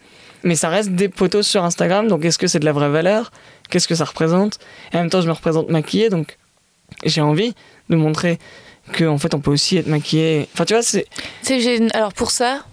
Mais 0.46 0.54
ça 0.54 0.68
reste 0.68 0.92
des 0.92 1.08
photos 1.08 1.44
sur 1.44 1.64
Instagram, 1.64 2.06
donc 2.06 2.24
est-ce 2.24 2.38
que 2.38 2.46
c'est 2.46 2.60
de 2.60 2.64
la 2.64 2.72
vraie 2.72 2.88
valeur? 2.88 3.32
Qu'est-ce 3.68 3.88
que 3.88 3.96
ça 3.96 4.04
représente? 4.04 4.60
Et 4.92 4.96
en 4.96 5.00
même 5.00 5.10
temps, 5.10 5.20
je 5.20 5.26
me 5.26 5.32
représente 5.32 5.70
maquillée, 5.70 6.08
donc 6.08 6.38
j'ai 7.04 7.20
envie 7.20 7.52
de 7.90 7.96
montrer 7.96 8.38
qu'en 8.96 9.18
fait, 9.18 9.34
on 9.34 9.40
peut 9.40 9.50
aussi 9.50 9.76
être 9.76 9.88
maquillé. 9.88 10.48
Enfin, 10.54 10.64
tu 10.64 10.74
vois, 10.74 10.84
c'est. 10.84 11.06
Alors 11.94 12.12
pour 12.12 12.30
ça, 12.30 12.64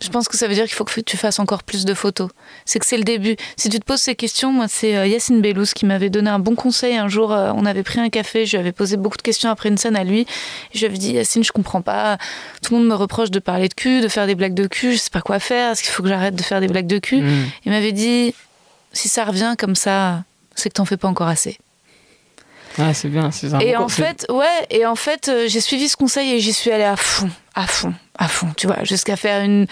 je 0.00 0.08
pense 0.10 0.28
que 0.28 0.36
ça 0.36 0.46
veut 0.46 0.54
dire 0.54 0.64
qu'il 0.66 0.74
faut 0.74 0.84
que 0.84 1.00
tu 1.00 1.16
fasses 1.16 1.38
encore 1.40 1.62
plus 1.64 1.84
de 1.84 1.92
photos. 1.94 2.30
C'est 2.64 2.78
que 2.78 2.86
c'est 2.86 2.96
le 2.98 3.02
début. 3.04 3.36
Si 3.56 3.68
tu 3.68 3.80
te 3.80 3.84
poses 3.84 4.00
ces 4.00 4.14
questions, 4.14 4.52
moi 4.52 4.66
c'est 4.68 4.96
euh, 4.96 5.06
Yacine 5.06 5.40
Bellous 5.40 5.66
qui 5.74 5.86
m'avait 5.86 6.08
donné 6.10 6.30
un 6.30 6.38
bon 6.38 6.54
conseil. 6.54 6.96
Un 6.96 7.08
jour, 7.08 7.32
euh, 7.32 7.50
on 7.54 7.66
avait 7.66 7.82
pris 7.82 7.98
un 7.98 8.08
café, 8.08 8.46
je 8.46 8.52
lui 8.52 8.58
avais 8.58 8.72
posé 8.72 8.96
beaucoup 8.96 9.16
de 9.16 9.22
questions 9.22 9.50
après 9.50 9.68
une 9.68 9.76
scène 9.78 9.96
à 9.96 10.04
lui. 10.04 10.26
Je 10.72 10.78
lui 10.80 10.86
avais 10.86 10.98
dit 10.98 11.12
Yacine, 11.14 11.42
je 11.42 11.50
comprends 11.52 11.82
pas. 11.82 12.18
Tout 12.62 12.74
le 12.74 12.78
monde 12.80 12.88
me 12.88 12.94
reproche 12.94 13.30
de 13.30 13.38
parler 13.40 13.68
de 13.68 13.74
cul, 13.74 14.00
de 14.00 14.08
faire 14.08 14.26
des 14.26 14.34
blagues 14.36 14.54
de 14.54 14.66
cul. 14.68 14.92
Je 14.92 14.98
sais 14.98 15.10
pas 15.10 15.20
quoi 15.20 15.40
faire. 15.40 15.72
Est-ce 15.72 15.82
qu'il 15.82 15.92
faut 15.92 16.02
que 16.04 16.08
j'arrête 16.08 16.36
de 16.36 16.42
faire 16.42 16.60
des 16.60 16.68
blagues 16.68 16.86
de 16.86 16.98
cul? 16.98 17.20
Mm. 17.22 17.46
Il 17.64 17.72
m'avait 17.72 17.92
dit 17.92 18.34
si 18.92 19.08
ça 19.08 19.24
revient 19.24 19.54
comme 19.58 19.74
ça, 19.74 20.22
c'est 20.54 20.68
que 20.68 20.74
t'en 20.74 20.84
fais 20.84 20.96
pas 20.96 21.08
encore 21.08 21.28
assez. 21.28 21.58
Ah, 22.78 22.94
c'est 22.94 23.08
bien. 23.08 23.30
c'est 23.32 23.52
un 23.52 23.58
Et 23.58 23.72
bon 23.72 23.78
en 23.78 23.82
conseil. 23.84 24.04
fait, 24.04 24.26
ouais, 24.30 24.66
et 24.70 24.86
en 24.86 24.94
fait, 24.94 25.28
euh, 25.28 25.46
j'ai 25.48 25.60
suivi 25.60 25.88
ce 25.88 25.96
conseil 25.96 26.30
et 26.34 26.38
j'y 26.40 26.52
suis 26.52 26.70
allée 26.70 26.84
à 26.84 26.94
fond, 26.96 27.28
à 27.56 27.66
fond, 27.66 27.92
à 28.18 28.26
fond, 28.28 28.48
tu 28.56 28.66
vois, 28.66 28.82
jusqu'à 28.82 29.16
faire 29.16 29.42
une, 29.44 29.66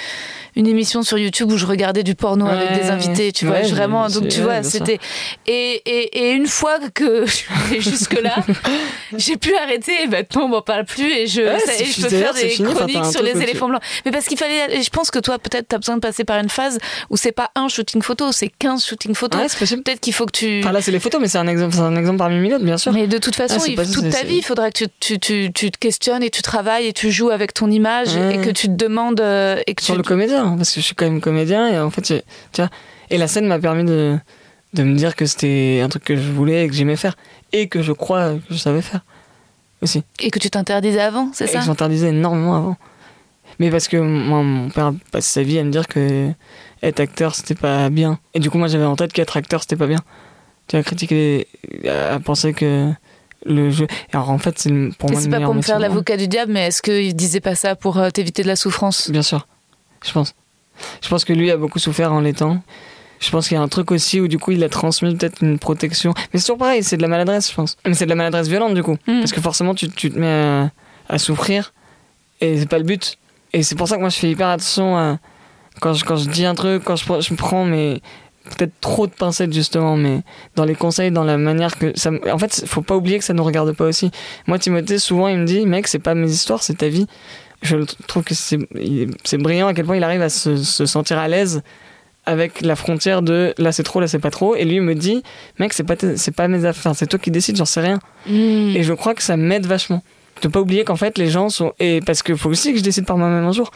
une 0.54 0.66
émission 0.68 1.02
sur 1.02 1.18
YouTube 1.18 1.50
où 1.50 1.56
je 1.56 1.66
regardais 1.66 2.02
du 2.04 2.14
porno 2.14 2.46
avec 2.46 2.80
des 2.80 2.90
invités, 2.90 3.32
tu 3.32 3.44
vois, 3.46 3.56
ouais, 3.56 3.68
vraiment. 3.68 4.08
Donc, 4.08 4.28
tu 4.28 4.40
vois, 4.40 4.62
c'était. 4.62 4.98
Et, 5.46 5.82
et, 5.84 6.28
et 6.28 6.30
une 6.32 6.46
fois 6.46 6.78
que 6.94 7.26
je 7.26 7.30
suis 7.32 7.46
allée 7.68 7.80
jusque-là, 7.80 8.36
j'ai 9.16 9.36
pu 9.36 9.54
arrêter 9.56 9.92
et 10.02 10.06
maintenant 10.06 10.42
on 10.44 10.48
m'en 10.48 10.62
parle 10.62 10.84
plus 10.84 11.10
et 11.10 11.26
je, 11.26 11.42
Ouais, 11.42 11.58
ça- 11.58 11.72
c'est 11.72 11.82
et 11.82 11.86
je 11.86 12.02
peux 12.02 12.08
faire 12.08 12.34
des 12.34 12.48
fini, 12.48 12.72
chroniques 12.72 13.04
sur 13.06 13.22
les 13.22 13.32
tu- 13.32 13.42
éléphants 13.42 13.68
blancs. 13.68 13.82
Mais 14.04 14.10
parce 14.12 14.26
qu'il 14.26 14.38
fallait. 14.38 14.76
Et 14.76 14.82
je 14.82 14.90
pense 14.90 15.10
que 15.10 15.18
toi, 15.18 15.38
peut-être, 15.38 15.66
t'as 15.68 15.78
besoin 15.78 15.96
de 15.96 16.00
passer 16.00 16.24
par 16.24 16.38
une 16.38 16.48
phase 16.48 16.78
où 17.10 17.16
c'est 17.16 17.32
pas 17.32 17.50
un 17.54 17.68
shooting 17.68 18.02
photo, 18.02 18.30
c'est 18.32 18.48
15 18.48 18.84
shooting 18.84 19.14
photos. 19.14 19.40
Ouais, 19.40 19.48
c'est 19.48 19.58
possible. 19.58 19.82
Peut-être 19.82 20.00
qu'il 20.00 20.12
faut 20.12 20.26
que 20.26 20.32
tu. 20.32 20.60
Enfin, 20.62 20.72
là, 20.72 20.80
c'est 20.80 20.90
les 20.92 21.00
photos, 21.00 21.20
mais 21.20 21.28
c'est 21.28 21.38
un 21.38 21.48
exemple, 21.48 21.76
un 21.78 21.96
exemple 21.96 22.18
parmi 22.18 22.36
mille 22.38 22.54
autres, 22.54 22.64
bien 22.64 22.78
sûr. 22.78 22.92
Mais 22.92 23.06
de 23.06 23.18
toute 23.18 23.34
façon, 23.36 23.58
Ah, 23.60 23.64
il- 23.68 23.74
pas- 23.76 23.84
toute 23.86 24.08
ta 24.10 24.22
vie, 24.22 24.36
il 24.36 24.44
faudra 24.44 24.70
que 24.70 24.78
tu, 24.84 24.88
tu, 25.00 25.18
tu, 25.18 25.52
tu 25.52 25.70
te 25.70 25.78
questionnes 25.78 26.22
et 26.22 26.30
tu 26.30 26.42
travailles 26.42 26.86
et 26.86 26.92
tu 26.92 27.10
joues 27.10 27.30
avec 27.30 27.52
ton 27.52 27.70
image. 27.70 28.10
Et 28.40 28.44
que 28.44 28.50
tu 28.50 28.68
te 28.68 28.72
demandes 28.74 29.20
euh, 29.20 29.60
et 29.66 29.74
que 29.74 29.82
sur 29.82 29.94
tu 29.94 29.98
le 29.98 30.02
comédien, 30.02 30.44
hein, 30.44 30.56
parce 30.56 30.70
que 30.70 30.80
je 30.80 30.86
suis 30.86 30.94
quand 30.94 31.06
même 31.06 31.20
comédien 31.20 31.68
et 31.68 31.78
en 31.78 31.90
fait, 31.90 32.02
tu 32.02 32.60
vois, 32.60 32.70
et 33.10 33.18
la 33.18 33.28
scène 33.28 33.46
m'a 33.46 33.58
permis 33.58 33.84
de, 33.84 34.16
de 34.74 34.82
me 34.82 34.94
dire 34.94 35.16
que 35.16 35.26
c'était 35.26 35.80
un 35.82 35.88
truc 35.88 36.04
que 36.04 36.16
je 36.16 36.30
voulais 36.32 36.64
et 36.64 36.68
que 36.68 36.74
j'aimais 36.74 36.96
faire 36.96 37.16
et 37.52 37.68
que 37.68 37.82
je 37.82 37.92
crois 37.92 38.34
que 38.34 38.54
je 38.54 38.56
savais 38.56 38.82
faire 38.82 39.00
aussi. 39.82 40.02
et 40.20 40.30
que 40.30 40.38
tu 40.38 40.50
t'interdisais 40.50 41.00
avant, 41.00 41.30
c'est 41.32 41.44
Et 41.44 41.48
ça 41.48 41.58
que 41.60 41.64
j'interdisais 41.64 42.08
énormément 42.08 42.56
avant. 42.56 42.76
Mais 43.58 43.70
parce 43.70 43.88
que 43.88 43.96
moi, 43.96 44.42
mon 44.42 44.68
père 44.68 44.92
passe 45.12 45.26
sa 45.26 45.42
vie 45.42 45.58
à 45.58 45.64
me 45.64 45.70
dire 45.70 45.88
que 45.88 46.30
être 46.82 47.00
acteur 47.00 47.34
c'était 47.34 47.54
pas 47.54 47.88
bien. 47.90 48.18
Et 48.34 48.40
du 48.40 48.50
coup, 48.50 48.58
moi 48.58 48.68
j'avais 48.68 48.84
en 48.84 48.96
tête 48.96 49.12
qu'être 49.12 49.36
acteur 49.36 49.62
c'était 49.62 49.76
pas 49.76 49.86
bien. 49.86 50.00
Tu 50.68 50.76
as 50.76 50.82
critiqué, 50.82 51.46
à 51.88 52.18
penser 52.18 52.52
que 52.52 52.90
le 53.48 53.70
jeu. 53.70 53.86
Alors 54.12 54.30
en 54.30 54.38
fait, 54.38 54.58
c'est 54.58 54.70
pour 54.98 55.10
Et 55.10 55.12
moi 55.12 55.20
c'est 55.20 55.28
pas 55.28 55.40
pour 55.40 55.54
me 55.54 55.62
faire 55.62 55.78
l'avocat 55.78 56.16
du 56.16 56.28
diable, 56.28 56.52
mais 56.52 56.66
est-ce 56.66 56.82
qu'il 56.82 57.14
disait 57.14 57.40
pas 57.40 57.54
ça 57.54 57.76
pour 57.76 57.98
euh, 57.98 58.10
t'éviter 58.10 58.42
de 58.42 58.48
la 58.48 58.56
souffrance? 58.56 59.10
Bien 59.10 59.22
sûr, 59.22 59.46
je 60.04 60.12
pense. 60.12 60.34
Je 61.02 61.08
pense 61.08 61.24
que 61.24 61.32
lui 61.32 61.50
a 61.50 61.56
beaucoup 61.56 61.78
souffert 61.78 62.12
en 62.12 62.20
l'étant. 62.20 62.60
Je 63.18 63.30
pense 63.30 63.48
qu'il 63.48 63.56
y 63.56 63.58
a 63.58 63.62
un 63.62 63.68
truc 63.68 63.90
aussi 63.92 64.20
où 64.20 64.28
du 64.28 64.38
coup 64.38 64.50
il 64.50 64.62
a 64.62 64.68
transmis 64.68 65.16
peut-être 65.16 65.42
une 65.42 65.58
protection. 65.58 66.12
Mais 66.32 66.38
c'est 66.38 66.46
toujours 66.46 66.58
pareil, 66.58 66.82
c'est 66.82 66.98
de 66.98 67.02
la 67.02 67.08
maladresse, 67.08 67.50
je 67.50 67.54
pense. 67.54 67.76
Mais 67.86 67.94
c'est 67.94 68.04
de 68.04 68.10
la 68.10 68.14
maladresse 68.14 68.48
violente 68.48 68.74
du 68.74 68.82
coup. 68.82 68.98
Mm. 69.06 69.20
Parce 69.20 69.32
que 69.32 69.40
forcément 69.40 69.74
tu, 69.74 69.88
tu 69.88 70.10
te 70.10 70.18
mets 70.18 70.26
à, 70.26 70.70
à 71.08 71.18
souffrir 71.18 71.72
et 72.40 72.58
c'est 72.58 72.68
pas 72.68 72.78
le 72.78 72.84
but. 72.84 73.16
Et 73.54 73.62
c'est 73.62 73.74
pour 73.74 73.88
ça 73.88 73.96
que 73.96 74.00
moi 74.02 74.10
je 74.10 74.18
fais 74.18 74.30
hyper 74.30 74.48
attention 74.48 74.98
à, 74.98 75.18
quand, 75.80 75.94
je, 75.94 76.04
quand 76.04 76.16
je 76.16 76.28
dis 76.28 76.44
un 76.44 76.54
truc, 76.54 76.84
quand 76.84 76.96
je, 76.96 77.04
je 77.04 77.32
me 77.32 77.36
prends 77.36 77.64
mais 77.64 78.02
peut-être 78.56 78.72
trop 78.80 79.06
de 79.06 79.12
pincettes 79.12 79.52
justement, 79.52 79.96
mais 79.96 80.20
dans 80.54 80.64
les 80.64 80.74
conseils, 80.74 81.10
dans 81.10 81.24
la 81.24 81.36
manière 81.38 81.76
que 81.78 81.92
ça. 81.98 82.10
En 82.32 82.38
fait, 82.38 82.64
faut 82.66 82.82
pas 82.82 82.96
oublier 82.96 83.18
que 83.18 83.24
ça 83.24 83.34
nous 83.34 83.44
regarde 83.44 83.72
pas 83.72 83.84
aussi. 83.86 84.10
Moi, 84.46 84.58
Timothée, 84.58 84.98
souvent 84.98 85.28
il 85.28 85.38
me 85.38 85.44
dit, 85.44 85.66
mec, 85.66 85.88
c'est 85.88 85.98
pas 85.98 86.14
mes 86.14 86.30
histoires, 86.30 86.62
c'est 86.62 86.74
ta 86.78 86.88
vie. 86.88 87.06
Je 87.62 87.76
trouve 88.06 88.22
que 88.22 88.34
c'est 88.34 88.58
il 88.78 89.02
est- 89.02 89.08
c'est 89.24 89.38
brillant 89.38 89.66
à 89.68 89.74
quel 89.74 89.86
point 89.86 89.96
il 89.96 90.04
arrive 90.04 90.22
à 90.22 90.28
se, 90.28 90.56
se 90.56 90.84
sentir 90.86 91.18
à 91.18 91.26
l'aise 91.28 91.62
avec 92.26 92.60
la 92.60 92.74
frontière 92.76 93.22
de 93.22 93.54
là 93.56 93.70
c'est 93.72 93.82
trop, 93.84 94.00
là 94.00 94.08
c'est 94.08 94.18
pas 94.18 94.30
trop. 94.30 94.56
Et 94.56 94.64
lui 94.64 94.76
il 94.76 94.82
me 94.82 94.94
dit, 94.94 95.22
mec, 95.58 95.72
c'est 95.72 95.84
pas, 95.84 95.94
c'est 96.16 96.34
pas 96.34 96.48
mes 96.48 96.64
affaires, 96.64 96.94
c'est 96.94 97.06
toi 97.06 97.18
qui 97.18 97.30
décides, 97.30 97.56
j'en 97.56 97.64
sais 97.64 97.80
rien. 97.80 97.98
Mm. 98.26 98.76
Et 98.76 98.82
je 98.82 98.92
crois 98.92 99.14
que 99.14 99.22
ça 99.22 99.36
m'aide 99.36 99.66
vachement. 99.66 100.02
De 100.42 100.48
pas 100.48 100.60
oublier 100.60 100.84
qu'en 100.84 100.96
fait 100.96 101.16
les 101.18 101.28
gens 101.28 101.48
sont. 101.48 101.72
Et 101.78 102.00
parce 102.04 102.22
qu'il 102.22 102.36
faut 102.36 102.50
aussi 102.50 102.72
que 102.72 102.78
je 102.78 102.84
décide 102.84 103.06
par 103.06 103.16
moi-même 103.16 103.44
un 103.44 103.52
jour. 103.52 103.70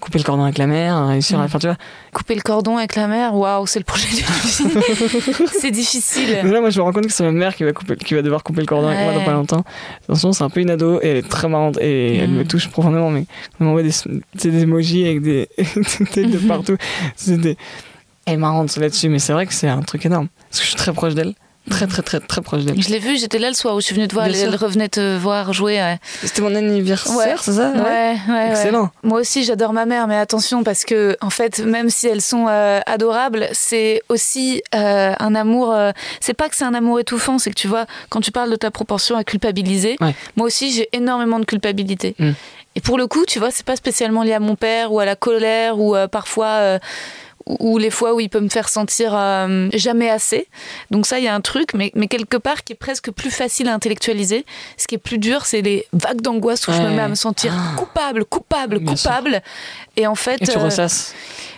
Couper 0.00 0.18
le 0.18 0.24
cordon 0.24 0.44
avec 0.44 0.58
la 0.58 0.68
mère, 0.68 1.08
réussir 1.08 1.40
à. 1.40 1.44
Enfin, 1.44 1.58
tu 1.58 1.66
vois. 1.66 1.76
Couper 2.12 2.36
le 2.36 2.40
cordon 2.40 2.76
avec 2.76 2.94
la 2.94 3.08
mère, 3.08 3.34
waouh, 3.34 3.66
c'est 3.66 3.80
le 3.80 3.84
projet 3.84 4.06
vie. 4.06 4.22
c'est 5.60 5.72
difficile. 5.72 6.38
Mais 6.44 6.50
là, 6.52 6.60
moi, 6.60 6.70
je 6.70 6.78
me 6.78 6.84
rends 6.84 6.92
compte 6.92 7.06
que 7.06 7.12
c'est 7.12 7.24
ma 7.24 7.32
mère 7.32 7.56
qui 7.56 7.64
va, 7.64 7.72
couper, 7.72 7.96
qui 7.96 8.14
va 8.14 8.22
devoir 8.22 8.44
couper 8.44 8.60
le 8.60 8.66
cordon 8.66 8.86
avec 8.88 9.00
moi 9.00 9.12
dans 9.12 9.24
pas 9.24 9.32
longtemps. 9.32 9.64
Attention, 10.04 10.32
c'est 10.32 10.44
un 10.44 10.50
peu 10.50 10.60
une 10.60 10.70
ado 10.70 11.00
et 11.02 11.08
elle 11.08 11.16
est 11.16 11.28
très 11.28 11.48
marrante 11.48 11.78
et 11.80 12.16
elle 12.18 12.30
Mm. 12.30 12.34
me 12.38 12.44
touche 12.44 12.68
profondément. 12.68 13.10
Mais 13.10 13.24
elle 13.58 13.66
m'envoie 13.66 13.82
des, 13.82 13.90
c'est 13.90 14.50
des 14.50 14.62
emojis 14.62 15.04
avec 15.04 15.20
des 15.22 15.48
têtes 16.12 16.30
de 16.30 16.38
partout. 16.48 16.76
C'est 17.16 17.36
des... 17.36 17.56
Elle 18.24 18.34
est 18.34 18.36
marrante 18.36 18.76
là-dessus, 18.76 19.08
mais 19.08 19.18
c'est 19.18 19.32
vrai 19.32 19.46
que 19.46 19.54
c'est 19.54 19.68
un 19.68 19.80
truc 19.82 20.06
énorme. 20.06 20.28
Parce 20.50 20.60
que 20.60 20.64
je 20.64 20.68
suis 20.68 20.76
très 20.76 20.92
proche 20.92 21.14
d'elle. 21.14 21.34
Très, 21.70 21.86
très, 21.86 22.02
très, 22.02 22.20
très 22.20 22.40
proche 22.40 22.64
d'elle. 22.64 22.80
Je 22.80 22.88
l'ai 22.88 22.98
vu, 22.98 23.18
j'étais 23.18 23.38
là 23.38 23.48
le 23.48 23.54
soir 23.54 23.74
où 23.74 23.80
je 23.80 23.86
suis 23.86 23.94
venue 23.94 24.08
te 24.08 24.14
voir, 24.14 24.26
elle, 24.26 24.36
elle 24.36 24.56
revenait 24.56 24.88
te 24.88 25.16
voir 25.16 25.52
jouer. 25.52 25.74
Ouais, 25.76 25.98
C'était 26.22 26.42
mon 26.42 26.54
anniversaire, 26.54 27.16
Ouais. 27.16 27.34
c'est 27.40 27.52
ça 27.52 27.70
ouais, 27.72 28.16
ouais. 28.28 28.50
Excellent. 28.50 28.90
Moi 29.02 29.20
aussi, 29.20 29.44
j'adore 29.44 29.72
ma 29.72 29.86
mère, 29.86 30.06
mais 30.08 30.16
attention 30.16 30.62
parce 30.64 30.84
que, 30.84 31.16
en 31.20 31.30
fait, 31.30 31.58
même 31.60 31.90
si 31.90 32.06
elles 32.08 32.22
sont 32.22 32.46
euh, 32.48 32.80
adorables, 32.86 33.48
c'est 33.52 34.02
aussi 34.08 34.62
euh, 34.74 35.12
un 35.18 35.34
amour. 35.34 35.72
euh, 35.74 35.92
c'est 36.20 36.34
pas 36.34 36.48
que 36.48 36.56
c'est 36.56 36.64
un 36.64 36.74
amour 36.74 37.00
étouffant, 37.00 37.38
c'est 37.38 37.50
que 37.50 37.54
tu 37.58 37.68
vois, 37.68 37.86
quand 38.08 38.20
tu 38.20 38.30
parles 38.32 38.50
de 38.50 38.56
ta 38.56 38.70
proportion 38.70 39.16
à 39.16 39.24
culpabiliser, 39.24 39.96
moi 40.36 40.46
aussi, 40.46 40.72
j'ai 40.72 40.88
énormément 40.92 41.38
de 41.38 41.44
culpabilité. 41.44 42.14
Mm. 42.18 42.30
Et 42.76 42.80
pour 42.80 42.96
le 42.98 43.06
coup, 43.06 43.24
tu 43.26 43.38
vois, 43.38 43.50
c'est 43.50 43.66
pas 43.66 43.76
spécialement 43.76 44.22
lié 44.22 44.34
à 44.34 44.40
mon 44.40 44.54
père 44.54 44.92
ou 44.92 45.00
à 45.00 45.04
la 45.04 45.16
colère 45.16 45.78
ou 45.80 45.96
parfois. 46.10 46.78
Ou 47.60 47.78
les 47.78 47.90
fois 47.90 48.14
où 48.14 48.20
il 48.20 48.28
peut 48.28 48.40
me 48.40 48.48
faire 48.48 48.68
sentir 48.68 49.12
euh, 49.14 49.68
jamais 49.72 50.10
assez. 50.10 50.48
Donc 50.90 51.06
ça, 51.06 51.18
il 51.18 51.24
y 51.24 51.28
a 51.28 51.34
un 51.34 51.40
truc, 51.40 51.74
mais, 51.74 51.90
mais 51.94 52.06
quelque 52.06 52.36
part 52.36 52.62
qui 52.64 52.74
est 52.74 52.76
presque 52.76 53.10
plus 53.10 53.30
facile 53.30 53.68
à 53.68 53.74
intellectualiser. 53.74 54.44
Ce 54.76 54.86
qui 54.86 54.94
est 54.96 54.98
plus 54.98 55.18
dur, 55.18 55.46
c'est 55.46 55.62
les 55.62 55.86
vagues 55.92 56.20
d'angoisse 56.20 56.68
où 56.68 56.72
je 56.72 56.80
me 56.82 56.90
mets 56.90 57.02
à 57.02 57.08
me 57.08 57.14
sentir 57.14 57.54
coupable, 57.76 58.24
coupable, 58.24 58.78
sûr. 58.78 58.86
coupable. 58.86 59.42
Et 59.96 60.06
en 60.06 60.14
fait, 60.14 60.42
Et 60.42 60.46
tu 60.46 60.58
euh, 60.58 60.62
ressasses. 60.62 61.14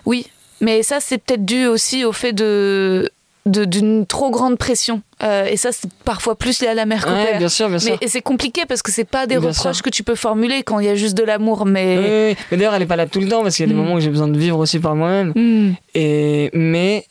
oui, 0.07 0.27
mais 0.61 0.83
ça, 0.83 1.01
c'est 1.01 1.19
peut-être 1.19 1.45
dû 1.45 1.67
aussi 1.67 2.05
au 2.05 2.13
fait 2.13 2.33
de- 2.33 3.11
d'une 3.47 4.07
trop 4.07 4.31
grande 4.31 4.59
pression. 4.59 5.03
Euh, 5.23 5.47
et 5.47 5.57
ça, 5.57 5.73
c'est 5.73 5.89
parfois 6.05 6.35
plus 6.37 6.61
lié 6.61 6.69
à 6.69 6.75
la 6.75 6.85
mère 6.87 7.07
Ouais, 7.09 7.39
bien 7.39 7.49
sûr, 7.49 7.69
bien 7.69 7.79
sûr. 7.79 7.97
Mais 8.01 8.07
et 8.07 8.09
c'est 8.09 8.21
compliqué 8.21 8.63
parce 8.69 8.83
que 8.83 8.91
c'est 8.93 9.05
pas 9.05 9.27
des 9.27 9.39
Bien 9.39 9.49
reproches 9.49 9.77
sûr. 9.77 9.83
que 9.83 9.91
tu 9.91 10.03
peux 10.03 10.15
formuler 10.15 10.63
quand 10.63 10.79
il 10.79 10.87
y 10.87 10.89
a 10.91 10.95
juste 10.95 11.17
de 11.17 11.23
l'amour, 11.25 11.65
mais 11.67 11.97
Oui, 11.99 12.05
oui, 12.05 12.29
oui. 12.31 12.37
Mais 12.51 12.57
d'ailleurs, 12.59 12.75
elle 12.75 12.83
est 12.83 12.87
pas 12.87 12.97
là 12.97 13.07
tout 13.07 13.21
le 13.21 13.29
temps 13.29 13.43
parce 13.43 13.57
qu'il 13.57 13.65
y 13.67 13.69
a 13.69 13.73
des 13.73 13.75
Mm. 13.75 13.83
moments 13.83 13.95
où 13.95 14.01
j'ai 14.01 14.11
besoin 14.11 14.29
de 14.29 14.39
vivre 14.39 14.59
aussi 14.59 14.79
par 14.79 14.95
moi-même. 14.95 15.33
Hmm. 15.35 15.73
Et 15.95 16.51
mais 16.53 17.07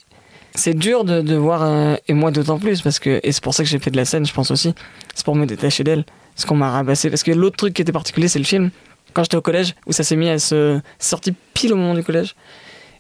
c'est 0.55 0.73
dur 0.75 1.03
de, 1.03 1.21
de 1.21 1.35
voir 1.35 1.63
euh, 1.63 1.95
et 2.07 2.13
moi 2.13 2.31
d'autant 2.31 2.57
plus 2.59 2.81
parce 2.81 2.99
que 2.99 3.19
et 3.23 3.31
c'est 3.31 3.43
pour 3.43 3.53
ça 3.53 3.63
que 3.63 3.69
j'ai 3.69 3.79
fait 3.79 3.91
de 3.91 3.97
la 3.97 4.05
scène, 4.05 4.25
je 4.25 4.33
pense 4.33 4.51
aussi. 4.51 4.73
C'est 5.15 5.25
pour 5.25 5.35
me 5.35 5.45
détacher 5.45 5.83
d'elle, 5.83 6.05
parce 6.35 6.45
qu'on 6.45 6.55
m'a 6.55 6.69
rabassé. 6.71 7.09
Parce 7.09 7.23
que 7.23 7.31
l'autre 7.31 7.57
truc 7.57 7.73
qui 7.73 7.81
était 7.81 7.91
particulier, 7.91 8.27
c'est 8.27 8.39
le 8.39 8.45
film. 8.45 8.69
Quand 9.13 9.23
j'étais 9.23 9.37
au 9.37 9.41
collège, 9.41 9.73
où 9.87 9.91
ça 9.93 10.03
s'est 10.03 10.15
mis 10.15 10.29
à 10.29 10.37
se 10.37 10.79
c'est 10.99 11.09
sorti 11.09 11.33
pile 11.55 11.73
au 11.73 11.75
moment 11.75 11.95
du 11.95 12.03
collège. 12.03 12.35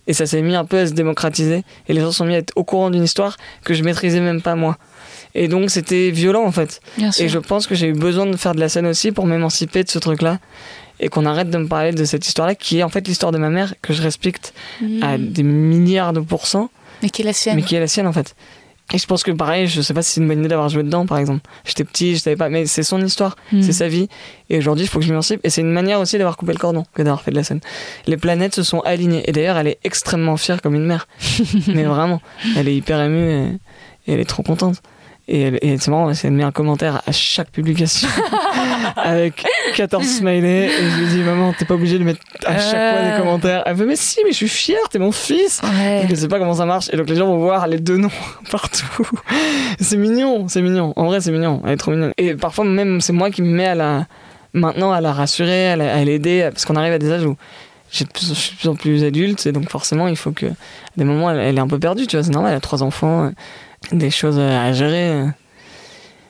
Et 0.07 0.13
ça 0.13 0.25
s'est 0.25 0.41
mis 0.41 0.55
un 0.55 0.65
peu 0.65 0.79
à 0.79 0.87
se 0.87 0.93
démocratiser. 0.93 1.63
Et 1.87 1.93
les 1.93 2.01
gens 2.01 2.11
sont 2.11 2.25
mis 2.25 2.35
à 2.35 2.39
être 2.39 2.53
au 2.55 2.63
courant 2.63 2.89
d'une 2.89 3.03
histoire 3.03 3.37
que 3.63 3.73
je 3.73 3.83
maîtrisais 3.83 4.19
même 4.21 4.41
pas 4.41 4.55
moi. 4.55 4.77
Et 5.35 5.47
donc 5.47 5.69
c'était 5.69 6.09
violent 6.09 6.43
en 6.45 6.51
fait. 6.51 6.81
bien 6.97 7.11
sûr. 7.11 7.25
Et 7.25 7.29
je 7.29 7.37
pense 7.37 7.67
que 7.67 7.75
j'ai 7.75 7.87
eu 7.87 7.93
besoin 7.93 8.25
de 8.25 8.35
faire 8.35 8.55
de 8.55 8.59
la 8.59 8.69
scène 8.69 8.87
aussi 8.87 9.11
pour 9.11 9.25
m'émanciper 9.27 9.83
de 9.83 9.89
ce 9.89 9.99
truc-là. 9.99 10.39
Et 11.01 11.07
qu'on 11.07 11.25
arrête 11.25 11.49
de 11.49 11.57
me 11.57 11.67
parler 11.67 11.93
de 11.93 12.03
cette 12.03 12.27
histoire-là, 12.27 12.55
qui 12.55 12.79
est 12.79 12.83
en 12.83 12.89
fait 12.89 13.07
l'histoire 13.07 13.31
de 13.31 13.37
ma 13.37 13.49
mère, 13.49 13.73
que 13.81 13.93
je 13.93 14.01
respecte 14.01 14.53
Hmm. 14.81 15.01
à 15.03 15.17
des 15.17 15.43
milliards 15.43 16.11
de 16.13 16.19
pourcents, 16.19 16.69
Mais 17.03 17.09
qui 17.09 17.21
est 17.21 17.25
la 17.25 17.31
sienne. 17.33 17.55
mais 17.55 17.61
qui 17.61 17.75
est 17.75 17.79
la 17.79 17.87
sienne 17.87 18.07
en 18.07 18.11
fait. 18.13 18.35
Et 18.93 18.97
je 18.97 19.05
pense 19.05 19.21
que 19.23 19.29
pareil, 19.31 19.67
je 19.67 19.81
sais 19.81 19.93
pas 19.93 20.01
si 20.01 20.13
c'est 20.13 20.21
une 20.21 20.27
bonne 20.27 20.39
idée 20.39 20.47
d'avoir 20.47 20.67
joué 20.69 20.81
dedans, 20.81 21.05
par 21.05 21.19
exemple. 21.19 21.41
J'étais 21.63 21.83
petit, 21.83 22.15
je 22.15 22.21
savais 22.21 22.35
pas, 22.35 22.49
mais 22.49 22.65
c'est 22.65 22.81
son 22.83 22.99
histoire, 23.05 23.35
Mm. 23.51 23.61
c'est 23.61 23.71
sa 23.73 23.87
vie. 23.87 24.07
Et 24.49 24.57
aujourd'hui, 24.57 24.85
il 24.85 24.87
faut 24.87 24.97
que 24.99 25.05
je 25.05 25.09
m'y 25.09 25.13
émancipe. 25.13 25.41
Et 25.43 25.49
c'est 25.51 25.61
une 25.61 25.71
manière 25.71 25.99
aussi 25.99 26.17
d'avoir 26.17 26.37
coupé 26.37 26.53
le 26.53 26.57
cordon 26.57 26.85
que 26.95 27.03
d'avoir 27.03 27.21
fait 27.21 27.29
de 27.31 27.35
la 27.35 27.43
scène. 27.43 27.59
Les 28.07 28.17
planètes 28.17 28.55
se 28.55 28.63
sont 28.63 28.79
alignées. 28.79 29.29
Et 29.29 29.31
d'ailleurs, 29.31 29.57
elle 29.57 29.67
est 29.67 29.77
extrêmement 29.83 30.37
fière 30.37 30.61
comme 30.61 30.73
une 30.75 30.85
mère. 30.85 31.07
mais 31.67 31.83
vraiment, 31.83 32.19
elle 32.57 32.67
est 32.67 32.75
hyper 32.75 32.99
émue 33.01 33.29
et, 33.31 33.43
et 34.07 34.13
elle 34.13 34.19
est 34.19 34.25
trop 34.29 34.41
contente. 34.43 34.81
Et, 35.31 35.73
et 35.73 35.77
c'est 35.77 35.91
marrant, 35.91 36.11
elle 36.11 36.31
met 36.31 36.43
un 36.43 36.51
commentaire 36.51 37.03
à 37.05 37.11
chaque 37.11 37.51
publication 37.51 38.07
avec 38.95 39.45
14 39.75 40.03
smileys. 40.03 40.65
Et 40.65 40.89
je 40.89 40.99
lui 41.01 41.07
dis, 41.07 41.17
maman, 41.19 41.53
t'es 41.57 41.65
pas 41.65 41.75
obligé 41.75 41.99
de 41.99 42.03
mettre 42.03 42.19
à 42.45 42.57
chaque 42.57 42.71
fois 42.95 43.01
des 43.03 43.09
Euh. 43.11 43.19
commentaires. 43.19 43.63
Elle 43.67 43.77
fait, 43.77 43.85
mais 43.85 43.95
si, 43.95 44.19
mais 44.25 44.31
je 44.31 44.37
suis 44.37 44.47
fière, 44.49 44.79
t'es 44.89 44.97
mon 44.99 45.11
fils. 45.11 45.61
Ouais. 45.63 46.05
Je 46.09 46.15
sais 46.15 46.27
pas 46.27 46.39
comment 46.39 46.55
ça 46.55 46.65
marche. 46.65 46.89
Et 46.91 46.97
donc 46.97 47.07
les 47.09 47.15
gens 47.15 47.27
vont 47.27 47.37
voir 47.37 47.67
les 47.67 47.79
deux 47.79 47.97
noms 47.97 48.09
partout. 48.51 49.07
C'est 49.79 49.97
mignon, 49.97 50.47
c'est 50.47 50.61
mignon. 50.63 50.93
En 50.95 51.05
vrai, 51.05 51.21
c'est 51.21 51.31
mignon. 51.31 51.61
Elle 51.65 51.73
est 51.73 51.77
trop 51.77 51.91
mignonne. 51.91 52.13
Et 52.17 52.33
parfois, 52.35 52.65
même, 52.65 52.99
c'est 53.01 53.13
moi 53.13 53.29
qui 53.29 53.41
me 53.41 53.49
mets 53.55 53.67
à 53.67 53.75
la. 53.75 54.07
Maintenant, 54.53 54.91
à 54.91 54.99
la 54.99 55.13
rassurer, 55.13 55.69
à 55.69 55.75
la- 55.75 55.93
à 55.95 56.03
l'aider. 56.03 56.49
Parce 56.51 56.65
qu'on 56.65 56.75
arrive 56.75 56.93
à 56.93 56.97
des 56.97 57.11
âges 57.11 57.23
où 57.25 57.35
je 57.91 57.97
suis 57.97 58.05
de 58.05 58.09
plus 58.11 58.67
en 58.67 58.73
plus 58.75 59.03
adulte. 59.03 59.45
Et 59.45 59.51
donc, 59.51 59.69
forcément, 59.69 60.07
il 60.07 60.17
faut 60.17 60.31
que. 60.31 60.47
À 60.47 60.51
des 60.97 61.03
moments, 61.03 61.29
elle, 61.29 61.37
elle 61.39 61.57
est 61.57 61.61
un 61.61 61.67
peu 61.67 61.77
perdue, 61.77 62.07
tu 62.07 62.15
vois. 62.17 62.23
C'est 62.23 62.31
normal, 62.31 62.51
elle 62.53 62.57
a 62.57 62.61
trois 62.61 62.81
enfants, 62.81 63.31
des 63.91 64.09
choses 64.09 64.39
à 64.39 64.71
gérer. 64.73 65.25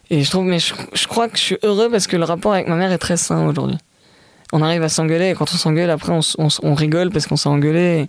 Et 0.10 0.24
je 0.24 0.30
trouve, 0.30 0.46
mais 0.46 0.60
je, 0.60 0.74
je 0.94 1.08
crois 1.08 1.28
que 1.28 1.38
je 1.38 1.44
suis 1.44 1.58
heureux 1.64 1.90
parce 1.90 2.08
que 2.08 2.18
le 2.18 2.24
rapport 2.24 2.54
avec 2.54 2.68
ma 2.68 2.76
mère 2.76 2.92
est 2.92 2.98
très 2.98 3.18
sain 3.18 3.48
aujourd'hui. 3.48 3.78
On 4.52 4.62
arrive 4.64 4.82
à 4.82 4.90
s'engueuler 4.90 5.30
et 5.30 5.34
quand 5.36 5.52
on 5.54 5.58
s'engueule, 5.58 5.92
après, 5.92 6.12
on, 6.12 6.22
on 6.40 6.48
on 6.64 6.74
rigole 6.74 7.12
parce 7.12 7.28
qu'on 7.28 7.36
s'est 7.36 7.50
engueulé. 7.50 8.08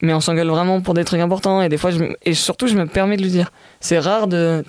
Mais 0.00 0.14
on 0.14 0.20
s'engueule 0.20 0.48
vraiment 0.48 0.80
pour 0.80 0.94
des 0.94 1.04
trucs 1.04 1.20
importants 1.20 1.62
et 1.62 1.68
des 1.68 1.76
fois, 1.78 1.90
je, 1.90 2.04
et 2.24 2.34
surtout, 2.34 2.66
je 2.66 2.74
me 2.74 2.86
permets 2.86 3.16
de 3.16 3.22
lui 3.22 3.30
dire. 3.30 3.52
C'est 3.80 3.98
rare 3.98 4.26
de. 4.26 4.64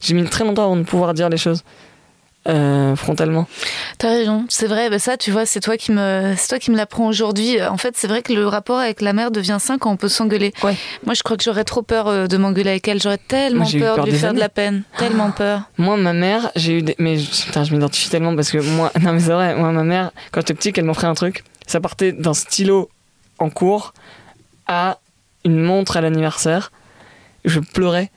J'ai 0.00 0.14
mis 0.14 0.24
très 0.24 0.44
longtemps 0.44 0.64
avant 0.64 0.76
de 0.76 0.82
pouvoir 0.82 1.12
dire 1.12 1.28
les 1.28 1.36
choses 1.36 1.62
euh, 2.48 2.96
frontalement. 2.96 3.46
T'as 3.98 4.08
raison, 4.08 4.46
c'est 4.48 4.66
vrai. 4.66 4.88
Bah 4.88 4.98
ça, 4.98 5.18
tu 5.18 5.30
vois, 5.30 5.44
c'est 5.44 5.60
toi 5.60 5.76
qui 5.76 5.92
me, 5.92 6.34
c'est 6.38 6.48
toi 6.48 6.58
qui 6.58 6.70
me 6.70 6.76
l'apprends 6.76 7.06
aujourd'hui. 7.06 7.62
En 7.62 7.76
fait, 7.76 7.96
c'est 7.98 8.08
vrai 8.08 8.22
que 8.22 8.32
le 8.32 8.46
rapport 8.46 8.78
avec 8.78 9.02
la 9.02 9.12
mère 9.12 9.30
devient 9.30 9.58
sain 9.60 9.76
quand 9.76 9.90
on 9.90 9.96
peut 9.96 10.08
s'engueuler. 10.08 10.54
Ouais. 10.62 10.74
Moi, 11.04 11.12
je 11.14 11.22
crois 11.22 11.36
que 11.36 11.42
j'aurais 11.42 11.64
trop 11.64 11.82
peur 11.82 12.08
euh, 12.08 12.26
de 12.28 12.38
m'engueuler 12.38 12.70
avec 12.70 12.88
elle. 12.88 13.00
J'aurais 13.00 13.18
tellement 13.18 13.68
Moi, 13.70 13.78
peur, 13.78 13.96
peur 13.96 14.04
de 14.06 14.10
lui 14.10 14.18
faire 14.18 14.32
de 14.32 14.38
la 14.38 14.48
peine, 14.48 14.84
tellement 14.96 15.30
peur. 15.32 15.62
Moi, 15.76 15.98
ma 15.98 16.14
mère, 16.14 16.50
j'ai 16.56 16.78
eu 16.78 16.82
des. 16.82 16.96
Mais 16.98 17.16
putain, 17.18 17.64
je 17.64 17.74
m'identifie 17.74 18.08
tellement 18.08 18.34
parce 18.34 18.50
que 18.50 18.58
moi. 18.58 18.90
Non, 19.00 19.12
mais 19.14 19.20
c'est 19.20 19.32
vrai, 19.32 19.54
moi, 19.54 19.72
ma 19.72 19.84
mère, 19.84 20.10
quand 20.30 20.40
j'étais 20.40 20.54
petit, 20.54 20.72
qu'elle 20.72 20.84
m'offrait 20.84 21.06
un 21.06 21.14
truc, 21.14 21.44
ça 21.66 21.80
partait 21.80 22.12
d'un 22.12 22.34
stylo 22.34 22.90
en 23.38 23.48
cours 23.48 23.94
à 24.66 24.98
une 25.44 25.58
montre 25.60 25.96
à 25.96 26.00
l'anniversaire. 26.00 26.70
Je 27.44 27.60
pleurais 27.60 28.10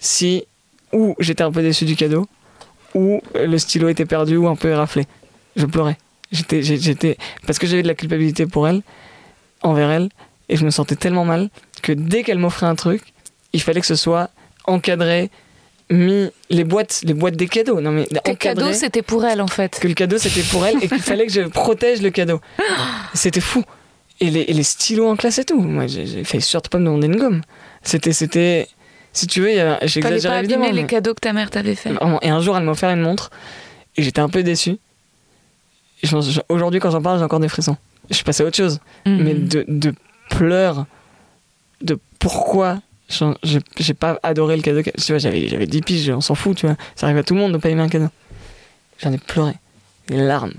si. 0.00 0.44
Ou 0.92 1.14
j'étais 1.20 1.42
un 1.42 1.52
peu 1.52 1.60
déçu 1.60 1.84
du 1.84 1.96
cadeau, 1.96 2.26
ou 2.94 3.20
le 3.34 3.58
stylo 3.58 3.88
était 3.88 4.06
perdu 4.06 4.36
ou 4.36 4.48
un 4.48 4.56
peu 4.56 4.68
éraflé. 4.68 5.06
Je 5.56 5.66
pleurais. 5.66 5.96
J'étais. 6.32 6.62
j'étais 6.62 7.16
Parce 7.46 7.58
que 7.58 7.66
j'avais 7.66 7.82
de 7.82 7.88
la 7.88 7.94
culpabilité 7.94 8.46
pour 8.46 8.68
elle, 8.68 8.82
envers 9.62 9.90
elle, 9.90 10.08
et 10.48 10.56
je 10.56 10.64
me 10.64 10.70
sentais 10.70 10.96
tellement 10.96 11.24
mal 11.24 11.50
que 11.82 11.92
dès 11.92 12.22
qu'elle 12.22 12.38
m'offrait 12.38 12.66
un 12.66 12.74
truc, 12.74 13.02
il 13.52 13.62
fallait 13.62 13.80
que 13.80 13.86
ce 13.86 13.94
soit 13.94 14.30
encadré, 14.66 15.30
mis 15.90 16.30
les 16.50 16.64
boîtes, 16.64 17.00
les 17.04 17.14
boîtes 17.14 17.36
des 17.36 17.48
cadeaux. 17.48 17.80
Non 17.80 17.92
mais 17.92 18.04
Que 18.06 18.30
le 18.30 18.36
cadeau, 18.36 18.72
c'était 18.72 19.02
pour 19.02 19.24
elle, 19.24 19.40
en 19.40 19.46
fait. 19.46 19.78
que 19.80 19.88
le 19.88 19.94
cadeau 19.94 20.18
c'était 20.18 20.42
pour 20.42 20.66
elle 20.66 20.76
et 20.82 20.88
qu'il 20.88 20.98
fallait 21.00 21.26
que 21.26 21.32
je 21.32 21.42
protège 21.42 22.02
le 22.02 22.10
cadeau. 22.10 22.40
C'était 23.14 23.40
fou. 23.40 23.64
Et 24.20 24.30
les, 24.30 24.40
et 24.40 24.52
les 24.52 24.64
stylos 24.64 25.08
en 25.08 25.14
classe 25.16 25.38
et 25.38 25.44
tout. 25.44 25.60
Moi, 25.60 25.86
j'ai 25.86 26.04
j'ai 26.04 26.24
failli 26.24 26.42
surtout 26.42 26.70
pas 26.70 26.78
me 26.78 26.84
demander 26.86 27.06
une 27.06 27.16
gomme. 27.16 27.40
C'était, 27.82 28.12
c'était, 28.12 28.66
si 29.18 29.26
tu 29.26 29.40
veux, 29.40 29.48
j'exagère 29.82 30.32
pas 30.32 30.72
les 30.72 30.86
cadeaux 30.86 31.14
que 31.14 31.20
ta 31.20 31.32
mère 31.32 31.50
t'avait 31.50 31.74
fait. 31.74 31.92
Et 32.22 32.28
un 32.28 32.40
jour, 32.40 32.56
elle 32.56 32.64
m'a 32.64 32.72
offert 32.72 32.90
une 32.90 33.00
montre 33.00 33.30
et 33.96 34.02
j'étais 34.02 34.20
un 34.20 34.28
peu 34.28 34.42
déçu. 34.42 34.78
Aujourd'hui, 36.48 36.78
quand 36.80 36.90
j'en 36.90 37.02
parle, 37.02 37.18
j'ai 37.18 37.24
encore 37.24 37.40
des 37.40 37.48
frissons. 37.48 37.76
Je 38.08 38.14
suis 38.14 38.24
passé 38.24 38.42
à 38.42 38.46
autre 38.46 38.56
chose. 38.56 38.80
Mhm. 39.06 39.22
Mais 39.22 39.34
de, 39.34 39.64
de 39.66 39.94
pleurs, 40.30 40.86
de 41.82 41.98
pourquoi 42.18 42.78
j'ai 43.42 43.94
pas 43.94 44.18
adoré 44.22 44.56
le 44.56 44.62
cadeau. 44.62 44.82
Tu 44.82 45.12
vois, 45.12 45.18
j'avais 45.18 45.48
j'avais 45.48 45.66
10 45.66 45.80
piges, 45.82 46.10
on 46.10 46.20
s'en 46.20 46.34
fout, 46.34 46.56
tu 46.56 46.66
vois. 46.66 46.76
Ça 46.94 47.06
arrive 47.06 47.18
à 47.18 47.22
tout 47.22 47.34
le 47.34 47.40
monde 47.40 47.52
de 47.52 47.58
pas 47.58 47.70
aimer 47.70 47.82
un 47.82 47.88
cadeau. 47.88 48.08
J'en 48.98 49.12
ai 49.12 49.18
pleuré. 49.18 49.52
Les 50.08 50.18
larmes. 50.18 50.54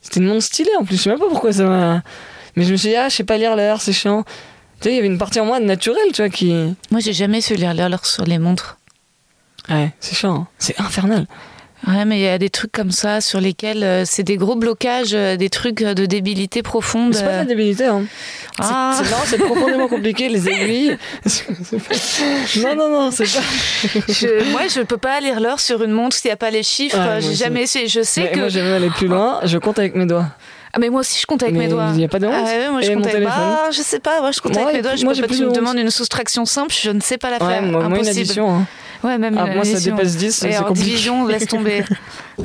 C'était 0.00 0.20
une 0.20 0.26
montre 0.26 0.42
stylée 0.42 0.70
en 0.78 0.84
plus, 0.84 0.96
je 0.96 1.02
sais 1.02 1.10
même 1.10 1.18
pas 1.18 1.28
pourquoi 1.28 1.52
ça 1.52 1.64
m'a. 1.64 2.02
Mais 2.56 2.64
je 2.64 2.72
me 2.72 2.76
suis 2.76 2.88
dit, 2.88 2.96
ah, 2.96 3.08
je 3.08 3.16
sais 3.16 3.24
pas 3.24 3.36
lire 3.36 3.54
l'heure, 3.54 3.80
c'est 3.80 3.92
chiant. 3.92 4.24
Tu 4.80 4.88
sais, 4.88 4.92
il 4.92 4.96
y 4.96 4.98
avait 4.98 5.08
une 5.08 5.18
partie 5.18 5.40
en 5.40 5.44
moi 5.46 5.60
naturelle, 5.60 6.10
tu 6.14 6.22
vois, 6.22 6.30
qui. 6.30 6.52
Moi, 6.90 7.00
j'ai 7.00 7.12
jamais 7.12 7.40
su 7.40 7.54
lire 7.54 7.74
l'heure 7.74 8.06
sur 8.06 8.24
les 8.24 8.38
montres. 8.38 8.78
Ouais, 9.68 9.92
c'est 10.00 10.16
chiant, 10.16 10.34
hein. 10.34 10.46
c'est 10.58 10.80
infernal. 10.80 11.26
Ouais, 11.86 12.04
mais 12.04 12.18
il 12.18 12.22
y 12.22 12.28
a 12.28 12.36
des 12.36 12.50
trucs 12.50 12.72
comme 12.72 12.90
ça 12.90 13.22
sur 13.22 13.40
lesquels 13.40 13.82
euh, 13.82 14.02
c'est 14.04 14.22
des 14.22 14.36
gros 14.36 14.54
blocages, 14.54 15.14
euh, 15.14 15.36
des 15.36 15.48
trucs 15.48 15.80
euh, 15.80 15.94
de 15.94 16.04
débilité 16.04 16.62
profonde. 16.62 17.14
C'est 17.14 17.24
pas 17.24 17.32
de 17.32 17.36
la 17.38 17.44
débilité, 17.46 17.86
hein. 17.86 18.04
Ah. 18.58 18.98
c'est- 19.02 19.10
non, 19.10 19.16
c'est 19.24 19.38
profondément 19.38 19.88
compliqué, 19.96 20.28
les 20.28 20.46
aiguilles. 20.46 20.98
Pas- 21.24 21.30
non, 22.74 22.76
non, 22.76 22.88
non, 22.90 23.10
c'est 23.10 23.24
pas. 23.24 23.40
Je- 24.08 24.50
moi, 24.52 24.62
je 24.68 24.80
peux 24.82 24.98
pas 24.98 25.20
lire 25.20 25.40
l'heure 25.40 25.60
sur 25.60 25.82
une 25.82 25.92
montre 25.92 26.16
s'il 26.16 26.28
n'y 26.28 26.32
a 26.34 26.36
pas 26.36 26.50
les 26.50 26.62
chiffres. 26.62 26.98
Ouais, 26.98 27.20
J'ai 27.22 27.34
jamais 27.34 27.62
essayé. 27.62 27.86
Je 27.88 28.02
sais 28.02 28.22
Mais 28.24 28.30
que. 28.32 28.38
Moi, 28.40 28.48
j'aime 28.48 28.72
aller 28.74 28.90
plus 28.90 29.08
loin, 29.08 29.40
je 29.44 29.56
compte 29.56 29.78
avec 29.78 29.94
mes 29.94 30.06
doigts. 30.06 30.26
Ah, 30.72 30.78
mais 30.78 30.88
moi 30.88 31.00
aussi, 31.00 31.20
je 31.20 31.26
compte 31.26 31.42
avec 31.42 31.54
Mais 31.54 31.60
mes 31.66 31.68
doigts. 31.68 31.88
il 31.94 32.00
y 32.00 32.04
a 32.04 32.08
pas 32.08 32.18
de 32.20 32.26
honte 32.26 32.34
Ah, 32.36 32.44
ouais, 32.44 32.70
moi, 32.70 32.80
je 32.80 32.92
compte 32.92 33.02
avec 33.02 33.12
téléphone 33.16 33.34
Ah, 33.36 33.68
je 33.72 33.82
sais 33.82 33.98
pas. 33.98 34.20
Moi, 34.20 34.30
je 34.30 34.40
compte 34.40 34.52
Moi, 34.54 34.62
avec 34.62 34.76
mes 34.76 34.82
doigts. 34.82 34.94
Je 34.96 35.04
moi, 35.04 35.14
peux 35.14 35.22
pas. 35.22 35.34
Tu 35.34 35.42
me 35.42 35.48
honte. 35.48 35.54
demandes 35.56 35.78
une 35.78 35.90
soustraction 35.90 36.44
simple, 36.44 36.72
je 36.80 36.90
ne 36.90 37.00
sais 37.00 37.18
pas 37.18 37.30
la 37.30 37.44
Ouais, 37.44 37.52
faire. 37.52 37.62
moi, 37.62 37.80
moi, 37.80 37.88
une 37.88 37.94
Impossible. 38.04 38.20
addition. 38.20 38.54
hein. 38.54 38.66
Ouais, 39.02 39.18
même 39.18 39.36
Ah, 39.38 39.46
moi, 39.54 39.64
ça 39.64 39.80
dépasse 39.80 40.16
10, 40.16 40.26
Et 40.26 40.30
c'est 40.52 40.58
en 40.58 40.64
compliqué. 40.64 40.88
division, 40.90 41.26
laisse 41.26 41.46
tomber. 41.46 41.84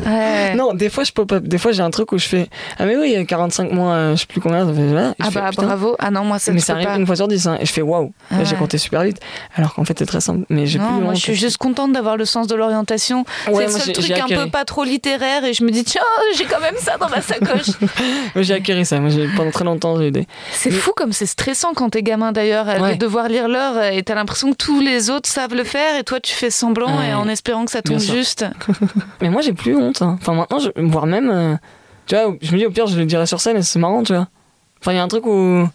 Ouais. 0.06 0.56
Non, 0.56 0.74
des 0.74 0.90
fois, 0.90 1.06
je 1.06 1.14
pop 1.14 1.32
up. 1.32 1.44
Des 1.44 1.58
fois, 1.58 1.72
j'ai 1.72 1.82
un 1.82 1.90
truc 1.90 2.12
où 2.12 2.18
je 2.18 2.26
fais 2.28 2.50
Ah, 2.78 2.86
mais 2.86 2.98
oui, 2.98 3.12
il 3.12 3.14
y 3.14 3.16
a 3.16 3.24
45 3.24 3.72
mois, 3.72 3.94
euh, 3.94 4.16
je 4.16 4.22
sais 4.22 4.26
plus 4.26 4.42
combien. 4.42 4.68
Ah 5.20 5.32
fais, 5.32 5.40
bah 5.40 5.52
bravo. 5.56 5.96
Ah 6.00 6.12
non, 6.12 6.26
moi 6.26 6.38
ça 6.38 6.52
mais 6.52 6.60
ça 6.60 6.74
peux 6.74 6.80
arrive 6.80 6.90
pas. 6.90 6.98
une 6.98 7.06
fois 7.06 7.16
sur 7.16 7.30
10. 7.30 7.48
Hein, 7.48 7.58
et 7.62 7.66
je 7.66 7.72
fais 7.72 7.82
waouh. 7.82 8.12
Là, 8.30 8.44
j'ai 8.44 8.58
compté 8.58 8.78
super 8.78 9.04
vite. 9.04 9.20
Alors 9.56 9.74
qu'en 9.74 9.86
fait, 9.86 9.98
c'est 9.98 10.06
très 10.06 10.20
simple. 10.20 10.46
Mais 10.50 10.66
j'ai 10.66 10.80
plus 10.80 10.88
moi 10.88 11.14
je 11.14 11.22
suis 11.22 11.36
juste 11.36 11.58
contente 11.58 11.94
d'avoir 11.94 12.18
le 12.18 12.26
sens 12.26 12.48
de 12.48 12.56
l'orientation. 12.56 13.24
Ouais, 13.50 13.68
c'est 13.70 13.88
le 13.88 13.94
seul 13.94 13.94
truc 13.94 14.12
un 14.12 14.44
peu 14.44 14.50
pas 14.50 14.66
trop 14.66 14.84
littéraire 14.84 15.46
et 15.46 15.54
je 15.54 15.64
me 15.64 15.72
dis 15.72 15.86
tiens, 15.86 16.02
j'ai 16.38 16.44
quand 16.46 16.60
même 16.60 16.76
ça 16.78 16.98
dans 16.98 17.08
ma 17.10 17.22
sacoche. 17.22 17.72
J'ai 18.36 18.54
acquéri 18.56 18.86
ça. 18.86 19.00
Moi, 19.00 19.12
pendant 19.38 19.52
très 19.52 19.64
longtemps, 19.64 19.98
j'ai 19.98 20.08
eu 20.08 20.12
des. 20.12 20.28
c'est 20.52 20.72
fou 20.72 20.92
comme 20.96 21.14
c'est 21.14 21.26
stressant 21.26 21.74
quand 21.74 21.92
t'es 21.92 22.04
gamin 22.04 22.32
d'ailleurs, 22.34 22.68
euh, 22.68 22.92
de 22.92 22.98
devoir 22.98 23.30
lire 23.30 23.48
l'heure 23.48 23.82
et 23.82 24.04
t'as 24.04 24.16
l'impression 24.16 24.52
que 24.52 24.58
tous 24.58 24.82
les 24.82 25.10
autres 25.10 25.30
savent 25.30 25.56
le 25.56 25.64
faire 25.64 25.96
et 25.98 26.04
toi 26.04 26.20
tu 26.20 26.34
fais 26.34 26.45
semblant 26.50 26.98
Ouais. 27.00 27.10
et 27.10 27.14
en 27.14 27.28
espérant 27.28 27.66
que 27.66 27.72
ça 27.72 27.82
tombe 27.82 28.00
juste. 28.00 28.46
Mais 29.22 29.30
moi, 29.30 29.42
j'ai 29.42 29.54
plus 29.54 29.76
honte. 29.76 30.02
hein. 30.02 30.18
Enfin, 30.22 30.34
maintenant, 30.34 30.60
je... 30.60 30.70
voire 30.78 31.06
même. 31.06 31.30
euh, 31.30 31.56
Tu 32.08 32.16
vois, 32.16 32.36
je 32.42 32.52
me 32.52 32.58
dis 32.58 32.66
au 32.66 32.72
pire, 32.72 32.88
je 32.88 32.98
le 32.98 33.06
dirai 33.06 33.26
sur 33.26 33.40
scène 33.42 33.58
et 33.58 33.62
c'est 33.64 33.80
marrant, 33.80 34.04
tu 34.04 34.14
vois. 34.14 34.28
Enfin, 34.82 34.92
il 34.94 34.96
y 34.96 35.00
a 35.00 35.04
un 35.04 35.08
truc 35.08 35.26
où. 35.26 35.68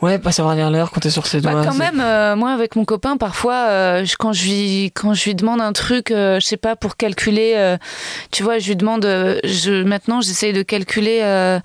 Ouais, 0.00 0.16
pas 0.20 0.30
savoir 0.30 0.54
lire 0.54 0.70
l'heure, 0.70 0.92
compter 0.92 1.10
sur 1.10 1.26
ses 1.26 1.40
doigts. 1.40 1.54
Bah, 1.54 1.62
quand 1.66 1.74
même, 1.74 2.00
euh, 2.00 2.36
moi 2.36 2.52
avec 2.52 2.76
mon 2.76 2.84
copain, 2.84 3.16
parfois, 3.16 3.66
euh, 3.68 4.04
je- 4.04 4.14
quand, 4.16 4.32
je 4.32 4.44
lui, 4.44 4.92
quand 4.94 5.12
je 5.12 5.24
lui 5.24 5.34
demande 5.34 5.60
un 5.60 5.72
truc, 5.72 6.12
euh, 6.12 6.38
je 6.38 6.46
sais 6.46 6.56
pas, 6.56 6.76
pour 6.76 6.96
calculer, 6.96 7.76
tu 8.30 8.44
vois, 8.44 8.58
je 8.60 8.68
lui 8.68 8.76
demande, 8.76 9.02
je, 9.42 9.82
maintenant 9.82 10.20
j'essaye 10.20 10.52
de 10.52 10.62
calculer, 10.62 11.58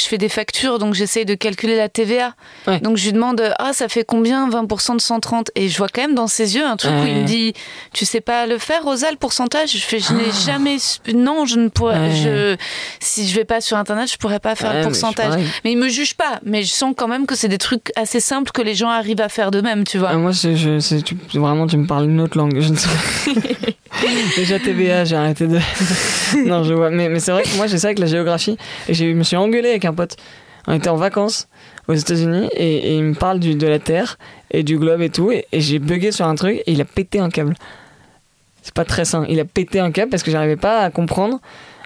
je 0.00 0.08
fais 0.08 0.18
des 0.18 0.28
factures, 0.28 0.78
donc 0.78 0.94
j'essaye 0.94 1.24
de 1.24 1.34
calculer 1.34 1.76
la 1.76 1.88
TVA. 1.88 2.34
Ouais. 2.66 2.80
Donc 2.80 2.96
je 2.96 3.04
lui 3.04 3.12
demande, 3.12 3.42
ah, 3.58 3.72
ça 3.72 3.88
fait 3.88 4.04
combien 4.04 4.48
20% 4.48 4.96
de 4.96 5.00
130 5.00 5.50
Et 5.54 5.68
je 5.68 5.76
vois 5.78 5.88
quand 5.88 6.00
même 6.02 6.14
dans 6.14 6.26
ses 6.26 6.56
yeux 6.56 6.64
un 6.64 6.76
truc 6.76 6.92
où 7.02 7.06
il 7.06 7.14
me 7.16 7.24
dit, 7.24 7.52
tu 7.92 8.04
sais 8.04 8.20
pas 8.20 8.46
le 8.46 8.58
faire, 8.58 8.82
Rosa, 8.82 9.10
le 9.10 9.16
pourcentage? 9.16 9.70
Je 9.72 9.78
fais, 9.78 9.98
je 10.00 10.12
n'ai 10.12 10.30
jamais, 10.46 10.78
su- 10.78 10.98
non, 11.14 11.44
je 11.46 11.58
ne 11.58 11.68
pourrais, 11.68 11.96
Ah. 11.96 12.00
Ouais. 12.08 12.14
je, 12.14 12.56
si 13.00 13.28
je 13.28 13.34
vais 13.34 13.44
pas 13.44 13.60
sur 13.60 13.76
Internet, 13.76 14.10
je 14.10 14.16
pourrais 14.16 14.40
pas 14.40 14.54
faire 14.54 14.72
le 14.72 14.78
mais 14.80 14.84
pourcentage. 14.84 15.28
pareil. 15.28 15.44
Mais 15.64 15.72
il 15.72 15.78
me 15.78 15.88
juge 15.88 16.14
pas, 16.14 16.40
mais 16.44 16.62
je 16.62 16.72
sens 16.72 16.94
quand 16.96 17.08
même 17.08 17.26
que 17.26 17.34
c'est 17.34 17.48
des 17.48 17.58
trucs 17.58 17.90
assez 17.96 18.20
simples 18.20 18.50
que 18.52 18.62
les 18.62 18.74
gens 18.74 18.88
arrivent 18.88 19.20
à 19.20 19.28
faire 19.28 19.50
d'eux-mêmes, 19.50 19.84
tu 19.84 19.98
vois. 19.98 20.10
Ah, 20.12 20.16
moi, 20.16 20.32
c'est, 20.32 20.56
je, 20.56 21.00
tu, 21.00 21.16
vraiment, 21.34 21.66
tu 21.66 21.76
me 21.76 21.86
parles 21.86 22.04
une 22.06 22.20
autre 22.20 22.38
langue. 22.38 22.58
Je 22.60 22.68
ne 22.70 22.76
sais 22.76 22.88
pas. 22.88 23.40
Déjà 24.36 24.58
TVA, 24.58 25.04
j'ai 25.04 25.16
arrêté 25.16 25.46
de. 25.46 25.58
non, 26.46 26.62
je 26.64 26.72
vois. 26.72 26.90
Mais, 26.90 27.08
mais 27.08 27.20
c'est 27.20 27.32
vrai 27.32 27.42
que 27.42 27.54
moi, 27.56 27.66
j'ai 27.66 27.76
ça 27.76 27.88
avec 27.88 27.98
la 27.98 28.06
géographie. 28.06 28.56
Et 28.88 28.94
je 28.94 29.04
me 29.04 29.22
suis 29.24 29.36
engueulé 29.36 29.68
avec 29.70 29.84
un 29.84 29.89
pote. 29.92 30.16
On 30.66 30.74
était 30.74 30.88
en 30.90 30.96
vacances 30.96 31.48
aux 31.88 31.94
États-Unis 31.94 32.48
et, 32.52 32.76
et 32.92 32.96
il 32.96 33.02
me 33.04 33.14
parle 33.14 33.40
du, 33.40 33.54
de 33.54 33.66
la 33.66 33.78
Terre 33.78 34.18
et 34.50 34.62
du 34.62 34.78
globe 34.78 35.00
et 35.00 35.10
tout. 35.10 35.30
Et, 35.32 35.46
et 35.52 35.60
j'ai 35.60 35.78
bugué 35.78 36.12
sur 36.12 36.26
un 36.26 36.34
truc 36.34 36.56
et 36.66 36.72
il 36.72 36.80
a 36.80 36.84
pété 36.84 37.18
un 37.18 37.30
câble. 37.30 37.54
C'est 38.62 38.74
pas 38.74 38.84
très 38.84 39.04
sain. 39.04 39.24
Il 39.28 39.40
a 39.40 39.44
pété 39.44 39.80
un 39.80 39.90
câble 39.90 40.10
parce 40.10 40.22
que 40.22 40.30
j'arrivais 40.30 40.56
pas 40.56 40.80
à 40.80 40.90
comprendre 40.90 41.40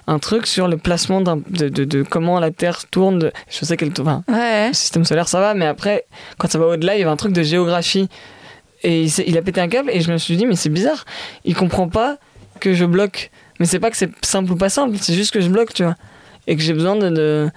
un 0.07 0.19
truc 0.19 0.45
sur 0.45 0.67
le 0.67 0.77
placement 0.77 1.21
de, 1.21 1.41
de, 1.69 1.83
de 1.85 2.03
comment 2.03 2.39
la 2.39 2.51
Terre 2.51 2.85
tourne. 2.91 3.17
de- 3.19 3.31
je 3.49 3.65
sais 3.65 3.77
qu'elle 3.77 3.91
tourne. 3.93 4.21
enfin, 4.27 4.33
Ouais. 4.37 4.67
le 4.67 4.73
système 4.73 5.03
solaire, 5.05 5.27
ça 5.27 5.39
va, 5.39 5.53
mais 5.55 5.65
après, 5.65 6.05
quand 6.37 6.47
ça 6.51 6.59
va 6.59 6.67
au-delà, 6.67 6.95
il 6.95 6.99
y 6.99 7.01
avait 7.01 7.11
un 7.11 7.15
truc 7.15 7.31
de 7.33 7.41
géographie. 7.41 8.07
Et 8.83 9.05
il, 9.05 9.37
a 9.37 9.41
pété 9.41 9.61
un 9.61 9.67
câble, 9.67 9.89
et 9.91 10.01
je 10.01 10.11
me 10.11 10.17
suis 10.17 10.37
dit, 10.37 10.45
mais 10.45 10.55
c'est 10.55 10.69
bizarre. 10.69 11.05
Il 11.43 11.55
comprend 11.55 11.87
pas 11.89 12.17
que 12.59 12.73
je 12.75 12.85
bloque. 12.85 13.31
Mais 13.59 13.65
c'est 13.65 13.79
pas 13.79 13.89
que 13.89 13.97
c'est 13.97 14.11
simple 14.23 14.51
ou 14.51 14.55
pas 14.57 14.69
simple, 14.69 14.95
c'est 14.99 15.13
juste 15.13 15.33
que 15.33 15.41
je 15.41 15.47
bloque, 15.49 15.73
tu 15.73 15.83
vois. 15.83 15.95
Et 16.45 16.55
que 16.55 16.61
j'ai 16.61 16.73
besoin 16.73 16.95
de. 16.97 17.09
de- 17.09 17.49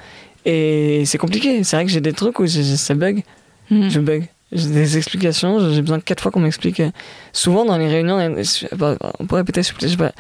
Et 0.51 1.05
c'est 1.05 1.19
compliqué. 1.19 1.63
C'est 1.63 1.77
vrai 1.77 1.85
que 1.85 1.91
j'ai 1.91 2.01
des 2.01 2.15
trucs 2.15 2.41
où 2.41 2.47
ça 2.47 2.95
bug. 2.95 3.23
Mm. 3.71 3.91
Je 3.91 4.01
bug. 4.01 4.25
J'ai 4.51 4.71
des 4.71 4.97
explications, 4.97 5.75
j'ai 5.75 5.83
besoin 5.83 6.01
quatre 6.01 6.23
fois 6.23 6.33
qu'on 6.33 6.41
m'explique. 6.41 6.81
Souvent 7.35 7.67
dans 7.67 7.77
les 7.77 7.87
réunions, 7.87 8.19
on 9.21 9.27
peut 9.27 9.37
répéter 9.37 9.63
s'il 9.63 9.75
vous 9.75 9.79
plaît, 9.79 9.89
je, 9.89 9.93
sais 9.93 9.99
pas. 9.99 10.13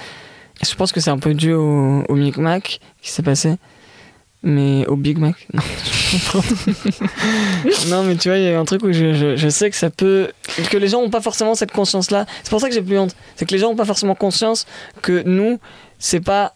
je 0.63 0.75
pense 0.75 0.93
que 0.93 1.01
c'est 1.01 1.09
un 1.09 1.19
peu 1.19 1.33
dû 1.33 1.55
au, 1.55 2.05
au 2.07 2.15
Micmac 2.15 2.79
qui 3.01 3.11
s'est 3.11 3.23
passé. 3.23 3.55
Mais 4.43 4.85
au 4.87 4.97
Big 4.97 5.17
Mac, 5.19 5.35
non. 5.53 5.63
non, 7.89 8.03
mais 8.05 8.17
tu 8.17 8.29
vois, 8.29 8.37
il 8.39 8.45
y 8.45 8.49
a 8.49 8.61
un 8.61 8.65
truc 8.67 8.85
où 8.85 8.93
je, 8.93 9.15
je, 9.15 9.35
je, 9.35 9.49
sais 9.49 9.71
que 9.71 9.77
ça 9.77 9.91
peut. 9.91 10.31
que 10.71 10.77
les 10.77 10.89
gens 10.89 11.03
n'ont 11.03 11.11
pas 11.11 11.23
forcément 11.23 11.57
cette 11.57 11.73
conscience-là. 11.73 12.27
C'est 12.45 12.51
pour 12.51 12.61
ça 12.61 12.69
que 12.69 12.75
j'ai 12.75 12.83
plus 12.83 12.99
honte. 12.99 13.17
C'est 13.35 13.47
que 13.47 13.55
les 13.55 13.59
gens 13.59 13.71
n'ont 13.71 13.77
pas 13.77 13.87
forcément 13.87 14.15
conscience 14.15 14.67
que 15.01 15.23
nous, 15.25 15.59
c'est 15.99 16.21
pas. 16.21 16.55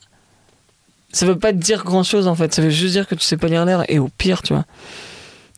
Ça 1.12 1.26
veut 1.26 1.38
pas 1.38 1.52
dire 1.52 1.84
grand 1.84 2.02
chose 2.02 2.26
en 2.26 2.34
fait. 2.34 2.54
Ça 2.54 2.62
veut 2.62 2.70
juste 2.70 2.92
dire 2.92 3.06
que 3.06 3.14
tu 3.14 3.24
sais 3.24 3.36
pas 3.36 3.48
lire 3.48 3.64
l'air. 3.64 3.84
Et 3.88 3.98
au 3.98 4.08
pire, 4.08 4.42
tu 4.42 4.54
vois. 4.54 4.64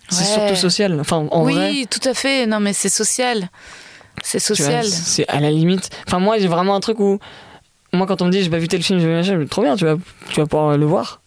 C'est 0.09 0.25
surtout 0.25 0.57
social. 0.57 1.01
Enfin, 1.01 1.27
en 1.31 1.45
oui, 1.45 1.55
vrai. 1.55 1.87
tout 1.89 2.07
à 2.09 2.15
fait. 2.15 2.47
Non, 2.47 2.61
mais 2.61 2.73
c'est 2.73 2.89
social. 2.89 3.49
C'est 4.23 4.39
social. 4.39 4.85
C'est 4.85 5.27
à 5.29 5.41
la 5.41 5.51
limite. 5.51 5.91
Enfin, 6.07 6.19
moi, 6.19 6.39
j'ai 6.39 6.49
vraiment 6.49 6.75
un 6.75 6.81
truc 6.81 7.01
où. 7.01 7.19
Moi, 7.93 8.07
quand 8.07 8.21
on 8.23 8.27
me 8.27 8.31
dit 8.31 8.43
j'ai 8.43 8.51
pas 8.51 8.59
vu 8.59 8.67
tel 8.67 8.83
film, 8.83 8.99
je 8.99 9.07
vais 9.07 9.15
machin, 9.15 9.45
trop 9.49 9.63
bien, 9.63 9.77
tu 9.77 9.85
vas, 9.85 9.97
tu 10.29 10.41
vas 10.41 10.47
pouvoir 10.47 10.77
le 10.77 10.85
voir. 10.85 11.21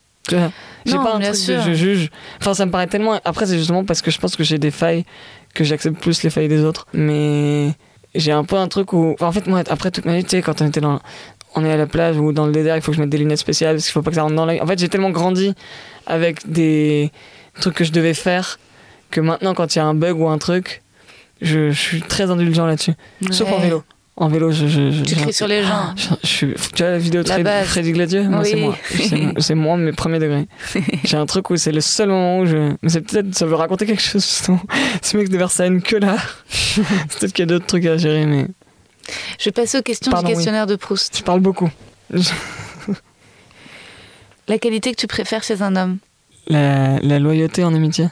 J'ai 0.85 0.95
pas 0.95 1.15
un 1.15 1.19
truc 1.19 1.35
sûr. 1.35 1.57
de 1.57 1.61
je 1.61 1.73
juge. 1.73 2.09
Enfin, 2.41 2.53
ça 2.53 2.65
me 2.65 2.71
paraît 2.71 2.87
tellement. 2.87 3.19
Après, 3.23 3.45
c'est 3.45 3.57
justement 3.57 3.85
parce 3.85 4.01
que 4.01 4.11
je 4.11 4.19
pense 4.19 4.35
que 4.35 4.43
j'ai 4.43 4.57
des 4.57 4.71
failles 4.71 5.05
que 5.53 5.63
j'accepte 5.63 5.99
plus 5.99 6.23
les 6.23 6.29
failles 6.29 6.49
des 6.49 6.63
autres. 6.63 6.85
Mais 6.93 7.71
j'ai 8.15 8.31
un 8.31 8.43
peu 8.43 8.57
un 8.57 8.67
truc 8.67 8.93
où. 8.93 9.13
Enfin, 9.13 9.27
en 9.27 9.31
fait, 9.31 9.47
moi, 9.47 9.63
après 9.69 9.91
toute 9.91 10.05
ma 10.05 10.17
vie, 10.17 10.23
tu 10.23 10.31
sais, 10.31 10.41
quand 10.41 10.61
on 10.61 10.67
était 10.67 10.81
dans. 10.81 10.99
On 11.55 11.65
est 11.65 11.71
à 11.71 11.77
la 11.77 11.87
plage 11.87 12.17
ou 12.17 12.31
dans 12.33 12.45
le 12.45 12.51
désert, 12.51 12.75
il 12.75 12.81
faut 12.81 12.91
que 12.91 12.97
je 12.97 13.01
mette 13.01 13.09
des 13.09 13.17
lunettes 13.17 13.39
spéciales 13.39 13.75
parce 13.75 13.85
qu'il 13.85 13.93
faut 13.93 14.01
pas 14.01 14.11
que 14.11 14.15
ça 14.15 14.23
rentre 14.23 14.35
dans 14.35 14.45
l'œil. 14.45 14.61
En 14.61 14.67
fait, 14.67 14.77
j'ai 14.77 14.89
tellement 14.89 15.09
grandi 15.09 15.53
avec 16.05 16.49
des 16.49 17.11
trucs 17.59 17.73
que 17.73 17.83
je 17.83 17.91
devais 17.91 18.13
faire 18.13 18.59
que 19.09 19.21
maintenant, 19.21 19.53
quand 19.53 19.75
il 19.75 19.79
y 19.79 19.81
a 19.81 19.85
un 19.85 19.93
bug 19.93 20.19
ou 20.19 20.27
un 20.27 20.37
truc, 20.37 20.81
je, 21.41 21.71
je 21.71 21.79
suis 21.79 22.01
très 22.01 22.29
indulgent 22.29 22.65
là-dessus. 22.65 22.93
Ouais. 23.21 23.31
Sauf 23.31 23.51
en 23.51 23.59
vélo. 23.59 23.83
En 24.19 24.29
vélo, 24.29 24.51
je. 24.51 24.65
je, 24.65 24.89
je 24.89 25.03
tu 25.03 25.15
cries 25.15 25.31
sur 25.31 25.47
les 25.47 25.61
gens. 25.61 25.93
Je, 25.95 26.15
je, 26.23 26.27
suis, 26.27 26.53
tu 26.73 26.81
vois 26.81 26.91
la 26.93 26.97
vidéo 26.97 27.21
de 27.21 27.29
La 27.29 27.63
Freddy 27.63 27.91
Gladieux 27.91 28.23
Moi, 28.23 28.41
oui. 28.41 28.49
c'est 28.49 28.55
moi. 28.55 28.75
C'est 29.37 29.55
moi, 29.55 29.77
mes 29.77 29.91
premiers 29.91 30.17
degrés. 30.17 30.47
J'ai 31.03 31.17
un 31.17 31.27
truc 31.27 31.51
où 31.51 31.55
c'est 31.55 31.71
le 31.71 31.81
seul 31.81 32.09
moment 32.09 32.39
où 32.39 32.47
je. 32.47 32.73
Mais 32.81 32.89
c'est 32.89 33.01
peut-être. 33.01 33.35
Ça 33.35 33.45
veut 33.45 33.53
raconter 33.53 33.85
quelque 33.85 34.01
chose, 34.01 34.25
justement. 34.25 34.59
Ce 35.03 35.15
mec 35.15 35.29
de 35.29 35.37
Versailles 35.37 35.79
que 35.83 35.97
là. 35.97 36.17
peut-être 36.49 37.31
qu'il 37.31 37.43
y 37.43 37.43
a 37.43 37.45
d'autres 37.45 37.67
trucs 37.67 37.85
à 37.85 37.97
gérer, 37.97 38.25
mais. 38.25 38.47
Je 39.39 39.45
vais 39.45 39.51
passer 39.51 39.77
aux 39.77 39.81
questions 39.83 40.11
Pardon, 40.11 40.27
du 40.29 40.33
questionnaire 40.35 40.63
oui. 40.65 40.71
de 40.71 40.75
Proust. 40.75 41.13
Tu 41.13 41.23
parles 41.23 41.39
beaucoup. 41.39 41.69
La 44.47 44.57
qualité 44.57 44.91
que 44.91 44.97
tu 44.99 45.07
préfères 45.07 45.43
chez 45.43 45.61
un 45.61 45.75
homme. 45.75 45.97
La, 46.47 46.99
la 46.99 47.19
loyauté 47.19 47.63
en 47.63 47.73
amitié. 47.73 48.07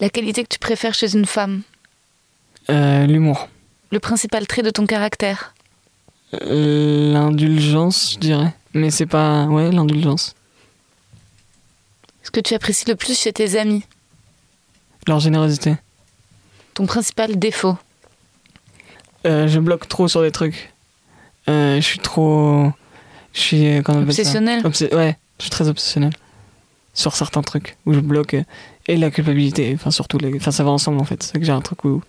La 0.00 0.10
qualité 0.10 0.42
que 0.42 0.48
tu 0.48 0.58
préfères 0.58 0.92
chez 0.94 1.14
une 1.14 1.24
femme. 1.24 1.62
Euh, 2.70 3.06
L'humour. 3.06 3.48
Le 3.90 4.00
principal 4.00 4.46
trait 4.46 4.62
de 4.62 4.70
ton 4.70 4.86
caractère. 4.86 5.54
Euh, 6.42 7.12
L'indulgence, 7.12 8.12
je 8.14 8.18
dirais. 8.18 8.54
Mais 8.74 8.90
c'est 8.90 9.06
pas. 9.06 9.44
Ouais, 9.46 9.70
l'indulgence. 9.70 10.34
Ce 12.22 12.30
que 12.30 12.40
tu 12.40 12.54
apprécies 12.54 12.86
le 12.88 12.96
plus 12.96 13.18
chez 13.18 13.32
tes 13.32 13.58
amis. 13.58 13.84
Leur 15.06 15.20
générosité. 15.20 15.76
Ton 16.74 16.86
principal 16.86 17.38
défaut. 17.38 17.76
Euh, 19.26 19.48
je 19.48 19.58
bloque 19.60 19.88
trop 19.88 20.08
sur 20.08 20.22
des 20.22 20.30
trucs. 20.30 20.72
Euh, 21.48 21.76
je 21.76 21.80
suis 21.80 21.98
trop. 21.98 22.70
Je 23.32 23.40
suis. 23.40 23.66
euh, 23.68 23.78
appelle 23.80 23.94
ça 23.94 24.00
Obsessionnel. 24.02 24.60
Obs- 24.64 24.94
ouais, 24.94 25.16
je 25.38 25.44
suis 25.44 25.50
très 25.50 25.68
obsessionnel. 25.68 26.12
Sur 26.94 27.14
certains 27.16 27.42
trucs 27.42 27.76
où 27.86 27.92
je 27.92 28.00
bloque. 28.00 28.34
euh, 28.34 28.42
Et 28.86 28.96
la 28.96 29.10
culpabilité. 29.10 29.72
Enfin, 29.74 29.90
surtout. 29.90 30.18
Les... 30.18 30.34
Enfin, 30.36 30.50
ça 30.50 30.64
va 30.64 30.70
ensemble 30.70 31.00
en 31.00 31.04
fait. 31.04 31.22
C'est 31.22 31.38
que 31.38 31.44
j'ai 31.44 31.52
un 31.52 31.60
truc 31.60 31.84
où 31.84 32.02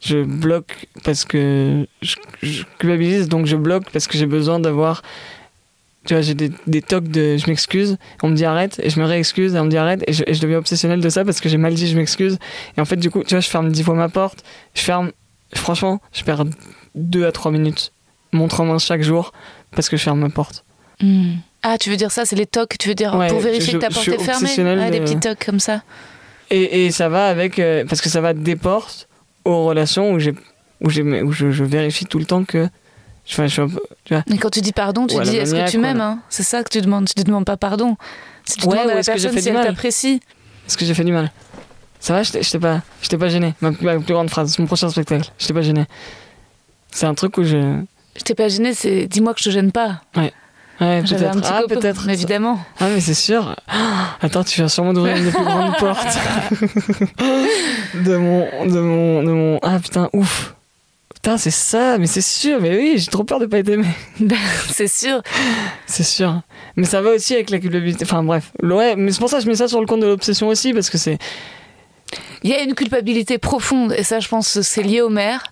je 0.00 0.22
bloque 0.24 0.86
parce 1.04 1.24
que 1.24 1.86
je, 2.00 2.16
je 2.42 2.62
culpabilise, 2.78 3.28
donc 3.28 3.46
je 3.46 3.56
bloque 3.56 3.90
parce 3.92 4.06
que 4.06 4.16
j'ai 4.18 4.26
besoin 4.26 4.58
d'avoir. 4.60 5.02
Tu 6.04 6.14
vois, 6.14 6.20
j'ai 6.22 6.34
des, 6.34 6.50
des 6.66 6.82
tocs 6.82 7.06
de 7.06 7.36
je 7.36 7.46
m'excuse, 7.46 7.96
on 8.24 8.28
me 8.30 8.34
dit 8.34 8.44
arrête, 8.44 8.80
et 8.82 8.90
je 8.90 8.98
me 8.98 9.04
réexcuse, 9.04 9.54
et 9.54 9.60
on 9.60 9.66
me 9.66 9.70
dit 9.70 9.76
arrête, 9.76 10.02
et 10.08 10.12
je, 10.12 10.24
et 10.26 10.34
je 10.34 10.40
deviens 10.40 10.58
obsessionnel 10.58 11.00
de 11.00 11.08
ça 11.08 11.24
parce 11.24 11.40
que 11.40 11.48
j'ai 11.48 11.58
mal 11.58 11.74
dit 11.74 11.86
je 11.86 11.96
m'excuse. 11.96 12.38
Et 12.76 12.80
en 12.80 12.84
fait, 12.84 12.96
du 12.96 13.08
coup, 13.08 13.22
tu 13.22 13.34
vois, 13.34 13.40
je 13.40 13.48
ferme 13.48 13.70
dix 13.70 13.84
fois 13.84 13.94
ma 13.94 14.08
porte, 14.08 14.42
je 14.74 14.80
ferme. 14.82 15.12
Franchement, 15.54 16.00
je 16.12 16.22
perds 16.24 16.44
deux 16.94 17.26
à 17.26 17.32
trois 17.32 17.50
minutes, 17.52 17.92
montre 18.32 18.60
en 18.60 18.64
main 18.64 18.78
chaque 18.78 19.02
jour, 19.02 19.32
parce 19.74 19.88
que 19.88 19.96
je 19.96 20.02
ferme 20.02 20.20
ma 20.20 20.30
porte. 20.30 20.64
Hmm. 21.00 21.34
Ah, 21.62 21.78
tu 21.78 21.90
veux 21.90 21.96
dire 21.96 22.10
ça, 22.10 22.24
c'est 22.24 22.36
les 22.36 22.46
tocs, 22.46 22.76
tu 22.78 22.88
veux 22.88 22.94
dire 22.94 23.14
Ouais, 23.14 23.28
pour 23.28 23.38
vérifier 23.40 23.72
je- 23.72 23.78
que 23.78 23.82
ta 23.82 23.90
porte 23.90 24.08
est 24.08 24.18
fermée 24.18 24.48
Ah, 24.80 24.90
des 24.90 24.98
de- 24.98 25.04
petits 25.04 25.18
tocs 25.20 25.44
comme 25.44 25.60
ça. 25.60 25.82
Et, 26.50 26.86
et 26.86 26.90
ça 26.90 27.08
va 27.08 27.26
avec. 27.28 27.58
euh, 27.58 27.84
parce 27.88 28.00
que 28.00 28.08
ça 28.08 28.20
va 28.20 28.34
des 28.34 28.56
portes 28.56 29.08
aux 29.44 29.64
relations 29.64 30.12
où, 30.12 30.18
j'ai, 30.18 30.34
où, 30.82 30.90
j'ai, 30.90 31.02
où 31.02 31.32
je, 31.32 31.50
je 31.50 31.64
vérifie 31.64 32.04
tout 32.06 32.18
le 32.18 32.24
temps 32.26 32.44
que. 32.44 32.68
Enfin, 33.30 33.46
je 33.46 33.52
suis 33.52 33.62
un 33.62 33.68
peu. 33.68 33.80
Tu 34.04 34.14
vois 34.14 34.24
Mais 34.28 34.36
quand 34.38 34.50
tu 34.50 34.60
dis 34.60 34.72
pardon, 34.72 35.06
tu 35.06 35.20
dis 35.22 35.36
est-ce 35.36 35.54
que 35.54 35.70
tu 35.70 35.78
m'aimes 35.78 36.00
hein? 36.00 36.18
C'est 36.28 36.42
ça 36.42 36.62
que 36.64 36.68
tu 36.68 36.80
demandes. 36.80 37.06
Tu 37.08 37.18
ne 37.20 37.24
demandes 37.24 37.44
pas 37.46 37.56
pardon. 37.56 37.96
Si 38.44 38.56
tu 38.58 38.66
Ouais, 38.66 38.72
demandes 38.76 38.90
à 38.90 38.94
la 38.94 39.00
est-ce 39.00 39.10
que 39.12 39.16
j'ai 39.18 39.22
personne 39.28 39.34
fait 39.36 39.40
si 39.40 39.44
du 39.44 39.50
elle 39.50 39.54
mal? 39.62 39.66
t'apprécie. 39.66 40.20
Est-ce 40.66 40.76
que 40.76 40.84
j'ai 40.84 40.94
fait 40.94 41.04
du 41.04 41.12
mal? 41.12 41.30
Ça 42.02 42.14
va, 42.14 42.24
je 42.24 42.32
t'ai, 42.32 42.58
pas, 42.58 42.82
pas 43.16 43.28
gêné. 43.28 43.54
Ma, 43.60 43.70
ma 43.80 44.00
plus 44.00 44.12
grande 44.12 44.28
phrase, 44.28 44.58
mon 44.58 44.66
prochain 44.66 44.88
spectacle. 44.88 45.30
Je 45.38 45.46
t'ai 45.46 45.54
pas 45.54 45.62
gêné. 45.62 45.84
C'est 46.90 47.06
un 47.06 47.14
truc 47.14 47.38
où 47.38 47.44
je. 47.44 47.80
Je 48.16 48.22
t'ai 48.24 48.34
pas 48.34 48.48
gêné, 48.48 48.74
c'est 48.74 49.06
dis-moi 49.06 49.34
que 49.34 49.38
je 49.38 49.44
te 49.44 49.50
gêne 49.50 49.70
pas. 49.70 50.00
Ouais, 50.16 50.32
J'avais 50.80 51.30
peut-être. 51.30 51.52
ah, 51.52 51.62
peut-être. 51.68 52.08
évidemment. 52.08 52.58
Ah, 52.80 52.88
mais 52.92 53.00
c'est 53.00 53.14
sûr. 53.14 53.54
Attends, 54.20 54.42
tu 54.42 54.56
viens 54.56 54.66
sûrement 54.66 54.92
d'ouvrir 54.92 55.16
une 55.16 55.26
des 55.26 55.30
plus 55.30 55.44
grandes 55.44 55.76
portes 55.78 56.18
de 57.94 58.16
mon, 58.16 58.66
de 58.66 58.80
mon, 58.80 59.22
de 59.22 59.30
mon. 59.30 59.58
Ah 59.62 59.78
putain, 59.78 60.10
ouf. 60.12 60.56
Putain, 61.14 61.38
c'est 61.38 61.52
ça, 61.52 61.98
mais 61.98 62.08
c'est 62.08 62.20
sûr, 62.20 62.60
mais 62.60 62.76
oui, 62.76 62.94
j'ai 62.96 63.06
trop 63.12 63.22
peur 63.22 63.38
de 63.38 63.46
pas 63.46 63.58
être 63.58 63.68
aimé. 63.68 63.86
Ben, 64.18 64.36
c'est 64.68 64.88
sûr. 64.88 65.22
C'est 65.86 66.02
sûr. 66.02 66.40
Mais 66.74 66.84
ça 66.84 67.00
va 67.00 67.10
aussi 67.10 67.34
avec 67.34 67.50
la 67.50 67.60
culpabilité. 67.60 68.04
Enfin 68.04 68.24
bref. 68.24 68.50
Ouais, 68.60 68.96
mais 68.96 69.12
c'est 69.12 69.20
pour 69.20 69.30
ça 69.30 69.36
que 69.36 69.44
je 69.44 69.48
mets 69.48 69.54
ça 69.54 69.68
sur 69.68 69.80
le 69.80 69.86
compte 69.86 70.00
de 70.00 70.08
l'obsession 70.08 70.48
aussi, 70.48 70.72
parce 70.72 70.90
que 70.90 70.98
c'est. 70.98 71.18
Il 72.42 72.50
y 72.50 72.54
a 72.54 72.62
une 72.62 72.74
culpabilité 72.74 73.38
profonde, 73.38 73.92
et 73.96 74.02
ça, 74.02 74.20
je 74.20 74.28
pense, 74.28 74.60
c'est 74.62 74.82
lié 74.82 75.00
au 75.00 75.08
maire. 75.08 75.44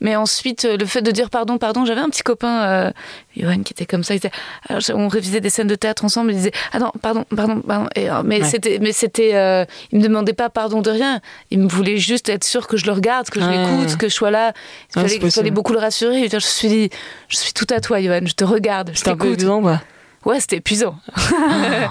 Mais 0.00 0.14
ensuite, 0.16 0.64
euh, 0.64 0.76
le 0.76 0.86
fait 0.86 1.02
de 1.02 1.10
dire 1.10 1.28
pardon, 1.28 1.58
pardon, 1.58 1.84
j'avais 1.84 2.00
un 2.00 2.08
petit 2.08 2.22
copain, 2.22 2.62
euh, 2.62 2.90
Johan, 3.36 3.62
qui 3.62 3.72
était 3.72 3.84
comme 3.84 4.04
ça. 4.04 4.14
Il 4.14 4.20
alors, 4.68 4.80
on 4.94 5.08
révisait 5.08 5.40
des 5.40 5.50
scènes 5.50 5.66
de 5.66 5.74
théâtre 5.74 6.04
ensemble. 6.04 6.30
Il 6.30 6.36
disait, 6.36 6.52
ah 6.72 6.78
non, 6.78 6.92
pardon, 7.02 7.24
pardon, 7.34 7.60
pardon. 7.60 7.88
Et, 7.96 8.08
euh, 8.08 8.22
mais 8.24 8.40
Ouais. 8.42 8.48
c'était, 8.48 8.78
mais 8.80 8.92
c'était, 8.92 9.34
euh, 9.34 9.64
il 9.90 9.98
me 9.98 10.04
demandait 10.04 10.34
pas 10.34 10.50
pardon 10.50 10.82
de 10.82 10.90
rien. 10.90 11.20
Il 11.50 11.58
me 11.58 11.68
voulait 11.68 11.98
juste 11.98 12.28
être 12.28 12.44
sûr 12.44 12.68
que 12.68 12.76
je 12.76 12.86
le 12.86 12.92
regarde, 12.92 13.28
que 13.28 13.40
je 13.40 13.46
Ouais. 13.46 13.58
l'écoute, 13.58 13.96
que 13.96 14.08
je 14.08 14.14
sois 14.14 14.30
là. 14.30 14.52
Il 14.94 15.02
Ouais, 15.02 15.08
fallait, 15.08 15.20
il 15.20 15.30
fallait 15.32 15.50
beaucoup 15.50 15.72
le 15.72 15.80
rassurer. 15.80 16.28
Je, 16.28 16.38
je 16.38 16.46
suis 16.46 16.68
dit, 16.68 16.90
je 17.28 17.36
suis 17.36 17.52
tout 17.52 17.66
à 17.70 17.80
toi, 17.80 18.00
Johan. 18.00 18.20
Je 18.24 18.34
te 18.34 18.44
regarde, 18.44 18.92
je 18.94 19.02
t'écoute. 19.02 19.40
Ouais, 20.26 20.40
c'était 20.40 20.56
épuisant. 20.56 20.96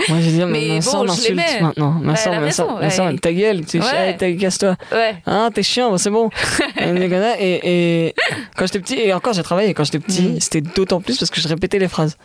Moi, 0.09 0.17
j'ai 0.19 0.31
dit, 0.31 0.43
Mais 0.45 0.67
ma 0.67 0.75
bon, 0.75 0.81
soeur 0.81 1.01
je 1.03 1.07
m'insulte 1.07 1.61
maintenant. 1.61 1.91
Ma 2.01 2.15
soeur, 2.17 2.41
ma 2.41 2.51
soeur, 2.51 2.79
ma 2.81 3.17
ta 3.17 3.31
gueule, 3.33 3.65
tu 3.65 3.81
sais, 3.81 4.15
Ouais. 4.19 4.37
casse-toi. 4.37 4.75
Ouais. 4.91 5.15
Ah, 5.25 5.49
t'es 5.53 5.63
chiant, 5.63 5.89
bon, 5.89 5.97
c'est 5.97 6.09
bon. 6.09 6.29
Et 6.77 8.13
quand 8.57 8.65
j'étais 8.65 8.79
petit, 8.79 8.99
et 8.99 9.13
encore 9.13 9.33
j'ai 9.33 9.41
travaillé, 9.43 9.73
quand 9.73 9.85
j'étais 9.85 9.99
petit, 9.99 10.23
Mhm. 10.23 10.39
c'était 10.41 10.61
d'autant 10.61 10.99
plus 11.01 11.17
parce 11.17 11.31
que 11.31 11.39
je 11.39 11.47
répétais 11.47 11.79
les 11.79 11.87
phrases. 11.87 12.17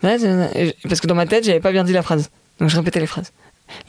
Parce 0.00 1.00
que 1.00 1.06
dans 1.06 1.14
ma 1.14 1.26
tête, 1.26 1.44
j'avais 1.44 1.60
pas 1.60 1.72
bien 1.72 1.84
dit 1.84 1.92
la 1.92 2.02
phrase. 2.02 2.30
Donc 2.58 2.70
je 2.70 2.76
répétais 2.76 3.00
les 3.00 3.06
phrases. 3.06 3.30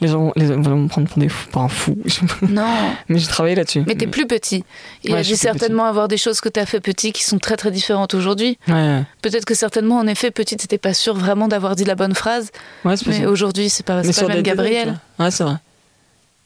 Les 0.00 0.08
gens, 0.08 0.32
les 0.36 0.46
gens 0.46 0.60
vont 0.60 0.76
me 0.76 0.88
prendre 0.88 1.08
pour, 1.08 1.18
des 1.18 1.28
fous, 1.28 1.48
pour 1.50 1.62
un 1.62 1.68
fou. 1.68 1.96
Non. 2.48 2.66
Mais 3.08 3.18
j'ai 3.18 3.26
travaillé 3.26 3.54
là-dessus. 3.54 3.82
Mais 3.86 3.94
t'es 3.94 4.06
plus 4.06 4.26
petit. 4.26 4.64
Il 5.04 5.12
Ouais, 5.12 5.22
plus 5.22 5.36
certainement 5.36 5.84
avoir 5.84 6.08
des 6.08 6.16
choses 6.16 6.40
que 6.40 6.48
t'as 6.48 6.66
fait 6.66 6.80
petit 6.80 7.12
qui 7.12 7.24
sont 7.24 7.38
très 7.38 7.56
très 7.56 7.70
différentes 7.70 8.14
aujourd'hui. 8.14 8.58
Ouais, 8.68 8.74
ouais, 8.74 9.04
Peut-être 9.22 9.44
que 9.44 9.54
certainement, 9.54 9.98
en 9.98 10.06
effet, 10.06 10.30
petite, 10.30 10.60
t'étais 10.60 10.78
pas 10.78 10.94
sûr 10.94 11.14
vraiment 11.14 11.48
d'avoir 11.48 11.76
dit 11.76 11.84
la 11.84 11.94
bonne 11.94 12.14
phrase. 12.14 12.50
ouais 12.84 12.96
c'est 12.96 13.08
Mais 13.08 13.26
aujourd'hui, 13.26 13.68
c'est 13.68 13.84
pas, 13.84 14.02
pas 14.02 14.12
sur 14.12 14.28
le 14.28 14.34
même 14.34 14.42
Gabriel. 14.42 14.98
Ouais, 15.18 15.30
c'est 15.30 15.44
vrai. 15.44 15.56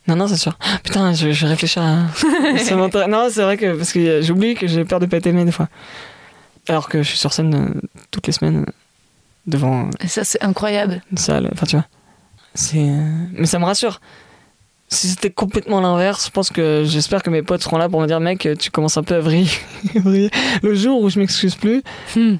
Non, 0.09 0.15
non, 0.15 0.29
c'est 0.29 0.37
sûr. 0.37 0.57
Putain, 0.85 1.13
je, 1.15 1.33
je 1.33 1.47
réfléchis 1.47 1.81
à. 1.81 1.97
non, 3.09 3.29
c'est 3.31 3.43
vrai 3.43 3.57
que. 3.57 3.77
Parce 3.77 3.93
que 3.93 4.23
j'oublie 4.23 4.55
que 4.55 4.67
j'ai 4.67 4.85
peur 4.85 5.01
de 5.01 5.07
pas 5.07 5.17
être 5.17 5.27
aimé 5.27 5.45
des 5.45 5.53
fois. 5.53 5.69
Alors 6.69 6.89
que 6.89 7.03
je 7.03 7.09
suis 7.09 7.19
sur 7.19 7.33
scène 7.33 7.55
euh, 7.55 7.81
toutes 8.11 8.27
les 8.27 8.33
semaines 8.33 8.63
euh, 8.63 8.73
devant 9.47 9.87
euh, 9.87 9.91
Et 10.01 10.09
ça, 10.09 10.25
c'est 10.25 10.43
incroyable. 10.43 11.03
une 11.11 11.19
salle. 11.19 11.49
Enfin, 11.53 11.67
tu 11.67 11.77
vois. 11.77 11.87
C'est. 12.57 12.79
euh, 12.79 13.11
Mais 13.33 13.47
ça 13.47 13.59
me 13.61 13.65
rassure. 13.65 14.01
Si 14.89 15.09
c'était 15.09 15.31
complètement 15.31 15.81
l'inverse, 15.81 16.27
je 16.27 16.31
pense 16.31 16.51
que 16.51 16.85
j'espère 16.87 17.23
que 17.23 17.31
mes 17.31 17.43
potes 17.43 17.63
seront 17.63 17.77
là 17.79 17.89
pour 17.89 18.01
me 18.01 18.07
dire 18.07 18.21
mec, 18.21 18.49
tu 18.59 18.71
commences 18.71 18.97
un 18.97 19.03
peu 19.03 19.15
à 19.17 19.21
vriller. 19.21 19.51
le 20.63 20.75
jour 20.75 21.01
où 21.01 21.09
je 21.11 21.19
m'excuse 21.19 21.55
plus, 21.57 21.83
Hmm. 22.15 22.37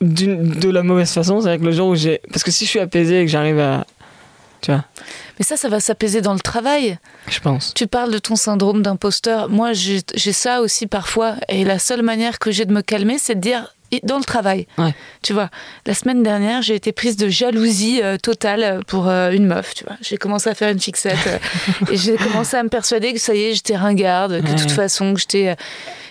d'une- 0.00 0.50
de 0.50 0.68
la 0.70 0.82
mauvaise 0.82 1.10
façon, 1.12 1.40
c'est 1.40 1.48
vrai 1.48 1.58
que 1.58 1.64
le 1.64 1.72
jour 1.72 1.88
où 1.88 1.94
j'ai. 1.94 2.20
Parce 2.30 2.42
que 2.44 2.50
si 2.50 2.64
je 2.64 2.70
suis 2.70 2.80
apaisé 2.80 3.20
et 3.20 3.24
que 3.24 3.30
j'arrive 3.30 3.58
à. 3.58 3.86
Tu 4.62 4.70
vois, 4.72 4.84
Mais 5.38 5.44
ça, 5.44 5.58
ça 5.58 5.68
va 5.68 5.80
s'apaiser 5.80 6.22
dans 6.22 6.32
le 6.32 6.40
travail. 6.40 6.98
je 7.28 7.38
pense. 7.40 7.74
Tu 7.74 7.86
parles 7.86 8.10
de 8.10 8.18
ton 8.18 8.36
syndrome 8.36 8.80
d'imposteur. 8.82 9.50
Moi, 9.50 9.74
j'ai 9.74 10.02
ça 10.32 10.62
aussi 10.62 10.86
parfois. 10.86 11.34
Et 11.50 11.62
la 11.64 11.78
seule 11.78 12.02
manière 12.02 12.38
que 12.38 12.50
j'ai 12.50 12.64
de 12.64 12.72
me 12.72 12.80
calmer, 12.80 13.18
c'est 13.18 13.34
de 13.34 13.40
dire 13.40 13.74
dans 14.02 14.18
le 14.18 14.24
travail. 14.24 14.66
Ouais. 14.78 14.94
Tu 15.22 15.32
vois, 15.32 15.50
la 15.86 15.94
semaine 15.94 16.22
dernière, 16.22 16.62
j'ai 16.62 16.74
été 16.74 16.92
prise 16.92 17.16
de 17.16 17.28
jalousie 17.28 18.00
euh, 18.02 18.16
totale 18.16 18.82
pour 18.86 19.08
euh, 19.08 19.30
une 19.30 19.46
meuf, 19.46 19.74
tu 19.74 19.84
vois. 19.84 19.96
J'ai 20.00 20.16
commencé 20.16 20.50
à 20.50 20.54
faire 20.54 20.70
une 20.70 20.80
fixette 20.80 21.18
euh, 21.26 21.38
et 21.92 21.96
j'ai 21.96 22.16
commencé 22.16 22.56
à 22.56 22.62
me 22.62 22.68
persuader 22.68 23.12
que 23.12 23.18
ça 23.18 23.34
y 23.34 23.42
est, 23.44 23.54
j'étais 23.54 23.76
ringarde, 23.76 24.42
que 24.42 24.52
de 24.52 24.58
toute 24.58 24.70
façon, 24.72 25.14
que 25.14 25.20
j'étais 25.20 25.48
euh, 25.48 25.54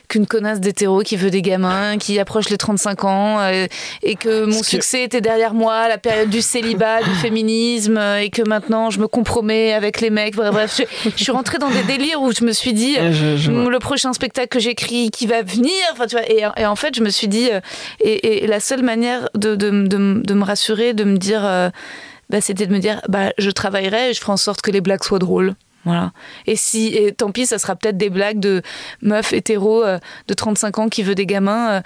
qu'une 0.08 0.26
connasse 0.28 0.60
d'hétéro 0.60 1.02
qui 1.02 1.16
veut 1.16 1.30
des 1.30 1.42
gamins, 1.42 1.98
qui 1.98 2.20
approche 2.20 2.50
les 2.50 2.58
35 2.58 3.04
ans, 3.06 3.40
euh, 3.40 3.68
et 4.04 4.16
que 4.16 4.46
mon 4.46 4.60
que- 4.60 4.66
succès 4.66 5.04
était 5.04 5.22
derrière 5.22 5.54
moi, 5.54 5.88
la 5.88 5.98
période 5.98 6.30
du 6.30 6.42
célibat, 6.42 7.02
du 7.04 7.10
féminisme, 7.22 7.98
euh, 7.98 8.20
et 8.22 8.30
que 8.30 8.42
maintenant 8.48 8.90
je 8.90 9.00
me 9.00 9.08
compromets 9.08 9.74
avec 9.74 10.02
les 10.02 10.10
mecs. 10.10 10.36
Bref, 10.36 10.52
bref, 10.52 10.82
je, 11.04 11.10
je 11.18 11.24
suis 11.24 11.32
rentrée 11.32 11.58
dans 11.58 11.70
des 11.70 11.84
délires 11.84 12.22
où 12.22 12.32
je 12.32 12.44
me 12.44 12.52
suis 12.52 12.74
dit, 12.74 12.96
Ouais, 13.00 13.12
je- 13.14 13.38
je 13.38 13.52
vois. 13.52 13.70
le 13.70 13.80
prochain 13.80 14.14
spectacle 14.14 14.48
que 14.50 14.60
j'écris 14.60 15.10
qui 15.12 15.28
va 15.28 15.42
venir, 15.42 15.72
enfin 15.92 16.08
tu 16.08 16.16
vois, 16.16 16.30
et, 16.30 16.44
et 16.58 16.66
en 16.66 16.76
fait 16.76 16.96
je 16.96 17.02
me 17.02 17.10
suis 17.10 17.28
dit, 17.28 17.50
euh, 17.52 17.60
et, 18.02 18.44
et 18.44 18.48
la 18.48 18.60
seule 18.60 18.84
manière 18.84 19.30
de, 19.36 19.56
de, 19.56 19.70
de, 19.88 20.22
de 20.24 20.34
me 20.34 20.44
rassurer, 20.44 20.94
de 20.94 21.04
me 21.04 21.18
dire, 21.18 21.46
euh, 21.46 21.70
bah, 22.30 22.42
c'était 22.42 22.66
de 22.66 22.74
me 22.74 22.80
dire, 22.80 23.02
bah, 23.08 23.32
je 23.38 23.52
travaillerai 23.52 24.10
et 24.10 24.14
je 24.14 24.20
ferai 24.20 24.32
en 24.34 24.38
sorte 24.38 24.62
que 24.62 24.72
les 24.72 24.82
blagues 24.82 25.04
soient 25.04 25.20
drôles. 25.20 25.54
Voilà. 25.86 26.12
Et 26.48 26.56
si, 26.56 26.88
et 26.88 27.12
tant 27.12 27.32
pis, 27.32 27.46
ça 27.46 27.60
sera 27.60 27.76
peut-être 27.76 27.98
des 27.98 28.10
blagues 28.10 28.40
de 28.40 28.62
meuf 29.02 29.34
hétéro 29.34 29.84
euh, 29.84 30.00
de 30.28 30.34
35 30.34 30.80
ans 30.80 30.90
qui 30.90 31.04
veut 31.04 31.16
des 31.16 31.26
gamins, 31.26 31.78
euh, 31.78 31.82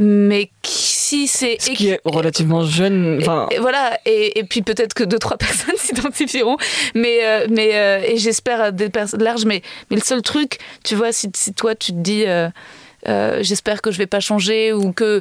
mais 0.00 0.50
si 0.62 1.26
c'est 1.26 1.56
Ce 1.60 1.70
qui 1.70 1.88
est 1.88 2.00
relativement 2.04 2.64
jeune. 2.64 3.18
Enfin, 3.20 3.48
et, 3.50 3.56
et 3.56 3.58
voilà, 3.58 3.98
et, 4.06 4.38
et 4.38 4.44
puis 4.44 4.62
peut-être 4.62 4.94
que 4.94 5.04
deux 5.04 5.18
trois 5.18 5.36
personnes 5.36 5.76
s'identifieront, 5.76 6.56
mais 6.94 7.18
euh, 7.22 7.46
mais 7.50 7.70
euh, 7.74 8.00
et 8.06 8.16
j'espère 8.16 8.60
à 8.60 8.70
des 8.70 8.88
personnes 8.88 9.22
larges, 9.22 9.44
mais 9.44 9.62
mais 9.90 9.96
le 9.96 10.02
seul 10.02 10.22
truc, 10.22 10.58
tu 10.84 10.94
vois, 10.94 11.12
si, 11.12 11.30
si 11.34 11.52
toi 11.52 11.74
tu 11.74 11.92
te 11.92 11.98
dis, 11.98 12.24
euh, 12.26 13.42
j'espère 13.42 13.82
que 13.82 13.90
je 13.90 13.98
vais 13.98 14.06
pas 14.06 14.20
changer 14.20 14.72
ou 14.72 14.92
que 14.92 15.20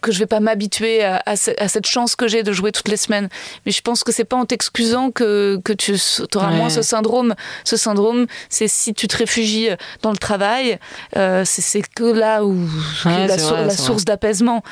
que 0.00 0.12
je 0.12 0.18
vais 0.18 0.26
pas 0.26 0.40
m'habituer 0.40 1.02
à, 1.04 1.16
à 1.26 1.32
à 1.58 1.68
cette 1.68 1.86
chance 1.86 2.16
que 2.16 2.28
j'ai 2.28 2.42
de 2.42 2.52
jouer 2.52 2.72
toutes 2.72 2.88
les 2.88 2.96
semaines, 2.96 3.28
mais 3.66 3.72
je 3.72 3.80
pense 3.82 4.04
que 4.04 4.12
c'est 4.12 4.24
pas 4.24 4.36
en 4.36 4.44
t'excusant 4.46 5.10
que 5.10 5.60
que 5.64 5.72
tu 5.72 5.94
auras 6.34 6.50
Ouais. 6.50 6.56
moins 6.56 6.70
ce 6.70 6.82
syndrome. 6.82 7.34
Ce 7.64 7.76
syndrome, 7.76 8.26
c'est 8.48 8.68
si 8.68 8.94
tu 8.94 9.06
te 9.08 9.16
réfugies 9.16 9.68
dans 10.02 10.10
le 10.10 10.16
travail, 10.16 10.78
euh, 11.16 11.42
c'est 11.46 11.82
que 11.94 12.04
là 12.04 12.44
où 12.44 12.54
Ouais, 13.04 13.26
la, 13.26 13.36
vrai, 13.36 13.70
source 13.70 14.04
d'apaisement, 14.04 14.62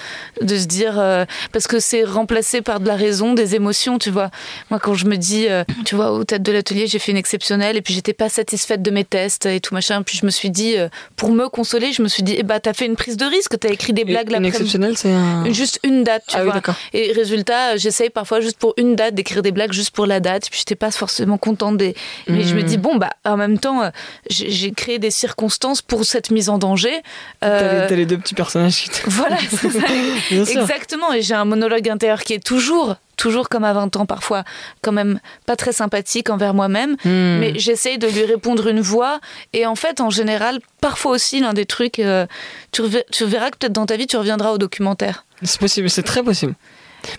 de 0.41 0.57
se 0.57 0.66
dire 0.66 0.99
euh, 0.99 1.24
parce 1.53 1.66
que 1.66 1.79
c'est 1.81 2.05
remplacé 2.05 2.62
par 2.62 2.81
de 2.81 2.87
la 2.87 2.97
raison, 2.97 3.35
des 3.35 3.55
émotions, 3.55 3.99
tu 3.99 4.11
vois. 4.11 4.31
Moi, 4.70 4.81
quand 4.81 4.95
je 4.95 5.07
me 5.07 5.16
dis, 5.16 5.47
euh, 5.49 5.64
tu 5.85 5.95
vois, 5.95 6.12
au 6.12 6.24
tête 6.24 6.43
de 6.43 6.53
l'atelier, 6.53 6.87
j'ai 6.87 6.99
fait 6.99 7.12
une 7.12 7.16
exceptionnelle 7.18 7.76
et 7.76 7.83
puis 7.83 7.95
j'étais 7.95 8.12
pas 8.12 8.29
satisfaite 8.29 8.83
de 8.83 8.91
mes 8.91 9.05
tests 9.05 9.47
et 9.47 9.61
tout 9.61 9.74
machin. 9.74 10.03
Puis 10.03 10.18
je 10.20 10.26
me 10.26 10.31
suis 10.31 10.51
dit, 10.51 10.76
euh, 10.76 10.89
pour 11.16 11.31
me 11.33 11.49
consoler, 11.49 11.93
je 11.93 12.03
me 12.03 12.09
suis 12.09 12.22
dit, 12.22 12.35
eh 12.39 12.43
bah 12.43 12.61
t'as 12.61 12.72
fait 12.72 12.87
une 12.87 12.97
prise 12.97 13.16
de 13.16 13.24
risque, 13.26 13.59
t'as 13.59 13.68
écrit 13.70 13.93
des 13.93 14.05
blagues 14.05 14.26
une 14.26 14.33
l'après-midi. 14.33 14.49
exceptionnelle, 14.57 14.97
c'est 14.97 15.12
un. 15.19 15.53
Juste 15.53 15.81
une 15.85 16.05
date, 16.05 16.25
tu 16.29 16.37
Ah 16.37 16.45
vois. 16.45 16.61
et 16.93 17.12
résultat, 17.12 17.73
euh, 17.75 17.79
j'essaye 17.79 18.11
parfois 18.11 18.41
juste 18.41 18.59
pour 18.59 18.75
une 18.77 18.95
date 18.97 19.14
d'écrire 19.14 19.43
des 19.43 19.53
blagues 19.53 19.73
juste 19.73 19.91
pour 19.91 20.07
la 20.07 20.21
date. 20.21 20.49
Puis 20.51 20.61
j'étais 20.61 20.75
pas 20.77 20.91
forcément 20.91 21.39
contente 21.39 21.77
des. 21.77 21.95
Mais 22.29 22.43
je 22.43 22.55
me 22.55 22.61
Mhm. 22.62 22.66
dis 22.66 22.77
bon 22.79 22.97
bah 22.97 23.11
en 23.25 23.37
même 23.37 23.59
temps, 23.59 23.83
euh, 23.83 23.91
j'ai 24.31 24.73
créé 24.73 24.99
des 24.99 25.11
circonstances 25.11 25.83
pour 25.83 26.05
cette 26.05 26.31
mise 26.31 26.49
en 26.49 26.59
danger. 26.59 27.03
T'as 27.41 27.49
Euh, 27.49 27.83
les- 27.83 27.87
t'as 27.89 27.97
les 27.97 28.07
deux 28.07 28.19
petits 28.19 28.35
personnages 28.35 28.83
qui 28.83 28.91
voilà, 29.07 29.37
c'est 29.51 29.71
ça. 29.71 30.61
Exactement, 30.61 31.12
et 31.12 31.23
j'ai 31.23 31.35
un 31.35 31.45
monologue 31.45 31.89
intérieur 31.89 32.23
qui 32.23 32.35
est 32.35 32.45
toujours, 32.45 32.97
toujours 33.19 33.51
comme 33.51 33.64
à 33.64 33.75
20 33.75 33.97
ans 33.97 34.07
parfois, 34.07 34.45
quand 34.81 34.93
même 34.93 35.21
pas 35.45 35.57
très 35.57 35.73
sympathique 35.73 36.31
envers 36.31 36.55
moi-même, 36.55 36.93
Hmm. 37.05 37.39
mais 37.41 37.53
j'essaye 37.59 37.99
de 37.99 38.07
lui 38.09 38.25
répondre 38.25 38.66
une 38.69 38.81
voix, 38.81 39.21
et 39.53 39.66
en 39.66 39.75
fait, 39.75 40.01
en 40.01 40.09
général, 40.09 40.61
parfois 40.81 41.12
aussi, 41.12 41.41
l'un 41.41 41.53
des 41.53 41.66
trucs, 41.66 41.99
euh, 41.99 42.27
tu, 42.73 42.81
rever- 42.83 43.05
tu 43.12 43.25
verras 43.27 43.51
que 43.51 43.59
peut-être 43.59 43.73
dans 43.75 43.85
ta 43.87 43.97
vie, 43.97 44.07
tu 44.07 44.16
reviendras 44.16 44.53
au 44.53 44.59
documentaire. 44.59 45.27
C'est 45.43 45.61
possible, 45.61 45.91
c'est 45.91 46.03
très 46.03 46.23
possible. 46.23 46.55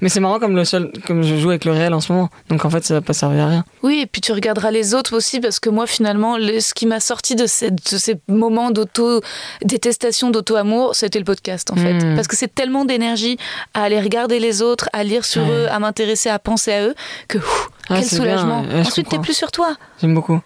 Mais 0.01 0.09
c'est 0.09 0.19
marrant 0.19 0.39
comme 0.39 0.55
le 0.55 0.65
seul, 0.65 0.91
comme 1.07 1.23
je 1.23 1.35
joue 1.37 1.49
avec 1.49 1.65
le 1.65 1.71
réel 1.71 1.93
en 1.93 1.99
ce 2.01 2.11
moment. 2.11 2.29
Donc 2.49 2.65
en 2.65 2.69
fait, 2.69 2.83
ça 2.83 2.93
va 2.95 3.01
pas 3.01 3.13
servir 3.13 3.43
à 3.45 3.47
rien. 3.49 3.65
Oui, 3.83 3.99
et 4.03 4.05
puis 4.05 4.21
tu 4.21 4.31
regarderas 4.31 4.71
les 4.71 4.93
autres 4.93 5.15
aussi, 5.15 5.39
parce 5.39 5.59
que 5.59 5.69
moi, 5.69 5.87
finalement, 5.87 6.37
le- 6.37 6.59
ce 6.59 6.73
qui 6.73 6.85
m'a 6.85 6.99
sorti 6.99 7.35
de, 7.35 7.45
cette- 7.47 7.91
de 7.93 7.97
ces 7.97 8.15
moments 8.27 8.71
d'auto-détestation, 8.71 10.29
d'auto-amour, 10.31 10.95
c'était 10.95 11.19
le 11.19 11.25
podcast, 11.25 11.71
en 11.71 11.75
fait. 11.75 11.93
Mm. 11.93 12.15
Parce 12.15 12.27
que 12.27 12.35
c'est 12.35 12.53
tellement 12.53 12.85
d'énergie 12.85 13.37
à 13.73 13.83
aller 13.83 13.99
regarder 13.99 14.39
les 14.39 14.61
autres, 14.61 14.89
à 14.93 15.03
lire 15.03 15.25
sur 15.25 15.41
Ouais. 15.43 15.49
eux, 15.49 15.71
à 15.71 15.79
m'intéresser, 15.79 16.29
à 16.29 16.39
penser 16.39 16.71
à 16.73 16.83
eux, 16.87 16.95
que 17.27 17.37
ouf, 17.37 17.69
Ah, 17.89 17.95
quel 17.99 18.05
soulagement. 18.05 18.61
bien, 18.61 18.75
ouais, 18.81 18.87
Ensuite, 18.87 19.09
t'es 19.09 19.19
plus 19.19 19.33
sur 19.33 19.51
toi. 19.51 19.75
J'aime 20.01 20.13
beaucoup. 20.13 20.39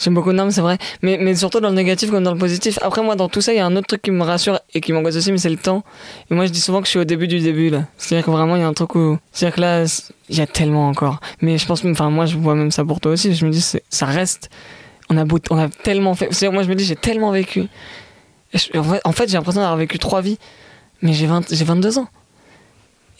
J'aime 0.00 0.14
beaucoup, 0.14 0.32
non, 0.32 0.50
c'est 0.50 0.60
vrai. 0.60 0.78
Mais, 1.02 1.18
mais 1.20 1.34
surtout 1.34 1.60
dans 1.60 1.68
le 1.70 1.74
négatif 1.74 2.10
comme 2.10 2.22
dans 2.24 2.32
le 2.32 2.38
positif. 2.38 2.78
Après, 2.82 3.02
moi, 3.02 3.16
dans 3.16 3.28
tout 3.28 3.40
ça, 3.40 3.52
il 3.52 3.56
y 3.56 3.60
a 3.60 3.66
un 3.66 3.74
autre 3.76 3.86
truc 3.88 4.02
qui 4.02 4.10
me 4.10 4.22
rassure 4.22 4.60
et 4.74 4.80
qui 4.80 4.92
m'angoisse 4.92 5.16
aussi, 5.16 5.32
mais 5.32 5.38
c'est 5.38 5.50
le 5.50 5.56
temps. 5.56 5.82
Et 6.30 6.34
moi, 6.34 6.46
je 6.46 6.52
dis 6.52 6.60
souvent 6.60 6.80
que 6.80 6.86
je 6.86 6.90
suis 6.90 6.98
au 6.98 7.04
début 7.04 7.28
du 7.28 7.40
début. 7.40 7.70
C'est-à-dire 7.96 8.24
que 8.26 8.30
vraiment, 8.30 8.56
il 8.56 8.60
y 8.60 8.64
a 8.64 8.68
un 8.68 8.72
truc 8.74 8.94
où. 8.94 9.18
C'est-à-dire 9.32 9.56
que 9.56 9.60
là, 9.60 9.84
il 10.28 10.36
y 10.36 10.40
a 10.40 10.46
tellement 10.46 10.88
encore. 10.88 11.20
Mais 11.40 11.58
je 11.58 11.66
pense, 11.66 11.84
enfin, 11.84 12.10
moi, 12.10 12.26
je 12.26 12.36
vois 12.36 12.54
même 12.54 12.70
ça 12.70 12.84
pour 12.84 13.00
toi 13.00 13.12
aussi. 13.12 13.34
Je 13.34 13.44
me 13.46 13.50
dis, 13.50 13.60
ça 13.88 14.06
reste. 14.06 14.50
On 15.10 15.16
a, 15.16 15.24
beau- 15.24 15.38
on 15.50 15.58
a 15.58 15.68
tellement 15.68 16.14
fait. 16.14 16.28
C'est-à-dire, 16.32 16.52
moi, 16.52 16.62
je 16.62 16.68
me 16.68 16.74
dis, 16.74 16.84
j'ai 16.84 16.96
tellement 16.96 17.30
vécu. 17.30 17.64
En 19.04 19.12
fait- 19.12 19.28
j'ai 19.28 19.36
l'impression 19.36 19.60
d'avoir 19.60 19.76
vécu 19.76 19.98
trois 19.98 20.20
vies. 20.22 20.38
Mais 21.02 21.12
j'ai 21.12 21.26
20 21.26 21.52
j'ai 21.54 21.64
22 21.64 21.98
ans. 21.98 22.08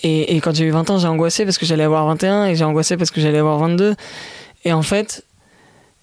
Et 0.05 0.37
quand 0.41 0.55
j'ai 0.55 0.65
eu 0.65 0.71
20 0.71 0.91
ans, 0.91 0.99
j'ai 0.99 1.09
angoissé 1.09 1.45
parce 1.45 1.59
que 1.59 1.67
j'allais 1.67 1.83
avoir 1.85 2.07
21 2.07 2.47
et 2.47 2.55
j'ai 2.55 2.65
angoissé 2.65 2.97
parce 2.97 3.11
que 3.11 3.21
j'allais 3.21 3.39
avoir 3.39 3.59
22. 3.59 3.97
Et 4.65 4.73
en 4.73 4.83
fait, 4.83 5.25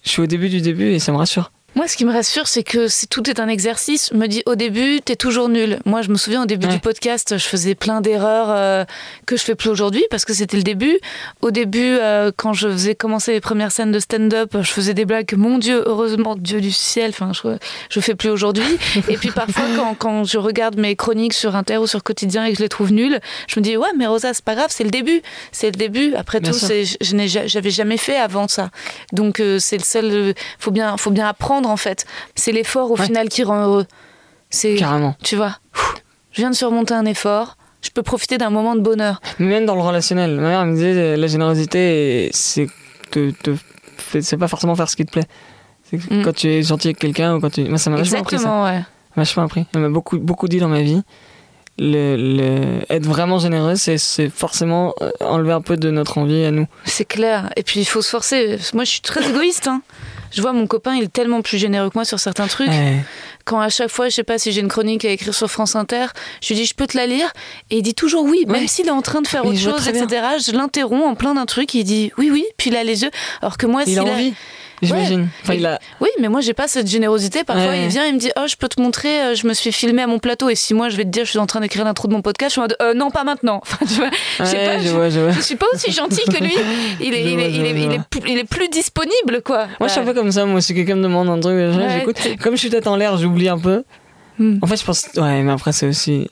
je 0.06 0.12
suis 0.12 0.22
au 0.22 0.26
début 0.26 0.48
du 0.48 0.60
début 0.60 0.92
et 0.92 0.98
ça 0.98 1.12
me 1.12 1.18
rassure. 1.18 1.50
Moi, 1.76 1.86
ce 1.88 1.96
qui 1.98 2.06
me 2.06 2.12
rassure, 2.12 2.48
c'est 2.48 2.62
que 2.62 2.88
c'est 2.88 3.06
tout 3.06 3.28
est 3.28 3.38
un 3.38 3.48
exercice. 3.48 4.08
Je 4.10 4.16
me 4.16 4.28
dis 4.28 4.42
au 4.46 4.54
début, 4.54 5.02
t'es 5.04 5.14
toujours 5.14 5.50
nul. 5.50 5.78
Moi, 5.84 6.00
je 6.00 6.08
me 6.08 6.16
souviens 6.16 6.44
au 6.44 6.46
début 6.46 6.66
Ouais. 6.66 6.72
du 6.72 6.78
podcast, 6.80 7.36
je 7.36 7.44
faisais 7.44 7.74
plein 7.74 8.00
d'erreurs 8.00 8.46
euh, 8.48 8.84
que 9.26 9.36
je 9.36 9.42
fais 9.42 9.54
plus 9.54 9.68
aujourd'hui 9.68 10.02
parce 10.10 10.24
que 10.24 10.32
c'était 10.32 10.56
le 10.56 10.62
début. 10.62 10.98
Au 11.42 11.50
début, 11.50 11.98
euh, 12.00 12.32
quand 12.34 12.54
je 12.54 12.68
faisais 12.70 12.94
commencer 12.94 13.32
les 13.32 13.42
premières 13.42 13.72
scènes 13.72 13.92
de 13.92 13.98
stand-up, 14.00 14.56
je 14.58 14.70
faisais 14.70 14.94
des 14.94 15.04
blagues 15.04 15.34
mon 15.36 15.58
Dieu, 15.58 15.82
heureusement, 15.86 16.34
Dieu 16.34 16.62
du 16.62 16.72
ciel, 16.72 17.10
enfin, 17.10 17.32
je, 17.34 17.58
je 17.90 18.00
fais 18.00 18.14
plus 18.14 18.30
aujourd'hui. 18.30 18.78
Et 19.10 19.18
puis 19.18 19.30
parfois, 19.30 19.64
quand, 19.76 19.94
quand 19.98 20.24
je 20.24 20.38
regarde 20.38 20.78
mes 20.78 20.96
chroniques 20.96 21.34
sur 21.34 21.56
Inter 21.56 21.76
ou 21.76 21.86
sur 21.86 22.02
Quotidien 22.02 22.46
et 22.46 22.52
que 22.52 22.56
je 22.56 22.62
les 22.62 22.70
trouve 22.70 22.90
nulles, 22.90 23.20
je 23.48 23.60
me 23.60 23.62
dis, 23.62 23.76
ouais, 23.76 23.88
mais 23.98 24.06
Rosa, 24.06 24.32
c'est 24.32 24.42
pas 24.44 24.54
grave, 24.54 24.68
c'est 24.70 24.84
le 24.84 24.90
début. 24.90 25.20
C'est 25.52 25.66
le 25.66 25.76
début. 25.76 26.14
Après 26.14 26.40
Bien 26.40 26.52
tout, 26.52 26.58
je 26.58 27.46
j'avais 27.46 27.70
jamais 27.70 27.98
fait 27.98 28.16
avant 28.16 28.48
ça. 28.48 28.70
Donc, 29.12 29.40
euh, 29.40 29.58
c'est 29.58 29.76
le 29.76 29.84
seul. 29.84 30.34
faut 30.58 30.70
bien, 30.70 30.96
faut 30.96 31.10
bien 31.10 31.28
apprendre 31.28 31.65
en 31.70 31.76
fait. 31.76 32.06
C'est 32.34 32.52
l'effort 32.52 32.90
au 32.90 32.96
Ouais. 32.98 33.06
final 33.06 33.28
qui 33.28 33.42
rend 33.44 33.62
heureux. 33.64 33.86
C'est, 34.50 34.76
Carrément. 34.76 35.16
tu 35.22 35.36
vois, 35.36 35.56
je 36.32 36.40
viens 36.40 36.50
de 36.50 36.54
surmonter 36.56 36.94
un 36.94 37.04
effort. 37.06 37.56
Je 37.82 37.90
peux 37.90 38.02
profiter 38.02 38.36
d'un 38.38 38.50
moment 38.50 38.74
de 38.74 38.80
bonheur. 38.80 39.20
Même 39.38 39.64
dans 39.66 39.74
le 39.76 39.80
relationnel. 39.82 40.36
Ma 40.40 40.48
mère 40.48 40.66
me 40.66 40.74
disait 40.74 41.16
la 41.16 41.26
générosité, 41.26 42.30
c'est 42.32 42.66
te, 43.10 43.30
c'est 44.20 44.36
pas 44.36 44.48
forcément 44.48 44.74
faire 44.74 44.88
ce 44.88 44.96
qui 44.96 45.04
te 45.04 45.10
plaît. 45.12 45.26
Mm. 45.92 46.22
quand 46.24 46.34
tu 46.34 46.48
es 46.48 46.62
gentil 46.64 46.88
avec 46.88 46.98
quelqu'un 46.98 47.36
ou 47.36 47.40
quand 47.40 47.50
tu. 47.50 47.62
Moi, 47.64 47.78
ça 47.78 47.90
m'a 47.90 47.96
vachement 47.98 48.18
appris 48.20 48.38
ça. 48.40 48.62
Ouais. 48.64 48.82
Vachement 49.14 49.44
appris. 49.44 49.66
Elle 49.74 49.82
m'a 49.82 49.88
beaucoup, 49.88 50.18
beaucoup 50.18 50.48
dit 50.48 50.58
dans 50.58 50.68
ma 50.68 50.82
vie. 50.82 51.00
Le, 51.78 52.16
le- 52.16 52.92
être 52.92 53.04
vraiment 53.06 53.38
généreux, 53.38 53.76
c'est, 53.76 53.98
c'est 53.98 54.30
forcément 54.30 54.94
euh, 55.02 55.10
enlever 55.20 55.52
un 55.52 55.60
peu 55.60 55.76
de 55.76 55.90
notre 55.90 56.16
envie 56.18 56.42
à 56.44 56.50
nous. 56.50 56.66
C'est 56.86 57.04
clair. 57.04 57.50
Et 57.56 57.62
puis 57.62 57.80
il 57.80 57.84
faut 57.84 58.00
se 58.02 58.08
forcer. 58.08 58.58
Moi, 58.74 58.84
je 58.84 58.90
suis 58.90 59.00
très 59.02 59.28
égoïste. 59.28 59.68
hein. 59.68 59.82
Je 60.32 60.42
vois 60.42 60.52
mon 60.52 60.66
copain, 60.66 60.94
il 60.96 61.04
est 61.04 61.12
tellement 61.12 61.42
plus 61.42 61.58
généreux 61.58 61.88
que 61.90 61.94
moi 61.96 62.04
sur 62.04 62.18
certains 62.20 62.46
trucs. 62.46 62.68
Ouais. 62.68 63.04
Quand 63.44 63.60
à 63.60 63.68
chaque 63.68 63.90
fois, 63.90 64.08
je 64.08 64.14
sais 64.14 64.24
pas 64.24 64.38
si 64.38 64.50
j'ai 64.52 64.60
une 64.60 64.68
chronique 64.68 65.04
à 65.04 65.10
écrire 65.10 65.34
sur 65.34 65.48
France 65.50 65.76
Inter, 65.76 66.06
je 66.42 66.48
lui 66.48 66.54
dis 66.56 66.66
je 66.66 66.74
peux 66.74 66.86
te 66.86 66.96
la 66.96 67.06
lire? 67.06 67.30
Et 67.70 67.78
il 67.78 67.82
dit 67.82 67.94
toujours 67.94 68.24
oui, 68.24 68.44
même 68.46 68.62
Ouais. 68.62 68.66
s'il 68.66 68.86
est 68.88 68.90
en 68.90 69.02
train 69.02 69.22
de 69.22 69.28
faire 69.28 69.44
Mais 69.44 69.50
autre 69.50 69.58
chose, 69.60 69.88
etc. 69.88 70.06
Je 70.44 70.52
l'interromps 70.52 71.06
en 71.06 71.14
plein 71.14 71.34
d'un 71.34 71.46
truc, 71.46 71.72
il 71.74 71.84
dit 71.84 72.10
oui, 72.18 72.30
oui, 72.30 72.44
puis 72.56 72.70
il 72.70 72.76
a 72.76 72.82
les 72.84 73.02
yeux. 73.04 73.10
Alors 73.42 73.56
que 73.56 73.66
moi, 73.66 73.82
Il 73.86 73.90
s'il 73.90 73.98
a 74.00 74.04
envie, 74.04 74.34
j'imagine. 74.82 75.28
Enfin, 75.42 75.54
Et- 75.54 75.56
il 75.58 75.66
a. 75.66 75.78
Oui, 76.00 76.08
mais 76.20 76.28
moi 76.28 76.40
j'ai 76.40 76.54
pas 76.54 76.68
cette 76.68 76.86
générosité. 76.88 77.44
Parfois, 77.44 77.68
Ouais. 77.70 77.84
il 77.84 77.88
vient, 77.88 78.04
il 78.06 78.14
me 78.14 78.18
dit 78.18 78.30
Oh, 78.36 78.44
je 78.48 78.56
peux 78.56 78.68
te 78.68 78.80
montrer, 78.80 79.20
euh, 79.22 79.34
je 79.34 79.46
me 79.46 79.54
suis 79.54 79.72
filmé 79.72 80.02
à 80.02 80.06
mon 80.06 80.18
plateau. 80.18 80.48
Et 80.48 80.54
si 80.54 80.74
moi 80.74 80.88
je 80.88 80.96
vais 80.96 81.04
te 81.04 81.08
dire, 81.08 81.24
je 81.24 81.30
suis 81.30 81.38
en 81.38 81.46
train 81.46 81.60
d'écrire 81.60 81.84
l'intro 81.84 82.08
de 82.08 82.12
mon 82.12 82.22
podcast, 82.22 82.50
je 82.50 82.52
suis 82.52 82.60
en 82.60 82.64
mode 82.64 82.76
Euh, 82.82 82.94
Non, 82.94 83.10
pas 83.10 83.24
maintenant. 83.24 83.60
Enfin, 83.62 83.78
tu 83.86 83.94
vois, 83.94 84.10
je 84.38 84.44
sais 84.44 84.56
Ouais, 84.56 84.66
pas, 84.66 84.78
je 84.78 84.84
je, 84.84 84.88
vois, 84.90 85.08
je 85.10 85.20
vois. 85.20 85.32
je 85.32 85.40
suis 85.40 85.56
pas 85.56 85.66
aussi 85.74 85.90
gentil 85.92 86.22
que 86.24 86.42
lui. 86.42 86.54
Il 87.00 87.14
est, 87.14 87.20
il 87.22 87.38
il 87.40 87.92
il 87.92 88.00
plus, 88.10 88.20
il 88.28 88.38
est 88.38 88.44
plus 88.48 88.68
disponible, 88.68 89.42
quoi. 89.44 89.66
Moi, 89.80 89.86
je 89.86 89.88
suis 89.88 90.00
un 90.00 90.04
Ouais. 90.04 90.12
peu 90.12 90.18
comme 90.20 90.32
ça. 90.32 90.44
Moi, 90.46 90.60
si 90.60 90.74
quelqu'un 90.74 90.96
me 90.96 91.02
demande 91.02 91.28
un 91.28 91.40
truc, 91.40 91.56
j'écoute. 91.92 92.16
Comme 92.42 92.54
je 92.54 92.60
suis 92.60 92.70
tête 92.70 92.86
en 92.86 92.96
l'air, 92.96 93.16
j'oublie 93.16 93.48
un 93.48 93.58
peu. 93.58 93.82
Hmm. 94.38 94.58
En 94.62 94.66
fait, 94.66 94.76
je 94.78 94.84
pense. 94.84 95.06
Ouais, 95.16 95.42
mais 95.42 95.52
après, 95.52 95.72
c'est 95.72 95.86
aussi. 95.86 96.28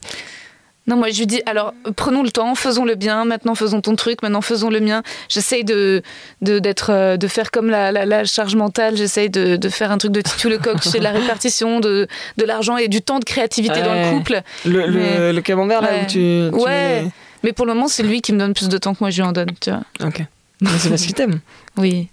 Non, 0.87 0.97
moi 0.97 1.09
je 1.11 1.19
lui 1.19 1.27
dis 1.27 1.41
Alors, 1.47 1.73
prenons 1.97 2.23
le 2.23 2.31
temps, 2.31 2.55
faisons 2.55 2.85
le 2.85 2.95
bien. 2.95 3.25
Maintenant, 3.25 3.55
faisons 3.55 3.81
ton 3.81 3.97
truc. 3.97 4.23
Maintenant, 4.23 4.43
faisons 4.43 4.69
le 4.69 4.81
mien. 4.81 5.03
J'essaye 5.31 5.65
de, 5.65 6.03
de, 6.43 6.59
d'être, 6.59 6.91
euh, 6.91 7.17
de 7.17 7.27
faire 7.27 7.51
comme 7.51 7.71
la, 7.71 7.91
la, 7.91 8.05
la 8.05 8.25
charge 8.25 8.55
mentale. 8.55 8.97
J'essaye 8.97 9.31
de, 9.31 9.57
de 9.57 9.69
faire 9.71 9.91
un 9.91 9.97
truc 9.99 10.13
de 10.13 10.21
Titu 10.21 10.51
Lecoq, 10.51 10.77
de 10.93 10.99
la 10.99 11.13
répartition 11.19 11.81
de, 11.81 12.07
de 12.37 12.45
l'argent 12.45 12.77
et 12.77 12.89
du 12.89 13.01
temps 13.01 13.19
de 13.19 13.25
créativité 13.25 13.81
dans 13.81 13.95
le 13.95 14.11
couple. 14.19 14.43
Le, 14.67 14.91
Mais- 14.91 15.33
le 15.33 15.41
camembert, 15.41 15.81
là, 15.81 15.89
où 16.03 16.07
tu. 16.07 16.19
tu 16.19 16.49
Ouais. 16.55 17.07
Mais 17.43 17.53
pour 17.53 17.65
le 17.67 17.75
moment, 17.75 17.89
c'est 17.89 18.03
lui 18.03 18.21
qui 18.21 18.33
me 18.35 18.39
donne 18.39 18.53
plus 18.55 18.69
de 18.69 18.77
temps 18.79 18.93
que 18.95 18.99
moi 19.01 19.11
je 19.11 19.23
lui 19.23 19.29
en 19.29 19.33
donne, 19.33 19.51
tu 19.61 19.71
vois. 19.71 19.83
Ok. 20.07 20.23
Mais 20.61 20.69
c'est 20.79 20.89
parce 20.91 21.03
qu'il 21.03 21.15
t'aime. 21.15 21.41
Oui. 21.77 22.09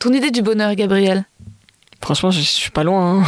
Ton 0.00 0.12
idée 0.12 0.30
du 0.30 0.42
bonheur, 0.42 0.74
Gabriel? 0.74 1.24
Franchement, 2.02 2.30
je, 2.30 2.40
je 2.40 2.44
suis 2.46 2.70
pas 2.70 2.84
loin. 2.84 3.20
hein. 3.20 3.24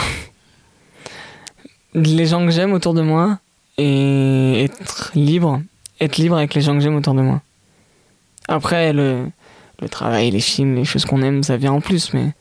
Les 1.94 2.26
gens 2.26 2.44
que 2.46 2.50
j'aime 2.52 2.72
autour 2.72 2.94
de 2.94 3.02
moi 3.02 3.38
et 3.80 4.64
être 4.64 5.10
libre, 5.14 5.62
être 6.00 6.16
libre 6.18 6.36
avec 6.36 6.54
les 6.54 6.60
gens 6.60 6.74
que 6.74 6.80
j'aime 6.80 6.96
autour 6.96 7.14
de 7.14 7.22
moi. 7.22 7.40
Après, 8.48 8.92
le, 8.92 9.26
le 9.80 9.88
travail, 9.88 10.30
les 10.30 10.40
films, 10.40 10.74
les 10.76 10.84
choses 10.84 11.04
qu'on 11.04 11.22
aime, 11.22 11.42
ça 11.42 11.56
vient 11.56 11.72
en 11.72 11.80
plus, 11.80 12.12
mais 12.12 12.32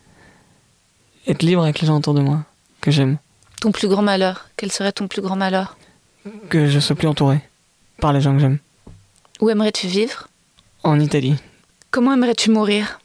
être 1.28 1.44
libre 1.44 1.64
avec 1.64 1.80
les 1.80 1.88
gens 1.88 1.98
autour 1.98 2.14
de 2.14 2.22
moi, 2.22 2.44
que 2.82 2.92
j'aime. 2.92 3.18
Ton 3.62 3.72
plus 3.72 3.88
grand 3.88 4.02
malheur, 4.02 4.50
quel 4.58 4.72
serait 4.72 4.92
ton 4.92 5.08
plus 5.08 5.22
grand 5.22 5.36
malheur? 5.36 5.78
Que 6.50 6.68
je 6.68 6.80
sois 6.80 6.96
plus 6.96 7.08
entouré 7.08 7.40
par 8.02 8.12
les 8.14 8.22
gens 8.22 8.34
que 8.34 8.40
j'aime. 8.40 8.60
Où 9.40 9.50
aimerais-tu 9.50 9.88
vivre? 9.88 10.28
En 10.84 11.00
Italie. 11.00 11.36
Comment 11.92 12.14
aimerais-tu 12.14 12.52
mourir? 12.52 13.00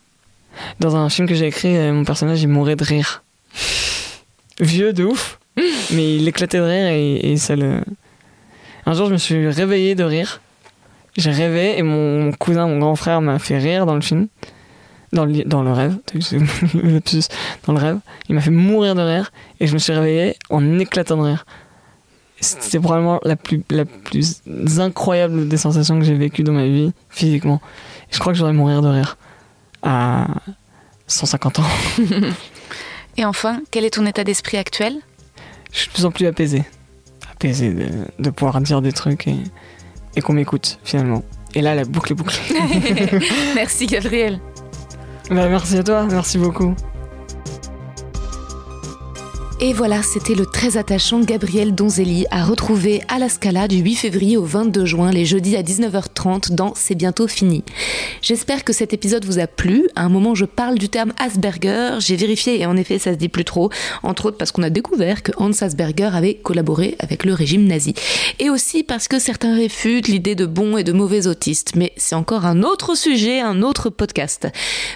Dans 0.80 0.96
un 0.96 1.08
film 1.08 1.28
que 1.28 1.34
j'ai 1.34 1.46
écrit, 1.46 1.76
euh, 1.76 1.92
mon 1.92 2.04
personnage, 2.04 2.42
il 2.42 2.48
mourait 2.48 2.76
de 2.76 2.84
rire. 2.84 3.22
Vieux 4.60 4.92
de 4.92 5.04
ouf, 5.04 5.38
mais 5.90 6.16
il 6.16 6.26
éclatait 6.28 6.58
de 6.58 6.62
rire 6.62 6.86
et, 6.86 7.32
et 7.32 7.36
ça 7.36 7.54
le... 7.56 7.80
Un 8.86 8.92
jour, 8.92 9.06
je 9.06 9.12
me 9.12 9.18
suis 9.18 9.48
réveillé 9.48 9.94
de 9.94 10.04
rire. 10.04 10.40
J'ai 11.16 11.30
rêvé 11.30 11.78
et 11.78 11.82
mon 11.82 12.32
cousin, 12.32 12.66
mon 12.66 12.78
grand 12.78 12.96
frère, 12.96 13.20
m'a 13.20 13.38
fait 13.38 13.58
rire 13.58 13.86
dans 13.86 13.94
le 13.94 14.00
film. 14.00 14.28
Dans 15.12 15.24
le, 15.24 15.44
dans 15.44 15.62
le 15.62 15.72
rêve. 15.72 15.96
dans 17.66 17.72
le 17.72 17.78
rêve. 17.78 17.98
Il 18.28 18.34
m'a 18.34 18.40
fait 18.40 18.50
mourir 18.50 18.94
de 18.94 19.00
rire 19.00 19.32
et 19.60 19.66
je 19.66 19.74
me 19.74 19.78
suis 19.78 19.92
réveillé 19.92 20.36
en 20.50 20.78
éclatant 20.78 21.16
de 21.16 21.22
rire. 21.22 21.46
C'était 22.40 22.80
probablement 22.80 23.20
la 23.24 23.36
plus, 23.36 23.62
la 23.70 23.84
plus 23.84 24.42
incroyable 24.78 25.48
des 25.48 25.56
sensations 25.56 25.98
que 25.98 26.04
j'ai 26.04 26.14
vécues 26.14 26.42
dans 26.42 26.52
ma 26.52 26.66
vie, 26.66 26.92
physiquement. 27.08 27.60
Et 28.10 28.14
je 28.14 28.18
crois 28.18 28.32
que 28.32 28.38
j'aurais 28.38 28.52
mourir 28.52 28.82
de 28.82 28.88
rire 28.88 29.16
à 29.82 30.26
150 31.06 31.60
ans. 31.60 31.64
Et 33.16 33.24
enfin, 33.24 33.62
quel 33.70 33.84
est 33.84 33.90
ton 33.90 34.04
état 34.04 34.24
d'esprit 34.24 34.56
actuel? 34.56 34.96
Je 35.72 35.78
suis 35.78 35.88
de 35.88 35.92
plus 35.92 36.04
en 36.04 36.10
plus 36.10 36.26
apaisé. 36.26 36.64
Apaisé 37.44 37.74
de, 37.74 37.86
de 38.18 38.30
pouvoir 38.30 38.58
dire 38.62 38.80
des 38.80 38.92
trucs 38.92 39.28
et, 39.28 39.36
et 40.16 40.22
qu'on 40.22 40.32
m'écoute 40.32 40.78
finalement. 40.82 41.22
Et 41.54 41.60
là, 41.60 41.74
la 41.74 41.84
boucle 41.84 42.12
est 42.12 42.14
bouclée. 42.14 42.38
Merci 43.54 43.86
Gabriel. 43.86 44.40
Bah, 45.28 45.48
merci 45.48 45.76
à 45.76 45.82
toi, 45.82 46.06
merci 46.10 46.38
beaucoup. 46.38 46.74
Et 49.60 49.72
voilà, 49.72 50.02
c'était 50.02 50.34
le 50.34 50.46
très 50.46 50.76
attachant 50.76 51.20
Gabriel 51.20 51.76
Donzelli 51.76 52.26
à 52.32 52.44
retrouver 52.44 53.02
à 53.08 53.20
la 53.20 53.28
Scala 53.28 53.68
du 53.68 53.76
8 53.76 53.94
février 53.94 54.36
au 54.36 54.44
22 54.44 54.84
juin, 54.84 55.12
les 55.12 55.24
jeudis 55.24 55.56
à 55.56 55.62
19h30 55.62 56.52
dans 56.52 56.74
C'est 56.74 56.96
bientôt 56.96 57.28
fini. 57.28 57.62
J'espère 58.20 58.64
que 58.64 58.72
cet 58.72 58.92
épisode 58.92 59.24
vous 59.24 59.38
a 59.38 59.46
plu. 59.46 59.88
À 59.94 60.02
un 60.02 60.08
moment, 60.08 60.34
je 60.34 60.44
parle 60.44 60.76
du 60.76 60.88
terme 60.88 61.12
Asperger. 61.18 61.98
J'ai 62.00 62.16
vérifié 62.16 62.60
et 62.60 62.66
en 62.66 62.76
effet, 62.76 62.98
ça 62.98 63.12
se 63.12 63.16
dit 63.16 63.28
plus 63.28 63.44
trop. 63.44 63.70
Entre 64.02 64.26
autres 64.26 64.36
parce 64.36 64.50
qu'on 64.50 64.64
a 64.64 64.70
découvert 64.70 65.22
que 65.22 65.30
Hans 65.36 65.52
Asperger 65.60 66.10
avait 66.12 66.34
collaboré 66.34 66.96
avec 66.98 67.24
le 67.24 67.32
régime 67.32 67.66
nazi. 67.66 67.94
Et 68.40 68.50
aussi 68.50 68.82
parce 68.82 69.06
que 69.06 69.20
certains 69.20 69.54
réfutent 69.54 70.08
l'idée 70.08 70.34
de 70.34 70.46
bons 70.46 70.76
et 70.76 70.84
de 70.84 70.92
mauvais 70.92 71.28
autistes. 71.28 71.76
Mais 71.76 71.92
c'est 71.96 72.16
encore 72.16 72.44
un 72.44 72.64
autre 72.64 72.96
sujet, 72.96 73.40
un 73.40 73.62
autre 73.62 73.88
podcast. 73.88 74.48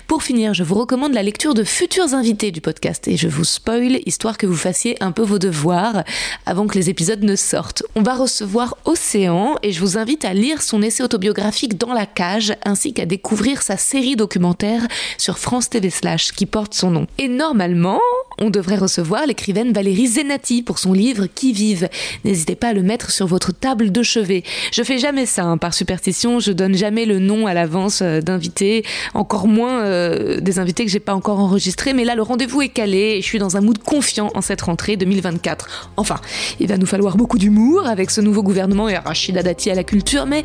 Pour 0.08 0.24
finir, 0.24 0.52
je 0.52 0.64
vous 0.64 0.74
recommande 0.74 1.14
la 1.14 1.22
lecture 1.22 1.54
de 1.54 1.62
futurs 1.62 2.12
invités 2.12 2.50
du 2.50 2.60
podcast 2.60 3.06
et 3.06 3.16
je 3.16 3.28
vous 3.28 3.44
spoil 3.44 4.00
histoire 4.04 4.36
que 4.36 4.48
vous 4.48 4.57
fassiez 4.58 4.96
un 5.00 5.12
peu 5.12 5.22
vos 5.22 5.38
devoirs 5.38 6.04
avant 6.44 6.66
que 6.66 6.76
les 6.76 6.90
épisodes 6.90 7.22
ne 7.22 7.36
sortent. 7.36 7.82
On 7.94 8.02
va 8.02 8.14
recevoir 8.14 8.76
Océan 8.84 9.56
et 9.62 9.72
je 9.72 9.80
vous 9.80 9.96
invite 9.96 10.24
à 10.24 10.34
lire 10.34 10.60
son 10.62 10.82
essai 10.82 11.02
autobiographique 11.02 11.78
Dans 11.78 11.92
la 11.94 12.06
cage 12.06 12.54
ainsi 12.64 12.92
qu'à 12.92 13.06
découvrir 13.06 13.62
sa 13.62 13.76
série 13.76 14.16
documentaire 14.16 14.86
sur 15.16 15.38
France 15.38 15.70
TV 15.70 15.90
Slash 15.90 16.32
qui 16.32 16.46
porte 16.46 16.74
son 16.74 16.90
nom. 16.90 17.06
Et 17.18 17.28
normalement, 17.28 18.00
on 18.40 18.50
devrait 18.50 18.76
recevoir 18.76 19.26
l'écrivaine 19.26 19.72
Valérie 19.72 20.06
Zenati 20.06 20.62
pour 20.62 20.78
son 20.78 20.92
livre 20.92 21.26
Qui 21.26 21.52
vive. 21.52 21.88
N'hésitez 22.24 22.54
pas 22.54 22.68
à 22.68 22.72
le 22.72 22.82
mettre 22.82 23.10
sur 23.10 23.26
votre 23.26 23.52
table 23.52 23.90
de 23.90 24.02
chevet. 24.02 24.42
Je 24.72 24.82
fais 24.82 24.98
jamais 24.98 25.26
ça 25.26 25.44
hein, 25.44 25.58
par 25.58 25.74
superstition, 25.74 26.40
je 26.40 26.52
donne 26.52 26.74
jamais 26.74 27.04
le 27.04 27.18
nom 27.18 27.46
à 27.46 27.54
l'avance 27.54 28.00
euh, 28.02 28.20
d'invités, 28.20 28.84
encore 29.14 29.48
moins 29.48 29.80
euh, 29.80 30.40
des 30.40 30.58
invités 30.58 30.84
que 30.84 30.90
j'ai 30.90 31.00
pas 31.00 31.14
encore 31.14 31.40
enregistrés, 31.40 31.92
mais 31.92 32.04
là 32.04 32.14
le 32.14 32.22
rendez-vous 32.22 32.62
est 32.62 32.68
calé 32.68 33.16
et 33.16 33.22
je 33.22 33.26
suis 33.26 33.38
dans 33.38 33.56
un 33.56 33.60
mood 33.60 33.78
confiant 33.78 34.30
cette 34.40 34.62
rentrée 34.62 34.96
2024. 34.96 35.90
Enfin, 35.96 36.20
il 36.60 36.68
va 36.68 36.76
nous 36.76 36.86
falloir 36.86 37.16
beaucoup 37.16 37.38
d'humour 37.38 37.86
avec 37.86 38.10
ce 38.10 38.20
nouveau 38.20 38.42
gouvernement 38.42 38.88
et 38.88 38.96
Rachida 38.96 39.42
Dati 39.42 39.70
à 39.70 39.74
la 39.74 39.84
culture, 39.84 40.26
mais 40.26 40.44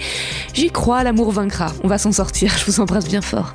j'y 0.53 0.69
crois, 0.69 1.03
l'amour 1.03 1.31
vaincra. 1.31 1.71
On 1.83 1.87
va 1.87 1.97
s'en 1.97 2.11
sortir, 2.11 2.55
je 2.57 2.65
vous 2.65 2.79
embrasse 2.79 3.07
bien 3.07 3.21
fort. 3.21 3.53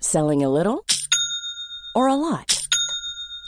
Selling 0.00 0.44
a 0.44 0.48
little 0.48 0.80
or 1.94 2.08
a 2.08 2.16
lot? 2.16 2.61